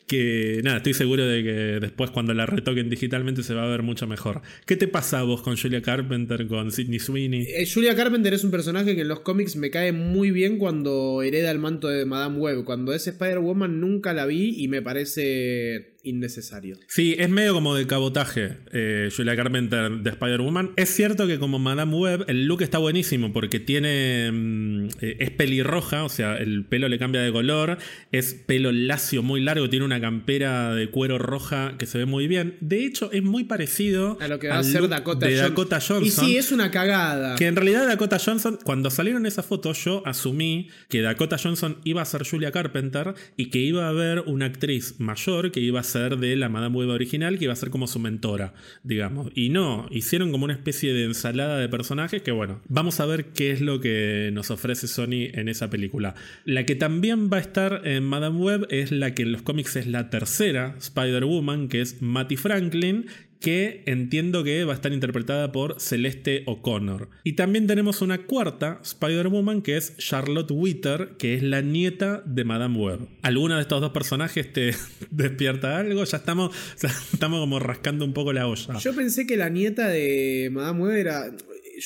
que 0.08 0.62
nada, 0.64 0.78
estoy 0.78 0.94
seguro 0.94 1.26
de 1.26 1.44
que 1.44 1.52
después 1.80 2.12
cuando 2.12 2.34
la 2.34 2.46
retoquen 2.46 2.90
digitalmente 2.90 3.42
se 3.42 3.54
va 3.54 3.64
a 3.64 3.68
ver 3.68 3.84
mucho 3.84 4.06
mejor. 4.06 4.42
¿Qué 4.66 4.76
te 4.76 4.88
pasa 4.88 5.20
a 5.20 5.24
vos 5.24 5.42
con 5.42 5.58
Julia 5.58 5.82
Carpenter, 5.82 6.46
con 6.48 6.72
Sidney 6.72 7.00
Sweeney? 7.00 7.48
Eh, 7.50 7.68
Julia 7.72 7.96
Carpenter 7.96 8.34
es 8.34 8.44
un 8.44 8.52
personaje 8.52 8.96
que 8.96 9.02
en 9.02 9.08
los 9.08 9.22
cómics 9.22 9.56
me 9.56 9.72
cae 9.72 9.92
muy 9.92 10.32
bien 10.32 10.58
cuando 10.58 11.22
hereda 11.24 11.52
el 11.52 11.60
manto 11.60 11.88
de 11.88 12.06
Madame 12.06 12.38
Web. 12.38 12.64
Cuando 12.64 12.94
es 12.94 13.08
Spider-Woman 13.08 13.80
nunca 13.80 14.14
la 14.14 14.26
vi 14.26 14.56
y 14.58 14.68
me 14.68 14.82
parece 14.82 15.93
innecesario. 16.04 16.78
Sí, 16.88 17.16
es 17.18 17.30
medio 17.30 17.54
como 17.54 17.76
de 17.76 17.88
cabotaje 17.88 18.58
eh, 18.72 19.10
Julia 19.16 19.36
Carpenter 19.36 19.92
de 19.92 20.10
Spider-Woman. 20.10 20.72
Es 20.76 20.90
cierto 20.90 21.28
que 21.28 21.40
como 21.40 21.60
Madame 21.60 21.96
Web 21.96 22.26
el 22.28 22.46
look 22.46 22.62
está 22.62 22.78
buenísimo 22.78 23.32
porque 23.32 23.60
tiene 23.60 24.30
mm, 24.32 24.88
eh, 25.02 25.18
es 25.20 25.32
pelirroja, 25.32 26.04
o 26.04 26.10
sea, 26.10 26.36
el 26.36 26.66
pelo 26.66 26.90
le 26.90 27.00
cambia 27.00 27.22
de 27.22 27.32
color, 27.32 27.78
es 28.12 28.34
pelo 28.34 28.72
lacio 28.72 29.24
muy 29.24 29.42
largo, 29.42 29.70
tiene 29.70 29.86
una 29.86 30.02
campera 30.02 30.76
de 30.76 30.90
cuero 30.90 31.18
roja 31.18 31.76
que 31.78 31.86
se 31.86 32.00
ve 32.00 32.06
muy 32.06 32.28
bien. 32.28 32.58
De 32.60 32.86
hecho, 32.86 33.10
es 33.12 33.24
muy 33.24 33.46
parecido 33.46 34.18
a 34.20 34.28
lo 34.28 34.40
que 34.40 34.50
va 34.50 34.60
a 34.60 34.64
ser 34.64 34.88
Dakota, 34.90 35.26
de 35.28 35.36
Dakota 35.36 35.80
Johnson. 35.80 36.04
Y 36.04 36.12
sí, 36.12 36.38
es 36.38 36.52
una 36.52 36.70
cagada. 36.70 37.36
Que 37.36 37.48
en 37.48 37.56
realidad 37.56 37.88
Dakota 37.88 38.20
Johnson, 38.20 38.60
cuando 38.64 38.92
salieron 38.92 39.26
esas 39.26 39.46
fotos, 39.46 39.84
yo 39.86 40.04
asumí 40.06 40.70
que 40.90 41.02
Dakota 41.02 41.38
Johnson 41.42 41.78
iba 41.86 42.02
a 42.02 42.06
ser 42.06 42.28
Julia 42.28 42.52
Carpenter 42.52 43.14
y 43.38 43.50
que 43.50 43.60
iba 43.60 43.86
a 43.86 43.90
haber 43.90 44.20
una 44.26 44.48
actriz 44.48 44.96
mayor 45.00 45.52
que 45.52 45.62
iba 45.62 45.80
a 45.80 45.84
ser 45.84 45.93
de 46.00 46.36
la 46.36 46.50
Madame 46.50 46.78
Web 46.78 46.90
original, 46.90 47.38
que 47.38 47.46
iba 47.46 47.54
a 47.54 47.58
ser 47.58 47.70
como 47.70 47.88
su 47.88 48.00
mentora, 48.00 48.54
digamos. 48.84 49.32
Y 49.36 49.50
no, 49.50 49.88
hicieron 49.92 50.32
como 50.32 50.46
una 50.46 50.54
especie 50.54 50.94
de 50.94 51.06
ensalada 51.06 51.58
de 51.58 51.70
personajes 51.70 52.22
que, 52.22 52.32
bueno, 52.32 52.62
vamos 52.68 53.00
a 53.00 53.06
ver 53.06 53.26
qué 53.28 53.52
es 53.52 53.62
lo 53.62 53.80
que 53.80 54.32
nos 54.34 54.52
ofrece 54.52 54.88
Sony 54.88 55.30
en 55.34 55.50
esa 55.50 55.70
película. 55.70 56.16
La 56.46 56.66
que 56.66 56.76
también 56.76 57.30
va 57.32 57.38
a 57.38 57.42
estar 57.42 57.82
en 57.86 58.04
Madame 58.04 58.38
Web 58.38 58.68
es 58.70 58.92
la 58.92 59.14
que 59.14 59.24
en 59.24 59.32
los 59.32 59.42
cómics 59.42 59.76
es 59.76 59.88
la 59.88 60.10
tercera 60.10 60.76
Spider-Woman, 60.78 61.68
que 61.68 61.82
es 61.82 62.02
Matty 62.02 62.38
Franklin, 62.38 63.08
que 63.44 63.84
entiendo 63.88 64.46
que 64.46 64.64
va 64.64 64.72
a 64.72 64.76
estar 64.76 64.94
interpretada 64.94 65.52
por 65.52 65.76
Celeste 65.78 66.44
O'Connor. 66.46 67.10
Y 67.26 67.34
también 67.34 67.68
tenemos 67.68 68.02
una 68.02 68.20
cuarta 68.20 68.80
Spider-Woman 68.82 69.62
que 69.62 69.76
es 69.76 69.98
Charlotte 69.98 70.50
Witter, 70.50 71.16
que 71.18 71.36
es 71.36 71.44
la 71.44 71.60
nieta 71.60 72.24
de 72.26 72.46
Madame 72.46 72.80
Web. 72.80 73.00
¿Alguna 73.22 73.58
de 73.58 73.64
estos 73.64 73.82
dos 73.82 73.92
personajes 73.92 74.54
te 74.54 74.74
despierta 75.12 75.78
algo? 75.78 76.06
Ya 76.06 76.18
estamos, 76.18 76.56
estamos 77.14 77.42
como 77.42 77.60
rascando 77.60 78.06
un 78.06 78.14
poco 78.14 78.32
la 78.32 78.48
olla. 78.48 78.80
Yo 78.80 78.96
pensé 78.96 79.28
que 79.28 79.36
la 79.36 79.50
nieta 79.50 79.90
de 79.90 80.50
Madame 80.50 80.80
Web 80.80 80.96
era 80.96 81.30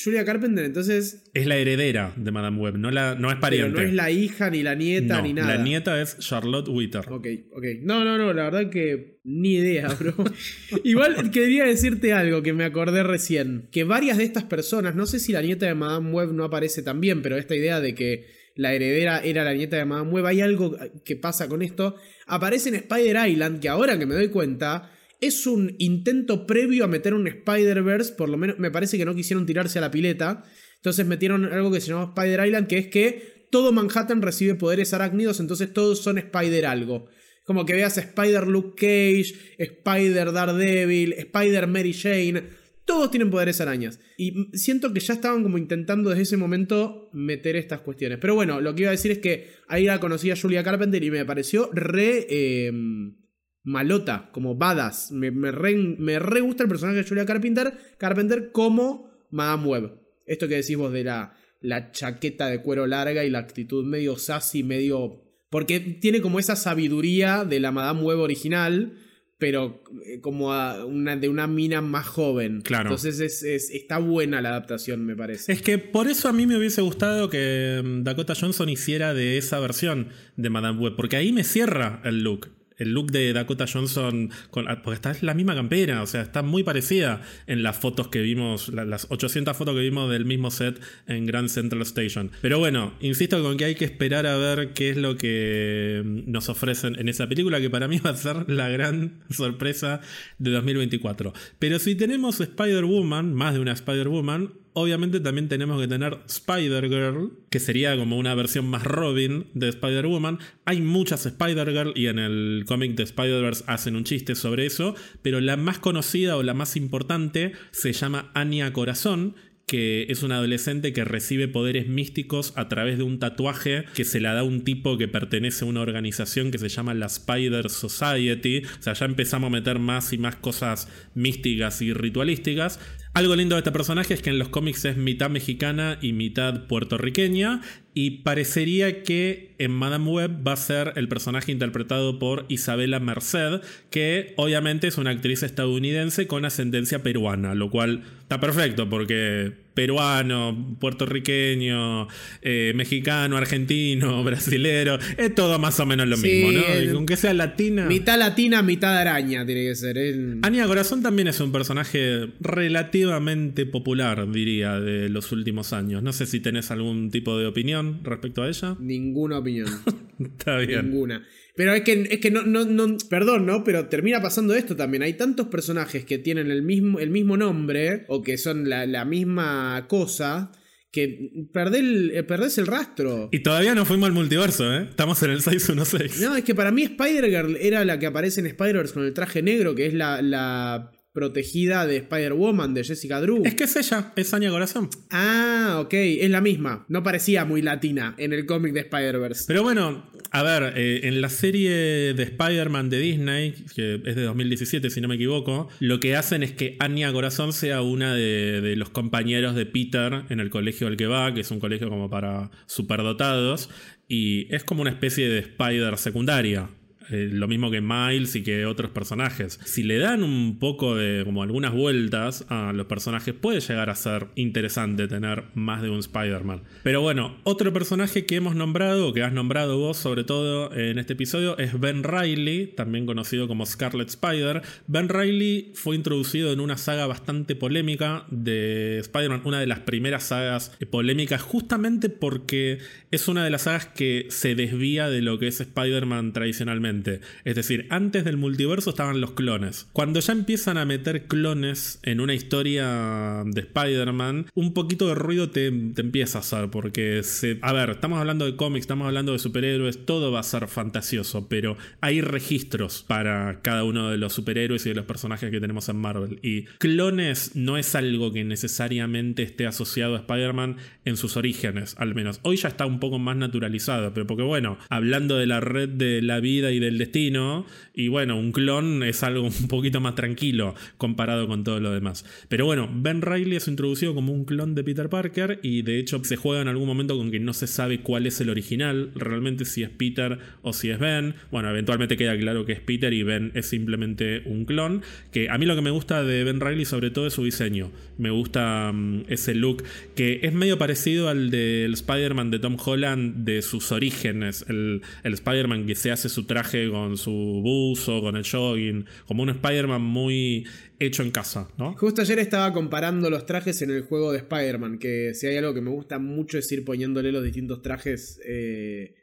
Julia 0.02 0.24
Carpenter, 0.24 0.64
entonces. 0.64 1.30
Es 1.34 1.46
la 1.46 1.56
heredera 1.56 2.12
de 2.16 2.30
Madame 2.30 2.58
Web, 2.58 2.78
no, 2.78 2.90
la, 2.90 3.14
no 3.14 3.30
es 3.30 3.36
pariente. 3.36 3.70
Pero 3.70 3.82
no 3.82 3.88
es 3.88 3.94
la 3.94 4.10
hija, 4.10 4.50
ni 4.50 4.62
la 4.62 4.74
nieta, 4.74 5.20
ni 5.22 5.32
nada. 5.32 5.56
La 5.56 5.62
nieta 5.62 6.00
es 6.00 6.18
Charlotte 6.18 6.68
Witter. 6.68 7.10
Ok, 7.10 7.26
ok. 7.52 7.64
No, 7.82 8.04
no, 8.04 8.16
no, 8.16 8.32
la 8.32 8.44
verdad 8.44 8.70
que 8.70 9.18
ni 9.24 9.54
idea, 9.54 9.88
bro. 9.88 10.14
Igual 10.84 11.30
quería 11.30 11.64
decirte 11.64 12.12
algo 12.12 12.42
que 12.42 12.52
me 12.52 12.64
acordé 12.64 13.02
recién. 13.02 13.68
Que 13.72 13.84
varias 13.84 14.18
de 14.18 14.24
estas 14.24 14.44
personas, 14.44 14.94
no 14.94 15.06
sé 15.06 15.18
si 15.18 15.32
la 15.32 15.42
nieta 15.42 15.66
de 15.66 15.74
Madame 15.74 16.10
Web 16.10 16.32
no 16.32 16.44
aparece 16.44 16.82
también, 16.82 17.22
pero 17.22 17.36
esta 17.36 17.56
idea 17.56 17.80
de 17.80 17.94
que 17.94 18.26
la 18.54 18.74
heredera 18.74 19.20
era 19.20 19.44
la 19.44 19.54
nieta 19.54 19.76
de 19.76 19.84
Madame 19.84 20.10
Web, 20.10 20.26
hay 20.26 20.40
algo 20.40 20.76
que 21.04 21.16
pasa 21.16 21.48
con 21.48 21.62
esto. 21.62 21.96
Aparece 22.26 22.68
en 22.68 22.76
Spider 22.76 23.28
Island, 23.28 23.60
que 23.60 23.68
ahora 23.68 23.98
que 23.98 24.06
me 24.06 24.14
doy 24.14 24.28
cuenta 24.28 24.92
es 25.20 25.46
un 25.46 25.74
intento 25.78 26.46
previo 26.46 26.84
a 26.84 26.88
meter 26.88 27.14
un 27.14 27.26
Spider-Verse, 27.26 28.14
por 28.14 28.28
lo 28.28 28.36
menos 28.36 28.58
me 28.58 28.70
parece 28.70 28.98
que 28.98 29.04
no 29.04 29.14
quisieron 29.14 29.46
tirarse 29.46 29.78
a 29.78 29.82
la 29.82 29.90
pileta. 29.90 30.44
Entonces 30.76 31.06
metieron 31.06 31.44
algo 31.44 31.72
que 31.72 31.80
se 31.80 31.88
llama 31.88 32.12
Spider 32.14 32.46
Island, 32.46 32.66
que 32.68 32.78
es 32.78 32.86
que 32.86 33.46
todo 33.50 33.72
Manhattan 33.72 34.22
recibe 34.22 34.54
poderes 34.54 34.94
arácnidos, 34.94 35.40
entonces 35.40 35.72
todos 35.72 36.00
son 36.00 36.18
Spider 36.18 36.66
algo. 36.66 37.06
Como 37.44 37.64
que 37.64 37.72
veas 37.72 37.96
Spider 37.98 38.46
Luke 38.46 38.74
Cage, 38.76 39.56
Spider 39.58 40.32
Daredevil, 40.32 41.14
Spider 41.14 41.66
Mary 41.66 41.94
Jane, 41.94 42.44
todos 42.84 43.10
tienen 43.10 43.30
poderes 43.30 43.60
arañas. 43.60 44.00
Y 44.16 44.48
siento 44.52 44.92
que 44.92 45.00
ya 45.00 45.14
estaban 45.14 45.42
como 45.42 45.58
intentando 45.58 46.10
desde 46.10 46.22
ese 46.22 46.36
momento 46.36 47.10
meter 47.12 47.56
estas 47.56 47.80
cuestiones. 47.80 48.18
Pero 48.20 48.34
bueno, 48.34 48.60
lo 48.60 48.74
que 48.74 48.82
iba 48.82 48.90
a 48.90 48.92
decir 48.92 49.10
es 49.10 49.18
que 49.18 49.50
ahí 49.66 49.84
la 49.84 49.98
conocí 49.98 50.30
a 50.30 50.36
Julia 50.36 50.62
Carpenter 50.62 51.02
y 51.02 51.10
me 51.10 51.24
pareció 51.24 51.70
re... 51.72 52.26
Em, 52.28 53.16
malota, 53.64 54.30
como 54.32 54.56
badass. 54.56 55.12
Me, 55.12 55.30
me, 55.30 55.50
re, 55.50 56.40
gusta 56.40 56.62
el 56.62 56.68
personaje 56.68 56.98
de 56.98 57.08
Julia 57.08 57.26
Carpenter, 57.26 57.72
Carpenter 57.98 58.50
como 58.52 59.10
Madame 59.30 59.66
Web. 59.66 59.92
Esto 60.26 60.48
que 60.48 60.56
decís 60.56 60.76
vos 60.76 60.92
de 60.92 61.04
la, 61.04 61.34
la 61.60 61.90
chaqueta 61.92 62.48
de 62.48 62.62
cuero 62.62 62.86
larga 62.86 63.24
y 63.24 63.30
la 63.30 63.38
actitud 63.38 63.84
medio 63.84 64.16
sassy, 64.16 64.62
medio... 64.62 65.24
Porque 65.50 65.80
tiene 65.80 66.20
como 66.20 66.38
esa 66.38 66.56
sabiduría 66.56 67.44
de 67.44 67.58
la 67.58 67.72
Madame 67.72 68.02
Web 68.02 68.18
original, 68.18 68.92
pero 69.38 69.82
eh, 70.04 70.20
como 70.20 70.48
una, 70.86 71.16
de 71.16 71.28
una 71.30 71.46
mina 71.46 71.80
más 71.80 72.06
joven. 72.06 72.60
Claro. 72.60 72.90
Entonces 72.90 73.20
es, 73.20 73.70
está 73.70 73.96
buena 73.98 74.42
la 74.42 74.50
adaptación, 74.50 75.06
me 75.06 75.16
parece. 75.16 75.52
Es 75.52 75.62
que 75.62 75.78
por 75.78 76.06
eso 76.08 76.28
a 76.28 76.34
mí 76.34 76.46
me 76.46 76.58
hubiese 76.58 76.82
gustado 76.82 77.30
que 77.30 77.80
mm, 77.82 78.02
Dakota 78.02 78.34
Johnson 78.38 78.68
hiciera 78.68 79.14
de 79.14 79.38
esa 79.38 79.58
versión 79.58 80.08
de 80.36 80.50
Madame 80.50 80.80
Web, 80.80 80.96
porque 80.96 81.16
ahí 81.16 81.32
me 81.32 81.44
cierra 81.44 82.02
el 82.04 82.22
look 82.22 82.57
el 82.78 82.92
look 82.92 83.10
de 83.10 83.32
Dakota 83.32 83.66
Johnson, 83.70 84.30
ah, 84.66 84.82
porque 84.82 84.94
está 84.94 85.10
es 85.10 85.22
la 85.22 85.34
misma 85.34 85.54
campera, 85.54 86.02
o 86.02 86.06
sea, 86.06 86.22
está 86.22 86.42
muy 86.42 86.62
parecida 86.62 87.22
en 87.46 87.62
las 87.62 87.76
fotos 87.76 88.08
que 88.08 88.22
vimos, 88.22 88.68
las 88.68 89.06
800 89.10 89.56
fotos 89.56 89.74
que 89.74 89.80
vimos 89.80 90.10
del 90.10 90.24
mismo 90.24 90.50
set 90.50 90.80
en 91.06 91.26
Grand 91.26 91.48
Central 91.48 91.82
Station. 91.82 92.30
Pero 92.40 92.58
bueno, 92.58 92.94
insisto 93.00 93.42
con 93.42 93.56
que 93.56 93.64
hay 93.64 93.74
que 93.74 93.84
esperar 93.84 94.26
a 94.26 94.36
ver 94.36 94.72
qué 94.72 94.90
es 94.90 94.96
lo 94.96 95.16
que 95.16 96.02
mm, 96.04 96.30
nos 96.30 96.48
ofrecen 96.48 96.98
en 96.98 97.08
esa 97.08 97.28
película, 97.28 97.60
que 97.60 97.70
para 97.70 97.88
mí 97.88 97.98
va 97.98 98.10
a 98.10 98.16
ser 98.16 98.48
la 98.48 98.68
gran 98.68 99.24
sorpresa 99.30 100.00
de 100.38 100.50
2024. 100.50 101.32
Pero 101.58 101.78
si 101.78 101.94
tenemos 101.94 102.40
Spider-Woman, 102.40 103.34
más 103.34 103.54
de 103.54 103.60
una 103.60 103.72
Spider-Woman, 103.72 104.52
obviamente 104.72 105.20
también 105.20 105.48
tenemos 105.48 105.80
que 105.80 105.88
tener 105.88 106.18
Spider-Girl, 106.26 107.32
que 107.50 107.60
sería 107.60 107.96
como 107.96 108.18
una 108.18 108.34
versión 108.34 108.66
más 108.66 108.84
Robin 108.84 109.46
de 109.54 109.68
Spider-Woman. 109.68 110.38
Hay 110.64 110.80
muchas 110.80 111.26
Spider-Girl 111.26 111.92
y 111.94 112.06
en 112.06 112.18
el 112.18 112.64
cómic 112.66 112.94
de 112.94 113.02
Spider-Verse 113.04 113.64
hacen 113.66 113.96
un 113.96 114.04
chiste 114.04 114.34
sobre 114.34 114.66
eso, 114.66 114.94
pero 115.22 115.40
la 115.40 115.56
más 115.56 115.78
conocida 115.78 116.36
o 116.36 116.42
la 116.42 116.54
más 116.54 116.76
importante 116.76 117.52
se 117.70 117.92
llama 117.92 118.30
Anya 118.34 118.72
Corazón 118.72 119.34
que 119.68 120.06
es 120.08 120.22
una 120.22 120.36
adolescente 120.36 120.94
que 120.94 121.04
recibe 121.04 121.46
poderes 121.46 121.86
místicos 121.86 122.54
a 122.56 122.68
través 122.68 122.96
de 122.96 123.04
un 123.04 123.18
tatuaje 123.18 123.84
que 123.94 124.04
se 124.04 124.18
la 124.18 124.32
da 124.32 124.42
un 124.42 124.64
tipo 124.64 124.96
que 124.96 125.08
pertenece 125.08 125.64
a 125.64 125.68
una 125.68 125.82
organización 125.82 126.50
que 126.50 126.58
se 126.58 126.70
llama 126.70 126.94
la 126.94 127.06
Spider 127.06 127.68
Society. 127.68 128.62
O 128.80 128.82
sea, 128.82 128.94
ya 128.94 129.04
empezamos 129.04 129.48
a 129.48 129.50
meter 129.50 129.78
más 129.78 130.14
y 130.14 130.18
más 130.18 130.36
cosas 130.36 130.88
místicas 131.14 131.82
y 131.82 131.92
ritualísticas. 131.92 132.80
Algo 133.18 133.34
lindo 133.34 133.56
de 133.56 133.62
este 133.62 133.72
personaje 133.72 134.14
es 134.14 134.22
que 134.22 134.30
en 134.30 134.38
los 134.38 134.48
cómics 134.48 134.84
es 134.84 134.96
mitad 134.96 135.28
mexicana 135.28 135.98
y 136.00 136.12
mitad 136.12 136.68
puertorriqueña 136.68 137.62
y 138.00 138.22
parecería 138.22 139.02
que 139.02 139.56
en 139.58 139.72
Madame 139.72 140.08
Web 140.08 140.46
va 140.46 140.52
a 140.52 140.56
ser 140.56 140.92
el 140.94 141.08
personaje 141.08 141.50
interpretado 141.50 142.20
por 142.20 142.46
Isabela 142.48 143.00
Merced, 143.00 143.60
que 143.90 144.34
obviamente 144.36 144.86
es 144.86 144.98
una 144.98 145.10
actriz 145.10 145.42
estadounidense 145.42 146.28
con 146.28 146.44
ascendencia 146.44 147.02
peruana, 147.02 147.56
lo 147.56 147.70
cual 147.70 148.04
está 148.20 148.38
perfecto 148.38 148.88
porque 148.88 149.52
peruano, 149.74 150.76
puertorriqueño, 150.80 152.08
eh, 152.42 152.72
mexicano, 152.74 153.36
argentino, 153.36 154.22
brasilero, 154.24 154.98
es 155.16 155.34
todo 155.34 155.58
más 155.58 155.78
o 155.80 155.86
menos 155.86 156.06
lo 156.06 156.16
mismo, 156.16 156.52
¿no? 156.52 156.60
aunque 156.94 157.16
sea 157.16 157.32
latina. 157.32 157.86
Mitad 157.86 158.18
latina, 158.18 158.62
mitad 158.62 158.96
araña 158.96 159.44
tiene 159.46 159.62
que 159.68 159.74
ser. 159.74 159.96
Ania 160.42 160.66
Corazón 160.66 161.02
también 161.02 161.28
es 161.28 161.40
un 161.40 161.52
personaje 161.52 162.28
relativamente 162.40 163.66
popular, 163.66 164.30
diría, 164.30 164.80
de 164.80 165.08
los 165.08 165.32
últimos 165.32 165.72
años. 165.72 166.02
No 166.02 166.12
sé 166.12 166.26
si 166.26 166.40
tenés 166.40 166.70
algún 166.70 167.10
tipo 167.10 167.38
de 167.38 167.46
opinión 167.46 167.87
respecto 168.02 168.42
a 168.42 168.48
ella. 168.48 168.76
Ninguna 168.80 169.38
opinión. 169.38 169.68
Está 170.18 170.58
bien. 170.58 170.90
Ninguna. 170.90 171.26
Pero 171.54 171.74
es 171.74 171.82
que, 171.82 172.08
es 172.10 172.20
que 172.20 172.30
no, 172.30 172.42
no, 172.42 172.64
no, 172.64 172.96
perdón, 173.10 173.46
¿no? 173.46 173.64
Pero 173.64 173.86
termina 173.86 174.22
pasando 174.22 174.54
esto 174.54 174.76
también. 174.76 175.02
Hay 175.02 175.14
tantos 175.14 175.48
personajes 175.48 176.04
que 176.04 176.18
tienen 176.18 176.50
el 176.50 176.62
mismo, 176.62 177.00
el 177.00 177.10
mismo 177.10 177.36
nombre 177.36 178.04
o 178.08 178.22
que 178.22 178.38
son 178.38 178.68
la, 178.68 178.86
la 178.86 179.04
misma 179.04 179.86
cosa 179.88 180.52
que 180.90 181.48
perdés 181.52 181.80
el, 181.80 182.10
eh, 182.14 182.22
perdés 182.22 182.58
el 182.58 182.66
rastro. 182.66 183.28
Y 183.32 183.40
todavía 183.40 183.74
no 183.74 183.84
fuimos 183.84 184.08
al 184.08 184.14
multiverso, 184.14 184.72
¿eh? 184.72 184.86
Estamos 184.88 185.22
en 185.22 185.30
el 185.30 185.42
616. 185.42 186.20
No, 186.20 186.34
es 186.36 186.44
que 186.44 186.54
para 186.54 186.70
mí 186.70 186.82
Spider-Girl 186.82 187.56
era 187.60 187.84
la 187.84 187.98
que 187.98 188.06
aparece 188.06 188.40
en 188.40 188.46
Spider-Verse 188.46 188.94
con 188.94 189.04
el 189.04 189.12
traje 189.12 189.42
negro, 189.42 189.74
que 189.74 189.86
es 189.86 189.94
la, 189.94 190.22
la 190.22 190.90
protegida 191.18 191.84
de 191.84 191.96
Spider-Woman, 191.96 192.74
de 192.74 192.84
Jessica 192.84 193.20
Drew. 193.20 193.42
Es 193.44 193.56
que 193.56 193.64
es 193.64 193.74
ella, 193.74 194.12
es 194.14 194.32
Anya 194.32 194.50
Corazón. 194.50 194.88
Ah, 195.10 195.78
ok, 195.80 195.92
es 195.92 196.30
la 196.30 196.40
misma. 196.40 196.86
No 196.86 197.02
parecía 197.02 197.44
muy 197.44 197.60
latina 197.60 198.14
en 198.18 198.32
el 198.32 198.46
cómic 198.46 198.72
de 198.72 198.80
Spider-Verse. 198.82 199.42
Pero 199.48 199.64
bueno, 199.64 200.08
a 200.30 200.44
ver, 200.44 200.74
eh, 200.76 201.00
en 201.08 201.20
la 201.20 201.28
serie 201.28 201.72
de 202.14 202.22
Spider-Man 202.22 202.88
de 202.88 203.00
Disney, 203.00 203.52
que 203.74 204.00
es 204.04 204.14
de 204.14 204.22
2017 204.22 204.90
si 204.90 205.00
no 205.00 205.08
me 205.08 205.16
equivoco, 205.16 205.68
lo 205.80 205.98
que 205.98 206.14
hacen 206.14 206.44
es 206.44 206.52
que 206.52 206.76
Anya 206.78 207.12
Corazón 207.12 207.52
sea 207.52 207.82
una 207.82 208.14
de, 208.14 208.60
de 208.60 208.76
los 208.76 208.90
compañeros 208.90 209.56
de 209.56 209.66
Peter 209.66 210.22
en 210.28 210.38
el 210.38 210.50
colegio 210.50 210.86
al 210.86 210.96
que 210.96 211.08
va, 211.08 211.34
que 211.34 211.40
es 211.40 211.50
un 211.50 211.58
colegio 211.58 211.88
como 211.88 212.08
para 212.08 212.52
superdotados, 212.66 213.70
y 214.06 214.46
es 214.54 214.62
como 214.62 214.82
una 214.82 214.90
especie 214.90 215.28
de 215.28 215.40
Spider 215.40 215.98
secundaria. 215.98 216.70
Eh, 217.10 217.28
lo 217.32 217.48
mismo 217.48 217.70
que 217.70 217.80
Miles 217.80 218.36
y 218.36 218.42
que 218.42 218.66
otros 218.66 218.90
personajes. 218.90 219.58
Si 219.64 219.82
le 219.82 219.98
dan 219.98 220.22
un 220.22 220.58
poco 220.58 220.94
de 220.94 221.24
como 221.24 221.42
algunas 221.42 221.72
vueltas 221.72 222.44
a 222.48 222.72
los 222.72 222.86
personajes, 222.86 223.34
puede 223.34 223.60
llegar 223.60 223.90
a 223.90 223.94
ser 223.94 224.28
interesante 224.34 225.08
tener 225.08 225.44
más 225.54 225.82
de 225.82 225.90
un 225.90 226.00
Spider-Man. 226.00 226.62
Pero 226.82 227.00
bueno, 227.00 227.36
otro 227.44 227.72
personaje 227.72 228.26
que 228.26 228.36
hemos 228.36 228.54
nombrado, 228.54 229.08
o 229.08 229.12
que 229.12 229.22
has 229.22 229.32
nombrado 229.32 229.78
vos 229.78 229.96
sobre 229.96 230.24
todo 230.24 230.74
en 230.74 230.98
este 230.98 231.14
episodio, 231.14 231.56
es 231.58 231.78
Ben 231.78 232.02
Riley, 232.04 232.66
también 232.66 233.06
conocido 233.06 233.48
como 233.48 233.64
Scarlet 233.64 234.08
Spider. 234.08 234.62
Ben 234.86 235.08
Riley 235.08 235.72
fue 235.74 235.96
introducido 235.96 236.52
en 236.52 236.60
una 236.60 236.76
saga 236.76 237.06
bastante 237.06 237.56
polémica 237.56 238.26
de 238.30 238.98
Spider-Man, 238.98 239.42
una 239.44 239.60
de 239.60 239.66
las 239.66 239.80
primeras 239.80 240.24
sagas 240.24 240.72
polémicas, 240.90 241.40
justamente 241.40 242.08
porque 242.08 242.78
es 243.10 243.28
una 243.28 243.44
de 243.44 243.50
las 243.50 243.62
sagas 243.62 243.86
que 243.86 244.26
se 244.28 244.54
desvía 244.54 245.08
de 245.08 245.22
lo 245.22 245.38
que 245.38 245.48
es 245.48 245.60
Spider-Man 245.60 246.32
tradicionalmente. 246.32 246.97
Es 247.44 247.54
decir, 247.54 247.86
antes 247.90 248.24
del 248.24 248.36
multiverso 248.36 248.90
estaban 248.90 249.20
los 249.20 249.32
clones. 249.32 249.88
Cuando 249.92 250.20
ya 250.20 250.32
empiezan 250.32 250.78
a 250.78 250.84
meter 250.84 251.26
clones 251.26 252.00
en 252.02 252.20
una 252.20 252.34
historia 252.34 253.44
de 253.46 253.60
Spider-Man, 253.60 254.46
un 254.54 254.74
poquito 254.74 255.08
de 255.08 255.14
ruido 255.14 255.50
te, 255.50 255.66
empieza 255.66 256.38
a 256.38 256.40
hacer, 256.40 256.70
porque 256.70 257.22
a 257.62 257.72
ver, 257.72 257.90
estamos 257.90 258.18
hablando 258.18 258.44
de 258.44 258.56
cómics, 258.56 258.84
estamos 258.84 259.06
hablando 259.06 259.32
de 259.32 259.38
superhéroes, 259.38 260.04
todo 260.04 260.32
va 260.32 260.40
a 260.40 260.44
ser 260.44 260.68
fantasioso, 260.68 261.48
pero 261.48 261.76
hay 262.00 262.20
registros 262.20 263.04
para 263.06 263.60
cada 263.62 263.84
uno 263.84 264.10
de 264.10 264.18
los 264.18 264.32
superhéroes 264.32 264.86
y 264.86 264.90
de 264.90 264.94
los 264.94 265.04
personajes 265.04 265.50
que 265.50 265.60
tenemos 265.60 265.88
en 265.88 265.96
Marvel. 265.96 266.38
Y 266.42 266.64
clones 266.78 267.52
no 267.54 267.76
es 267.76 267.94
algo 267.94 268.32
que 268.32 268.44
necesariamente 268.44 269.42
esté 269.42 269.66
asociado 269.66 270.14
a 270.14 270.18
Spider-Man 270.20 270.76
en 271.04 271.16
sus 271.16 271.36
orígenes, 271.36 271.94
al 271.98 272.14
menos. 272.14 272.40
Hoy 272.42 272.56
ya 272.56 272.68
está 272.68 272.86
un 272.86 273.00
poco 273.00 273.18
más 273.18 273.36
naturalizado, 273.36 274.12
pero 274.12 274.26
porque 274.26 274.42
bueno, 274.42 274.78
hablando 274.88 275.36
de 275.36 275.46
la 275.46 275.60
red 275.60 275.88
de 275.88 276.22
la 276.22 276.40
vida 276.40 276.70
y 276.70 276.78
de 276.78 276.87
el 276.88 276.98
destino. 276.98 277.66
Y 277.94 278.08
bueno, 278.08 278.38
un 278.38 278.52
clon 278.52 279.02
es 279.02 279.22
algo 279.22 279.46
un 279.60 279.68
poquito 279.68 280.00
más 280.00 280.14
tranquilo 280.14 280.74
comparado 280.96 281.46
con 281.46 281.64
todo 281.64 281.80
lo 281.80 281.92
demás. 281.92 282.24
Pero 282.48 282.64
bueno, 282.64 282.88
Ben 282.92 283.22
Riley 283.22 283.56
es 283.56 283.68
introducido 283.68 284.14
como 284.14 284.32
un 284.32 284.44
clon 284.44 284.74
de 284.74 284.84
Peter 284.84 285.08
Parker 285.08 285.60
y 285.62 285.82
de 285.82 285.98
hecho 285.98 286.22
se 286.24 286.36
juega 286.36 286.62
en 286.62 286.68
algún 286.68 286.86
momento 286.86 287.16
con 287.16 287.30
que 287.30 287.40
no 287.40 287.52
se 287.52 287.66
sabe 287.66 288.00
cuál 288.00 288.26
es 288.26 288.40
el 288.40 288.50
original, 288.50 289.10
realmente 289.14 289.64
si 289.64 289.82
es 289.82 289.90
Peter 289.90 290.38
o 290.62 290.72
si 290.72 290.90
es 290.90 290.98
Ben. 290.98 291.34
Bueno, 291.50 291.70
eventualmente 291.70 292.16
queda 292.16 292.36
claro 292.38 292.64
que 292.64 292.72
es 292.72 292.80
Peter 292.80 293.12
y 293.12 293.22
Ben 293.22 293.52
es 293.54 293.66
simplemente 293.66 294.42
un 294.46 294.64
clon. 294.64 295.02
Que 295.32 295.50
a 295.50 295.58
mí 295.58 295.66
lo 295.66 295.74
que 295.74 295.82
me 295.82 295.90
gusta 295.90 296.22
de 296.22 296.44
Ben 296.44 296.60
Riley 296.60 296.84
sobre 296.84 297.10
todo 297.10 297.26
es 297.26 297.34
su 297.34 297.44
diseño. 297.44 297.90
Me 298.16 298.30
gusta 298.30 298.92
mm, 298.92 299.24
ese 299.28 299.54
look 299.54 299.84
que 300.14 300.40
es 300.42 300.52
medio 300.52 300.78
parecido 300.78 301.28
al 301.28 301.50
del 301.50 301.94
Spider-Man 301.94 302.50
de 302.50 302.58
Tom 302.58 302.76
Holland 302.82 303.44
de 303.44 303.62
sus 303.62 303.92
orígenes. 303.92 304.64
El, 304.68 305.02
el 305.24 305.34
Spider-Man 305.34 305.86
que 305.86 305.94
se 305.94 306.10
hace 306.10 306.28
su 306.28 306.44
traje 306.44 306.67
con 306.90 307.16
su 307.16 307.30
buzo, 307.30 308.20
con 308.20 308.36
el 308.36 308.44
jogging, 308.44 309.06
como 309.26 309.42
un 309.42 309.50
Spider-Man 309.50 310.02
muy 310.02 310.66
hecho 310.98 311.22
en 311.22 311.30
casa, 311.30 311.70
¿no? 311.78 311.94
Justo 311.94 312.22
ayer 312.22 312.38
estaba 312.38 312.72
comparando 312.72 313.30
los 313.30 313.46
trajes 313.46 313.82
en 313.82 313.90
el 313.90 314.02
juego 314.02 314.32
de 314.32 314.38
Spider-Man, 314.38 314.98
que 314.98 315.34
si 315.34 315.46
hay 315.46 315.56
algo 315.56 315.74
que 315.74 315.80
me 315.80 315.90
gusta 315.90 316.18
mucho 316.18 316.58
es 316.58 316.70
ir 316.72 316.84
poniéndole 316.84 317.32
los 317.32 317.44
distintos 317.44 317.82
trajes 317.82 318.40
eh, 318.44 319.14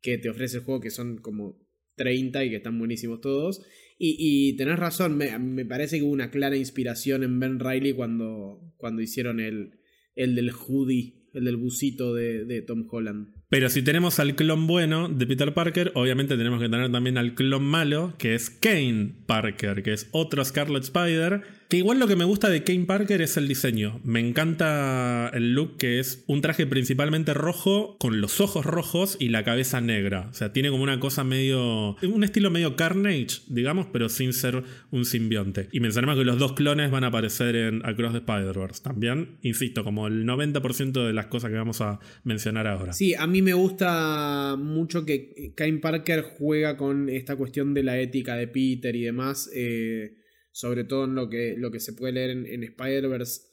que 0.00 0.18
te 0.18 0.30
ofrece 0.30 0.58
el 0.58 0.64
juego, 0.64 0.80
que 0.80 0.90
son 0.90 1.18
como 1.18 1.58
30 1.96 2.44
y 2.44 2.50
que 2.50 2.56
están 2.56 2.78
buenísimos 2.78 3.20
todos. 3.20 3.62
Y, 4.02 4.56
tenés 4.56 4.78
razón, 4.78 5.18
me, 5.18 5.66
parece 5.66 5.98
que 5.98 6.04
hubo 6.04 6.12
una 6.12 6.30
clara 6.30 6.56
inspiración 6.56 7.22
en 7.22 7.38
Ben 7.38 7.60
Riley 7.60 7.92
cuando, 7.92 8.72
cuando 8.78 9.02
hicieron 9.02 9.40
el, 9.40 9.78
el 10.14 10.34
del 10.34 10.52
hoodie, 10.52 11.28
el 11.34 11.44
del 11.44 11.58
busito 11.58 12.14
de 12.14 12.64
Tom 12.66 12.86
Holland. 12.90 13.39
Pero 13.50 13.68
si 13.68 13.82
tenemos 13.82 14.20
al 14.20 14.36
clon 14.36 14.68
bueno 14.68 15.08
de 15.08 15.26
Peter 15.26 15.52
Parker, 15.52 15.90
obviamente 15.96 16.36
tenemos 16.36 16.60
que 16.60 16.68
tener 16.68 16.92
también 16.92 17.18
al 17.18 17.34
clon 17.34 17.64
malo, 17.64 18.14
que 18.16 18.36
es 18.36 18.48
Kane 18.48 19.10
Parker, 19.26 19.82
que 19.82 19.92
es 19.92 20.08
otro 20.12 20.44
Scarlet 20.44 20.84
Spider 20.84 21.42
que 21.70 21.76
igual 21.76 22.00
lo 22.00 22.08
que 22.08 22.16
me 22.16 22.24
gusta 22.24 22.48
de 22.50 22.64
Kane 22.64 22.84
Parker 22.84 23.22
es 23.22 23.36
el 23.36 23.46
diseño. 23.46 24.00
Me 24.02 24.18
encanta 24.18 25.30
el 25.32 25.54
look 25.54 25.76
que 25.76 26.00
es 26.00 26.24
un 26.26 26.40
traje 26.40 26.66
principalmente 26.66 27.32
rojo 27.32 27.96
con 28.00 28.20
los 28.20 28.40
ojos 28.40 28.66
rojos 28.66 29.16
y 29.20 29.28
la 29.28 29.44
cabeza 29.44 29.80
negra. 29.80 30.26
O 30.30 30.34
sea, 30.34 30.52
tiene 30.52 30.70
como 30.70 30.82
una 30.82 30.98
cosa 30.98 31.22
medio... 31.22 31.96
Un 32.02 32.24
estilo 32.24 32.50
medio 32.50 32.74
Carnage, 32.74 33.42
digamos, 33.46 33.86
pero 33.92 34.08
sin 34.08 34.32
ser 34.32 34.64
un 34.90 35.04
simbionte. 35.04 35.68
Y 35.70 35.78
mencionamos 35.78 36.18
que 36.18 36.24
los 36.24 36.40
dos 36.40 36.54
clones 36.54 36.90
van 36.90 37.04
a 37.04 37.06
aparecer 37.06 37.54
en 37.54 37.86
Across 37.86 38.12
the 38.14 38.18
Spider-Verse 38.18 38.82
también. 38.82 39.38
Insisto, 39.42 39.84
como 39.84 40.08
el 40.08 40.26
90% 40.26 41.06
de 41.06 41.12
las 41.12 41.26
cosas 41.26 41.52
que 41.52 41.56
vamos 41.56 41.80
a 41.80 42.00
mencionar 42.24 42.66
ahora. 42.66 42.92
Sí, 42.94 43.14
a 43.14 43.28
mí 43.28 43.42
me 43.42 43.54
gusta 43.54 44.56
mucho 44.58 45.06
que 45.06 45.52
Kane 45.54 45.78
Parker 45.78 46.22
juega 46.22 46.76
con 46.76 47.08
esta 47.08 47.36
cuestión 47.36 47.74
de 47.74 47.84
la 47.84 47.96
ética 48.00 48.34
de 48.34 48.48
Peter 48.48 48.96
y 48.96 49.02
demás. 49.02 49.48
Eh, 49.54 50.16
sobre 50.60 50.84
todo 50.84 51.04
en 51.04 51.14
lo 51.14 51.30
que, 51.30 51.54
lo 51.56 51.70
que 51.70 51.80
se 51.80 51.94
puede 51.94 52.12
leer 52.12 52.30
en, 52.30 52.62
Spider-Verse. 52.62 53.48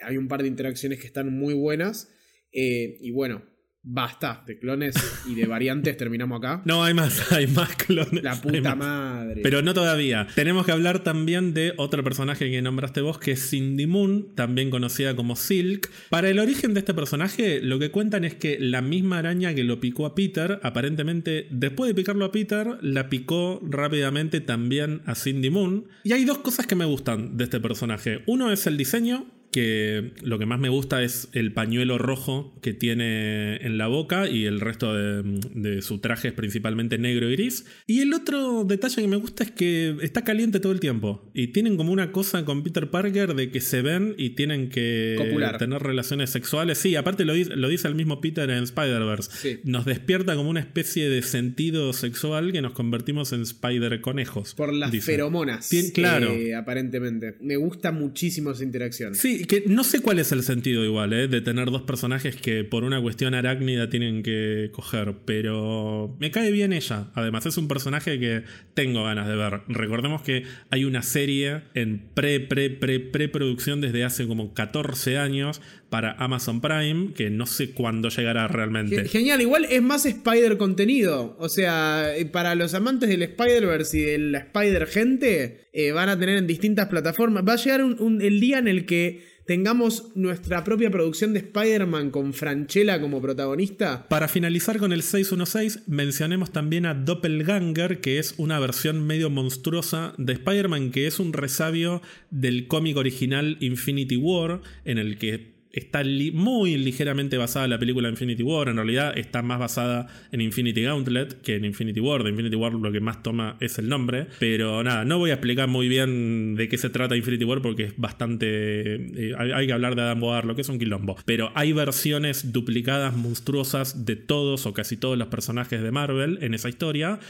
Hay 0.00 0.16
un 0.16 0.26
par 0.26 0.42
de 0.42 0.48
interacciones 0.48 0.98
que 0.98 1.06
están 1.06 1.32
muy 1.32 1.54
buenas. 1.54 2.12
Eh, 2.50 2.98
y 3.00 3.12
bueno, 3.12 3.44
Basta 3.82 4.44
de 4.46 4.58
clones 4.58 4.94
y 5.26 5.34
de 5.34 5.46
variantes, 5.46 5.96
terminamos 5.96 6.38
acá. 6.38 6.60
No, 6.66 6.84
hay 6.84 6.92
más, 6.92 7.32
hay 7.32 7.46
más 7.46 7.76
clones. 7.76 8.22
La 8.22 8.38
puta 8.38 8.74
madre. 8.74 9.40
Pero 9.42 9.62
no 9.62 9.72
todavía. 9.72 10.26
Tenemos 10.34 10.66
que 10.66 10.72
hablar 10.72 11.02
también 11.02 11.54
de 11.54 11.72
otro 11.78 12.04
personaje 12.04 12.50
que 12.50 12.60
nombraste 12.60 13.00
vos, 13.00 13.18
que 13.18 13.32
es 13.32 13.48
Cindy 13.48 13.86
Moon, 13.86 14.34
también 14.34 14.68
conocida 14.68 15.16
como 15.16 15.34
Silk. 15.34 15.90
Para 16.10 16.28
el 16.28 16.38
origen 16.38 16.74
de 16.74 16.80
este 16.80 16.92
personaje, 16.92 17.60
lo 17.62 17.78
que 17.78 17.90
cuentan 17.90 18.24
es 18.24 18.34
que 18.34 18.58
la 18.60 18.82
misma 18.82 19.18
araña 19.18 19.54
que 19.54 19.64
lo 19.64 19.80
picó 19.80 20.04
a 20.04 20.14
Peter, 20.14 20.60
aparentemente, 20.62 21.46
después 21.50 21.88
de 21.88 21.94
picarlo 21.94 22.26
a 22.26 22.32
Peter, 22.32 22.76
la 22.82 23.08
picó 23.08 23.60
rápidamente 23.62 24.42
también 24.42 25.00
a 25.06 25.14
Cindy 25.14 25.48
Moon. 25.48 25.86
Y 26.04 26.12
hay 26.12 26.26
dos 26.26 26.38
cosas 26.38 26.66
que 26.66 26.74
me 26.74 26.84
gustan 26.84 27.38
de 27.38 27.44
este 27.44 27.60
personaje. 27.60 28.22
Uno 28.26 28.52
es 28.52 28.66
el 28.66 28.76
diseño, 28.76 29.26
que 29.50 30.12
lo 30.22 30.38
que 30.38 30.46
más 30.46 30.60
me 30.60 30.68
gusta 30.68 31.02
es 31.02 31.28
el 31.32 31.52
pañuelo 31.52 31.98
rojo 31.98 32.56
que 32.62 32.72
tiene 32.72 33.56
en 33.56 33.78
la 33.78 33.88
boca 33.88 34.28
y 34.28 34.46
el 34.46 34.60
resto 34.60 34.94
de, 34.94 35.82
su 35.82 35.98
traje 35.98 36.28
es 36.28 36.34
principalmente 36.34 36.98
negro 36.98 37.28
y 37.28 37.32
gris. 37.32 37.66
Y 37.86 38.00
el 38.00 38.12
otro 38.12 38.64
detalle 38.64 39.02
que 39.02 39.08
me 39.08 39.16
gusta 39.16 39.44
es 39.44 39.50
que 39.50 39.96
está 40.02 40.22
caliente 40.22 40.60
todo 40.60 40.72
el 40.72 40.80
tiempo 40.80 41.30
y 41.34 41.48
tienen 41.48 41.76
como 41.76 41.92
una 41.92 42.12
cosa 42.12 42.44
con 42.44 42.62
Peter 42.62 42.90
Parker 42.90 43.34
de 43.34 43.50
que 43.50 43.60
se 43.60 43.82
ven 43.82 44.14
y 44.16 44.30
tienen 44.30 44.68
que 44.68 45.16
tener 45.58 45.82
relaciones 45.82 46.30
sexuales. 46.30 46.78
Sí, 46.78 46.96
aparte 46.96 47.24
lo, 47.24 47.34
lo 47.34 47.68
dice 47.68 47.88
el 47.88 47.94
mismo 47.94 48.20
Peter 48.20 48.48
en 48.50 48.64
Spider-Verse. 48.64 49.60
Nos 49.64 49.84
despierta 49.84 50.36
como 50.36 50.50
una 50.50 50.60
especie 50.60 51.08
de 51.08 51.22
sentido 51.22 51.92
sexual 51.92 52.52
que 52.52 52.62
nos 52.62 52.72
convertimos 52.72 53.32
en 53.32 53.42
Spider 53.42 54.00
conejos. 54.00 54.54
Por 54.54 54.72
las 54.72 54.90
feromonas. 55.04 55.68
claro. 55.94 56.30
Eh, 56.32 56.54
aparentemente. 56.54 57.36
Me 57.40 57.56
gusta 57.56 57.92
muchísimo 57.92 58.50
esa 58.52 58.64
interacción. 58.64 59.14
Sí, 59.14 59.39
que 59.46 59.64
no 59.66 59.84
sé 59.84 60.00
cuál 60.00 60.18
es 60.18 60.32
el 60.32 60.42
sentido 60.42 60.84
igual, 60.84 61.12
¿eh? 61.12 61.28
de 61.28 61.40
tener 61.40 61.70
dos 61.70 61.82
personajes 61.82 62.36
que 62.36 62.64
por 62.64 62.84
una 62.84 63.00
cuestión 63.00 63.34
arácnida 63.34 63.90
tienen 63.90 64.22
que 64.22 64.70
coger, 64.72 65.14
pero 65.24 66.16
me 66.18 66.30
cae 66.30 66.50
bien 66.50 66.72
ella. 66.72 67.10
Además, 67.14 67.46
es 67.46 67.56
un 67.56 67.68
personaje 67.68 68.18
que 68.18 68.42
tengo 68.74 69.04
ganas 69.04 69.28
de 69.28 69.36
ver. 69.36 69.60
Recordemos 69.68 70.22
que 70.22 70.44
hay 70.70 70.84
una 70.84 71.02
serie 71.02 71.62
en 71.74 72.08
pre, 72.14 72.40
pre, 72.40 72.70
pre, 72.70 73.00
preproducción 73.00 73.80
desde 73.80 74.04
hace 74.04 74.26
como 74.26 74.54
14 74.54 75.18
años 75.18 75.60
para 75.90 76.12
Amazon 76.12 76.60
Prime, 76.60 77.12
que 77.14 77.30
no 77.30 77.46
sé 77.46 77.72
cuándo 77.72 78.08
llegará 78.08 78.48
realmente. 78.48 79.08
Genial, 79.08 79.40
igual 79.40 79.66
es 79.68 79.82
más 79.82 80.06
Spider 80.06 80.56
contenido. 80.56 81.36
O 81.38 81.48
sea, 81.48 82.16
eh, 82.16 82.26
para 82.26 82.54
los 82.54 82.74
amantes 82.74 83.08
del 83.08 83.22
Spider-Verse 83.22 83.98
y 83.98 84.02
de 84.02 84.18
la 84.18 84.38
Spider-Gente, 84.38 85.68
eh, 85.72 85.92
van 85.92 86.08
a 86.08 86.18
tener 86.18 86.38
en 86.38 86.46
distintas 86.46 86.88
plataformas. 86.88 87.44
Va 87.46 87.54
a 87.54 87.56
llegar 87.56 87.80
el 87.80 88.40
día 88.40 88.58
en 88.58 88.68
el 88.68 88.86
que 88.86 89.29
tengamos 89.46 90.12
nuestra 90.14 90.64
propia 90.64 90.90
producción 90.90 91.32
de 91.32 91.40
Spider-Man 91.40 92.10
con 92.10 92.32
Franchella 92.32 93.00
como 93.00 93.20
protagonista. 93.20 94.08
Para 94.08 94.28
finalizar 94.28 94.78
con 94.78 94.92
el 94.92 95.02
616, 95.02 95.88
mencionemos 95.88 96.52
también 96.52 96.86
a 96.86 96.94
Doppelganger, 96.94 98.00
que 98.00 98.18
es 98.18 98.34
una 98.36 98.58
versión 98.58 99.06
medio 99.06 99.30
monstruosa 99.30 100.14
de 100.18 100.34
Spider-Man, 100.34 100.90
que 100.90 101.06
es 101.06 101.18
un 101.18 101.32
resabio 101.32 102.02
del 102.30 102.66
cómic 102.66 102.96
original 102.96 103.56
Infinity 103.60 104.16
War, 104.16 104.60
en 104.84 104.98
el 104.98 105.18
que 105.18 105.59
está 105.72 106.02
muy 106.32 106.76
ligeramente 106.76 107.38
basada 107.38 107.64
en 107.64 107.70
la 107.70 107.78
película 107.78 108.08
Infinity 108.08 108.42
War. 108.42 108.68
En 108.68 108.76
realidad 108.76 109.16
está 109.16 109.42
más 109.42 109.58
basada 109.58 110.08
en 110.32 110.40
Infinity 110.40 110.82
Gauntlet 110.82 111.40
que 111.42 111.56
en 111.56 111.64
Infinity 111.64 112.00
War. 112.00 112.22
De 112.22 112.30
Infinity 112.30 112.56
War 112.56 112.72
lo 112.72 112.92
que 112.92 113.00
más 113.00 113.22
toma 113.22 113.56
es 113.60 113.78
el 113.78 113.88
nombre. 113.88 114.26
Pero 114.38 114.82
nada, 114.82 115.04
no 115.04 115.18
voy 115.18 115.30
a 115.30 115.34
explicar 115.34 115.68
muy 115.68 115.88
bien 115.88 116.56
de 116.56 116.68
qué 116.68 116.78
se 116.78 116.90
trata 116.90 117.16
Infinity 117.16 117.44
War 117.44 117.62
porque 117.62 117.84
es 117.84 117.94
bastante. 117.96 118.94
Eh, 118.94 119.34
hay, 119.38 119.66
que 119.66 119.72
hablar 119.72 119.94
de 119.94 120.02
Adam 120.02 120.20
lo 120.44 120.54
que 120.54 120.62
es 120.62 120.68
un 120.68 120.78
quilombo. 120.78 121.16
Pero 121.24 121.50
hay 121.54 121.72
versiones 121.72 122.52
duplicadas 122.52 123.16
monstruosas 123.16 124.04
de 124.04 124.16
todos 124.16 124.66
o 124.66 124.74
casi 124.74 124.96
todos 124.96 125.16
los 125.16 125.28
personajes 125.28 125.82
de 125.82 125.90
Marvel 125.90 126.38
en 126.42 126.54
esa 126.54 126.68
historia. 126.68 127.20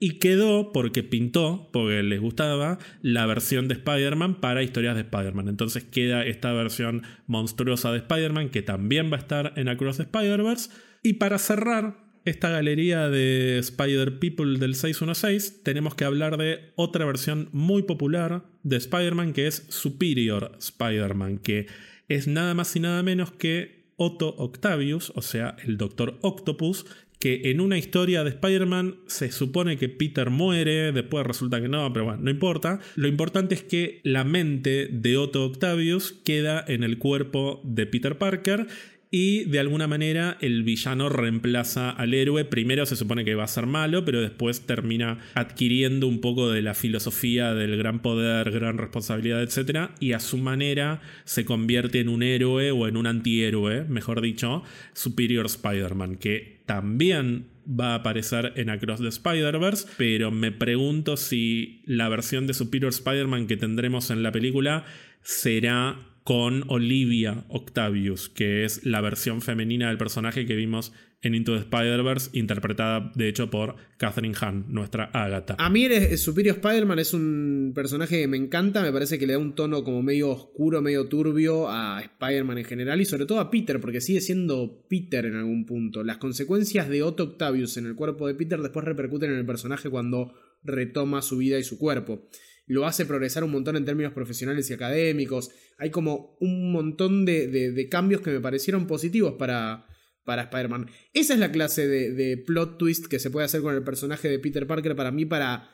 Y 0.00 0.18
quedó, 0.18 0.72
porque 0.72 1.02
pintó, 1.02 1.70
porque 1.72 2.02
les 2.04 2.20
gustaba, 2.20 2.78
la 3.02 3.26
versión 3.26 3.66
de 3.66 3.74
Spider-Man 3.74 4.40
para 4.40 4.62
historias 4.62 4.94
de 4.94 5.00
Spider-Man. 5.02 5.48
Entonces 5.48 5.84
queda 5.84 6.24
esta 6.24 6.52
versión 6.52 7.02
monstruosa 7.26 7.90
de 7.90 7.98
Spider-Man 7.98 8.50
que 8.50 8.62
también 8.62 9.10
va 9.10 9.16
a 9.16 9.20
estar 9.20 9.52
en 9.56 9.68
Across 9.68 10.00
Spider-Verse. 10.00 10.70
Y 11.02 11.14
para 11.14 11.38
cerrar 11.38 12.08
esta 12.24 12.50
galería 12.50 13.08
de 13.08 13.58
Spider 13.58 14.18
People 14.18 14.58
del 14.58 14.74
616, 14.74 15.62
tenemos 15.64 15.94
que 15.94 16.04
hablar 16.04 16.36
de 16.36 16.72
otra 16.76 17.04
versión 17.04 17.48
muy 17.52 17.82
popular 17.82 18.44
de 18.62 18.76
Spider-Man 18.76 19.32
que 19.32 19.46
es 19.46 19.66
Superior 19.68 20.52
Spider-Man, 20.58 21.38
que 21.38 21.66
es 22.08 22.28
nada 22.28 22.54
más 22.54 22.74
y 22.76 22.80
nada 22.80 23.02
menos 23.02 23.32
que 23.32 23.78
Otto 23.96 24.34
Octavius, 24.36 25.12
o 25.16 25.22
sea, 25.22 25.56
el 25.64 25.76
Doctor 25.76 26.18
Octopus, 26.22 26.86
que 27.18 27.50
en 27.50 27.60
una 27.60 27.78
historia 27.78 28.22
de 28.24 28.30
Spider-Man 28.30 28.96
se 29.06 29.32
supone 29.32 29.76
que 29.76 29.88
Peter 29.88 30.30
muere, 30.30 30.92
después 30.92 31.26
resulta 31.26 31.60
que 31.60 31.68
no, 31.68 31.92
pero 31.92 32.04
bueno, 32.06 32.20
no 32.22 32.30
importa. 32.30 32.80
Lo 32.96 33.08
importante 33.08 33.54
es 33.54 33.62
que 33.62 34.00
la 34.04 34.24
mente 34.24 34.88
de 34.90 35.16
Otto 35.16 35.44
Octavius 35.44 36.12
queda 36.24 36.64
en 36.66 36.84
el 36.84 36.98
cuerpo 36.98 37.60
de 37.64 37.86
Peter 37.86 38.18
Parker 38.18 38.66
y 39.10 39.44
de 39.44 39.58
alguna 39.58 39.86
manera 39.86 40.36
el 40.40 40.62
villano 40.62 41.08
reemplaza 41.08 41.90
al 41.90 42.14
héroe. 42.14 42.44
Primero 42.44 42.84
se 42.86 42.96
supone 42.96 43.24
que 43.24 43.34
va 43.34 43.44
a 43.44 43.48
ser 43.48 43.66
malo, 43.66 44.04
pero 44.04 44.20
después 44.20 44.66
termina 44.66 45.18
adquiriendo 45.34 46.06
un 46.06 46.20
poco 46.20 46.50
de 46.50 46.62
la 46.62 46.74
filosofía 46.74 47.54
del 47.54 47.76
gran 47.78 48.00
poder, 48.00 48.50
gran 48.50 48.78
responsabilidad, 48.78 49.42
etc. 49.42 49.90
Y 49.98 50.12
a 50.12 50.20
su 50.20 50.38
manera 50.38 51.00
se 51.24 51.44
convierte 51.44 52.00
en 52.00 52.08
un 52.08 52.22
héroe 52.22 52.70
o 52.70 52.86
en 52.86 52.96
un 52.96 53.06
antihéroe, 53.06 53.84
mejor 53.84 54.20
dicho, 54.20 54.62
Superior 54.92 55.46
Spider-Man, 55.46 56.16
que 56.16 56.57
también 56.68 57.48
va 57.68 57.92
a 57.92 57.94
aparecer 57.96 58.52
en 58.56 58.68
Across 58.68 59.00
the 59.00 59.08
Spider-Verse, 59.08 59.88
pero 59.96 60.30
me 60.30 60.52
pregunto 60.52 61.16
si 61.16 61.82
la 61.86 62.10
versión 62.10 62.46
de 62.46 62.52
Superior 62.52 62.90
Spider-Man 62.90 63.46
que 63.46 63.56
tendremos 63.56 64.10
en 64.10 64.22
la 64.22 64.32
película 64.32 64.84
será 65.22 65.96
con 66.28 66.64
Olivia 66.68 67.46
Octavius, 67.48 68.28
que 68.28 68.66
es 68.66 68.84
la 68.84 69.00
versión 69.00 69.40
femenina 69.40 69.88
del 69.88 69.96
personaje 69.96 70.44
que 70.44 70.56
vimos 70.56 70.92
en 71.22 71.34
Into 71.34 71.54
the 71.54 71.60
Spider-Verse, 71.60 72.32
interpretada 72.34 73.10
de 73.14 73.30
hecho 73.30 73.48
por 73.48 73.76
Catherine 73.96 74.34
Hahn, 74.38 74.66
nuestra 74.68 75.04
Agatha. 75.04 75.56
A 75.58 75.70
mí 75.70 75.86
el 75.86 76.18
Superior 76.18 76.56
Spider-Man 76.56 76.98
es 76.98 77.14
un 77.14 77.72
personaje 77.74 78.20
que 78.20 78.28
me 78.28 78.36
encanta, 78.36 78.82
me 78.82 78.92
parece 78.92 79.18
que 79.18 79.26
le 79.26 79.32
da 79.32 79.38
un 79.38 79.54
tono 79.54 79.82
como 79.84 80.02
medio 80.02 80.28
oscuro, 80.28 80.82
medio 80.82 81.08
turbio 81.08 81.66
a 81.70 82.02
Spider-Man 82.02 82.58
en 82.58 82.64
general 82.66 83.00
y 83.00 83.06
sobre 83.06 83.24
todo 83.24 83.40
a 83.40 83.50
Peter, 83.50 83.80
porque 83.80 84.02
sigue 84.02 84.20
siendo 84.20 84.84
Peter 84.86 85.24
en 85.24 85.36
algún 85.36 85.64
punto. 85.64 86.04
Las 86.04 86.18
consecuencias 86.18 86.90
de 86.90 87.04
Otto 87.04 87.22
Octavius 87.22 87.78
en 87.78 87.86
el 87.86 87.94
cuerpo 87.94 88.26
de 88.26 88.34
Peter 88.34 88.60
después 88.60 88.84
repercuten 88.84 89.30
en 89.30 89.38
el 89.38 89.46
personaje 89.46 89.88
cuando 89.88 90.34
retoma 90.62 91.22
su 91.22 91.38
vida 91.38 91.58
y 91.58 91.64
su 91.64 91.78
cuerpo 91.78 92.28
lo 92.68 92.86
hace 92.86 93.06
progresar 93.06 93.42
un 93.42 93.50
montón 93.50 93.76
en 93.76 93.84
términos 93.84 94.12
profesionales 94.12 94.70
y 94.70 94.74
académicos. 94.74 95.50
Hay 95.78 95.90
como 95.90 96.36
un 96.40 96.70
montón 96.70 97.24
de, 97.24 97.88
cambios 97.90 98.20
que 98.20 98.30
me 98.30 98.40
parecieron 98.40 98.86
positivos 98.86 99.34
para, 99.38 99.86
para 100.24 100.42
Spider-Man. 100.42 100.90
Esa 101.14 101.34
es 101.34 101.40
la 101.40 101.50
clase 101.50 101.88
de, 101.88 102.12
de, 102.12 102.36
plot 102.36 102.78
twist 102.78 103.06
que 103.06 103.18
se 103.18 103.30
puede 103.30 103.46
hacer 103.46 103.62
con 103.62 103.74
el 103.74 103.82
personaje 103.82 104.28
de 104.28 104.38
Peter 104.38 104.66
Parker 104.66 104.94
para 104.94 105.10
mí 105.10 105.24
para 105.24 105.70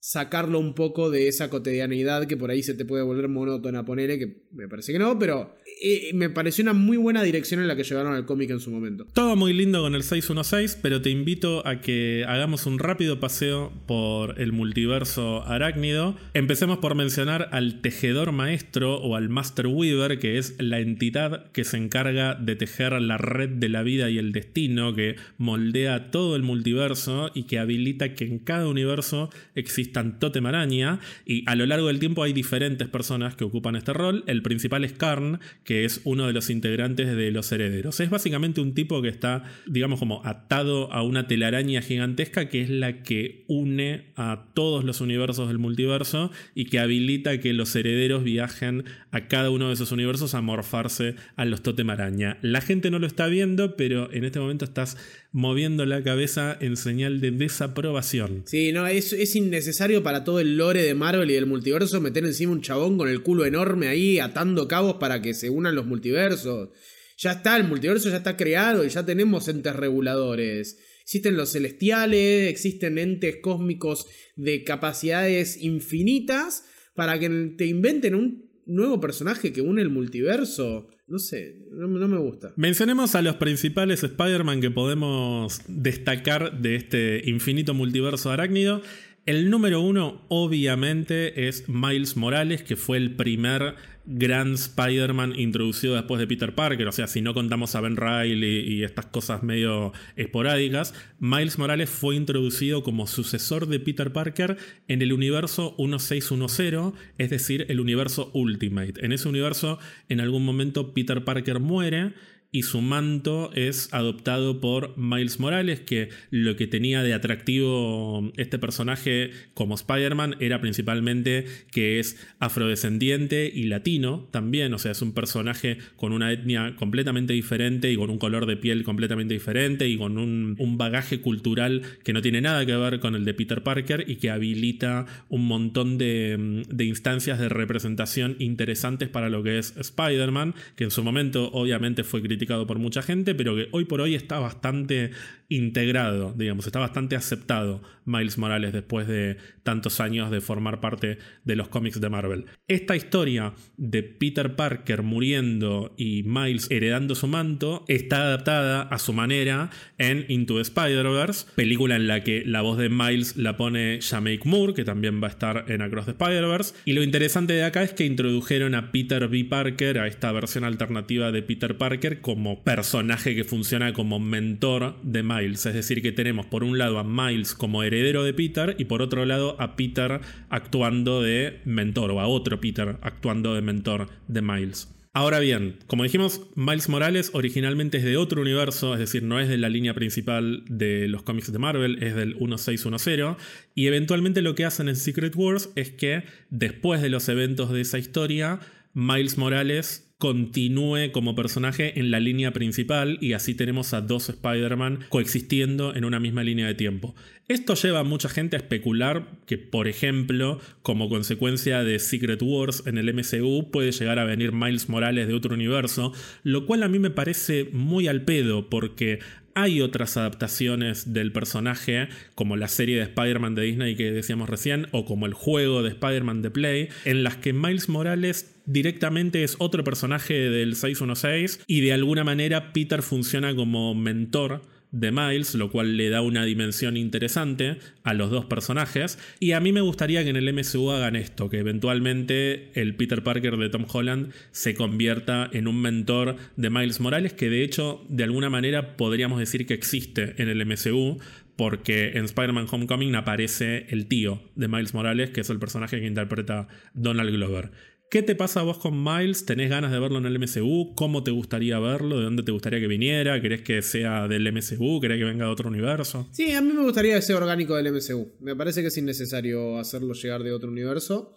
sacarlo 0.00 0.60
un 0.60 0.74
poco 0.74 1.10
de 1.10 1.28
esa 1.28 1.50
cotidianeidad 1.50 2.26
que 2.26 2.36
por 2.36 2.50
ahí 2.50 2.62
se 2.62 2.74
te 2.74 2.84
puede 2.84 3.02
volver 3.02 3.28
monótona, 3.28 3.84
ponerle, 3.84 4.18
que 4.18 4.42
me 4.52 4.68
parece 4.68 4.92
que 4.92 4.98
no, 4.98 5.18
pero 5.18 5.56
eh, 5.82 6.12
me 6.14 6.30
pareció 6.30 6.62
una 6.62 6.72
muy 6.72 6.96
buena 6.96 7.22
dirección 7.22 7.60
en 7.60 7.68
la 7.68 7.76
que 7.76 7.82
llevaron 7.82 8.14
al 8.14 8.24
cómic 8.24 8.50
en 8.50 8.60
su 8.60 8.70
momento. 8.70 9.06
Todo 9.12 9.34
muy 9.34 9.52
lindo 9.52 9.82
con 9.82 9.94
el 9.94 10.02
616, 10.02 10.78
pero 10.80 11.02
te 11.02 11.10
invito 11.10 11.66
a 11.66 11.80
que 11.80 12.24
hagamos 12.28 12.66
un 12.66 12.78
rápido 12.78 13.18
paseo 13.18 13.72
por 13.86 14.40
el 14.40 14.52
multiverso 14.52 15.44
arácnido. 15.46 16.16
Empecemos 16.34 16.78
por 16.78 16.94
mencionar 16.94 17.48
al 17.52 17.80
tejedor 17.80 18.32
maestro 18.32 18.98
o 18.98 19.16
al 19.16 19.28
Master 19.28 19.66
Weaver, 19.66 20.18
que 20.18 20.38
es 20.38 20.54
la 20.58 20.78
entidad 20.78 21.50
que 21.52 21.64
se 21.64 21.76
encarga 21.76 22.34
de 22.34 22.54
tejer 22.54 22.92
la 23.00 23.18
red 23.18 23.48
de 23.48 23.68
la 23.68 23.82
vida 23.82 24.10
y 24.10 24.18
el 24.18 24.32
destino, 24.32 24.94
que 24.94 25.16
moldea 25.38 26.10
todo 26.10 26.36
el 26.36 26.42
multiverso 26.42 27.30
y 27.34 27.44
que 27.44 27.58
habilita 27.58 28.14
que 28.14 28.24
en 28.24 28.38
cada 28.38 28.68
universo 28.68 29.30
exista 29.54 29.87
Totem 29.92 30.46
Araña, 30.46 31.00
y 31.24 31.44
a 31.46 31.54
lo 31.54 31.66
largo 31.66 31.88
del 31.88 31.98
tiempo 31.98 32.22
hay 32.22 32.32
diferentes 32.32 32.88
personas 32.88 33.36
que 33.36 33.44
ocupan 33.44 33.76
este 33.76 33.92
rol. 33.92 34.24
El 34.26 34.42
principal 34.42 34.84
es 34.84 34.92
Karn, 34.92 35.40
que 35.64 35.84
es 35.84 36.00
uno 36.04 36.26
de 36.26 36.32
los 36.32 36.50
integrantes 36.50 37.14
de 37.16 37.30
los 37.30 37.50
herederos. 37.52 38.00
Es 38.00 38.10
básicamente 38.10 38.60
un 38.60 38.74
tipo 38.74 39.02
que 39.02 39.08
está, 39.08 39.44
digamos, 39.66 39.98
como 39.98 40.24
atado 40.24 40.92
a 40.92 41.02
una 41.02 41.26
telaraña 41.26 41.82
gigantesca 41.82 42.48
que 42.48 42.62
es 42.62 42.70
la 42.70 43.02
que 43.02 43.44
une 43.48 44.12
a 44.16 44.46
todos 44.54 44.84
los 44.84 45.00
universos 45.00 45.48
del 45.48 45.58
multiverso 45.58 46.30
y 46.54 46.66
que 46.66 46.78
habilita 46.78 47.40
que 47.40 47.52
los 47.52 47.74
herederos 47.74 48.24
viajen 48.24 48.84
a 49.10 49.28
cada 49.28 49.50
uno 49.50 49.68
de 49.68 49.74
esos 49.74 49.92
universos 49.92 50.34
a 50.34 50.40
morfarse 50.40 51.14
a 51.36 51.44
los 51.44 51.62
Totem 51.62 51.90
Araña. 51.90 52.38
La 52.42 52.60
gente 52.60 52.90
no 52.90 52.98
lo 52.98 53.06
está 53.06 53.26
viendo, 53.26 53.76
pero 53.76 54.12
en 54.12 54.24
este 54.24 54.40
momento 54.40 54.64
estás 54.64 54.96
moviendo 55.38 55.86
la 55.86 56.02
cabeza 56.02 56.58
en 56.60 56.76
señal 56.76 57.20
de 57.20 57.30
desaprobación. 57.30 58.42
Sí, 58.46 58.72
no, 58.72 58.88
es, 58.88 59.12
es 59.12 59.36
innecesario 59.36 60.02
para 60.02 60.24
todo 60.24 60.40
el 60.40 60.56
lore 60.56 60.82
de 60.82 60.94
Marvel 60.94 61.30
y 61.30 61.34
del 61.34 61.46
multiverso 61.46 62.00
meter 62.00 62.24
encima 62.24 62.50
un 62.50 62.60
chabón 62.60 62.98
con 62.98 63.08
el 63.08 63.22
culo 63.22 63.46
enorme 63.46 63.86
ahí 63.86 64.18
atando 64.18 64.66
cabos 64.66 64.94
para 64.94 65.22
que 65.22 65.34
se 65.34 65.48
unan 65.48 65.76
los 65.76 65.86
multiversos. 65.86 66.70
Ya 67.18 67.32
está, 67.32 67.56
el 67.56 67.68
multiverso 67.68 68.10
ya 68.10 68.16
está 68.16 68.36
creado 68.36 68.84
y 68.84 68.88
ya 68.88 69.06
tenemos 69.06 69.46
entes 69.46 69.76
reguladores. 69.76 70.76
Existen 71.02 71.36
los 71.36 71.52
celestiales, 71.52 72.50
existen 72.50 72.98
entes 72.98 73.36
cósmicos 73.40 74.06
de 74.34 74.64
capacidades 74.64 75.56
infinitas 75.62 76.64
para 76.96 77.16
que 77.20 77.28
te 77.56 77.66
inventen 77.66 78.16
un 78.16 78.47
nuevo 78.68 79.00
personaje 79.00 79.52
que 79.52 79.60
une 79.60 79.82
el 79.82 79.90
multiverso. 79.90 80.88
No 81.06 81.18
sé, 81.18 81.56
no, 81.72 81.88
me 81.88 82.18
gusta. 82.18 82.52
Mencionemos 82.56 83.14
a 83.14 83.22
los 83.22 83.36
principales 83.36 84.04
Spider-Man 84.04 84.60
que 84.60 84.70
podemos 84.70 85.62
destacar 85.66 86.60
de 86.60 86.76
este 86.76 87.22
infinito 87.24 87.72
multiverso 87.72 88.30
arácnido. 88.30 88.82
El 89.24 89.50
número 89.50 89.80
uno, 89.80 90.24
obviamente, 90.28 91.48
es 91.48 91.68
Miles 91.68 92.16
Morales, 92.16 92.62
que 92.62 92.76
fue 92.76 92.98
el 92.98 93.16
primer 93.16 93.74
gran 94.10 94.54
Spider-Man 94.54 95.34
introducido 95.38 95.94
después 95.94 96.18
de 96.18 96.26
Peter 96.26 96.54
Parker. 96.54 96.88
O 96.88 96.92
sea, 96.92 97.06
si 97.06 97.20
no 97.20 97.34
contamos 97.34 97.74
a 97.74 97.82
Ben 97.82 97.96
Riley 97.96 98.60
y 98.60 98.82
estas 98.82 99.06
cosas 99.06 99.42
medio 99.42 99.92
esporádicas, 100.16 100.94
Miles 101.20 101.58
Morales 101.58 101.90
fue 101.90 102.16
introducido 102.16 102.82
como 102.82 103.06
sucesor 103.06 103.66
de 103.66 103.80
Peter 103.80 104.10
Parker 104.12 104.56
en 104.88 105.02
el 105.02 105.12
universo 105.12 105.74
1610, 105.78 106.94
es 107.18 107.30
decir, 107.30 107.66
el 107.68 107.80
universo 107.80 108.30
Ultimate. 108.32 109.04
En 109.04 109.12
ese 109.12 109.28
universo, 109.28 109.78
en 110.08 110.20
algún 110.20 110.44
momento, 110.44 110.94
Peter 110.94 111.24
Parker 111.24 111.60
muere 111.60 112.14
y 112.50 112.62
su 112.62 112.80
manto 112.80 113.50
es 113.54 113.92
adoptado 113.92 114.60
por 114.60 114.96
Miles 114.96 115.38
Morales, 115.38 115.80
que 115.80 116.08
lo 116.30 116.56
que 116.56 116.66
tenía 116.66 117.02
de 117.02 117.12
atractivo 117.12 118.32
este 118.36 118.58
personaje 118.58 119.30
como 119.52 119.74
Spider-Man 119.74 120.36
era 120.40 120.60
principalmente 120.60 121.44
que 121.70 121.98
es 121.98 122.16
afrodescendiente 122.38 123.50
y 123.52 123.64
latino 123.64 124.28
también, 124.30 124.72
o 124.72 124.78
sea, 124.78 124.92
es 124.92 125.02
un 125.02 125.12
personaje 125.12 125.78
con 125.96 126.12
una 126.12 126.32
etnia 126.32 126.74
completamente 126.76 127.34
diferente 127.34 127.92
y 127.92 127.96
con 127.96 128.08
un 128.08 128.18
color 128.18 128.46
de 128.46 128.56
piel 128.56 128.82
completamente 128.82 129.34
diferente 129.34 129.88
y 129.88 129.98
con 129.98 130.16
un, 130.16 130.56
bagaje 130.78 131.20
cultural 131.20 131.82
que 132.04 132.12
no 132.12 132.22
tiene 132.22 132.40
nada 132.40 132.64
que 132.64 132.76
ver 132.76 133.00
con 133.00 133.16
el 133.16 133.24
de 133.24 133.34
Peter 133.34 133.64
Parker 133.64 134.04
y 134.06 134.16
que 134.16 134.30
habilita 134.30 135.06
un 135.28 135.46
montón 135.46 135.98
de, 135.98 136.62
de 136.68 136.84
instancias 136.84 137.40
de 137.40 137.48
representación 137.48 138.36
interesantes 138.38 139.08
para 139.08 139.28
lo 139.28 139.42
que 139.42 139.58
es 139.58 139.76
Spider-Man, 139.76 140.54
que 140.76 140.84
en 140.84 140.92
su 140.92 141.02
momento 141.02 141.50
obviamente 141.52 142.04
fue 142.04 142.22
criticado 142.22 142.37
criticado 142.38 142.66
por 142.66 142.78
mucha 142.78 143.02
gente, 143.02 143.34
pero 143.34 143.56
que 143.56 143.68
hoy 143.72 143.84
por 143.84 144.00
hoy 144.00 144.14
está 144.14 144.38
bastante 144.38 145.10
integrado, 145.48 146.34
digamos, 146.36 146.66
está 146.66 146.78
bastante 146.78 147.16
aceptado 147.16 147.82
Miles 148.04 148.38
Morales 148.38 148.72
después 148.72 149.08
de 149.08 149.38
tantos 149.62 149.98
años 150.00 150.30
de 150.30 150.40
formar 150.40 150.80
parte 150.80 151.18
de 151.44 151.56
los 151.56 151.68
cómics 151.68 152.00
de 152.00 152.08
Marvel. 152.08 152.46
Esta 152.68 152.96
historia 152.96 153.54
de 153.76 154.02
Peter 154.02 154.56
Parker 154.56 155.02
muriendo 155.02 155.94
y 155.96 156.22
Miles 156.24 156.70
heredando 156.70 157.14
su 157.14 157.26
manto 157.28 157.84
está 157.88 158.22
adaptada 158.22 158.82
a 158.82 158.98
su 158.98 159.12
manera 159.12 159.70
en 159.96 160.26
Into 160.28 160.56
the 160.56 160.62
Spider-Verse, 160.62 161.46
película 161.54 161.96
en 161.96 162.08
la 162.08 162.22
que 162.22 162.44
la 162.44 162.60
voz 162.60 162.78
de 162.78 162.90
Miles 162.90 163.36
la 163.36 163.56
pone 163.56 164.00
Jamaic 164.02 164.44
Moore, 164.44 164.74
que 164.74 164.84
también 164.84 165.22
va 165.22 165.28
a 165.28 165.30
estar 165.30 165.64
en 165.68 165.80
Across 165.80 166.06
the 166.06 166.10
Spider-Verse. 166.12 166.74
Y 166.84 166.92
lo 166.92 167.02
interesante 167.02 167.54
de 167.54 167.64
acá 167.64 167.82
es 167.82 167.92
que 167.94 168.04
introdujeron 168.04 168.74
a 168.74 168.90
Peter 168.92 169.28
B. 169.28 169.46
Parker, 169.46 169.98
a 169.98 170.06
esta 170.06 170.30
versión 170.32 170.64
alternativa 170.64 171.32
de 171.32 171.42
Peter 171.42 171.78
Parker, 171.78 172.20
como 172.28 172.62
personaje 172.62 173.34
que 173.34 173.42
funciona 173.42 173.94
como 173.94 174.20
mentor 174.20 175.00
de 175.02 175.22
Miles 175.22 175.64
es 175.64 175.72
decir, 175.72 176.02
que 176.02 176.12
tenemos 176.12 176.44
por 176.44 176.62
un 176.62 176.76
lado 176.76 176.98
a 176.98 177.02
Miles 177.02 177.54
como 177.54 177.82
heredero 177.82 178.22
de 178.22 178.34
Peter 178.34 178.76
y 178.78 178.84
por 178.84 179.00
otro 179.00 179.24
lado 179.24 179.56
a 179.58 179.76
Peter 179.76 180.20
actuando 180.50 181.22
de 181.22 181.62
mentor 181.64 182.10
o 182.10 182.20
a 182.20 182.26
otro 182.26 182.60
Peter 182.60 182.98
actuando 183.00 183.54
de 183.54 183.62
mentor 183.62 184.08
de 184.26 184.42
Miles. 184.42 184.94
Ahora 185.14 185.38
bien, 185.40 185.78
como 185.86 186.02
dijimos, 186.02 186.42
Miles 186.54 186.90
Morales 186.90 187.30
originalmente 187.32 187.96
es 187.96 188.04
de 188.04 188.18
otro 188.18 188.42
universo, 188.42 188.92
es 188.92 189.00
decir, 189.00 189.22
no 189.22 189.40
es 189.40 189.48
de 189.48 189.56
la 189.56 189.70
línea 189.70 189.94
principal 189.94 190.64
de 190.68 191.08
los 191.08 191.22
cómics 191.22 191.50
de 191.50 191.58
Marvel, 191.58 192.02
es 192.02 192.14
del 192.14 192.36
1610, 192.36 193.36
y 193.74 193.86
eventualmente 193.86 194.42
lo 194.42 194.54
que 194.54 194.66
hacen 194.66 194.90
en 194.90 194.96
Secret 194.96 195.34
Wars 195.34 195.70
es 195.76 195.92
que 195.92 196.24
después 196.50 197.00
de 197.00 197.08
los 197.08 197.26
eventos 197.30 197.72
de 197.72 197.80
esa 197.80 197.98
historia, 197.98 198.60
Miles 198.92 199.38
Morales 199.38 200.07
continúe 200.18 201.12
como 201.12 201.36
personaje 201.36 202.00
en 202.00 202.10
la 202.10 202.18
línea 202.18 202.52
principal 202.52 203.18
y 203.20 203.34
así 203.34 203.54
tenemos 203.54 203.94
a 203.94 204.00
dos 204.00 204.28
Spider-Man 204.28 205.06
coexistiendo 205.08 205.94
en 205.94 206.04
una 206.04 206.18
misma 206.18 206.42
línea 206.42 206.66
de 206.66 206.74
tiempo. 206.74 207.14
Esto 207.46 207.74
lleva 207.74 208.00
a 208.00 208.04
mucha 208.04 208.28
gente 208.28 208.56
a 208.56 208.58
especular 208.58 209.28
que, 209.46 209.58
por 209.58 209.86
ejemplo, 209.86 210.60
como 210.82 211.08
consecuencia 211.08 211.84
de 211.84 212.00
Secret 212.00 212.42
Wars 212.42 212.82
en 212.86 212.98
el 212.98 213.14
MCU 213.14 213.70
puede 213.70 213.92
llegar 213.92 214.18
a 214.18 214.24
venir 214.24 214.52
Miles 214.52 214.88
Morales 214.88 215.28
de 215.28 215.34
otro 215.34 215.54
universo, 215.54 216.12
lo 216.42 216.66
cual 216.66 216.82
a 216.82 216.88
mí 216.88 216.98
me 216.98 217.10
parece 217.10 217.68
muy 217.72 218.08
al 218.08 218.22
pedo 218.24 218.68
porque 218.68 219.20
hay 219.60 219.80
otras 219.80 220.16
adaptaciones 220.16 221.12
del 221.12 221.32
personaje, 221.32 222.08
como 222.34 222.56
la 222.56 222.68
serie 222.68 222.96
de 222.96 223.02
Spider-Man 223.02 223.54
de 223.54 223.62
Disney 223.62 223.96
que 223.96 224.12
decíamos 224.12 224.48
recién, 224.48 224.86
o 224.92 225.04
como 225.04 225.26
el 225.26 225.34
juego 225.34 225.82
de 225.82 225.90
Spider-Man 225.90 226.42
de 226.42 226.50
Play, 226.50 226.88
en 227.04 227.24
las 227.24 227.36
que 227.36 227.52
Miles 227.52 227.88
Morales 227.88 228.54
directamente 228.66 229.42
es 229.42 229.56
otro 229.58 229.82
personaje 229.82 230.34
del 230.34 230.76
616 230.76 231.60
y 231.66 231.80
de 231.80 231.92
alguna 231.92 232.22
manera 232.22 232.72
Peter 232.72 233.02
funciona 233.02 233.54
como 233.56 233.94
mentor 233.94 234.62
de 234.90 235.10
Miles, 235.12 235.54
lo 235.54 235.70
cual 235.70 235.96
le 235.96 236.08
da 236.08 236.22
una 236.22 236.44
dimensión 236.44 236.96
interesante 236.96 237.78
a 238.02 238.14
los 238.14 238.30
dos 238.30 238.46
personajes. 238.46 239.18
Y 239.40 239.52
a 239.52 239.60
mí 239.60 239.72
me 239.72 239.80
gustaría 239.80 240.24
que 240.24 240.30
en 240.30 240.36
el 240.36 240.52
MCU 240.52 240.90
hagan 240.90 241.16
esto, 241.16 241.48
que 241.50 241.58
eventualmente 241.58 242.70
el 242.74 242.94
Peter 242.94 243.22
Parker 243.22 243.56
de 243.56 243.68
Tom 243.68 243.86
Holland 243.90 244.32
se 244.50 244.74
convierta 244.74 245.48
en 245.52 245.68
un 245.68 245.80
mentor 245.80 246.36
de 246.56 246.70
Miles 246.70 247.00
Morales, 247.00 247.32
que 247.32 247.50
de 247.50 247.62
hecho 247.62 248.04
de 248.08 248.24
alguna 248.24 248.50
manera 248.50 248.96
podríamos 248.96 249.38
decir 249.38 249.66
que 249.66 249.74
existe 249.74 250.34
en 250.38 250.48
el 250.48 250.64
MCU, 250.64 251.18
porque 251.58 252.12
en 252.14 252.24
Spider-Man 252.24 252.68
Homecoming 252.70 253.16
aparece 253.16 253.86
el 253.88 254.06
tío 254.06 254.40
de 254.54 254.68
Miles 254.68 254.94
Morales, 254.94 255.30
que 255.30 255.40
es 255.40 255.50
el 255.50 255.58
personaje 255.58 255.98
que 255.98 256.06
interpreta 256.06 256.68
Donald 256.94 257.32
Glover. 257.32 257.72
¿Qué 258.10 258.22
te 258.22 258.34
pasa 258.34 258.62
vos 258.62 258.78
con 258.78 259.04
Miles? 259.04 259.44
¿Tenés 259.44 259.68
ganas 259.68 259.92
de 259.92 259.98
verlo 259.98 260.16
en 260.16 260.24
el 260.24 260.38
MCU? 260.38 260.94
¿Cómo 260.94 261.22
te 261.22 261.30
gustaría 261.30 261.78
verlo? 261.78 262.16
¿De 262.16 262.24
dónde 262.24 262.42
te 262.42 262.52
gustaría 262.52 262.80
que 262.80 262.86
viniera? 262.86 263.38
¿Querés 263.42 263.60
que 263.60 263.82
sea 263.82 264.26
del 264.26 264.50
MCU? 264.50 264.98
¿Querés 264.98 265.18
que 265.18 265.24
venga 265.24 265.44
de 265.44 265.50
otro 265.50 265.68
universo? 265.68 266.26
Sí, 266.32 266.52
a 266.52 266.62
mí 266.62 266.72
me 266.72 266.82
gustaría 266.84 267.16
que 267.16 267.20
sea 267.20 267.36
orgánico 267.36 267.76
del 267.76 267.92
MCU. 267.92 268.32
Me 268.40 268.56
parece 268.56 268.80
que 268.80 268.86
es 268.86 268.96
innecesario 268.96 269.78
hacerlo 269.78 270.14
llegar 270.14 270.42
de 270.42 270.52
otro 270.52 270.70
universo. 270.70 271.34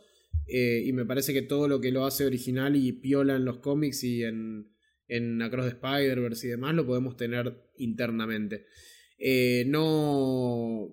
Eh, 0.48 0.84
y 0.86 0.94
me 0.94 1.04
parece 1.04 1.34
que 1.34 1.42
todo 1.42 1.68
lo 1.68 1.82
que 1.82 1.92
lo 1.92 2.06
hace 2.06 2.26
original 2.26 2.78
y 2.78 2.94
piola 2.94 3.36
en 3.36 3.44
los 3.44 3.58
cómics 3.58 4.06
y 4.06 4.24
en, 4.24 4.72
en 5.10 5.42
Across 5.42 5.66
the 5.66 5.72
Spider-Verse 5.72 6.48
y 6.48 6.50
demás 6.52 6.74
lo 6.74 6.86
podemos 6.86 7.18
tener 7.18 7.54
internamente. 7.80 8.66
Eh, 9.20 9.66
no, 9.68 10.88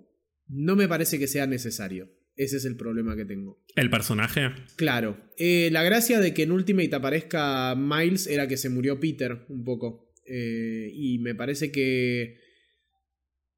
no 0.49 0.75
me 0.75 0.89
parece 0.89 1.21
que 1.21 1.29
sea 1.29 1.47
necesario. 1.47 2.18
Ese 2.39 2.59
es 2.59 2.65
el 2.65 2.77
problema 2.77 3.17
que 3.17 3.25
tengo. 3.25 3.61
¿El 3.75 3.91
personaje? 3.91 4.51
Claro. 4.77 5.19
Eh, 5.37 5.71
la 5.73 5.83
gracia 5.83 6.21
de 6.21 6.33
que 6.33 6.45
en 6.45 6.53
Ultimate 6.53 6.95
aparezca 6.95 7.75
Miles 7.75 8.29
era 8.29 8.47
que 8.47 8.57
se 8.57 8.71
murió 8.71 9.01
Peter 9.01 9.45
un 9.49 9.65
poco. 9.65 10.13
Eh, 10.25 10.89
y 10.95 11.19
me 11.19 11.35
parece 11.35 11.73
que 11.73 12.39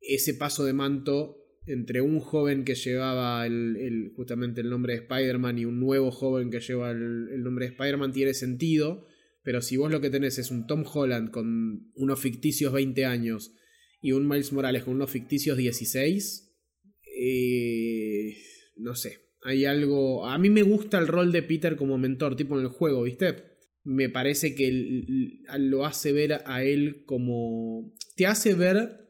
ese 0.00 0.32
paso 0.32 0.64
de 0.64 0.72
manto 0.72 1.36
entre 1.66 2.00
un 2.00 2.20
joven 2.20 2.64
que 2.64 2.74
llevaba 2.74 3.46
el, 3.46 4.12
justamente 4.16 4.62
el 4.62 4.70
nombre 4.70 4.94
de 4.94 5.00
Spider-Man 5.00 5.58
y 5.58 5.66
un 5.66 5.78
nuevo 5.78 6.10
joven 6.10 6.48
que 6.50 6.60
lleva 6.60 6.90
el, 6.90 7.28
el 7.34 7.42
nombre 7.42 7.66
de 7.66 7.72
Spider-Man 7.72 8.12
tiene 8.12 8.32
sentido. 8.32 9.06
Pero 9.42 9.60
si 9.60 9.76
vos 9.76 9.92
lo 9.92 10.00
que 10.00 10.08
tenés 10.08 10.38
es 10.38 10.50
un 10.50 10.66
Tom 10.66 10.84
Holland 10.90 11.30
con 11.30 11.92
unos 11.96 12.18
ficticios 12.18 12.72
20 12.72 13.04
años 13.04 13.54
y 14.00 14.12
un 14.12 14.26
Miles 14.26 14.54
Morales 14.54 14.84
con 14.84 14.94
unos 14.94 15.10
ficticios 15.10 15.58
16, 15.58 16.50
eh, 17.14 18.36
no 18.80 18.94
sé, 18.94 19.18
hay 19.42 19.64
algo... 19.64 20.26
A 20.26 20.38
mí 20.38 20.50
me 20.50 20.62
gusta 20.62 20.98
el 20.98 21.08
rol 21.08 21.32
de 21.32 21.42
Peter 21.42 21.76
como 21.76 21.98
mentor, 21.98 22.36
tipo 22.36 22.58
en 22.58 22.64
el 22.64 22.70
juego, 22.70 23.02
¿viste? 23.02 23.36
Me 23.84 24.08
parece 24.08 24.54
que 24.54 24.98
lo 25.58 25.86
hace 25.86 26.12
ver 26.12 26.42
a 26.44 26.62
él 26.62 27.04
como... 27.06 27.94
Te 28.16 28.26
hace 28.26 28.54
ver 28.54 29.00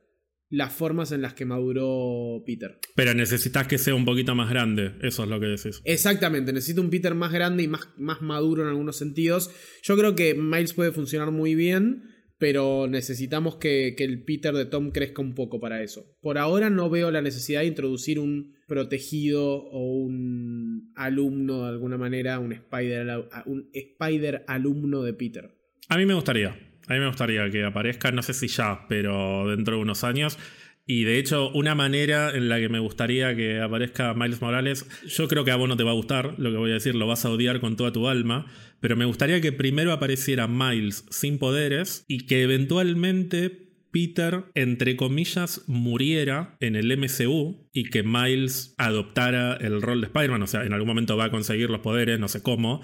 las 0.48 0.72
formas 0.72 1.12
en 1.12 1.22
las 1.22 1.34
que 1.34 1.44
maduró 1.44 2.42
Peter. 2.44 2.78
Pero 2.97 3.14
necesitas 3.14 3.68
que 3.68 3.78
sea 3.78 3.94
un 3.94 4.05
poquito 4.05 4.34
más 4.34 4.51
grande, 4.51 4.94
eso 5.01 5.22
es 5.22 5.28
lo 5.28 5.38
que 5.38 5.47
decís. 5.47 5.80
Exactamente, 5.84 6.52
necesito 6.52 6.80
un 6.80 6.90
Peter 6.90 7.14
más 7.14 7.32
grande 7.32 7.62
y 7.62 7.68
más, 7.68 7.88
más 7.97 8.20
maduro 8.20 8.62
en 8.62 8.68
algunos 8.68 8.97
sentidos. 8.97 9.51
Yo 9.82 9.97
creo 9.97 10.16
que 10.16 10.34
Miles 10.34 10.74
puede 10.74 10.92
funcionar 10.92 11.30
muy 11.30 11.55
bien 11.55 12.10
pero 12.41 12.87
necesitamos 12.89 13.57
que, 13.57 13.95
el 13.99 14.25
Peter 14.25 14.55
de 14.55 14.65
Tom 14.65 14.93
crezca 14.93 15.21
un 15.21 15.35
poco 15.35 15.61
para 15.61 15.83
eso. 15.83 16.07
Por 16.23 16.39
ahora 16.39 16.71
no 16.71 16.89
veo 16.89 17.11
la 17.11 17.21
necesidad 17.21 17.61
de 17.61 17.67
introducir 17.67 18.19
un 18.19 18.55
protegido 18.67 19.57
o 19.57 19.93
un 19.99 20.91
alumno 20.97 21.65
de 21.65 21.69
alguna 21.69 21.99
manera, 21.99 22.39
un 22.39 22.55
Spider, 22.55 23.29
un 23.45 23.69
Spider 23.75 24.45
alumno 24.49 25.03
de 25.03 25.12
Peter. 25.12 25.51
A 25.91 25.99
mí 25.99 26.07
me 26.07 26.15
gustaría, 26.15 26.57
a 26.89 26.95
mí 26.95 26.99
me 26.99 27.09
gustaría 27.09 27.51
que 27.51 27.62
aparezca, 27.62 28.11
no 28.11 28.23
sé 28.23 28.33
si 28.33 28.49
ya, 28.49 28.87
pero 28.89 29.47
dentro 29.47 29.77
de 29.77 29.83
unos 29.83 30.03
años. 30.03 30.39
Y 30.87 31.05
de 31.05 31.19
hecho, 31.19 31.51
una 31.51 31.75
manera 31.75 32.31
en 32.35 32.49
la 32.49 32.59
que 32.59 32.69
me 32.69 32.79
gustaría 32.79 33.37
que 33.37 33.61
aparezca 33.61 34.15
Miles 34.15 34.41
Morales, 34.41 34.89
yo 35.07 35.29
creo 35.29 35.45
que 35.45 35.51
a 35.51 35.57
vos 35.57 35.69
no 35.69 35.77
te 35.77 35.85
va 35.85 35.91
a 35.91 35.95
gustar 35.95 36.35
lo 36.39 36.51
que 36.51 36.57
voy 36.57 36.71
a 36.71 36.75
decir, 36.75 36.95
lo 36.95 37.07
vas 37.07 37.25
a 37.25 37.31
odiar 37.31 37.61
con 37.61 37.77
toda 37.77 37.93
tu 37.93 38.09
alma, 38.09 38.47
pero 38.81 38.97
me 38.97 39.05
gustaría 39.05 39.40
que 39.40 39.52
primero 39.52 39.93
apareciera 39.93 40.48
Miles 40.48 41.05
sin 41.11 41.39
poderes 41.39 42.05
y 42.09 42.27
que 42.27 42.43
eventualmente 42.43 43.70
Peter, 43.90 44.44
entre 44.55 44.97
comillas, 44.97 45.62
muriera 45.66 46.57
en 46.61 46.77
el 46.77 46.97
MCU 46.97 47.69
y 47.72 47.84
que 47.90 48.02
Miles 48.02 48.74
adoptara 48.78 49.55
el 49.55 49.80
rol 49.82 50.01
de 50.01 50.06
Spider-Man. 50.09 50.42
O 50.42 50.47
sea, 50.47 50.64
en 50.64 50.72
algún 50.72 50.88
momento 50.88 51.16
va 51.16 51.26
a 51.26 51.30
conseguir 51.30 51.70
los 51.70 51.80
poderes, 51.80 52.18
no 52.18 52.28
sé 52.28 52.42
cómo, 52.42 52.80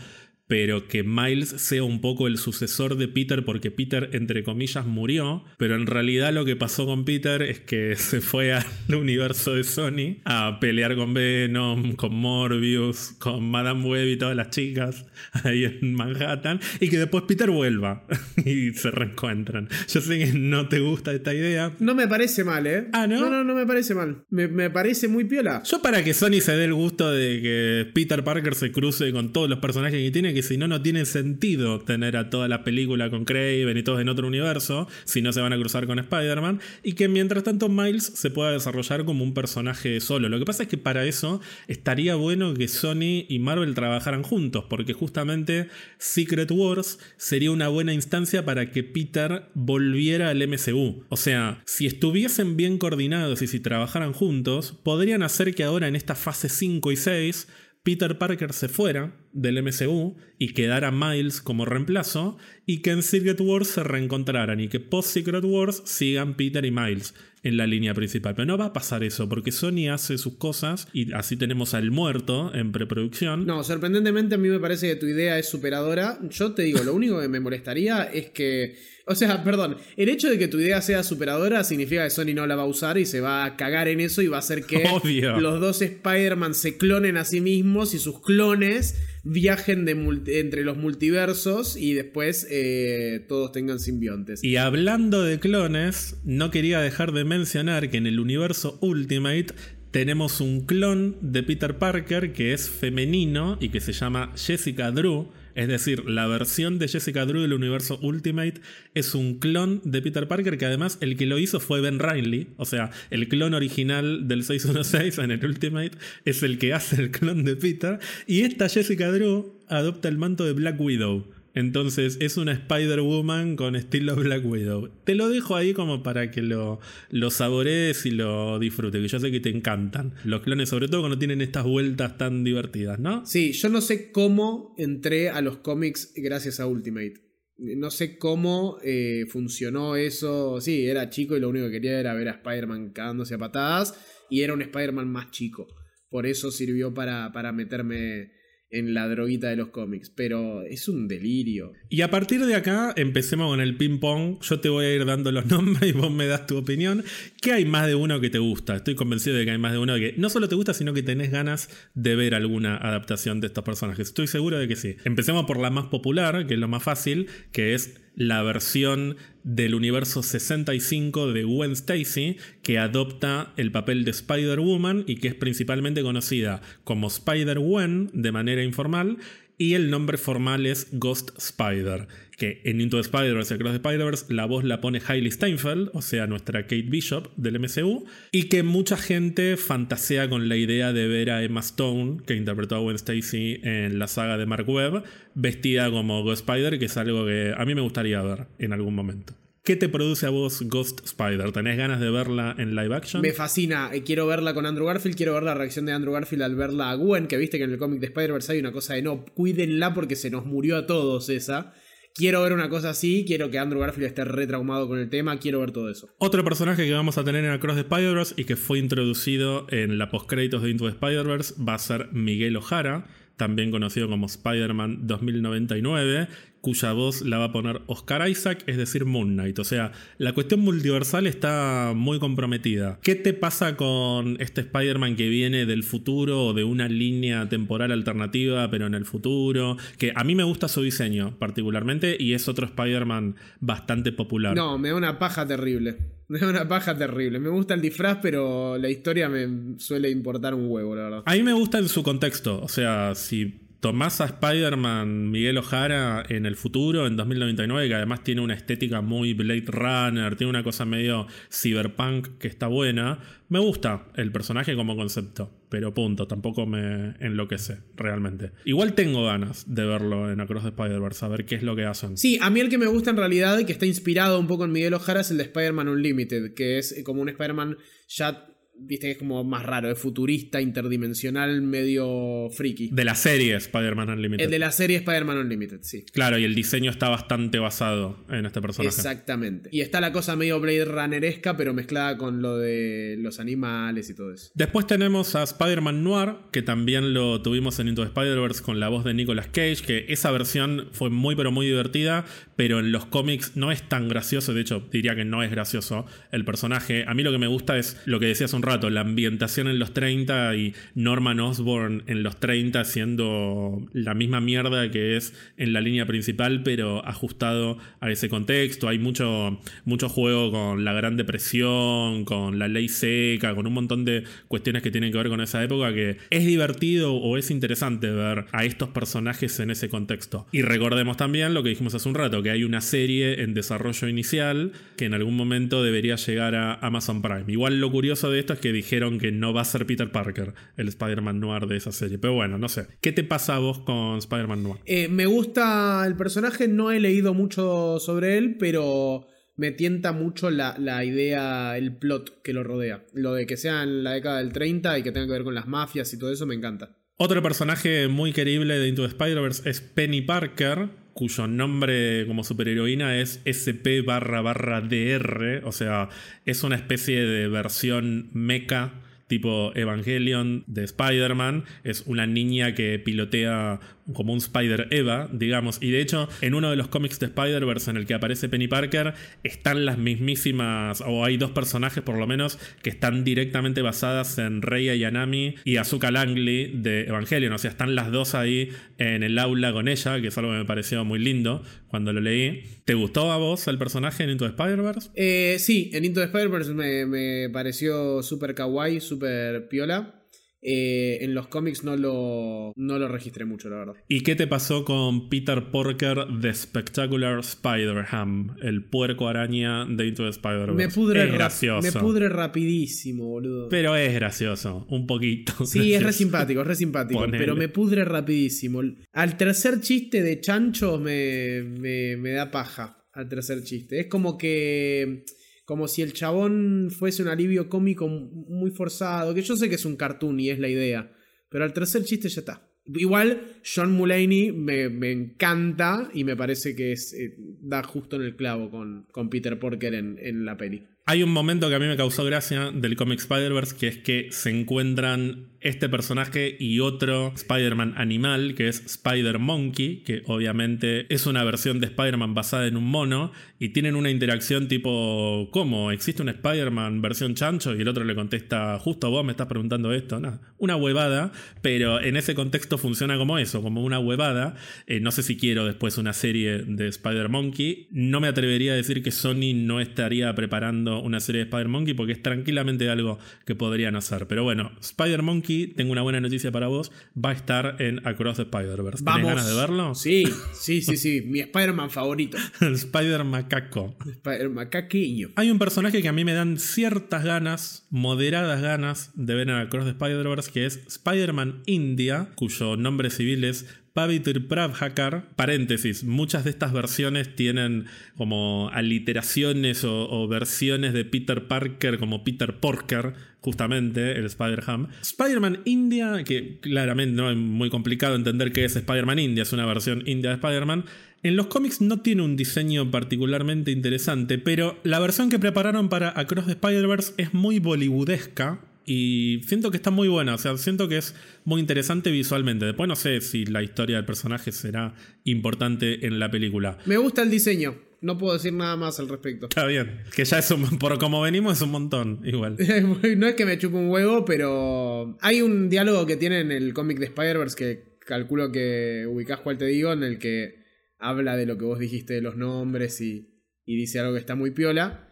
pero 0.48 0.86
que 0.86 1.02
Miles 1.02 1.48
sea 1.48 1.82
un 1.82 2.00
poco 2.00 2.26
el 2.26 2.38
sucesor 2.38 2.96
de 2.96 3.08
Peter 3.08 3.44
porque 3.44 3.70
Peter, 3.70 4.10
entre 4.12 4.44
comillas, 4.44 4.86
murió, 4.86 5.44
pero 5.58 5.74
en 5.74 5.86
realidad 5.86 6.32
lo 6.32 6.44
que 6.44 6.56
pasó 6.56 6.86
con 6.86 7.04
Peter 7.04 7.42
es 7.42 7.60
que 7.60 7.96
se 7.96 8.20
fue 8.20 8.52
al 8.52 8.64
universo 8.88 9.54
de 9.54 9.64
Sony 9.64 10.18
a 10.24 10.58
pelear 10.60 10.96
con 10.96 11.14
Venom, 11.14 11.94
con 11.94 12.14
Morbius, 12.14 13.16
con 13.18 13.50
Madame 13.50 13.84
Web 13.84 14.08
y 14.08 14.16
todas 14.16 14.36
las 14.36 14.50
chicas 14.50 15.06
ahí 15.44 15.64
en 15.64 15.94
Manhattan, 15.94 16.60
y 16.80 16.88
que 16.88 16.98
después 16.98 17.24
Peter 17.26 17.50
vuelva 17.50 18.06
y 18.44 18.72
se 18.72 18.90
reencuentran. 18.90 19.68
Yo 19.88 20.00
sé 20.00 20.18
que 20.18 20.32
no 20.32 20.68
te 20.68 20.80
gusta 20.80 21.12
esta 21.12 21.34
idea. 21.34 21.72
No 21.80 21.94
me 21.94 22.06
parece 22.06 22.44
mal, 22.44 22.66
¿eh? 22.66 22.88
Ah, 22.92 23.06
¿no? 23.06 23.20
No, 23.20 23.30
no, 23.30 23.44
no 23.44 23.54
me 23.54 23.66
parece 23.66 23.94
mal. 23.94 24.24
Me, 24.30 24.48
me 24.48 24.70
parece 24.76 25.08
muy 25.08 25.24
piola. 25.24 25.62
Yo 25.64 25.80
para 25.80 26.04
que 26.04 26.12
Sony 26.12 26.42
se 26.42 26.54
dé 26.54 26.66
el 26.66 26.74
gusto 26.74 27.10
de 27.10 27.40
que 27.40 27.90
Peter 27.94 28.22
Parker 28.22 28.54
se 28.54 28.72
cruce 28.72 29.10
con 29.10 29.32
todos 29.32 29.48
los 29.48 29.58
personajes 29.58 29.98
que 29.98 30.10
tiene, 30.10 30.34
que 30.34 30.42
si 30.42 30.58
no, 30.58 30.68
no 30.68 30.82
tiene 30.82 31.06
sentido 31.06 31.80
tener 31.80 32.14
a 32.18 32.28
toda 32.28 32.46
la 32.46 32.62
película 32.62 33.08
con 33.08 33.24
Craven 33.24 33.74
y 33.74 33.82
todos 33.82 34.02
en 34.02 34.10
otro 34.10 34.26
universo, 34.26 34.86
si 35.06 35.22
no 35.22 35.32
se 35.32 35.40
van 35.40 35.54
a 35.54 35.56
cruzar 35.56 35.86
con 35.86 35.98
Spider-Man, 35.98 36.60
y 36.82 36.92
que 36.92 37.08
mientras 37.08 37.42
tanto 37.42 37.70
Miles 37.70 38.04
se 38.04 38.28
pueda 38.28 38.50
desarrollar 38.50 39.06
como 39.06 39.24
un 39.24 39.32
personaje 39.32 39.98
solo. 40.00 40.28
Lo 40.28 40.38
que 40.38 40.44
pasa 40.44 40.64
es 40.64 40.68
que 40.68 40.76
para 40.76 41.06
eso 41.06 41.40
estaría 41.68 42.14
bueno 42.14 42.52
que 42.52 42.68
Sony 42.68 43.24
y 43.30 43.38
Marvel 43.38 43.72
trabajaran 43.72 44.24
juntos, 44.24 44.66
porque 44.68 44.92
justamente 44.92 45.68
Secret 45.96 46.50
Wars 46.50 46.98
sería 47.16 47.50
una 47.50 47.68
buena 47.68 47.94
instancia 47.94 48.44
para 48.44 48.70
que 48.72 48.84
Peter 48.84 49.44
volviera 49.54 50.28
al 50.28 50.46
MCU. 50.46 51.06
O 51.08 51.16
sea, 51.16 51.62
si 51.64 51.86
estuviesen 51.86 52.58
bien 52.58 52.76
coordinados 52.76 53.40
y 53.40 53.46
si 53.46 53.58
trabajaran 53.58 54.12
juntos, 54.12 54.65
podrían 54.72 55.22
hacer 55.22 55.54
que 55.54 55.64
ahora 55.64 55.88
en 55.88 55.96
esta 55.96 56.14
fase 56.14 56.48
5 56.48 56.92
y 56.92 56.96
6 56.96 57.48
Peter 57.86 58.18
Parker 58.18 58.52
se 58.52 58.68
fuera 58.68 59.14
del 59.32 59.62
MCU 59.62 60.16
y 60.40 60.54
quedara 60.54 60.90
Miles 60.90 61.40
como 61.40 61.64
reemplazo 61.64 62.36
y 62.66 62.82
que 62.82 62.90
en 62.90 63.04
Secret 63.04 63.40
Wars 63.40 63.68
se 63.68 63.84
reencontraran 63.84 64.58
y 64.58 64.66
que 64.66 64.80
post 64.80 65.10
Secret 65.10 65.44
Wars 65.44 65.82
sigan 65.84 66.34
Peter 66.34 66.64
y 66.64 66.72
Miles 66.72 67.14
en 67.46 67.56
la 67.56 67.66
línea 67.66 67.94
principal. 67.94 68.34
Pero 68.34 68.46
no 68.46 68.58
va 68.58 68.66
a 68.66 68.72
pasar 68.72 69.04
eso 69.04 69.28
porque 69.28 69.52
Sony 69.52 69.88
hace 69.90 70.18
sus 70.18 70.34
cosas 70.34 70.88
y 70.92 71.12
así 71.12 71.36
tenemos 71.36 71.74
al 71.74 71.90
muerto 71.90 72.54
en 72.54 72.72
preproducción. 72.72 73.46
No, 73.46 73.62
sorprendentemente 73.64 74.34
a 74.34 74.38
mí 74.38 74.48
me 74.48 74.60
parece 74.60 74.88
que 74.88 74.96
tu 74.96 75.06
idea 75.06 75.38
es 75.38 75.48
superadora. 75.48 76.18
Yo 76.30 76.52
te 76.52 76.62
digo, 76.62 76.82
lo 76.82 76.94
único 76.94 77.20
que 77.20 77.28
me 77.28 77.40
molestaría 77.40 78.04
es 78.04 78.30
que 78.30 78.76
o 79.08 79.14
sea, 79.14 79.44
perdón, 79.44 79.76
el 79.96 80.08
hecho 80.08 80.28
de 80.28 80.36
que 80.36 80.48
tu 80.48 80.58
idea 80.58 80.82
sea 80.82 81.04
superadora 81.04 81.62
significa 81.62 82.02
que 82.02 82.10
Sony 82.10 82.34
no 82.34 82.44
la 82.44 82.56
va 82.56 82.64
a 82.64 82.66
usar 82.66 82.98
y 82.98 83.06
se 83.06 83.20
va 83.20 83.44
a 83.44 83.56
cagar 83.56 83.86
en 83.86 84.00
eso 84.00 84.20
y 84.20 84.26
va 84.26 84.38
a 84.38 84.40
hacer 84.40 84.64
que 84.64 84.82
los 85.38 85.60
dos 85.60 85.80
Spider-Man 85.80 86.54
se 86.54 86.76
clonen 86.76 87.16
a 87.16 87.24
sí 87.24 87.40
mismos 87.40 87.94
y 87.94 88.00
sus 88.00 88.20
clones 88.20 88.96
viajen 89.28 89.84
de 89.84 89.92
entre 90.38 90.62
los 90.62 90.76
multiversos 90.76 91.76
y 91.76 91.94
después 91.94 92.46
eh, 92.48 93.24
todos 93.28 93.50
tengan 93.50 93.80
simbiontes. 93.80 94.42
Y 94.44 94.56
hablando 94.56 95.22
de 95.22 95.40
clones, 95.40 96.16
no 96.24 96.52
quería 96.52 96.80
dejar 96.80 97.12
de 97.12 97.24
mencionar 97.24 97.90
que 97.90 97.96
en 97.96 98.06
el 98.06 98.20
universo 98.20 98.78
Ultimate 98.80 99.46
tenemos 99.90 100.40
un 100.40 100.64
clon 100.64 101.16
de 101.20 101.42
Peter 101.42 101.76
Parker 101.76 102.32
que 102.32 102.52
es 102.52 102.70
femenino 102.70 103.58
y 103.60 103.70
que 103.70 103.80
se 103.80 103.92
llama 103.92 104.32
Jessica 104.36 104.92
Drew 104.92 105.28
es 105.56 105.68
decir, 105.68 106.04
la 106.04 106.26
versión 106.26 106.78
de 106.78 106.86
Jessica 106.86 107.24
Drew 107.24 107.40
del 107.40 107.54
universo 107.54 107.98
Ultimate 108.02 108.60
es 108.94 109.14
un 109.14 109.38
clon 109.38 109.80
de 109.84 110.02
Peter 110.02 110.28
Parker 110.28 110.58
que 110.58 110.66
además 110.66 110.98
el 111.00 111.16
que 111.16 111.24
lo 111.24 111.38
hizo 111.38 111.60
fue 111.60 111.80
Ben 111.80 111.98
Riley. 111.98 112.48
O 112.58 112.66
sea, 112.66 112.90
el 113.08 113.26
clon 113.28 113.54
original 113.54 114.28
del 114.28 114.44
616 114.44 115.16
en 115.16 115.30
el 115.30 115.44
Ultimate 115.44 115.92
es 116.26 116.42
el 116.42 116.58
que 116.58 116.74
hace 116.74 117.00
el 117.00 117.10
clon 117.10 117.44
de 117.44 117.56
Peter. 117.56 117.98
Y 118.26 118.42
esta 118.42 118.68
Jessica 118.68 119.10
Drew 119.10 119.54
adopta 119.68 120.08
el 120.08 120.18
manto 120.18 120.44
de 120.44 120.52
Black 120.52 120.78
Widow. 120.78 121.26
Entonces 121.56 122.18
es 122.20 122.36
una 122.36 122.52
Spider-Woman 122.52 123.56
con 123.56 123.76
estilo 123.76 124.14
Black 124.14 124.44
Widow. 124.44 124.90
Te 125.04 125.14
lo 125.14 125.30
dejo 125.30 125.56
ahí 125.56 125.72
como 125.72 126.02
para 126.02 126.30
que 126.30 126.42
lo, 126.42 126.80
lo 127.08 127.30
saborees 127.30 128.04
y 128.04 128.10
lo 128.10 128.58
disfrutes, 128.58 129.00
que 129.00 129.08
yo 129.08 129.18
sé 129.18 129.30
que 129.30 129.40
te 129.40 129.48
encantan. 129.48 130.12
Los 130.24 130.42
clones, 130.42 130.68
sobre 130.68 130.88
todo 130.88 131.00
cuando 131.00 131.18
tienen 131.18 131.40
estas 131.40 131.64
vueltas 131.64 132.18
tan 132.18 132.44
divertidas, 132.44 132.98
¿no? 132.98 133.24
Sí, 133.24 133.52
yo 133.52 133.70
no 133.70 133.80
sé 133.80 134.12
cómo 134.12 134.74
entré 134.76 135.30
a 135.30 135.40
los 135.40 135.56
cómics 135.56 136.12
gracias 136.14 136.60
a 136.60 136.66
Ultimate. 136.66 137.14
No 137.56 137.90
sé 137.90 138.18
cómo 138.18 138.76
eh, 138.84 139.24
funcionó 139.26 139.96
eso. 139.96 140.60
Sí, 140.60 140.86
era 140.86 141.08
chico 141.08 141.38
y 141.38 141.40
lo 141.40 141.48
único 141.48 141.66
que 141.68 141.72
quería 141.72 141.98
era 141.98 142.12
ver 142.12 142.28
a 142.28 142.32
Spider-Man 142.32 142.90
cagándose 142.90 143.34
a 143.34 143.38
patadas. 143.38 143.98
Y 144.28 144.42
era 144.42 144.52
un 144.52 144.60
Spider-Man 144.60 145.08
más 145.08 145.30
chico. 145.30 145.66
Por 146.10 146.26
eso 146.26 146.50
sirvió 146.50 146.92
para, 146.92 147.32
para 147.32 147.52
meterme 147.52 148.35
en 148.70 148.94
la 148.94 149.08
droguita 149.08 149.48
de 149.48 149.56
los 149.56 149.68
cómics, 149.68 150.10
pero 150.10 150.62
es 150.62 150.88
un 150.88 151.08
delirio. 151.08 151.72
Y 151.88 152.00
a 152.00 152.10
partir 152.10 152.44
de 152.44 152.54
acá 152.54 152.92
empecemos 152.96 153.48
con 153.48 153.60
el 153.60 153.76
ping 153.76 153.98
pong. 153.98 154.40
Yo 154.42 154.60
te 154.60 154.68
voy 154.68 154.86
a 154.86 154.94
ir 154.94 155.04
dando 155.04 155.30
los 155.32 155.46
nombres 155.50 155.88
y 155.88 155.92
vos 155.92 156.10
me 156.10 156.26
das 156.26 156.46
tu 156.46 156.56
opinión. 156.56 157.04
¿Qué 157.40 157.52
hay 157.52 157.64
más 157.64 157.86
de 157.86 157.94
uno 157.94 158.20
que 158.20 158.30
te 158.30 158.38
gusta? 158.38 158.76
Estoy 158.76 158.94
convencido 158.94 159.36
de 159.36 159.44
que 159.44 159.52
hay 159.52 159.58
más 159.58 159.72
de 159.72 159.78
uno 159.78 159.94
que 159.96 160.14
no 160.16 160.30
solo 160.30 160.48
te 160.48 160.54
gusta, 160.54 160.74
sino 160.74 160.92
que 160.94 161.02
tenés 161.02 161.30
ganas 161.30 161.68
de 161.94 162.16
ver 162.16 162.34
alguna 162.34 162.76
adaptación 162.76 163.40
de 163.40 163.48
estos 163.48 163.64
personajes. 163.64 164.08
Estoy 164.08 164.26
seguro 164.26 164.58
de 164.58 164.68
que 164.68 164.76
sí. 164.76 164.96
Empecemos 165.04 165.46
por 165.46 165.58
la 165.58 165.70
más 165.70 165.86
popular, 165.86 166.46
que 166.46 166.54
es 166.54 166.60
lo 166.60 166.68
más 166.68 166.82
fácil, 166.82 167.28
que 167.52 167.74
es 167.74 168.00
la 168.16 168.42
versión 168.42 169.16
del 169.46 169.76
universo 169.76 170.24
65 170.24 171.32
de 171.32 171.44
Gwen 171.44 171.72
Stacy, 171.72 172.36
que 172.62 172.78
adopta 172.78 173.52
el 173.56 173.70
papel 173.70 174.04
de 174.04 174.10
Spider-Woman 174.10 175.04
y 175.06 175.16
que 175.16 175.28
es 175.28 175.34
principalmente 175.34 176.02
conocida 176.02 176.60
como 176.82 177.06
Spider-Gwen 177.06 178.10
de 178.12 178.32
manera 178.32 178.64
informal, 178.64 179.18
y 179.56 179.74
el 179.74 179.88
nombre 179.88 180.18
formal 180.18 180.66
es 180.66 180.88
Ghost 180.90 181.30
Spider 181.38 182.08
que 182.36 182.60
en 182.64 182.80
Into 182.80 182.98
the 182.98 183.02
Spider-Verse 183.02 183.54
y 183.54 183.56
Across 183.56 183.72
the 183.72 183.76
Spider-Verse 183.76 184.34
la 184.34 184.44
voz 184.44 184.64
la 184.64 184.80
pone 184.80 185.00
Hailey 185.06 185.30
Steinfeld, 185.30 185.90
o 185.94 186.02
sea, 186.02 186.26
nuestra 186.26 186.62
Kate 186.62 186.82
Bishop 186.82 187.34
del 187.36 187.58
MCU, 187.58 188.04
y 188.30 188.44
que 188.44 188.62
mucha 188.62 188.96
gente 188.96 189.56
fantasea 189.56 190.28
con 190.28 190.48
la 190.48 190.56
idea 190.56 190.92
de 190.92 191.08
ver 191.08 191.30
a 191.30 191.42
Emma 191.42 191.60
Stone, 191.60 192.18
que 192.26 192.34
interpretó 192.34 192.76
a 192.76 192.80
Gwen 192.80 192.96
Stacy 192.96 193.60
en 193.62 193.98
la 193.98 194.06
saga 194.06 194.36
de 194.36 194.46
Mark 194.46 194.68
Webb, 194.68 195.04
vestida 195.34 195.90
como 195.90 196.22
Ghost 196.22 196.48
Spider, 196.48 196.78
que 196.78 196.84
es 196.84 196.96
algo 196.96 197.24
que 197.24 197.54
a 197.56 197.64
mí 197.64 197.74
me 197.74 197.80
gustaría 197.80 198.20
ver 198.22 198.46
en 198.58 198.72
algún 198.72 198.94
momento. 198.94 199.34
¿Qué 199.66 199.74
te 199.74 199.88
produce 199.88 200.26
a 200.26 200.30
vos 200.30 200.62
Ghost 200.62 201.04
Spider? 201.04 201.50
¿Tenés 201.50 201.76
ganas 201.76 201.98
de 201.98 202.08
verla 202.08 202.54
en 202.56 202.76
live 202.76 202.94
action? 202.94 203.20
Me 203.20 203.32
fascina. 203.32 203.90
Eh, 203.92 204.04
quiero 204.04 204.24
verla 204.24 204.54
con 204.54 204.64
Andrew 204.64 204.86
Garfield. 204.86 205.16
Quiero 205.16 205.34
ver 205.34 205.42
la 205.42 205.54
reacción 205.54 205.86
de 205.86 205.92
Andrew 205.92 206.12
Garfield 206.12 206.44
al 206.44 206.54
verla 206.54 206.90
a 206.90 206.94
Gwen. 206.94 207.26
Que 207.26 207.36
viste 207.36 207.58
que 207.58 207.64
en 207.64 207.72
el 207.72 207.78
cómic 207.78 207.98
de 207.98 208.06
Spider-Verse 208.06 208.52
hay 208.52 208.60
una 208.60 208.70
cosa 208.70 208.94
de 208.94 209.02
no, 209.02 209.24
cuídenla 209.24 209.92
porque 209.92 210.14
se 210.14 210.30
nos 210.30 210.46
murió 210.46 210.76
a 210.76 210.86
todos 210.86 211.28
esa. 211.30 211.74
Quiero 212.16 212.42
ver 212.42 212.54
una 212.54 212.70
cosa 212.70 212.90
así, 212.90 213.24
quiero 213.26 213.50
que 213.50 213.58
Andrew 213.58 213.78
Garfield 213.78 214.06
esté 214.06 214.24
retraumado 214.24 214.88
con 214.88 214.98
el 214.98 215.10
tema, 215.10 215.38
quiero 215.38 215.60
ver 215.60 215.70
todo 215.70 215.90
eso. 215.90 216.08
Otro 216.16 216.42
personaje 216.44 216.86
que 216.86 216.92
vamos 216.94 217.18
a 217.18 217.24
tener 217.24 217.44
en 217.44 217.50
Across 217.50 217.74
the 217.74 217.80
Spider-Verse 217.82 218.34
y 218.38 218.44
que 218.44 218.56
fue 218.56 218.78
introducido 218.78 219.66
en 219.68 219.98
la 219.98 220.08
postcréditos 220.08 220.62
de 220.62 220.70
Into 220.70 220.86
the 220.86 220.92
Spider-Verse 220.92 221.62
va 221.62 221.74
a 221.74 221.78
ser 221.78 222.08
Miguel 222.12 222.56
Ojara, 222.56 223.06
también 223.36 223.70
conocido 223.70 224.08
como 224.08 224.24
Spider-Man 224.24 225.06
2099, 225.06 226.28
cuya 226.66 226.92
voz 226.92 227.22
la 227.22 227.38
va 227.38 227.44
a 227.44 227.52
poner 227.52 227.82
Oscar 227.86 228.28
Isaac, 228.28 228.64
es 228.66 228.76
decir, 228.76 229.04
Moon 229.04 229.34
Knight. 229.34 229.56
O 229.60 229.64
sea, 229.64 229.92
la 230.18 230.32
cuestión 230.32 230.58
multiversal 230.62 231.28
está 231.28 231.92
muy 231.94 232.18
comprometida. 232.18 232.98
¿Qué 233.04 233.14
te 233.14 233.34
pasa 233.34 233.76
con 233.76 234.36
este 234.40 234.62
Spider-Man 234.62 235.14
que 235.14 235.28
viene 235.28 235.64
del 235.64 235.84
futuro 235.84 236.46
o 236.46 236.54
de 236.54 236.64
una 236.64 236.88
línea 236.88 237.48
temporal 237.48 237.92
alternativa, 237.92 238.68
pero 238.68 238.88
en 238.88 238.94
el 238.94 239.04
futuro? 239.04 239.76
Que 239.96 240.12
a 240.16 240.24
mí 240.24 240.34
me 240.34 240.42
gusta 240.42 240.66
su 240.66 240.82
diseño 240.82 241.38
particularmente 241.38 242.16
y 242.18 242.32
es 242.32 242.48
otro 242.48 242.66
Spider-Man 242.66 243.36
bastante 243.60 244.10
popular. 244.10 244.56
No, 244.56 244.76
me 244.76 244.88
da 244.88 244.96
una 244.96 245.20
paja 245.20 245.46
terrible. 245.46 245.96
Me 246.26 246.40
da 246.40 246.50
una 246.50 246.66
paja 246.66 246.98
terrible. 246.98 247.38
Me 247.38 247.48
gusta 247.48 247.74
el 247.74 247.80
disfraz, 247.80 248.18
pero 248.20 248.76
la 248.76 248.88
historia 248.88 249.28
me 249.28 249.78
suele 249.78 250.10
importar 250.10 250.52
un 250.52 250.68
huevo, 250.68 250.96
la 250.96 251.02
verdad. 251.04 251.22
A 251.26 251.34
mí 251.34 251.44
me 251.44 251.52
gusta 251.52 251.78
en 251.78 251.88
su 251.88 252.02
contexto. 252.02 252.60
O 252.60 252.66
sea, 252.68 253.14
si 253.14 253.65
tomás 253.80 254.20
a 254.20 254.26
Spider-Man 254.26 255.30
Miguel 255.30 255.58
Ojara 255.58 256.24
en 256.28 256.46
el 256.46 256.56
futuro, 256.56 257.06
en 257.06 257.16
2099, 257.16 257.88
que 257.88 257.94
además 257.94 258.24
tiene 258.24 258.40
una 258.40 258.54
estética 258.54 259.00
muy 259.00 259.34
Blade 259.34 259.64
Runner, 259.66 260.36
tiene 260.36 260.50
una 260.50 260.62
cosa 260.62 260.84
medio 260.84 261.26
cyberpunk 261.50 262.38
que 262.38 262.48
está 262.48 262.66
buena. 262.66 263.18
Me 263.48 263.58
gusta 263.58 264.08
el 264.16 264.32
personaje 264.32 264.74
como 264.74 264.96
concepto, 264.96 265.50
pero 265.68 265.94
punto, 265.94 266.26
tampoco 266.26 266.66
me 266.66 267.14
enloquece 267.20 267.78
realmente. 267.94 268.52
Igual 268.64 268.94
tengo 268.94 269.24
ganas 269.26 269.72
de 269.72 269.84
verlo 269.84 270.32
en 270.32 270.40
Across 270.40 270.62
the 270.62 270.68
Spider-Verse, 270.70 271.24
a 271.24 271.28
ver 271.28 271.44
qué 271.44 271.54
es 271.54 271.62
lo 271.62 271.76
que 271.76 271.84
hacen. 271.84 272.16
Sí, 272.16 272.38
a 272.40 272.50
mí 272.50 272.60
el 272.60 272.68
que 272.68 272.78
me 272.78 272.86
gusta 272.86 273.10
en 273.10 273.16
realidad 273.16 273.58
y 273.58 273.64
que 273.64 273.72
está 273.72 273.86
inspirado 273.86 274.40
un 274.40 274.46
poco 274.46 274.64
en 274.64 274.72
Miguel 274.72 274.94
Ojara 274.94 275.20
es 275.20 275.30
el 275.30 275.36
de 275.36 275.44
Spider-Man 275.44 275.88
Unlimited, 275.88 276.54
que 276.54 276.78
es 276.78 277.02
como 277.04 277.22
un 277.22 277.28
Spider-Man 277.28 277.76
ya 278.08 278.46
viste 278.78 279.06
que 279.06 279.12
es 279.12 279.18
como 279.18 279.42
más 279.44 279.64
raro, 279.64 279.90
es 279.90 279.98
futurista, 279.98 280.60
interdimensional, 280.60 281.62
medio 281.62 282.48
friki. 282.50 282.90
De 282.92 283.04
la 283.04 283.14
serie 283.14 283.56
Spider-Man 283.56 284.10
Unlimited. 284.10 284.44
El 284.44 284.50
de 284.50 284.58
la 284.58 284.70
serie 284.70 284.98
Spider-Man 284.98 285.38
Unlimited, 285.38 285.80
sí. 285.82 286.04
Claro, 286.12 286.38
y 286.38 286.44
el 286.44 286.54
diseño 286.54 286.90
está 286.90 287.08
bastante 287.08 287.58
basado 287.58 288.24
en 288.28 288.46
este 288.46 288.60
personaje. 288.60 288.94
Exactamente. 288.94 289.68
Y 289.72 289.80
está 289.80 290.00
la 290.00 290.12
cosa 290.12 290.36
medio 290.36 290.60
Blade 290.60 290.84
Runneresca, 290.84 291.56
pero 291.56 291.74
mezclada 291.74 292.16
con 292.16 292.42
lo 292.42 292.58
de 292.58 293.16
los 293.18 293.40
animales 293.40 294.10
y 294.10 294.14
todo 294.14 294.32
eso. 294.32 294.50
Después 294.54 294.86
tenemos 294.86 295.34
a 295.34 295.42
Spider-Man 295.42 296.04
Noir, 296.04 296.36
que 296.52 296.62
también 296.62 297.14
lo 297.14 297.42
tuvimos 297.42 297.78
en 297.78 297.88
Into 297.88 298.02
the 298.02 298.08
Spider-Verse 298.08 298.62
con 298.62 298.80
la 298.80 298.88
voz 298.88 299.04
de 299.04 299.14
Nicolas 299.14 299.46
Cage, 299.48 299.82
que 299.86 300.06
esa 300.08 300.30
versión 300.30 300.88
fue 300.92 301.10
muy 301.10 301.34
pero 301.36 301.50
muy 301.50 301.66
divertida, 301.66 302.24
pero 302.56 302.80
en 302.80 302.92
los 302.92 303.06
cómics 303.06 303.56
no 303.56 303.72
es 303.72 303.88
tan 303.88 304.08
gracioso, 304.08 304.54
de 304.54 304.60
hecho 304.62 304.86
diría 304.90 305.14
que 305.14 305.24
no 305.24 305.42
es 305.42 305.50
gracioso 305.50 306.06
el 306.32 306.44
personaje. 306.44 307.04
A 307.06 307.14
mí 307.14 307.22
lo 307.22 307.32
que 307.32 307.38
me 307.38 307.46
gusta 307.46 307.78
es 307.78 308.00
lo 308.04 308.20
que 308.20 308.26
decías 308.26 308.52
un 308.52 308.62
rato, 308.66 308.90
la 308.90 309.00
ambientación 309.00 309.68
en 309.68 309.78
los 309.78 309.94
30 309.94 310.54
y 310.56 310.74
Norman 310.94 311.40
Osborn 311.40 312.02
en 312.06 312.22
los 312.22 312.38
30 312.38 312.84
siendo 312.84 313.82
la 313.92 314.14
misma 314.14 314.40
mierda 314.40 314.90
que 314.90 315.16
es 315.16 315.34
en 315.56 315.72
la 315.72 315.80
línea 315.80 316.06
principal, 316.06 316.62
pero 316.62 317.06
ajustado 317.06 317.78
a 318.00 318.10
ese 318.10 318.28
contexto. 318.28 318.88
Hay 318.88 318.98
mucho, 318.98 319.60
mucho 319.84 320.08
juego 320.08 320.50
con 320.50 320.84
la 320.84 320.92
Gran 320.92 321.16
Depresión, 321.16 322.24
con 322.24 322.58
la 322.58 322.68
ley 322.68 322.88
seca, 322.88 323.54
con 323.54 323.66
un 323.66 323.72
montón 323.72 324.04
de 324.04 324.24
cuestiones 324.48 324.82
que 324.82 324.90
tienen 324.90 325.12
que 325.12 325.18
ver 325.18 325.28
con 325.28 325.40
esa 325.40 325.62
época 325.62 325.92
que 325.94 326.18
es 326.30 326.46
divertido 326.46 327.14
o 327.14 327.36
es 327.36 327.50
interesante 327.50 328.10
ver 328.10 328.46
a 328.52 328.64
estos 328.64 328.90
personajes 328.90 329.58
en 329.60 329.70
ese 329.70 329.88
contexto. 329.88 330.46
Y 330.52 330.62
recordemos 330.62 331.16
también 331.16 331.54
lo 331.54 331.62
que 331.62 331.70
dijimos 331.70 331.94
hace 331.94 332.08
un 332.08 332.14
rato, 332.14 332.42
que 332.42 332.50
hay 332.50 332.64
una 332.64 332.80
serie 332.80 333.42
en 333.42 333.54
desarrollo 333.54 334.08
inicial 334.08 334.72
que 334.96 335.04
en 335.04 335.14
algún 335.14 335.36
momento 335.36 335.82
debería 335.82 336.16
llegar 336.16 336.54
a 336.54 336.74
Amazon 336.74 337.22
Prime. 337.22 337.44
Igual 337.48 337.80
lo 337.80 337.90
curioso 337.90 338.30
de 338.30 338.40
esto 338.40 338.52
que 338.58 338.72
dijeron 338.72 339.18
que 339.18 339.32
no 339.32 339.52
va 339.52 339.62
a 339.62 339.64
ser 339.64 339.86
Peter 339.86 340.10
Parker 340.10 340.54
el 340.76 340.88
Spider-Man 340.88 341.40
noir 341.40 341.66
de 341.66 341.76
esa 341.76 341.92
serie. 341.92 342.18
Pero 342.18 342.34
bueno, 342.34 342.58
no 342.58 342.68
sé. 342.68 342.86
¿Qué 343.00 343.12
te 343.12 343.24
pasa 343.24 343.56
a 343.56 343.58
vos 343.58 343.78
con 343.80 344.18
Spider-Man 344.18 344.62
noir? 344.62 344.80
Eh, 344.86 345.08
me 345.08 345.26
gusta 345.26 346.04
el 346.06 346.16
personaje, 346.16 346.68
no 346.68 346.90
he 346.90 347.00
leído 347.00 347.34
mucho 347.34 347.98
sobre 347.98 348.38
él, 348.38 348.56
pero 348.58 349.26
me 349.56 349.70
tienta 349.70 350.12
mucho 350.12 350.50
la, 350.50 350.76
la, 350.78 351.04
idea, 351.04 351.76
el 351.78 351.96
plot 351.96 352.42
que 352.42 352.52
lo 352.52 352.62
rodea. 352.62 353.04
Lo 353.12 353.32
de 353.32 353.46
que 353.46 353.56
sea 353.56 353.82
en 353.82 354.04
la 354.04 354.12
década 354.12 354.38
del 354.38 354.52
30 354.52 354.98
y 354.98 355.02
que 355.02 355.12
tenga 355.12 355.26
que 355.26 355.32
ver 355.32 355.44
con 355.44 355.54
las 355.54 355.66
mafias 355.66 356.12
y 356.12 356.18
todo 356.18 356.32
eso 356.32 356.46
me 356.46 356.54
encanta. 356.54 356.96
Otro 357.18 357.42
personaje 357.42 358.08
muy 358.08 358.32
querible 358.32 358.78
de 358.78 358.88
Into 358.88 359.02
the 359.02 359.08
Spider-Verse 359.08 359.68
es 359.68 359.80
Penny 359.80 360.20
Parker, 360.20 360.90
cuyo 361.16 361.46
nombre 361.46 362.26
como 362.26 362.44
superheroína 362.44 363.18
es 363.18 363.40
SP 363.48 364.04
barra 364.04 364.42
barra 364.42 364.82
DR, 364.82 365.62
o 365.64 365.72
sea, 365.72 366.10
es 366.44 366.62
una 366.62 366.76
especie 366.76 367.24
de 367.24 367.48
versión 367.48 368.28
mecha 368.34 368.92
tipo 369.26 369.72
Evangelion 369.74 370.64
de 370.66 370.84
Spider-Man. 370.84 371.64
Es 371.84 372.02
una 372.06 372.26
niña 372.26 372.74
que 372.74 372.98
pilotea 372.98 373.80
como 374.12 374.32
un 374.32 374.38
Spider 374.38 374.88
Eva, 374.90 375.28
digamos. 375.32 375.78
Y 375.80 375.90
de 375.90 376.00
hecho, 376.00 376.28
en 376.40 376.54
uno 376.54 376.70
de 376.70 376.76
los 376.76 376.88
cómics 376.88 377.18
de 377.18 377.26
Spider-Verse 377.26 377.90
en 377.90 377.96
el 377.96 378.06
que 378.06 378.14
aparece 378.14 378.48
Penny 378.48 378.68
Parker, 378.68 379.14
están 379.42 379.84
las 379.84 379.98
mismísimas, 379.98 381.00
o 381.00 381.24
hay 381.24 381.36
dos 381.36 381.50
personajes 381.50 382.02
por 382.02 382.18
lo 382.18 382.26
menos, 382.26 382.58
que 382.82 382.90
están 382.90 383.24
directamente 383.24 383.82
basadas 383.82 384.38
en 384.38 384.62
Rei 384.62 384.88
Ayanami 384.88 385.56
y 385.64 385.76
Azuka 385.76 386.10
Langley 386.10 386.72
de 386.74 387.02
Evangelion. 387.02 387.52
O 387.52 387.58
sea, 387.58 387.70
están 387.70 387.94
las 387.94 388.10
dos 388.10 388.34
ahí 388.34 388.70
en 388.98 389.22
el 389.22 389.38
aula 389.38 389.72
con 389.72 389.88
ella, 389.88 390.20
que 390.20 390.28
es 390.28 390.38
algo 390.38 390.52
que 390.52 390.58
me 390.58 390.64
pareció 390.64 391.04
muy 391.04 391.18
lindo 391.18 391.62
cuando 391.88 392.12
lo 392.12 392.20
leí. 392.20 392.62
¿Te 392.84 392.94
gustó 392.94 393.32
a 393.32 393.38
vos 393.38 393.66
el 393.68 393.78
personaje 393.78 394.24
en 394.24 394.30
Into 394.30 394.46
Spider-Verse? 394.46 395.10
Eh, 395.14 395.56
sí, 395.58 395.90
en 395.92 396.04
Into 396.04 396.22
Spider-Verse 396.22 396.74
me, 396.74 397.06
me 397.06 397.50
pareció 397.50 398.22
súper 398.22 398.54
kawaii, 398.54 399.00
súper 399.00 399.68
piola. 399.68 400.22
Eh, 400.68 401.18
en 401.24 401.32
los 401.32 401.46
cómics 401.46 401.84
no 401.84 401.96
lo, 401.96 402.72
no 402.74 402.98
lo 402.98 403.06
registré 403.06 403.44
mucho, 403.44 403.70
la 403.70 403.76
verdad. 403.76 403.94
¿Y 404.08 404.22
qué 404.22 404.34
te 404.34 404.48
pasó 404.48 404.84
con 404.84 405.28
Peter 405.28 405.70
Porker 405.70 406.26
de 406.26 406.52
Spectacular 406.52 407.38
Spider-Ham? 407.38 408.56
El 408.60 408.82
puerco 408.82 409.28
araña 409.28 409.84
de 409.84 410.08
Into 410.08 410.24
the 410.24 410.30
Spider-Verse. 410.30 410.72
Me 410.72 410.88
pudre, 410.88 411.22
es 411.22 411.32
gracioso. 411.32 411.82
me 411.82 412.00
pudre 412.00 412.28
rapidísimo, 412.28 413.26
boludo. 413.26 413.68
Pero 413.68 413.94
es 413.94 414.12
gracioso, 414.12 414.84
un 414.90 415.06
poquito. 415.06 415.52
Sí, 415.66 415.94
es 415.94 416.02
re 416.02 416.12
simpático, 416.12 416.62
es 416.62 416.66
re 416.66 416.74
simpático. 416.74 417.24
Pero 417.30 417.54
me 417.54 417.68
pudre 417.68 418.04
rapidísimo. 418.04 418.82
Al 419.12 419.36
tercer 419.36 419.80
chiste 419.80 420.20
de 420.20 420.40
chancho 420.40 420.98
me, 420.98 421.62
me, 421.62 422.16
me 422.16 422.30
da 422.32 422.50
paja. 422.50 423.04
Al 423.12 423.28
tercer 423.28 423.62
chiste. 423.62 424.00
Es 424.00 424.06
como 424.08 424.36
que 424.36 425.24
como 425.66 425.88
si 425.88 426.00
el 426.00 426.12
chabón 426.12 426.88
fuese 426.90 427.22
un 427.22 427.28
alivio 427.28 427.68
cómico 427.68 428.08
muy 428.08 428.70
forzado, 428.70 429.34
que 429.34 429.42
yo 429.42 429.56
sé 429.56 429.68
que 429.68 429.74
es 429.74 429.84
un 429.84 429.96
cartoon 429.96 430.40
y 430.40 430.48
es 430.48 430.60
la 430.60 430.68
idea, 430.68 431.12
pero 431.50 431.64
al 431.64 431.74
tercer 431.74 432.04
chiste 432.04 432.28
ya 432.28 432.40
está. 432.40 432.70
Igual 432.86 433.42
John 433.64 433.92
Mulaney 433.92 434.52
me, 434.52 435.10
encanta 435.10 436.08
y 436.14 436.22
me 436.22 436.36
parece 436.36 436.76
que 436.76 436.92
es, 436.92 437.12
eh, 437.14 437.34
da 437.60 437.82
justo 437.82 438.14
en 438.14 438.22
el 438.22 438.36
clavo 438.36 438.70
con, 438.70 439.08
con 439.10 439.28
Peter 439.28 439.58
Porker 439.58 439.94
en, 439.94 440.18
en 440.20 440.44
la 440.44 440.56
peli. 440.56 440.86
Hay 441.08 441.22
un 441.22 441.30
momento 441.30 441.68
que 441.68 441.76
a 441.76 441.78
mí 441.78 441.86
me 441.86 441.96
causó 441.96 442.24
gracia 442.24 442.72
del 442.72 442.96
cómic 442.96 443.20
Spider-Verse, 443.20 443.76
que 443.76 443.86
es 443.86 443.98
que 443.98 444.26
se 444.32 444.50
encuentran 444.50 445.46
este 445.60 445.88
personaje 445.88 446.56
y 446.58 446.80
otro 446.80 447.32
Spider-Man 447.34 447.94
animal, 447.96 448.54
que 448.54 448.68
es 448.68 448.84
Spider-Monkey, 448.84 450.02
que 450.04 450.22
obviamente 450.26 451.12
es 451.12 451.26
una 451.26 451.42
versión 451.44 451.80
de 451.80 451.86
Spider-Man 451.86 452.34
basada 452.34 452.66
en 452.66 452.76
un 452.76 452.84
mono, 452.84 453.32
y 453.58 453.70
tienen 453.70 453.96
una 453.96 454.10
interacción 454.10 454.68
tipo, 454.68 455.48
¿cómo? 455.52 455.90
¿Existe 455.90 456.22
un 456.22 456.28
Spider-Man 456.28 457.00
versión 457.02 457.34
chancho? 457.34 457.74
Y 457.74 457.82
el 457.82 457.88
otro 457.88 458.04
le 458.04 458.14
contesta, 458.14 458.78
justo 458.78 459.10
vos 459.10 459.24
me 459.24 459.32
estás 459.32 459.46
preguntando 459.46 459.92
esto, 459.92 460.20
nada, 460.20 460.40
una 460.58 460.76
huevada, 460.76 461.32
pero 461.62 462.00
en 462.00 462.16
ese 462.16 462.34
contexto 462.34 462.78
funciona 462.78 463.16
como 463.16 463.38
eso, 463.38 463.62
como 463.62 463.82
una 463.82 463.98
huevada. 463.98 464.54
Eh, 464.86 465.00
no 465.00 465.10
sé 465.10 465.22
si 465.22 465.36
quiero 465.36 465.64
después 465.66 465.98
una 465.98 466.12
serie 466.12 466.58
de 466.58 466.88
Spider-Monkey, 466.88 467.88
no 467.90 468.20
me 468.20 468.28
atrevería 468.28 468.72
a 468.72 468.76
decir 468.76 469.02
que 469.02 469.10
Sony 469.10 469.54
no 469.54 469.80
estaría 469.80 470.34
preparando 470.34 470.95
una 471.00 471.20
serie 471.20 471.40
de 471.40 471.44
Spider-Monkey 471.44 471.94
porque 471.94 472.12
es 472.12 472.22
tranquilamente 472.22 472.88
algo 472.88 473.18
que 473.44 473.54
podrían 473.54 473.96
hacer, 473.96 474.26
pero 474.26 474.44
bueno, 474.44 474.72
Spider-Monkey 474.80 475.68
tengo 475.68 475.92
una 475.92 476.02
buena 476.02 476.20
noticia 476.20 476.52
para 476.52 476.68
vos, 476.68 476.92
va 477.16 477.30
a 477.30 477.32
estar 477.32 477.76
en 477.80 478.06
Across 478.06 478.36
the 478.36 478.42
Spider-Verse. 478.42 479.04
¿Tienes 479.04 479.26
ganas 479.26 479.46
de 479.48 479.54
verlo? 479.54 479.94
Sí, 479.94 480.24
sí, 480.52 480.82
sí, 480.82 480.96
sí. 480.96 481.22
Mi 481.26 481.40
Spider-Man 481.40 481.90
favorito. 481.90 482.38
El 482.60 482.74
Spider-Macaco. 482.74 483.96
Spider-Macaquiño. 484.06 485.30
Hay 485.36 485.50
un 485.50 485.58
personaje 485.58 486.02
que 486.02 486.08
a 486.08 486.12
mí 486.12 486.24
me 486.24 486.34
dan 486.34 486.58
ciertas 486.58 487.24
ganas, 487.24 487.86
moderadas 487.90 488.60
ganas, 488.60 489.10
de 489.14 489.34
ver 489.34 489.48
en 489.48 489.56
Across 489.56 489.84
the 489.84 489.90
Spider-Verse, 489.90 490.50
que 490.50 490.66
es 490.66 490.80
Spider-Man 490.86 491.62
India, 491.66 492.30
cuyo 492.34 492.76
nombre 492.76 493.10
civil 493.10 493.44
es 493.44 493.66
Pavitr 493.96 494.46
Pravhakar, 494.46 495.30
paréntesis, 495.36 496.04
muchas 496.04 496.44
de 496.44 496.50
estas 496.50 496.74
versiones 496.74 497.34
tienen 497.34 497.86
como 498.18 498.68
aliteraciones 498.74 499.84
o, 499.84 500.28
versiones 500.28 500.92
de 500.92 501.06
Peter 501.06 501.48
Parker 501.48 501.98
como 501.98 502.22
Peter 502.22 502.56
Porker, 502.60 503.14
justamente 503.40 504.18
el 504.18 504.26
Spider-Ham. 504.26 504.88
Spider-Man 505.00 505.62
India, 505.64 506.24
que 506.24 506.58
claramente 506.60 507.16
no 507.16 507.30
es 507.30 507.38
muy 507.38 507.70
complicado 507.70 508.16
entender 508.16 508.52
qué 508.52 508.66
es 508.66 508.76
Spider-Man 508.76 509.18
India, 509.18 509.44
es 509.44 509.54
una 509.54 509.64
versión 509.64 510.02
india 510.06 510.28
de 510.28 510.36
Spider-Man. 510.36 510.84
En 511.22 511.36
los 511.36 511.46
cómics 511.46 511.80
no 511.80 512.02
tiene 512.02 512.20
un 512.20 512.36
diseño 512.36 512.90
particularmente 512.90 513.70
interesante, 513.70 514.36
pero 514.36 514.78
la 514.84 514.98
versión 514.98 515.30
que 515.30 515.38
prepararon 515.38 515.88
para 515.88 516.12
Across 516.20 516.44
the 516.44 516.52
Spider-Verse 516.52 517.14
es 517.16 517.32
muy 517.32 517.60
bollywoodesca, 517.60 518.60
y 518.86 519.42
siento 519.42 519.72
que 519.72 519.76
está 519.76 519.90
muy 519.90 520.06
buena, 520.06 520.36
o 520.36 520.38
sea, 520.38 520.56
siento 520.56 520.88
que 520.88 520.98
es 520.98 521.14
muy 521.44 521.60
interesante 521.60 522.12
visualmente. 522.12 522.66
Después 522.66 522.88
no 522.88 522.94
sé 522.94 523.20
si 523.20 523.44
la 523.44 523.62
historia 523.62 523.96
del 523.96 524.04
personaje 524.04 524.52
será 524.52 524.94
importante 525.24 526.06
en 526.06 526.20
la 526.20 526.30
película. 526.30 526.78
Me 526.86 526.96
gusta 526.96 527.22
el 527.22 527.30
diseño, 527.30 527.74
no 528.00 528.16
puedo 528.16 528.34
decir 528.34 528.52
nada 528.52 528.76
más 528.76 529.00
al 529.00 529.08
respecto. 529.08 529.46
Está 529.46 529.66
bien, 529.66 530.02
que 530.14 530.24
ya 530.24 530.38
es 530.38 530.48
un, 530.52 530.78
por 530.78 530.96
como 531.00 531.20
venimos 531.20 531.56
es 531.56 531.62
un 531.62 531.72
montón, 531.72 532.20
igual. 532.24 532.56
no 533.16 533.26
es 533.26 533.34
que 533.34 533.44
me 533.44 533.58
chupe 533.58 533.76
un 533.76 533.90
huevo, 533.90 534.24
pero 534.24 535.18
hay 535.20 535.42
un 535.42 535.68
diálogo 535.68 536.06
que 536.06 536.16
tiene 536.16 536.38
en 536.38 536.52
el 536.52 536.72
cómic 536.72 537.00
de 537.00 537.06
Spider-Verse 537.06 537.56
que 537.56 537.96
calculo 538.06 538.52
que 538.52 539.04
ubicás 539.10 539.40
cuál 539.40 539.58
te 539.58 539.66
digo, 539.66 539.92
en 539.92 540.04
el 540.04 540.20
que 540.20 540.64
habla 541.00 541.36
de 541.36 541.46
lo 541.46 541.58
que 541.58 541.64
vos 541.64 541.80
dijiste 541.80 542.14
de 542.14 542.22
los 542.22 542.36
nombres 542.36 543.00
y, 543.00 543.42
y 543.64 543.76
dice 543.76 543.98
algo 543.98 544.12
que 544.12 544.20
está 544.20 544.36
muy 544.36 544.52
piola 544.52 545.05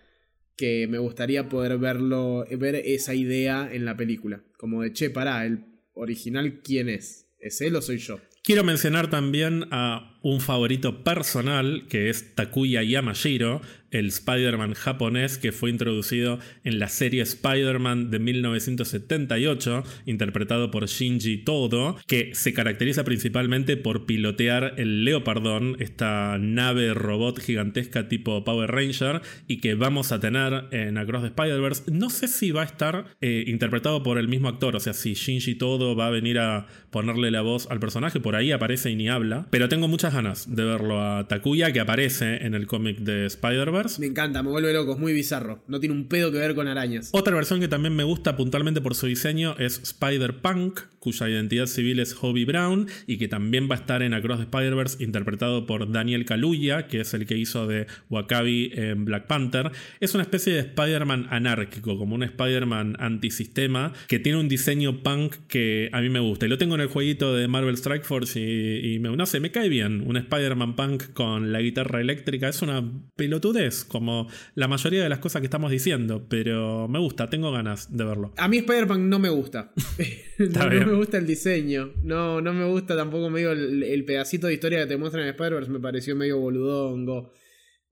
que 0.56 0.86
me 0.89 0.98
gustaría 0.98 1.48
poder 1.48 1.78
verlo, 1.78 2.44
ver 2.59 2.76
esa 2.76 3.14
idea 3.14 3.68
en 3.72 3.85
la 3.85 3.97
película. 3.97 4.43
Como 4.56 4.82
de, 4.82 4.93
che, 4.93 5.10
pará, 5.10 5.44
el 5.44 5.64
original, 5.94 6.60
¿quién 6.62 6.89
es? 6.89 7.28
¿Es 7.39 7.60
él 7.60 7.76
o 7.76 7.82
soy 7.82 7.98
yo? 7.98 8.20
Quiero 8.43 8.64
mencionar 8.64 9.09
también 9.09 9.64
a 9.70 10.14
un 10.24 10.40
favorito 10.40 11.05
personal 11.05 11.84
que 11.88 12.09
es 12.09 12.34
Takuya 12.34 12.82
Yamashiro, 12.82 13.60
el 13.90 14.06
Spider-Man 14.09 14.74
japonés 14.74 15.38
que 15.38 15.52
fue 15.52 15.70
introducido 15.70 16.40
en 16.64 16.78
la 16.78 16.88
serie 16.88 17.22
Spider-Man 17.22 18.10
de 18.10 18.18
1978, 18.18 19.84
interpretado 20.06 20.70
por 20.70 20.86
Shinji 20.86 21.44
Todo, 21.44 21.96
que 22.06 22.34
se 22.34 22.52
caracteriza 22.52 23.05
principalmente 23.05 23.76
por 23.76 24.06
pilotear 24.06 24.74
el 24.78 25.05
Leopardón, 25.05 25.76
esta 25.78 26.38
nave 26.38 26.92
robot 26.94 27.38
gigantesca 27.38 28.09
tipo 28.09 28.42
Power 28.44 28.70
Ranger, 28.70 29.22
y 29.46 29.59
que 29.59 29.74
vamos 29.74 30.10
a 30.10 30.20
tener 30.20 30.64
en 30.72 30.98
Across 30.98 31.22
the 31.22 31.28
Spider-Verse. 31.28 31.92
No 31.92 32.10
sé 32.10 32.28
si 32.28 32.51
va 32.51 32.62
a 32.62 32.66
estar 32.66 33.05
eh, 33.20 33.44
interpretado 33.46 34.02
por 34.02 34.18
el 34.18 34.26
mismo 34.26 34.48
actor, 34.48 34.74
o 34.74 34.80
sea, 34.80 34.94
si 34.94 35.14
Shinji 35.14 35.55
Todo 35.55 35.94
va 35.94 36.09
a 36.09 36.10
venir 36.10 36.38
a 36.38 36.66
ponerle 36.90 37.30
la 37.30 37.42
voz 37.42 37.68
al 37.70 37.78
personaje, 37.78 38.20
por 38.20 38.34
ahí 38.34 38.51
aparece 38.51 38.90
y 38.90 38.96
ni 38.96 39.09
habla, 39.09 39.46
pero 39.51 39.68
tengo 39.68 39.86
muchas 39.86 40.14
ganas 40.15 40.55
de 40.55 40.65
verlo 40.65 41.03
a 41.03 41.28
Takuya, 41.28 41.73
que 41.73 41.81
aparece 41.81 42.47
en 42.47 42.55
el 42.55 42.66
cómic 42.66 42.99
de 42.99 43.27
Spider-Verse 43.27 44.05
me 44.05 44.07
encanta, 44.07 44.43
me 44.43 44.51
vuelve 44.51 44.73
loco, 44.73 44.93
es 44.93 44.99
muy 44.99 45.12
bizarro. 45.12 45.62
No 45.66 45.81
tiene 45.81 45.95
un 45.95 46.09
pedo 46.09 46.31
que 46.31 46.39
ver 46.39 46.55
con 46.55 46.69
arañas. 46.69 47.11
Otra 47.12 47.35
versión 47.35 47.61
que 47.61 47.69
también 47.69 47.95
me 47.95 48.05
gusta 48.05 48.36
puntualmente 48.36 48.81
por 48.81 48.95
su 48.95 49.07
diseño 49.07 49.57
es 49.59 49.81
Spider-Punk, 49.82 50.81
cuya 50.99 51.28
identidad 51.28 51.66
civil 51.66 52.01
es 52.01 52.15
Hobie 52.15 52.45
Brown 52.45 52.86
y 53.07 53.19
que 53.19 53.28
también 53.28 53.69
va 53.70 53.74
a 53.74 53.78
estar 53.78 54.03
en 54.03 54.15
Across 54.15 54.39
the 54.39 54.43
Spider-Verse 54.45 55.05
interpretado 55.05 55.66
por 55.66 55.91
Daniel 55.91 56.24
Kaluuya, 56.24 56.86
que 56.86 57.01
es 57.01 57.15
el 57.15 57.27
que 57.27 57.36
hizo 57.36 57.66
de 57.66 57.86
Wakabi 58.11 58.73
en 58.74 59.05
Black 59.05 59.27
Panther. 59.27 59.70
Es 60.01 60.15
una 60.15 60.23
especie 60.23 60.55
de 60.55 60.61
Spider-Man 60.61 61.28
anárquico, 61.31 61.99
como 61.99 62.15
un 62.15 62.23
Spider-Man 62.23 62.97
antisistema, 62.99 63.93
que 64.09 64.19
tiene 64.19 64.39
un 64.39 64.49
diseño 64.49 65.03
punk 65.03 65.36
que 65.49 65.91
a 65.93 66.01
mí 66.01 66.09
me 66.09 66.20
gusta. 66.20 66.47
Y 66.47 66.49
lo 66.49 66.59
tengo 66.59 66.74
en 66.74 66.82
el 66.82 66.89
jueguito 66.89 67.35
de 67.35 67.49
Marvel 67.49 67.74
Strike 67.74 68.05
Force 68.05 68.41
y, 68.41 68.99
me, 68.99 69.15
no 69.16 69.27
sé, 69.27 69.41
me 69.41 69.51
cae 69.51 69.69
bien. 69.69 70.03
Un 70.05 70.16
Spider-Man 70.16 70.76
punk 70.76 71.12
con 71.12 71.52
la 71.52 71.60
guitarra 71.60 72.01
eléctrica 72.01 72.48
es 72.48 72.62
una 72.62 72.82
pelotudez, 73.16 73.85
como 73.85 74.28
la 74.55 74.68
mayoría 74.68 75.02
de 75.02 75.09
las 75.09 75.18
cosas 75.18 75.40
que 75.40 75.47
estamos 75.47 75.70
diciendo, 75.70 76.26
pero 76.28 76.89
me 76.89 76.98
gusta, 76.98 77.31
tengo 77.31 77.51
ganas 77.52 77.97
de 77.97 78.05
verlo. 78.05 78.32
A 78.36 78.48
mí 78.48 78.59
Spider-Man 78.59 79.09
no 79.09 79.18
me 79.18 79.28
gusta. 79.31 79.72
no, 80.39 80.68
me 80.68 80.94
gusta 80.94 81.18
el 81.18 81.26
diseño. 81.26 81.93
No, 82.02 82.40
no 82.40 82.52
me 82.52 82.64
gusta 82.64 82.97
tampoco 82.97 83.31
medio 83.31 83.52
el, 83.52 84.05
pedacito 84.05 84.47
de 84.47 84.55
historia 84.55 84.81
que 84.81 84.86
te 84.86 84.97
muestran 84.97 85.24
en 85.24 85.31
Spider-Verse. 85.31 85.70
Me 85.70 85.81
pareció 85.81 86.16
medio 86.16 86.39
boludongo. 86.39 87.32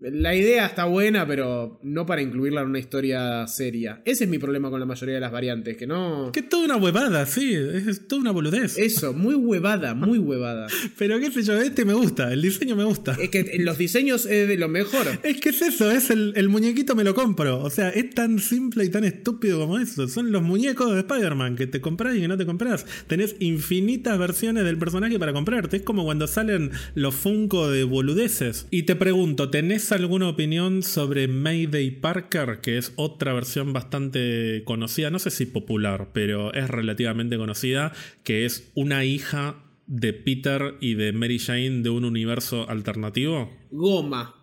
La 0.02 0.34
idea 0.34 0.66
está 0.66 0.84
buena, 0.86 1.26
pero 1.26 1.78
no 1.82 2.06
para 2.06 2.22
incluirla 2.22 2.62
en 2.62 2.68
una 2.68 2.80
historia 2.80 3.46
seria. 3.46 4.02
Ese 4.04 4.24
es 4.24 4.30
mi 4.30 4.38
problema 4.38 4.68
con 4.68 4.80
la 4.80 4.86
mayoría 4.86 5.14
de 5.14 5.20
las 5.20 5.30
variantes, 5.30 5.76
que 5.76 5.86
no... 5.86 6.30
Que 6.32 6.40
es 6.40 6.48
toda 6.48 6.64
una 6.64 6.76
huevada, 6.76 7.24
sí, 7.26 7.54
es 7.54 8.08
toda 8.08 8.22
una 8.22 8.32
boludez. 8.32 8.78
Eso, 8.78 9.12
muy 9.12 9.34
huevada, 9.34 9.94
muy 9.94 10.18
huevada. 10.18 10.66
pero 10.98 11.20
qué 11.20 11.30
sé 11.30 11.42
yo, 11.42 11.56
este 11.56 11.84
me 11.84 11.94
gusta, 11.94 12.32
el 12.32 12.42
diseño 12.42 12.74
me 12.74 12.84
gusta. 12.84 13.16
Es 13.20 13.30
que 13.30 13.58
los 13.60 13.78
diseños 13.78 14.26
es 14.26 14.48
de 14.48 14.56
lo 14.56 14.68
mejor. 14.68 15.06
Es 15.22 15.40
que 15.40 15.50
es 15.50 15.62
eso, 15.62 15.90
es 15.90 16.10
el, 16.10 16.32
el 16.36 16.48
muñequito 16.48 16.94
me 16.94 17.04
lo 17.04 17.14
compro. 17.14 17.62
O 17.62 17.70
sea, 17.70 17.90
es 17.90 18.10
tan 18.10 18.38
simple 18.38 18.84
y 18.84 18.90
tan 18.90 19.04
estúpido 19.04 19.60
como 19.60 19.78
eso. 19.78 20.08
Son 20.08 20.32
los 20.32 20.42
muñecos 20.42 20.92
de 20.92 21.00
Spider-Man 21.00 21.56
que 21.56 21.66
te 21.66 21.80
compras 21.80 22.16
y 22.16 22.20
que 22.20 22.28
no 22.28 22.36
te 22.36 22.44
compras. 22.44 22.84
Tenés 23.06 23.36
infinitas 23.38 24.18
versiones 24.18 24.64
del 24.64 24.78
personaje 24.78 25.18
para 25.18 25.32
comprarte. 25.32 25.76
Es 25.76 25.82
como 25.82 26.04
cuando 26.04 26.26
salen 26.26 26.72
los 26.94 27.14
Funko 27.14 27.70
de 27.70 27.84
boludeces. 27.84 28.66
Y 28.70 28.82
te 28.82 28.96
pregunto, 28.96 29.48
¿tenés 29.48 29.91
alguna 29.92 30.28
opinión 30.28 30.82
sobre 30.82 31.28
Mayday 31.28 31.90
Parker, 31.90 32.60
que 32.60 32.78
es 32.78 32.92
otra 32.96 33.32
versión 33.32 33.72
bastante 33.72 34.62
conocida, 34.64 35.10
no 35.10 35.18
sé 35.18 35.30
si 35.30 35.46
popular, 35.46 36.10
pero 36.12 36.52
es 36.54 36.68
relativamente 36.68 37.36
conocida, 37.36 37.92
que 38.24 38.44
es 38.44 38.70
una 38.74 39.04
hija 39.04 39.56
de 39.86 40.12
Peter 40.12 40.76
y 40.80 40.94
de 40.94 41.12
Mary 41.12 41.38
Jane 41.38 41.82
de 41.82 41.90
un 41.90 42.04
universo 42.04 42.68
alternativo? 42.68 43.52
Goma. 43.70 44.41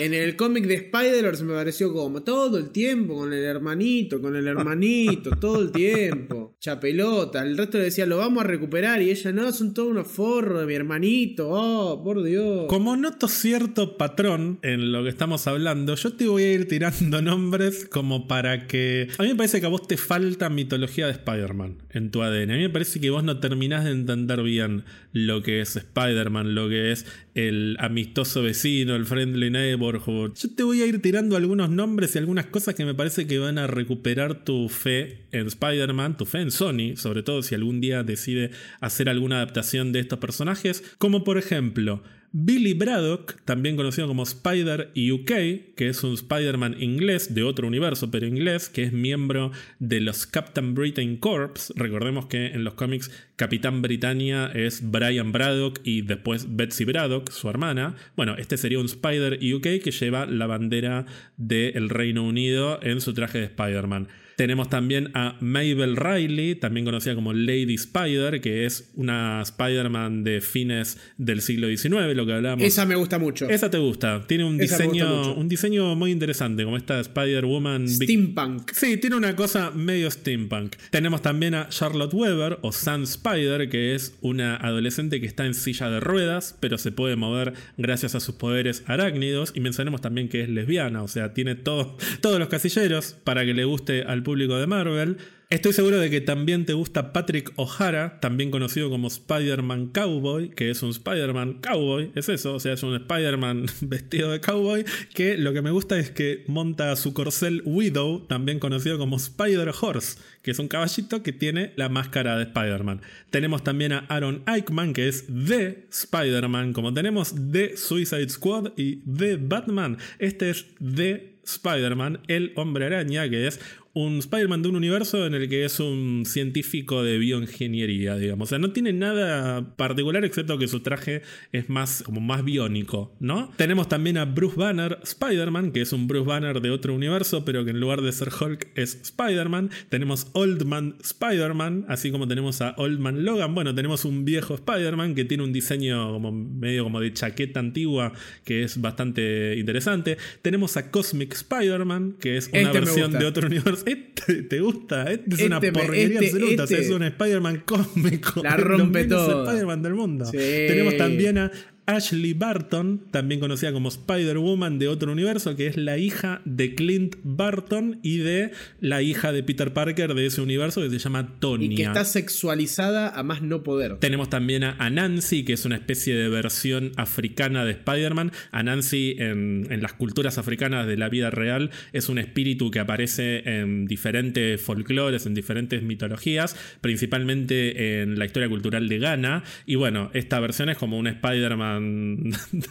En 0.00 0.14
el 0.14 0.34
cómic 0.34 0.66
de 0.66 0.76
Spider-Verse 0.76 1.44
me 1.44 1.52
pareció 1.52 1.92
como 1.92 2.22
todo 2.22 2.56
el 2.56 2.70
tiempo 2.70 3.16
con 3.16 3.34
el 3.34 3.44
hermanito, 3.44 4.18
con 4.22 4.34
el 4.34 4.48
hermanito, 4.48 5.28
todo 5.38 5.60
el 5.60 5.72
tiempo. 5.72 6.56
Chapelota. 6.58 7.42
El 7.42 7.58
resto 7.58 7.76
le 7.76 7.84
decía, 7.84 8.06
lo 8.06 8.16
vamos 8.16 8.42
a 8.42 8.46
recuperar. 8.46 9.02
Y 9.02 9.10
ella, 9.10 9.30
no, 9.30 9.52
son 9.52 9.74
todos 9.74 9.90
unos 9.90 10.06
forros 10.06 10.60
de 10.60 10.66
mi 10.66 10.72
hermanito. 10.72 11.50
Oh, 11.50 12.02
por 12.02 12.22
Dios. 12.22 12.64
Como 12.68 12.96
noto 12.96 13.28
cierto 13.28 13.98
patrón 13.98 14.58
en 14.62 14.90
lo 14.90 15.02
que 15.02 15.10
estamos 15.10 15.46
hablando, 15.46 15.94
yo 15.96 16.14
te 16.14 16.26
voy 16.26 16.44
a 16.44 16.52
ir 16.54 16.66
tirando 16.66 17.20
nombres 17.22 17.84
como 17.84 18.26
para 18.26 18.66
que. 18.66 19.08
A 19.18 19.22
mí 19.22 19.28
me 19.28 19.34
parece 19.34 19.60
que 19.60 19.66
a 19.66 19.68
vos 19.68 19.86
te 19.86 19.98
falta 19.98 20.48
mitología 20.48 21.08
de 21.08 21.12
Spider-Man 21.12 21.76
en 21.90 22.10
tu 22.10 22.22
ADN. 22.22 22.52
A 22.52 22.54
mí 22.54 22.62
me 22.62 22.70
parece 22.70 23.00
que 23.00 23.10
vos 23.10 23.22
no 23.22 23.38
terminás 23.38 23.84
de 23.84 23.90
entender 23.90 24.42
bien 24.42 24.84
lo 25.12 25.42
que 25.42 25.60
es 25.60 25.76
Spider-Man, 25.76 26.54
lo 26.54 26.70
que 26.70 26.90
es 26.92 27.04
el 27.48 27.76
amistoso 27.78 28.42
vecino, 28.42 28.94
el 28.94 29.06
friendly 29.06 29.50
neighborhood. 29.50 30.32
Yo 30.34 30.50
te 30.54 30.62
voy 30.62 30.82
a 30.82 30.86
ir 30.86 31.00
tirando 31.00 31.36
algunos 31.36 31.70
nombres 31.70 32.14
y 32.14 32.18
algunas 32.18 32.46
cosas 32.46 32.74
que 32.74 32.84
me 32.84 32.94
parece 32.94 33.26
que 33.26 33.38
van 33.38 33.58
a 33.58 33.66
recuperar 33.66 34.44
tu 34.44 34.68
fe 34.68 35.26
en 35.32 35.46
Spider-Man, 35.46 36.16
tu 36.16 36.26
fe 36.26 36.40
en 36.40 36.50
Sony, 36.50 36.96
sobre 36.96 37.22
todo 37.22 37.42
si 37.42 37.54
algún 37.54 37.80
día 37.80 38.02
decide 38.02 38.50
hacer 38.80 39.08
alguna 39.08 39.36
adaptación 39.36 39.92
de 39.92 40.00
estos 40.00 40.18
personajes, 40.18 40.82
como 40.98 41.24
por 41.24 41.38
ejemplo 41.38 42.02
Billy 42.32 42.74
Braddock, 42.74 43.40
también 43.44 43.74
conocido 43.74 44.06
como 44.06 44.22
Spider 44.22 44.92
UK, 44.94 45.74
que 45.74 45.88
es 45.88 46.04
un 46.04 46.14
Spider-Man 46.14 46.76
inglés 46.80 47.34
de 47.34 47.42
otro 47.42 47.66
universo, 47.66 48.12
pero 48.12 48.24
inglés, 48.24 48.68
que 48.68 48.84
es 48.84 48.92
miembro 48.92 49.50
de 49.80 50.00
los 50.00 50.26
Captain 50.26 50.74
Britain 50.74 51.16
Corps. 51.16 51.72
Recordemos 51.74 52.26
que 52.26 52.46
en 52.46 52.62
los 52.62 52.74
cómics 52.74 53.10
Capitán 53.34 53.82
Britannia 53.82 54.46
es 54.54 54.92
Brian 54.92 55.32
Braddock 55.32 55.80
y 55.82 56.02
después 56.02 56.54
Betsy 56.54 56.84
Braddock, 56.84 57.30
su 57.32 57.48
hermana. 57.48 57.96
Bueno, 58.14 58.36
este 58.36 58.56
sería 58.56 58.78
un 58.78 58.86
Spider 58.86 59.40
UK 59.52 59.82
que 59.82 59.90
lleva 59.90 60.26
la 60.26 60.46
bandera 60.46 61.06
del 61.36 61.88
Reino 61.88 62.22
Unido 62.22 62.78
en 62.80 63.00
su 63.00 63.12
traje 63.12 63.38
de 63.38 63.46
Spider-Man. 63.46 64.06
Tenemos 64.40 64.70
también 64.70 65.10
a 65.12 65.36
Mabel 65.40 65.96
Riley, 65.96 66.54
también 66.54 66.86
conocida 66.86 67.14
como 67.14 67.34
Lady 67.34 67.74
Spider, 67.74 68.40
que 68.40 68.64
es 68.64 68.90
una 68.94 69.42
Spider-Man 69.42 70.24
de 70.24 70.40
fines 70.40 70.96
del 71.18 71.42
siglo 71.42 71.68
XIX, 71.68 72.14
lo 72.14 72.24
que 72.24 72.32
hablábamos. 72.32 72.64
Esa 72.64 72.86
me 72.86 72.94
gusta 72.94 73.18
mucho. 73.18 73.50
Esa 73.50 73.70
te 73.70 73.76
gusta. 73.76 74.26
Tiene 74.26 74.44
un 74.44 74.56
diseño, 74.56 75.34
un 75.34 75.46
diseño 75.46 75.94
muy 75.94 76.10
interesante, 76.10 76.64
como 76.64 76.78
esta 76.78 77.00
Spider-Woman. 77.00 77.86
Steampunk. 77.86 78.70
Sí, 78.72 78.96
tiene 78.96 79.16
una 79.16 79.36
cosa 79.36 79.72
medio 79.72 80.10
steampunk. 80.10 80.76
Tenemos 80.88 81.20
también 81.20 81.54
a 81.54 81.68
Charlotte 81.68 82.14
Weber 82.14 82.60
o 82.62 82.72
Sun 82.72 83.02
Spider, 83.02 83.68
que 83.68 83.94
es 83.94 84.16
una 84.22 84.56
adolescente 84.56 85.20
que 85.20 85.26
está 85.26 85.44
en 85.44 85.52
silla 85.52 85.90
de 85.90 86.00
ruedas, 86.00 86.56
pero 86.60 86.78
se 86.78 86.92
puede 86.92 87.14
mover 87.14 87.52
gracias 87.76 88.14
a 88.14 88.20
sus 88.20 88.36
poderes 88.36 88.84
arácnidos. 88.86 89.52
Y 89.54 89.60
mencionemos 89.60 90.00
también 90.00 90.30
que 90.30 90.40
es 90.40 90.48
lesbiana, 90.48 91.02
o 91.02 91.08
sea, 91.08 91.34
tiene 91.34 91.56
todo, 91.56 91.98
todos 92.22 92.38
los 92.38 92.48
casilleros 92.48 93.18
para 93.22 93.44
que 93.44 93.52
le 93.52 93.66
guste 93.66 94.04
al 94.04 94.22
público 94.22 94.29
de 94.36 94.66
Marvel. 94.66 95.18
Estoy 95.50 95.72
seguro 95.72 95.98
de 95.98 96.10
que 96.10 96.20
también 96.20 96.64
te 96.64 96.74
gusta 96.74 97.12
Patrick 97.12 97.52
O'Hara, 97.56 98.20
también 98.20 98.52
conocido 98.52 98.88
como 98.88 99.08
Spider-Man 99.08 99.88
Cowboy, 99.88 100.50
que 100.50 100.70
es 100.70 100.80
un 100.84 100.90
Spider-Man 100.90 101.54
Cowboy, 101.54 102.12
es 102.14 102.28
eso, 102.28 102.54
o 102.54 102.60
sea, 102.60 102.74
es 102.74 102.84
un 102.84 102.94
Spider-Man 102.94 103.66
vestido 103.80 104.30
de 104.30 104.40
cowboy, 104.40 104.84
que 105.12 105.36
lo 105.36 105.52
que 105.52 105.60
me 105.60 105.72
gusta 105.72 105.98
es 105.98 106.12
que 106.12 106.44
monta 106.46 106.94
su 106.94 107.12
corcel 107.14 107.62
Widow, 107.64 108.26
también 108.28 108.60
conocido 108.60 108.96
como 108.96 109.16
Spider-Horse, 109.16 110.20
que 110.42 110.52
es 110.52 110.58
un 110.60 110.68
caballito 110.68 111.24
que 111.24 111.32
tiene 111.32 111.72
la 111.74 111.88
máscara 111.88 112.36
de 112.36 112.44
Spider-Man. 112.44 113.00
Tenemos 113.30 113.64
también 113.64 113.92
a 113.92 114.06
Aaron 114.08 114.44
Eichman, 114.46 114.92
que 114.92 115.08
es 115.08 115.26
The 115.26 115.88
Spider-Man, 115.90 116.74
como 116.74 116.94
tenemos 116.94 117.34
The 117.50 117.76
Suicide 117.76 118.28
Squad 118.28 118.74
y 118.76 118.98
The 118.98 119.36
Batman. 119.38 119.98
Este 120.20 120.50
es 120.50 120.66
The 120.78 121.40
Spider-Man, 121.44 122.20
el 122.28 122.52
hombre 122.56 122.86
araña, 122.86 123.28
que 123.28 123.46
es 123.46 123.60
un 123.92 124.18
Spider-Man 124.18 124.62
de 124.62 124.68
un 124.68 124.76
universo 124.76 125.26
en 125.26 125.34
el 125.34 125.48
que 125.48 125.64
es 125.64 125.80
un 125.80 126.24
científico 126.24 127.02
de 127.02 127.18
bioingeniería, 127.18 128.16
digamos. 128.16 128.48
O 128.48 128.50
sea, 128.50 128.58
no 128.58 128.70
tiene 128.70 128.92
nada 128.92 129.76
particular 129.76 130.24
excepto 130.24 130.58
que 130.58 130.68
su 130.68 130.80
traje 130.80 131.22
es 131.52 131.68
más 131.68 132.02
como 132.04 132.20
más 132.20 132.44
biónico, 132.44 133.16
¿no? 133.18 133.50
Tenemos 133.56 133.88
también 133.88 134.16
a 134.16 134.26
Bruce 134.26 134.56
Banner 134.56 134.98
Spider-Man, 135.02 135.72
que 135.72 135.80
es 135.80 135.92
un 135.92 136.06
Bruce 136.06 136.26
Banner 136.26 136.60
de 136.60 136.70
otro 136.70 136.94
universo, 136.94 137.44
pero 137.44 137.64
que 137.64 137.70
en 137.70 137.80
lugar 137.80 138.00
de 138.02 138.12
ser 138.12 138.28
Hulk 138.28 138.68
es 138.76 139.00
Spider-Man. 139.02 139.70
Tenemos 139.88 140.28
Old 140.34 140.64
Man 140.64 140.96
Spider-Man, 141.02 141.86
así 141.88 142.10
como 142.12 142.28
tenemos 142.28 142.60
a 142.62 142.74
Old 142.76 143.00
Man 143.00 143.24
Logan. 143.24 143.54
Bueno, 143.54 143.74
tenemos 143.74 144.04
un 144.04 144.24
viejo 144.24 144.54
Spider-Man 144.54 145.14
que 145.14 145.24
tiene 145.24 145.42
un 145.42 145.52
diseño 145.52 146.12
como 146.12 146.30
medio 146.30 146.84
como 146.84 147.00
de 147.00 147.12
chaqueta 147.12 147.58
antigua 147.58 148.12
que 148.44 148.62
es 148.62 148.80
bastante 148.80 149.56
interesante. 149.58 150.16
Tenemos 150.42 150.76
a 150.76 150.90
Cosmic 150.90 151.32
Spider-Man, 151.32 152.16
que 152.20 152.36
es 152.36 152.48
una 152.48 152.60
Este 152.60 152.72
versión 152.72 153.12
de 153.12 153.24
otro 153.24 153.46
universo. 153.46 153.79
Este 153.86 154.42
te 154.44 154.60
gusta, 154.60 155.10
este 155.10 155.34
es 155.34 155.40
una 155.42 155.56
Este 155.56 155.72
porquería 155.72 156.20
este- 156.20 156.26
absoluta. 156.26 156.64
o 156.64 156.66
sea, 156.66 156.78
este- 156.78 156.88
es 156.88 156.94
un 156.96 157.02
Spider-Man 157.02 157.62
cósmico. 157.66 158.42
La 158.42 158.50
es 158.54 158.60
rompe 158.60 159.04
todo. 159.04 159.44
Spider-Man 159.44 159.82
del 159.82 159.94
mundo. 159.94 160.24
Sí. 160.26 160.36
Tenemos 160.38 160.96
también 160.96 161.38
a 161.38 161.50
Ashley 161.86 162.34
Barton, 162.34 163.02
también 163.10 163.40
conocida 163.40 163.72
como 163.72 163.88
Spider-Woman 163.88 164.78
de 164.78 164.88
otro 164.88 165.10
universo, 165.12 165.56
que 165.56 165.66
es 165.66 165.76
la 165.76 165.98
hija 165.98 166.40
de 166.44 166.74
Clint 166.74 167.16
Barton 167.24 167.98
y 168.02 168.18
de 168.18 168.52
la 168.80 169.02
hija 169.02 169.32
de 169.32 169.42
Peter 169.42 169.72
Parker 169.72 170.14
de 170.14 170.26
ese 170.26 170.40
universo 170.40 170.80
que 170.82 170.90
se 170.90 170.98
llama 170.98 171.38
Tonya. 171.40 171.66
Y 171.66 171.74
que 171.74 171.82
está 171.82 172.04
sexualizada 172.04 173.08
a 173.08 173.22
más 173.22 173.42
no 173.42 173.62
poder. 173.62 173.96
Tenemos 173.96 174.30
también 174.30 174.64
a 174.64 174.76
Anansi, 174.78 175.44
que 175.44 175.54
es 175.54 175.64
una 175.64 175.76
especie 175.76 176.14
de 176.14 176.28
versión 176.28 176.92
africana 176.96 177.64
de 177.64 177.72
Spider-Man. 177.72 178.32
Anansi 178.52 179.16
en, 179.18 179.66
en 179.70 179.82
las 179.82 179.94
culturas 179.94 180.38
africanas 180.38 180.86
de 180.86 180.96
la 180.96 181.08
vida 181.08 181.30
real 181.30 181.70
es 181.92 182.08
un 182.08 182.18
espíritu 182.18 182.70
que 182.70 182.78
aparece 182.78 183.42
en 183.60 183.86
diferentes 183.86 184.60
folclores, 184.60 185.26
en 185.26 185.34
diferentes 185.34 185.82
mitologías, 185.82 186.56
principalmente 186.80 188.02
en 188.02 188.18
la 188.18 188.26
historia 188.26 188.48
cultural 188.48 188.88
de 188.88 188.98
Ghana. 188.98 189.42
Y 189.66 189.74
bueno, 189.74 190.10
esta 190.14 190.38
versión 190.40 190.68
es 190.68 190.78
como 190.78 190.98
un 190.98 191.06
Spider-Man 191.06 191.79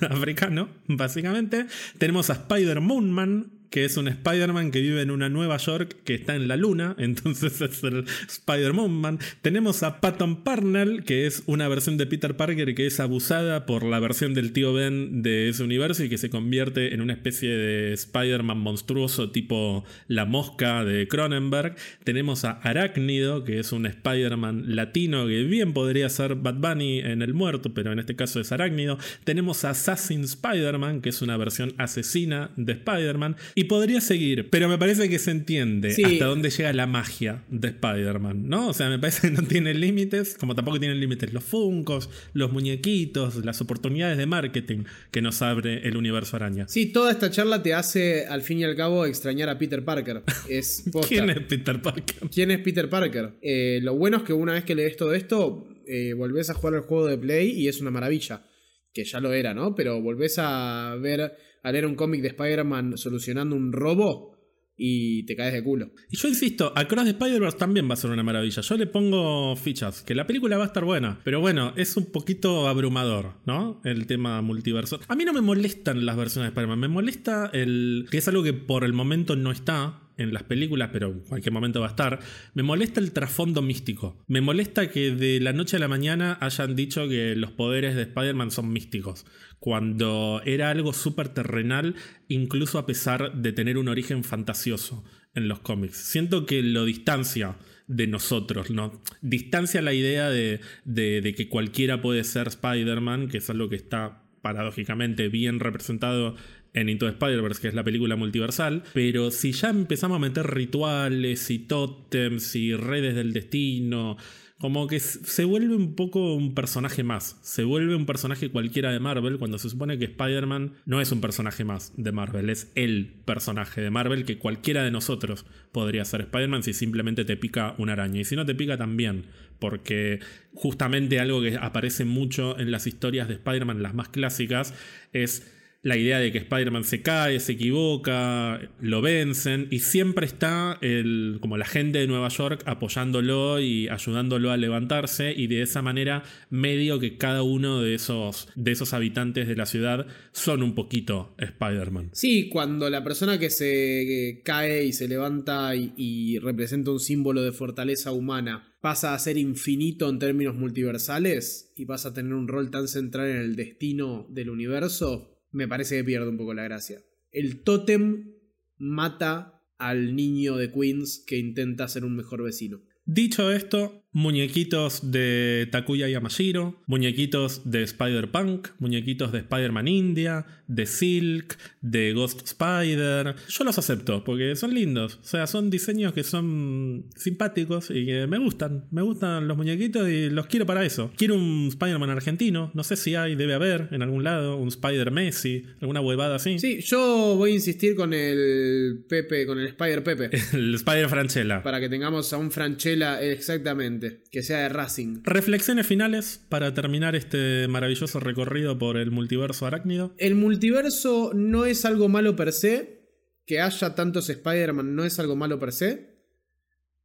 africano, 0.10 0.70
básicamente. 0.88 1.68
Tenemos 1.98 2.30
a 2.30 2.34
Spider-Moonman, 2.34 3.59
que 3.70 3.86
es 3.86 3.98
un 3.98 4.08
Spider-Man 4.08 4.72
que 4.72 4.82
vive 4.82 5.02
en 5.02 5.12
una 5.12 5.30
Nueva 5.30 5.58
York 5.58 5.98
que 6.04 6.16
está 6.16 6.36
en 6.36 6.48
la 6.48 6.58
luna, 6.58 6.96
entonces 7.00 7.62
es 7.62 7.84
el 7.84 8.06
Spider-Man. 8.28 9.20
Tenemos 9.42 9.84
a 9.84 10.02
Patton 10.02 10.44
Parnell, 10.44 11.04
que 11.04 11.26
es 11.26 11.44
una 11.46 11.68
versión 11.68 11.98
de 11.98 12.06
Peter 12.06 12.36
Parker 12.36 12.76
que 12.76 12.88
es 12.88 13.00
abusada 13.00 13.66
por 13.66 13.84
la 13.84 14.00
versión 14.00 14.34
del 14.34 14.54
tío 14.54 14.74
Ben 14.74 15.22
de 15.22 15.50
ese 15.50 15.64
universo 15.64 16.04
y 16.04 16.10
que 16.10 16.18
se 16.18 16.30
convierte 16.30 16.94
en 16.94 17.02
una 17.02 17.14
especie 17.14 17.50
de 17.50 17.94
Spider-Man 17.94 18.58
monstruoso 18.58 19.32
tipo 19.32 19.84
la 20.08 20.26
mosca 20.26 20.84
de 20.84 21.08
Cronenberg. 21.08 21.76
Tenemos 22.04 22.46
a 22.46 22.52
Arácnido, 22.52 23.44
que 23.44 23.60
es 23.60 23.72
un 23.72 23.86
Spider-Man 23.86 24.76
latino 24.76 25.28
que 25.28 25.44
bien 25.44 25.74
podría 25.74 26.10
ser 26.10 26.36
Bad 26.36 26.56
Bunny 26.56 27.00
en 27.00 27.22
el 27.22 27.34
muerto, 27.34 27.74
pero 27.74 27.92
en 27.92 28.00
este 28.00 28.16
caso 28.16 28.40
es 28.40 28.52
Arácnido. 28.52 28.98
Tenemos 29.24 29.66
a 29.66 29.72
Assassin 29.72 30.24
Spider-Man, 30.24 31.02
que 31.02 31.10
es 31.10 31.22
una 31.22 31.38
versión 31.38 31.74
asesina 31.78 32.52
de 32.56 32.74
Spider-Man. 32.74 33.36
Y 33.60 33.66
podría 33.66 34.00
seguir, 34.00 34.50
pero 34.50 34.70
me 34.70 34.78
parece 34.78 35.10
que 35.10 35.20
se 35.20 35.32
entiende 35.32 35.92
Sí. 35.92 36.04
hasta 36.04 36.26
dónde 36.26 36.50
llega 36.50 36.72
la 36.72 36.88
magia 36.88 37.44
de 37.50 37.68
Spider-Man, 37.70 38.48
¿no? 38.48 38.70
O 38.70 38.74
sea, 38.74 38.88
me 38.90 38.98
parece 39.00 39.28
que 39.28 39.34
no 39.34 39.44
tiene 39.48 39.74
límites, 39.74 40.38
como 40.40 40.56
tampoco 40.56 40.80
tienen 40.80 41.00
límites 41.00 41.34
los 41.34 41.44
funcos, 41.44 42.10
los 42.34 42.52
muñequitos, 42.54 43.44
las 43.44 43.60
oportunidades 43.60 44.18
de 44.18 44.26
marketing 44.26 44.84
que 45.12 45.22
nos 45.22 45.42
abre 45.42 45.88
el 45.88 45.98
universo 45.98 46.38
araña. 46.38 46.68
Sí, 46.70 46.86
toda 46.94 47.12
esta 47.12 47.30
charla 47.32 47.62
te 47.62 47.74
hace, 47.74 48.26
al 48.28 48.42
fin 48.44 48.60
y 48.60 48.64
al 48.64 48.76
cabo, 48.78 49.06
extrañar 49.06 49.50
a 49.50 49.58
Peter 49.58 49.84
Parker. 49.84 50.24
Es. 50.48 50.86
¿Quién 51.10 51.30
es 51.30 51.40
Peter 51.42 51.82
Parker? 51.82 52.30
¿Quién 52.34 52.52
es 52.52 52.60
Peter 52.60 52.90
Parker? 52.90 53.38
Eh, 53.42 53.80
lo 53.84 53.96
bueno 53.96 54.18
es 54.18 54.24
que 54.24 54.32
una 54.34 54.54
vez 54.54 54.64
que 54.64 54.76
lees 54.76 54.96
todo 54.96 55.14
esto, 55.14 55.68
eh, 55.86 56.14
volvés 56.14 56.50
a 56.50 56.54
jugar 56.54 56.76
el 56.76 56.82
juego 56.82 57.08
de 57.08 57.18
Play 57.18 57.50
y 57.52 57.68
es 57.68 57.82
una 57.82 57.92
maravilla. 57.92 58.46
Que 58.94 59.04
ya 59.04 59.20
lo 59.20 59.34
era, 59.34 59.54
¿no? 59.54 59.76
Pero 59.76 60.02
volvés 60.02 60.36
a 60.40 60.96
ver 61.00 61.36
a 61.64 61.72
leer 61.72 61.86
un 61.86 61.96
cómic 61.96 62.22
de 62.22 62.30
Spider-Man 62.30 62.98
solucionando 62.98 63.56
un 63.56 63.72
robo 63.72 64.40
y 64.80 65.24
te 65.24 65.36
caes 65.36 65.54
de 65.54 65.62
culo. 65.62 65.92
Y 66.10 66.18
yo 66.18 66.30
insisto, 66.30 66.72
Across 66.76 67.04
the 67.04 67.10
Spider-Verse 67.12 67.58
también 67.58 67.88
va 67.90 67.94
a 67.94 67.98
ser 67.98 68.12
una 68.12 68.24
maravilla. 68.24 68.62
Yo 68.62 68.78
le 68.78 68.88
pongo 68.88 69.56
fichas, 69.58 70.02
que 70.02 70.16
la 70.16 70.26
película 70.26 70.58
va 70.58 70.64
a 70.64 70.68
estar 70.68 70.86
buena. 70.86 71.20
Pero 71.26 71.42
bueno, 71.42 71.74
es 71.76 71.98
un 71.98 72.12
poquito 72.12 72.68
abrumador, 72.68 73.36
¿no? 73.46 73.82
El 73.84 74.08
tema 74.08 74.42
multiverso. 74.42 75.00
A 75.08 75.16
mí 75.16 75.26
no 75.26 75.34
me 75.34 75.42
molestan 75.42 76.06
las 76.06 76.16
versiones 76.16 76.48
de 76.48 76.50
Spider-Man, 76.52 76.80
me 76.80 76.88
molesta 76.88 77.52
el. 77.54 78.08
que 78.10 78.18
es 78.20 78.28
algo 78.30 78.42
que 78.42 78.54
por 78.54 78.86
el 78.86 78.94
momento 78.94 79.36
no 79.36 79.52
está 79.52 80.10
en 80.20 80.34
las 80.34 80.44
películas, 80.44 80.90
pero 80.92 81.08
en 81.08 81.22
cualquier 81.22 81.54
momento 81.54 81.80
va 81.80 81.88
a 81.88 81.90
estar, 81.90 82.20
me 82.54 82.62
molesta 82.62 83.00
el 83.00 83.12
trasfondo 83.12 83.62
místico. 83.62 84.18
Me 84.28 84.42
molesta 84.42 84.90
que 84.90 85.12
de 85.12 85.40
la 85.40 85.54
noche 85.54 85.78
a 85.78 85.80
la 85.80 85.88
mañana 85.88 86.38
hayan 86.42 86.76
dicho 86.76 87.08
que 87.08 87.36
los 87.36 87.52
poderes 87.52 87.96
de 87.96 88.04
Spider-Man 88.04 88.52
son 88.52 88.72
místicos, 88.72 89.26
cuando 89.60 90.42
era 90.46 90.70
algo 90.70 90.94
súper 90.94 91.30
terrenal, 91.30 91.96
incluso 92.28 92.78
a 92.78 92.86
pesar 92.86 93.34
de 93.34 93.52
tener 93.52 93.78
un 93.78 93.88
origen 93.88 94.24
fantasioso 94.24 95.04
en 95.36 95.48
los 95.48 95.60
cómics. 95.60 95.98
Siento 95.98 96.46
que 96.46 96.64
lo 96.64 96.86
distancia 96.86 97.58
de 97.88 98.08
nosotros, 98.08 98.72
¿no? 98.72 99.02
Distancia 99.22 99.82
la 99.82 99.94
idea 99.94 100.30
de, 100.30 100.62
de 100.86 101.34
que 101.36 101.50
cualquiera 101.50 102.02
puede 102.02 102.24
ser 102.24 102.48
Spider-Man, 102.48 103.28
que 103.28 103.38
es 103.40 103.50
algo 103.50 103.70
que 103.70 103.76
está 103.76 104.24
paradójicamente 104.42 105.28
bien 105.28 105.60
representado 105.60 106.36
en 106.74 106.90
Into 106.90 107.08
Spider-Verse, 107.08 107.62
que 107.62 107.68
es 107.68 107.74
la 107.74 107.84
película 107.84 108.16
multiversal, 108.16 108.84
pero 108.94 109.32
si 109.32 109.52
ya 109.52 109.70
empezamos 109.70 110.18
a 110.18 110.20
meter 110.20 110.48
rituales 110.48 111.50
y 111.50 111.60
tótems 111.60 112.56
y 112.56 112.76
redes 112.76 113.16
del 113.16 113.34
destino, 113.34 114.18
como 114.60 114.88
que 114.88 115.00
se 115.00 115.46
vuelve 115.46 115.74
un 115.74 115.96
poco 115.96 116.34
un 116.34 116.54
personaje 116.54 117.02
más, 117.02 117.40
se 117.42 117.64
vuelve 117.64 117.96
un 117.96 118.06
personaje 118.06 118.52
cualquiera 118.52 118.92
de 118.92 119.00
Marvel 119.00 119.40
cuando 119.40 119.58
se 119.58 119.70
supone 119.70 119.98
que 119.98 120.06
Spider-Man 120.06 120.74
no 120.86 121.00
es 121.00 121.14
un 121.14 121.22
personaje 121.22 121.64
más 121.64 121.94
de 121.96 122.12
Marvel, 122.12 122.50
es 122.50 122.70
el 122.76 123.14
personaje 123.24 123.80
de 123.80 123.90
Marvel 123.90 124.26
que 124.26 124.38
cualquiera 124.38 124.84
de 124.84 124.92
nosotros 124.92 125.46
podría 125.72 126.04
ser 126.04 126.22
Spider-Man 126.22 126.64
si 126.64 126.74
simplemente 126.74 127.24
te 127.24 127.38
pica 127.38 127.74
una 127.78 127.94
araña. 127.94 128.20
Y 128.20 128.26
si 128.26 128.36
no 128.36 128.46
te 128.46 128.54
pica 128.54 128.78
también, 128.78 129.28
porque 129.60 130.20
justamente 130.54 131.22
algo 131.22 131.42
que 131.42 131.56
aparece 131.56 132.04
mucho 132.04 132.60
en 132.60 132.72
las 132.72 132.86
historias 132.86 133.30
de 133.30 133.36
Spider-Man, 133.36 133.82
las 133.82 133.94
más 133.94 134.10
clásicas, 134.10 134.74
es 135.14 135.50
la 135.82 135.96
idea 135.96 136.20
de 136.20 136.32
que 136.32 136.40
Spider-Man 136.40 136.84
se 136.84 137.02
cae, 137.02 137.40
se 137.40 137.54
equivoca, 137.54 138.60
lo 138.82 139.02
vencen 139.02 139.68
y 139.72 139.80
siempre 139.80 140.26
está 140.26 140.78
el, 140.82 141.38
como 141.40 141.58
la 141.58 141.66
gente 141.66 142.00
de 142.00 142.08
Nueva 142.08 142.28
York 142.28 142.64
apoyándolo 142.66 143.62
y 143.62 143.88
ayudándolo 143.88 144.52
a 144.52 144.58
levantarse 144.58 145.34
y 145.36 145.48
de 145.48 145.62
esa 145.62 145.82
manera 145.82 146.24
medio 146.50 147.00
que 147.00 147.18
cada 147.18 147.44
uno 147.44 147.82
de 147.82 147.96
esos, 147.96 148.50
de 148.56 148.72
esos 148.72 148.94
habitantes 148.94 149.48
de 149.48 149.56
la 149.56 149.66
ciudad 149.66 150.06
son 150.34 150.64
un 150.64 150.76
poquito 150.76 151.34
Spider-Man. 151.38 152.10
Sí, 152.12 152.50
cuando 152.50 152.90
la 152.90 153.04
persona 153.04 153.40
que 153.40 153.50
se 153.50 154.42
cae 154.44 154.84
y 154.84 154.92
se 154.92 155.08
levanta 155.08 155.76
y, 155.76 155.94
y 155.96 156.40
representa 156.40 156.92
un 156.92 157.00
símbolo 157.00 157.42
de 157.42 157.54
fortaleza 157.54 158.12
humana 158.12 158.76
pasa 158.82 159.14
a 159.14 159.20
ser 159.20 159.38
infinito 159.38 160.10
en 160.10 160.20
términos 160.20 160.56
multiversales 160.56 161.72
y 161.76 161.86
pasa 161.86 162.10
a 162.10 162.14
tener 162.14 162.34
un 162.34 162.48
rol 162.48 162.72
tan 162.72 162.88
central 162.88 163.28
en 163.28 163.38
el 163.38 163.56
destino 163.56 164.26
del 164.30 164.50
universo, 164.50 165.39
me 165.52 165.68
parece 165.68 165.98
que 165.98 166.04
pierde 166.04 166.30
un 166.30 166.38
poco 166.38 166.54
la 166.54 166.64
gracia. 166.64 167.02
El 167.32 167.64
tótem 167.64 168.34
mata 168.78 169.64
al 169.78 170.16
niño 170.16 170.56
de 170.58 170.72
Queens 170.72 171.24
que 171.26 171.38
intenta 171.38 171.88
ser 171.88 172.06
un 172.06 172.16
mejor 172.16 172.44
vecino. 172.44 172.82
Dicho 173.06 173.52
esto, 173.52 174.06
muñequitos 174.12 175.12
de 175.12 175.68
Takuya 175.72 176.08
Yamashiro, 176.08 176.82
muñequitos 176.88 177.70
de 177.70 177.84
Spider-Punk, 177.84 178.70
muñequitos 178.80 179.32
de 179.32 179.40
Spider-Man 179.40 179.88
India, 179.88 180.46
de 180.68 180.86
Silk, 180.86 181.58
de 181.82 182.14
Ghost 182.14 182.42
Spider. 182.46 183.36
Yo 183.48 183.64
los 183.64 183.78
acepto 183.78 184.24
porque 184.24 184.56
son 184.56 184.74
lindos. 184.74 185.20
O 185.22 185.26
sea, 185.26 185.48
son 185.48 185.70
diseños 185.70 186.14
que 186.14 186.24
son 186.24 187.06
simpáticos 187.16 187.92
y 187.92 188.06
que 188.06 188.28
me 188.28 188.40
gustan. 188.40 188.86
Me 188.92 189.02
gustan 189.02 189.48
los 189.48 189.58
muñequitos 189.58 190.08
y 190.10 190.30
los 190.30 190.48
quiero 190.48 190.66
para 190.66 190.86
eso. 190.86 191.12
Quiero 191.16 191.36
un 191.36 191.68
Spider-Man 191.70 192.10
argentino. 192.10 192.72
No 192.74 192.84
sé 192.84 192.96
si 192.96 193.16
hay, 193.16 193.36
debe 193.36 193.54
haber 193.54 193.90
en 193.92 194.02
algún 194.02 194.24
lado. 194.24 194.58
Un 194.58 194.70
Spider-Messi, 194.70 195.66
alguna 195.82 196.02
huevada 196.02 196.36
así. 196.36 196.60
Sí, 196.60 196.82
yo 196.82 197.36
voy 197.36 197.52
a 197.52 197.54
insistir 197.56 197.96
con 197.96 198.14
el 198.14 199.06
Pepe, 199.08 199.46
con 199.46 199.60
el 199.60 199.68
Spider-Pepe. 199.68 200.30
el 200.54 200.76
Spider-Franchella. 200.76 201.64
Para 201.64 201.80
que 201.80 201.90
tengamos 201.90 202.32
a 202.34 202.38
un 202.38 202.52
Franchella 202.52 203.22
exactamente. 203.22 203.99
Que 204.32 204.44
sea 204.44 204.60
de 204.60 204.70
Racing. 204.70 205.22
Reflexiones 205.24 205.88
finales 205.88 206.46
para 206.50 206.74
terminar 206.74 207.16
este 207.16 207.68
maravilloso 207.68 208.20
recorrido 208.20 208.78
por 208.78 208.98
el 208.98 209.12
multiverso 209.12 209.66
arácnido. 209.66 210.14
El 210.18 210.36
multiverso 210.36 211.32
no 211.34 211.66
es 211.66 211.86
algo 211.86 212.10
malo 212.10 212.36
per 212.36 212.54
se. 212.54 213.00
Que 213.46 213.62
haya 213.62 213.96
tantos 213.96 214.30
Spider-Man 214.30 214.96
no 214.96 215.04
es 215.04 215.20
algo 215.20 215.36
malo 215.36 215.60
per 215.60 215.72
se. 215.72 216.19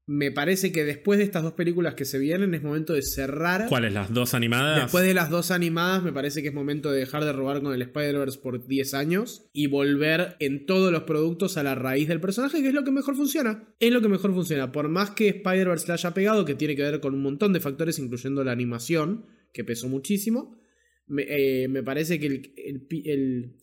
Me 0.07 0.31
parece 0.31 0.71
que 0.71 0.85
después 0.85 1.19
de 1.19 1.25
estas 1.25 1.43
dos 1.43 1.55
películas 1.55 1.95
que 1.95 2.05
se 2.05 2.19
vienen 2.19 2.53
es 2.55 2.63
momento 2.63 2.93
de 2.93 3.01
cerrar. 3.01 3.69
¿Cuáles? 3.69 3.95
¿Las 3.95 4.13
dos 4.13 4.35
animadas? 4.35 4.83
Después 4.83 5.07
de 5.07 5.15
las 5.15 5.31
dos 5.31 5.51
animadas 5.51 6.03
me 6.03 6.13
parece 6.13 6.43
que 6.43 6.49
es 6.49 6.55
momento 6.55 6.93
de 6.93 6.99
dejar 6.99 7.25
de 7.25 7.33
robar 7.33 7.63
con 7.63 7.73
el 7.73 7.81
Spider-Verse 7.81 8.39
por 8.39 8.67
10 8.67 8.93
años 8.93 9.49
y 9.55 9.67
volver 9.67 10.37
en 10.41 10.67
todos 10.67 10.93
los 10.93 11.05
productos 11.05 11.57
a 11.57 11.63
la 11.63 11.75
raíz 11.75 12.07
del 12.07 12.21
personaje, 12.21 12.61
que 12.61 12.69
es 12.69 12.75
lo 12.75 12.85
que 12.85 12.91
mejor 12.91 13.17
funciona. 13.17 13.75
Es 13.81 13.93
lo 13.93 14.03
que 14.03 14.09
mejor 14.09 14.35
funciona. 14.35 14.73
Por 14.73 14.89
más 14.89 15.11
que 15.13 15.29
Spider-Verse 15.29 15.87
le 15.87 15.93
haya 15.95 16.13
pegado, 16.13 16.45
que 16.45 16.55
tiene 16.55 16.77
que 16.77 16.83
ver 16.83 17.01
con 17.01 17.15
un 17.15 17.23
montón 17.23 17.55
de 17.55 17.61
factores, 17.61 17.99
incluyendo 17.99 18.45
la 18.45 18.53
animación, 18.53 19.25
que 19.55 19.65
pesó 19.65 19.89
muchísimo, 19.89 20.59
me, 21.07 21.25
eh, 21.29 21.69
me 21.69 21.83
parece 21.83 22.21
que 22.21 22.27
el, 22.27 22.53
el, 22.57 23.57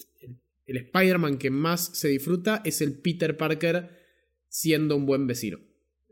el 0.65 0.77
Spider-Man 0.77 1.37
que 1.37 1.51
más 1.51 1.97
se 1.97 2.07
disfruta 2.07 2.63
es 2.65 2.81
el 2.81 2.99
Peter 2.99 3.37
Parker 3.37 3.89
siendo 4.47 4.95
un 4.95 5.05
buen 5.05 5.27
vecino. 5.27 5.59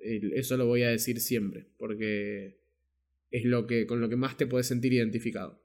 Eso 0.01 0.57
lo 0.57 0.65
voy 0.65 0.83
a 0.83 0.89
decir 0.89 1.19
siempre, 1.19 1.67
porque 1.77 2.59
es 3.31 3.45
lo 3.45 3.67
que, 3.67 3.85
con 3.85 4.01
lo 4.01 4.09
que 4.09 4.15
más 4.15 4.37
te 4.37 4.47
puedes 4.47 4.67
sentir 4.67 4.93
identificado. 4.93 5.61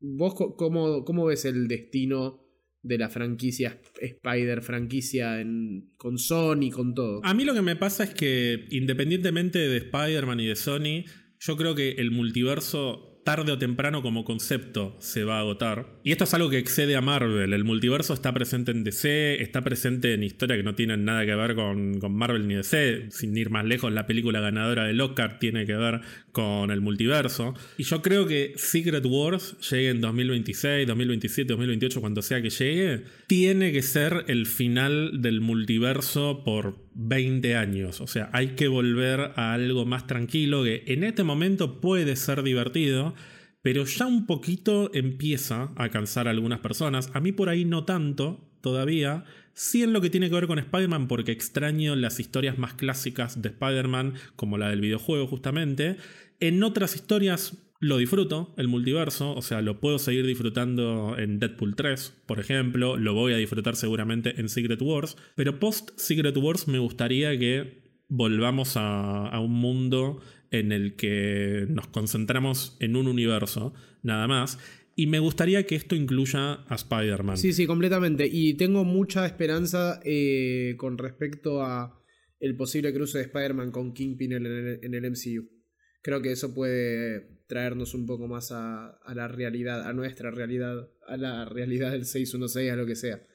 ¿Vos 0.00 0.34
cómo, 0.34 1.04
cómo 1.04 1.26
ves 1.26 1.44
el 1.44 1.68
destino 1.68 2.44
de 2.82 2.98
la 2.98 3.08
franquicia 3.08 3.80
Spider, 4.00 4.62
franquicia 4.62 5.40
en, 5.40 5.90
con 5.96 6.18
Sony, 6.18 6.70
con 6.72 6.94
todo? 6.94 7.20
A 7.24 7.34
mí 7.34 7.44
lo 7.44 7.54
que 7.54 7.62
me 7.62 7.76
pasa 7.76 8.04
es 8.04 8.14
que 8.14 8.66
independientemente 8.70 9.58
de 9.58 9.76
Spider-Man 9.78 10.40
y 10.40 10.46
de 10.46 10.56
Sony, 10.56 11.04
yo 11.40 11.56
creo 11.56 11.74
que 11.74 11.90
el 11.92 12.10
multiverso 12.10 13.07
tarde 13.28 13.52
o 13.52 13.58
temprano 13.58 14.00
como 14.00 14.24
concepto 14.24 14.96
se 15.00 15.22
va 15.22 15.36
a 15.36 15.40
agotar. 15.40 15.84
Y 16.02 16.12
esto 16.12 16.24
es 16.24 16.32
algo 16.32 16.48
que 16.48 16.56
excede 16.56 16.96
a 16.96 17.02
Marvel. 17.02 17.52
El 17.52 17.62
multiverso 17.62 18.14
está 18.14 18.32
presente 18.32 18.70
en 18.70 18.84
DC, 18.84 19.42
está 19.42 19.60
presente 19.60 20.14
en 20.14 20.22
historias 20.22 20.56
que 20.56 20.62
no 20.62 20.74
tienen 20.74 21.04
nada 21.04 21.26
que 21.26 21.34
ver 21.34 21.54
con, 21.54 22.00
con 22.00 22.14
Marvel 22.14 22.48
ni 22.48 22.54
DC. 22.54 23.08
Sin 23.10 23.36
ir 23.36 23.50
más 23.50 23.66
lejos, 23.66 23.92
la 23.92 24.06
película 24.06 24.40
ganadora 24.40 24.84
de 24.84 24.94
Lockhart 24.94 25.40
tiene 25.40 25.66
que 25.66 25.76
ver 25.76 26.00
con 26.38 26.70
el 26.70 26.80
multiverso. 26.80 27.54
Y 27.78 27.82
yo 27.82 28.00
creo 28.00 28.24
que 28.28 28.52
Secret 28.54 29.04
Wars 29.04 29.56
llegue 29.68 29.88
en 29.88 30.00
2026, 30.00 30.86
2027, 30.86 31.48
2028, 31.48 32.00
cuando 32.00 32.22
sea 32.22 32.40
que 32.40 32.50
llegue, 32.50 33.02
tiene 33.26 33.72
que 33.72 33.82
ser 33.82 34.24
el 34.28 34.46
final 34.46 35.20
del 35.20 35.40
multiverso 35.40 36.44
por 36.44 36.76
20 36.94 37.56
años. 37.56 38.00
O 38.00 38.06
sea, 38.06 38.30
hay 38.32 38.50
que 38.50 38.68
volver 38.68 39.32
a 39.34 39.52
algo 39.52 39.84
más 39.84 40.06
tranquilo 40.06 40.62
que 40.62 40.84
en 40.86 41.02
este 41.02 41.24
momento 41.24 41.80
puede 41.80 42.14
ser 42.14 42.44
divertido, 42.44 43.16
pero 43.60 43.84
ya 43.84 44.06
un 44.06 44.24
poquito 44.24 44.92
empieza 44.94 45.72
a 45.74 45.88
cansar 45.88 46.28
a 46.28 46.30
algunas 46.30 46.60
personas. 46.60 47.10
A 47.14 47.20
mí 47.20 47.32
por 47.32 47.48
ahí 47.48 47.64
no 47.64 47.84
tanto 47.84 48.48
todavía. 48.60 49.24
Sí 49.54 49.82
en 49.82 49.92
lo 49.92 50.00
que 50.00 50.10
tiene 50.10 50.28
que 50.28 50.36
ver 50.36 50.46
con 50.46 50.60
Spider-Man 50.60 51.08
porque 51.08 51.32
extraño 51.32 51.96
las 51.96 52.20
historias 52.20 52.58
más 52.58 52.74
clásicas 52.74 53.42
de 53.42 53.48
Spider-Man, 53.48 54.14
como 54.36 54.56
la 54.56 54.68
del 54.68 54.80
videojuego 54.80 55.26
justamente. 55.26 55.96
En 56.40 56.62
otras 56.62 56.94
historias 56.94 57.56
lo 57.80 57.98
disfruto, 57.98 58.54
el 58.56 58.68
multiverso, 58.68 59.34
o 59.34 59.42
sea, 59.42 59.62
lo 59.62 59.80
puedo 59.80 59.98
seguir 59.98 60.26
disfrutando 60.26 61.16
en 61.16 61.38
Deadpool 61.38 61.76
3, 61.76 62.22
por 62.26 62.40
ejemplo, 62.40 62.96
lo 62.96 63.14
voy 63.14 63.32
a 63.32 63.36
disfrutar 63.36 63.76
seguramente 63.76 64.40
en 64.40 64.48
Secret 64.48 64.82
Wars, 64.82 65.16
pero 65.36 65.60
post 65.60 65.90
Secret 65.96 66.36
Wars 66.36 66.66
me 66.66 66.80
gustaría 66.80 67.38
que 67.38 67.82
volvamos 68.08 68.72
a, 68.76 69.38
un 69.38 69.52
mundo 69.52 70.20
en 70.50 70.72
el 70.72 70.96
que 70.96 71.66
nos 71.68 71.86
concentramos 71.86 72.76
en 72.80 72.96
un 72.96 73.06
universo, 73.06 73.74
nada 74.02 74.26
más, 74.26 74.58
y 74.96 75.06
me 75.06 75.20
gustaría 75.20 75.64
que 75.64 75.76
esto 75.76 75.94
incluya 75.94 76.54
a 76.66 76.74
Spider-Man. 76.74 77.36
Sí, 77.36 77.52
sí, 77.52 77.66
completamente. 77.66 78.28
Y 78.30 78.54
tengo 78.54 78.84
mucha 78.84 79.24
esperanza 79.26 80.00
eh, 80.04 80.74
con 80.76 80.98
respecto 80.98 81.62
a 81.62 82.02
el 82.40 82.56
posible 82.56 82.92
cruce 82.92 83.18
de 83.18 83.24
Spider-Man 83.24 83.70
con 83.70 83.92
Kingpin 83.92 84.32
en 84.32 84.46
en 84.82 84.94
el 84.94 85.10
MCU. 85.12 85.57
Creo 86.02 86.22
que 86.22 86.32
eso 86.32 86.54
puede 86.54 87.38
traernos 87.46 87.94
un 87.94 88.06
poco 88.06 88.28
más 88.28 88.52
a, 88.52 89.00
la 89.14 89.28
realidad, 89.28 89.86
a 89.86 89.92
nuestra 89.92 90.30
realidad, 90.30 90.88
a 91.06 91.16
la 91.16 91.44
realidad 91.44 91.92
del 91.92 92.04
616, 92.04 92.70
a 92.70 92.76
lo 92.76 92.86
que 92.86 92.94
sea. 92.94 93.26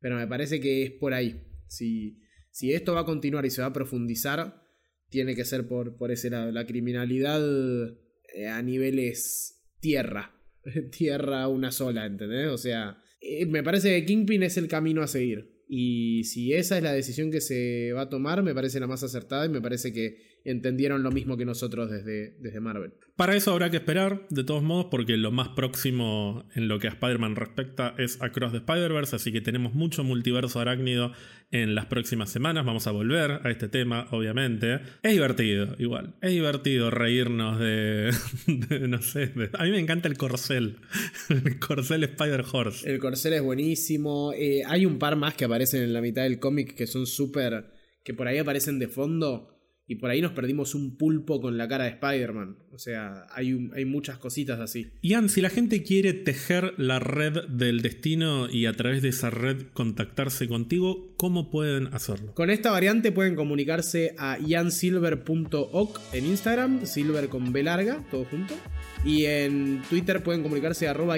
Pero 0.00 0.16
me 0.16 0.26
parece 0.26 0.60
que 0.60 0.82
es 0.82 0.90
por 0.92 1.14
ahí. 1.14 1.42
Si, 1.66 2.20
si 2.50 2.72
esto 2.72 2.94
va 2.94 3.00
a 3.00 3.06
continuar 3.06 3.46
y 3.46 3.50
se 3.50 3.62
va 3.62 3.68
a 3.68 3.72
profundizar, 3.72 4.62
tiene 5.08 5.34
que 5.34 5.44
ser 5.44 5.66
por, 5.66 5.96
por 5.96 6.12
ese 6.12 6.30
lado. 6.30 6.52
La 6.52 6.66
criminalidad 6.66 7.40
eh, 8.34 8.48
a 8.48 8.62
niveles 8.62 9.64
tierra. 9.80 10.34
tierra 10.90 11.48
una 11.48 11.72
sola, 11.72 12.06
¿entendés? 12.06 12.48
O 12.48 12.58
sea, 12.58 13.02
Eh, 13.20 13.46
me 13.46 13.62
parece 13.62 13.88
que 13.88 14.04
Kingpin 14.04 14.42
es 14.42 14.58
el 14.58 14.68
camino 14.68 15.02
a 15.02 15.06
seguir. 15.06 15.64
Y 15.66 16.24
si 16.24 16.52
esa 16.52 16.76
es 16.76 16.82
la 16.82 16.92
decisión 16.92 17.30
que 17.30 17.40
se 17.40 17.92
va 17.94 18.02
a 18.02 18.08
tomar, 18.10 18.42
me 18.42 18.54
parece 18.54 18.78
la 18.80 18.86
más 18.86 19.02
acertada 19.02 19.46
y 19.46 19.48
me 19.48 19.62
parece 19.62 19.92
que 19.92 20.33
entendieron 20.44 21.02
lo 21.02 21.10
mismo 21.10 21.36
que 21.36 21.44
nosotros 21.44 21.90
desde, 21.90 22.36
desde 22.38 22.60
Marvel. 22.60 22.92
Para 23.16 23.34
eso 23.36 23.52
habrá 23.52 23.70
que 23.70 23.78
esperar, 23.78 24.26
de 24.28 24.44
todos 24.44 24.62
modos, 24.62 24.86
porque 24.90 25.16
lo 25.16 25.30
más 25.30 25.48
próximo 25.50 26.48
en 26.54 26.68
lo 26.68 26.78
que 26.78 26.88
a 26.88 26.90
Spider-Man 26.90 27.36
respecta 27.36 27.94
es 27.96 28.20
Across 28.20 28.52
the 28.52 28.58
Spider-Verse, 28.58 29.16
así 29.16 29.32
que 29.32 29.40
tenemos 29.40 29.74
mucho 29.74 30.04
multiverso 30.04 30.60
arácnido 30.60 31.12
en 31.50 31.74
las 31.74 31.86
próximas 31.86 32.30
semanas. 32.30 32.66
Vamos 32.66 32.86
a 32.86 32.90
volver 32.90 33.40
a 33.42 33.50
este 33.50 33.68
tema, 33.68 34.08
obviamente. 34.10 34.80
Es 35.02 35.12
divertido, 35.12 35.76
igual. 35.78 36.14
Es 36.20 36.32
divertido 36.32 36.90
reírnos 36.90 37.58
de. 37.58 38.10
no 38.88 39.00
sé. 39.00 39.32
a 39.52 39.64
mí 39.64 39.70
me 39.70 39.78
encanta 39.78 40.08
el 40.08 40.18
corcel. 40.18 40.78
El 41.28 41.58
corcel 41.58 42.04
Spider-Horse. 42.04 42.90
El 42.90 42.98
corcel 42.98 43.34
es 43.34 43.42
buenísimo. 43.42 44.32
Eh, 44.34 44.62
hay 44.66 44.84
un 44.84 44.98
par 44.98 45.16
más 45.16 45.34
que 45.34 45.44
aparecen 45.44 45.82
en 45.82 45.92
la 45.92 46.00
mitad 46.00 46.22
del 46.22 46.38
cómic 46.38 46.74
que 46.74 46.86
son 46.86 47.06
súper. 47.06 47.66
que 48.02 48.12
por 48.12 48.26
ahí 48.26 48.38
aparecen 48.38 48.78
de 48.78 48.88
fondo 48.88 49.53
y 49.86 49.96
por 49.96 50.10
ahí 50.10 50.22
nos 50.22 50.32
perdimos 50.32 50.74
un 50.74 50.96
pulpo 50.96 51.40
con 51.40 51.58
la 51.58 51.68
cara 51.68 51.84
de 51.84 51.90
Spider-Man. 51.90 52.56
O 52.72 52.78
sea, 52.78 53.26
hay, 53.30 53.70
hay 53.74 53.84
muchas 53.84 54.18
cositas 54.18 54.58
así. 54.60 54.92
Ian, 55.02 55.28
si 55.28 55.40
la 55.40 55.50
gente 55.50 55.82
quiere 55.82 56.14
tejer 56.14 56.74
la 56.78 56.98
red 56.98 57.44
del 57.48 57.82
destino 57.82 58.48
y 58.50 58.66
a 58.66 58.72
través 58.72 59.02
de 59.02 59.10
esa 59.10 59.30
red 59.30 59.66
contactarse 59.72 60.48
contigo, 60.48 61.13
¿cómo 61.24 61.48
pueden 61.48 61.88
hacerlo? 61.94 62.34
Con 62.34 62.50
esta 62.50 62.70
variante 62.70 63.10
pueden 63.10 63.34
comunicarse 63.34 64.14
a 64.18 64.36
iansilver.oc 64.38 66.00
en 66.12 66.26
Instagram, 66.26 66.84
silver 66.84 67.30
con 67.30 67.50
B 67.50 67.62
larga, 67.62 68.04
todo 68.10 68.26
junto. 68.26 68.52
Y 69.06 69.24
en 69.26 69.82
Twitter 69.88 70.22
pueden 70.22 70.42
comunicarse 70.42 70.86
a 70.86 70.90
arroba 70.90 71.16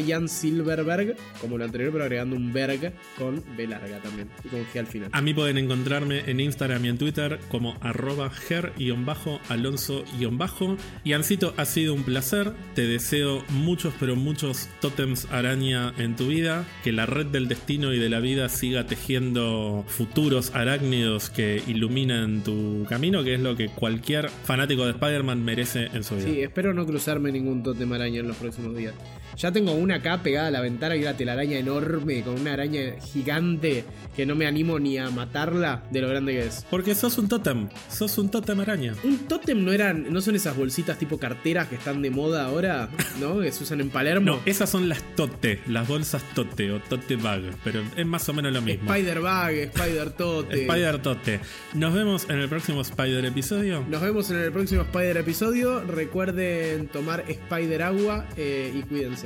como 1.40 1.58
lo 1.58 1.64
anterior, 1.64 1.90
pero 1.92 2.04
agregando 2.04 2.36
un 2.36 2.52
Berg 2.52 2.92
con 3.18 3.42
B 3.56 3.66
larga 3.66 4.00
también 4.00 4.28
y 4.44 4.48
con 4.48 4.60
G 4.60 4.78
al 4.78 4.86
final. 4.86 5.10
A 5.12 5.20
mí 5.20 5.34
pueden 5.34 5.58
encontrarme 5.58 6.30
en 6.30 6.38
Instagram 6.40 6.84
y 6.84 6.88
en 6.88 6.98
Twitter 6.98 7.38
como 7.48 7.76
arroba 7.80 8.30
ger-alonso-bajo. 8.30 10.76
Y 11.04 11.12
Ancito, 11.12 11.54
ha 11.56 11.64
sido 11.64 11.94
un 11.94 12.02
placer. 12.02 12.52
Te 12.74 12.86
deseo 12.86 13.44
muchos, 13.50 13.94
pero 13.98 14.16
muchos 14.16 14.68
tótems 14.80 15.26
araña 15.30 15.92
en 15.98 16.16
tu 16.16 16.28
vida. 16.28 16.64
Que 16.82 16.92
la 16.92 17.06
red 17.06 17.26
del 17.26 17.48
destino 17.48 17.92
y 17.92 17.98
de 17.98 18.08
la 18.08 18.20
vida 18.20 18.48
siga 18.48 18.86
tejiendo 18.86 19.84
futuros 19.96 20.54
arácnidos 20.54 21.30
que 21.30 21.62
iluminan 21.66 22.44
tu 22.44 22.84
camino, 22.86 23.24
que 23.24 23.34
es 23.34 23.40
lo 23.40 23.56
que 23.56 23.68
cualquier 23.68 24.28
fanático 24.28 24.84
de 24.84 24.90
Spider-Man 24.90 25.42
merece 25.42 25.86
en 25.94 26.04
su 26.04 26.16
vida. 26.16 26.26
Sí, 26.26 26.42
espero 26.42 26.74
no 26.74 26.84
cruzarme 26.84 27.32
ningún 27.32 27.62
tótem 27.62 27.80
de 27.80 27.86
maraña 27.86 28.20
en 28.20 28.28
los 28.28 28.36
próximos 28.36 28.76
días. 28.76 28.94
Ya 29.36 29.52
tengo 29.52 29.72
una 29.72 29.96
acá 29.96 30.22
pegada 30.22 30.48
a 30.48 30.50
la 30.50 30.62
ventana 30.62 30.96
y 30.96 31.02
una 31.02 31.14
telaraña 31.14 31.58
enorme 31.58 32.22
con 32.22 32.40
una 32.40 32.54
araña 32.54 32.94
gigante 33.12 33.84
que 34.16 34.24
no 34.24 34.34
me 34.34 34.46
animo 34.46 34.78
ni 34.78 34.96
a 34.96 35.10
matarla 35.10 35.82
de 35.90 36.00
lo 36.00 36.08
grande 36.08 36.32
que 36.32 36.46
es. 36.46 36.64
Porque 36.70 36.94
sos 36.94 37.18
un 37.18 37.28
tótem, 37.28 37.68
sos 37.90 38.16
un 38.16 38.30
tótem 38.30 38.58
araña. 38.60 38.94
Un 39.04 39.28
tótem 39.28 39.62
no 39.62 39.72
eran, 39.72 40.10
no 40.10 40.22
son 40.22 40.36
esas 40.36 40.56
bolsitas 40.56 40.98
tipo 40.98 41.18
carteras 41.18 41.68
que 41.68 41.74
están 41.74 42.00
de 42.00 42.08
moda 42.08 42.46
ahora, 42.46 42.88
¿no? 43.20 43.40
Que 43.40 43.52
se 43.52 43.64
usan 43.64 43.82
en 43.82 43.90
Palermo. 43.90 44.36
No, 44.36 44.40
esas 44.46 44.70
son 44.70 44.88
las 44.88 45.02
tote, 45.14 45.60
las 45.66 45.86
bolsas 45.86 46.22
tote 46.34 46.72
o 46.72 46.80
tote 46.80 47.16
bag, 47.16 47.42
pero 47.62 47.82
es 47.94 48.06
más 48.06 48.26
o 48.30 48.32
menos 48.32 48.54
lo 48.54 48.62
mismo. 48.62 48.90
Spider 48.90 49.20
bag, 49.20 49.54
Spider 49.54 50.10
tote. 50.12 50.62
Spider 50.62 51.02
tote. 51.02 51.40
Nos 51.74 51.92
vemos 51.92 52.24
en 52.30 52.38
el 52.38 52.48
próximo 52.48 52.80
Spider 52.80 53.22
episodio. 53.26 53.84
Nos 53.86 54.00
vemos 54.00 54.30
en 54.30 54.38
el 54.38 54.50
próximo 54.50 54.80
Spider 54.80 55.18
episodio. 55.18 55.82
Recuerden 55.82 56.88
tomar 56.88 57.22
Spider 57.28 57.82
agua 57.82 58.24
eh, 58.38 58.72
y 58.74 58.80
cuídense. 58.80 59.25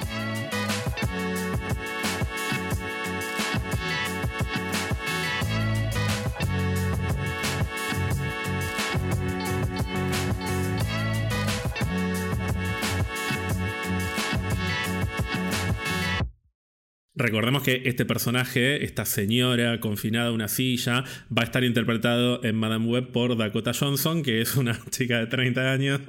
Recordemos 17.21 17.61
que 17.61 17.83
este 17.85 18.03
personaje, 18.03 18.83
esta 18.83 19.05
señora 19.05 19.79
confinada 19.79 20.29
a 20.29 20.31
una 20.31 20.47
silla, 20.47 21.03
va 21.29 21.43
a 21.43 21.45
estar 21.45 21.63
interpretado 21.63 22.43
en 22.43 22.55
Madame 22.55 22.87
Web 22.87 23.11
por 23.11 23.37
Dakota 23.37 23.73
Johnson, 23.79 24.23
que 24.23 24.41
es 24.41 24.55
una 24.55 24.79
chica 24.89 25.19
de 25.19 25.27
30 25.27 25.71
años, 25.71 26.01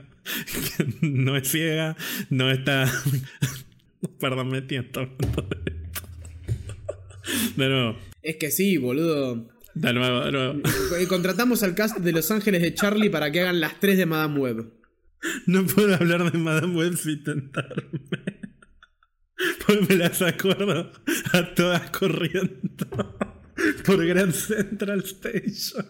que 0.78 0.86
no 1.02 1.36
es 1.36 1.50
ciega, 1.50 1.96
no 2.30 2.50
está... 2.50 2.90
Perdón, 4.20 4.48
me 4.48 4.62
tiento. 4.62 5.06
De 7.56 7.68
nuevo. 7.68 7.98
Es 8.22 8.36
que 8.36 8.50
sí, 8.50 8.78
boludo. 8.78 9.50
De 9.74 9.92
nuevo, 9.92 10.20
de 10.24 10.32
nuevo. 10.32 10.62
Contratamos 11.08 11.62
al 11.62 11.74
cast 11.74 11.98
de 11.98 12.12
Los 12.12 12.30
Ángeles 12.30 12.62
de 12.62 12.72
Charlie 12.72 13.10
para 13.10 13.30
que 13.30 13.42
hagan 13.42 13.60
las 13.60 13.78
3 13.80 13.98
de 13.98 14.06
Madame 14.06 14.40
Web. 14.40 14.72
No 15.44 15.66
puedo 15.66 15.94
hablar 15.94 16.32
de 16.32 16.38
Madame 16.38 16.74
Web 16.74 16.96
sin 16.96 17.22
tentarme. 17.22 18.00
Pues 19.66 19.88
me 19.88 19.96
las 19.96 20.22
acuerdo 20.22 20.92
a 21.32 21.54
todas 21.54 21.90
corriendo 21.90 22.86
por 23.84 24.06
Grand 24.06 24.32
Central 24.32 25.00
Station. 25.00 25.84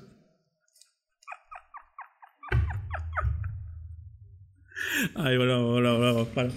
Ay, 5.14 5.36
bravo, 5.38 5.76
bravo, 5.76 5.98
bravo, 5.98 6.24
para. 6.26 6.50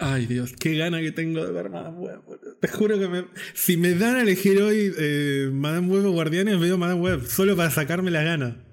Ay, 0.00 0.26
Dios, 0.26 0.52
qué 0.52 0.76
gana 0.76 1.00
que 1.00 1.10
tengo 1.10 1.44
de 1.44 1.52
ver 1.52 1.70
Madame 1.70 1.98
Web. 1.98 2.20
Te 2.60 2.68
juro 2.68 2.96
que 2.98 3.08
me, 3.08 3.24
si 3.54 3.76
me 3.76 3.94
dan 3.94 4.16
a 4.16 4.22
elegir 4.22 4.62
hoy 4.62 4.92
eh, 4.96 5.50
Madame 5.52 5.88
Web 5.88 6.06
o 6.06 6.12
Guardianes, 6.12 6.60
veo 6.60 6.78
Madame 6.78 7.00
Web, 7.00 7.26
solo 7.26 7.56
para 7.56 7.70
sacarme 7.70 8.12
la 8.12 8.22
gana. 8.22 8.64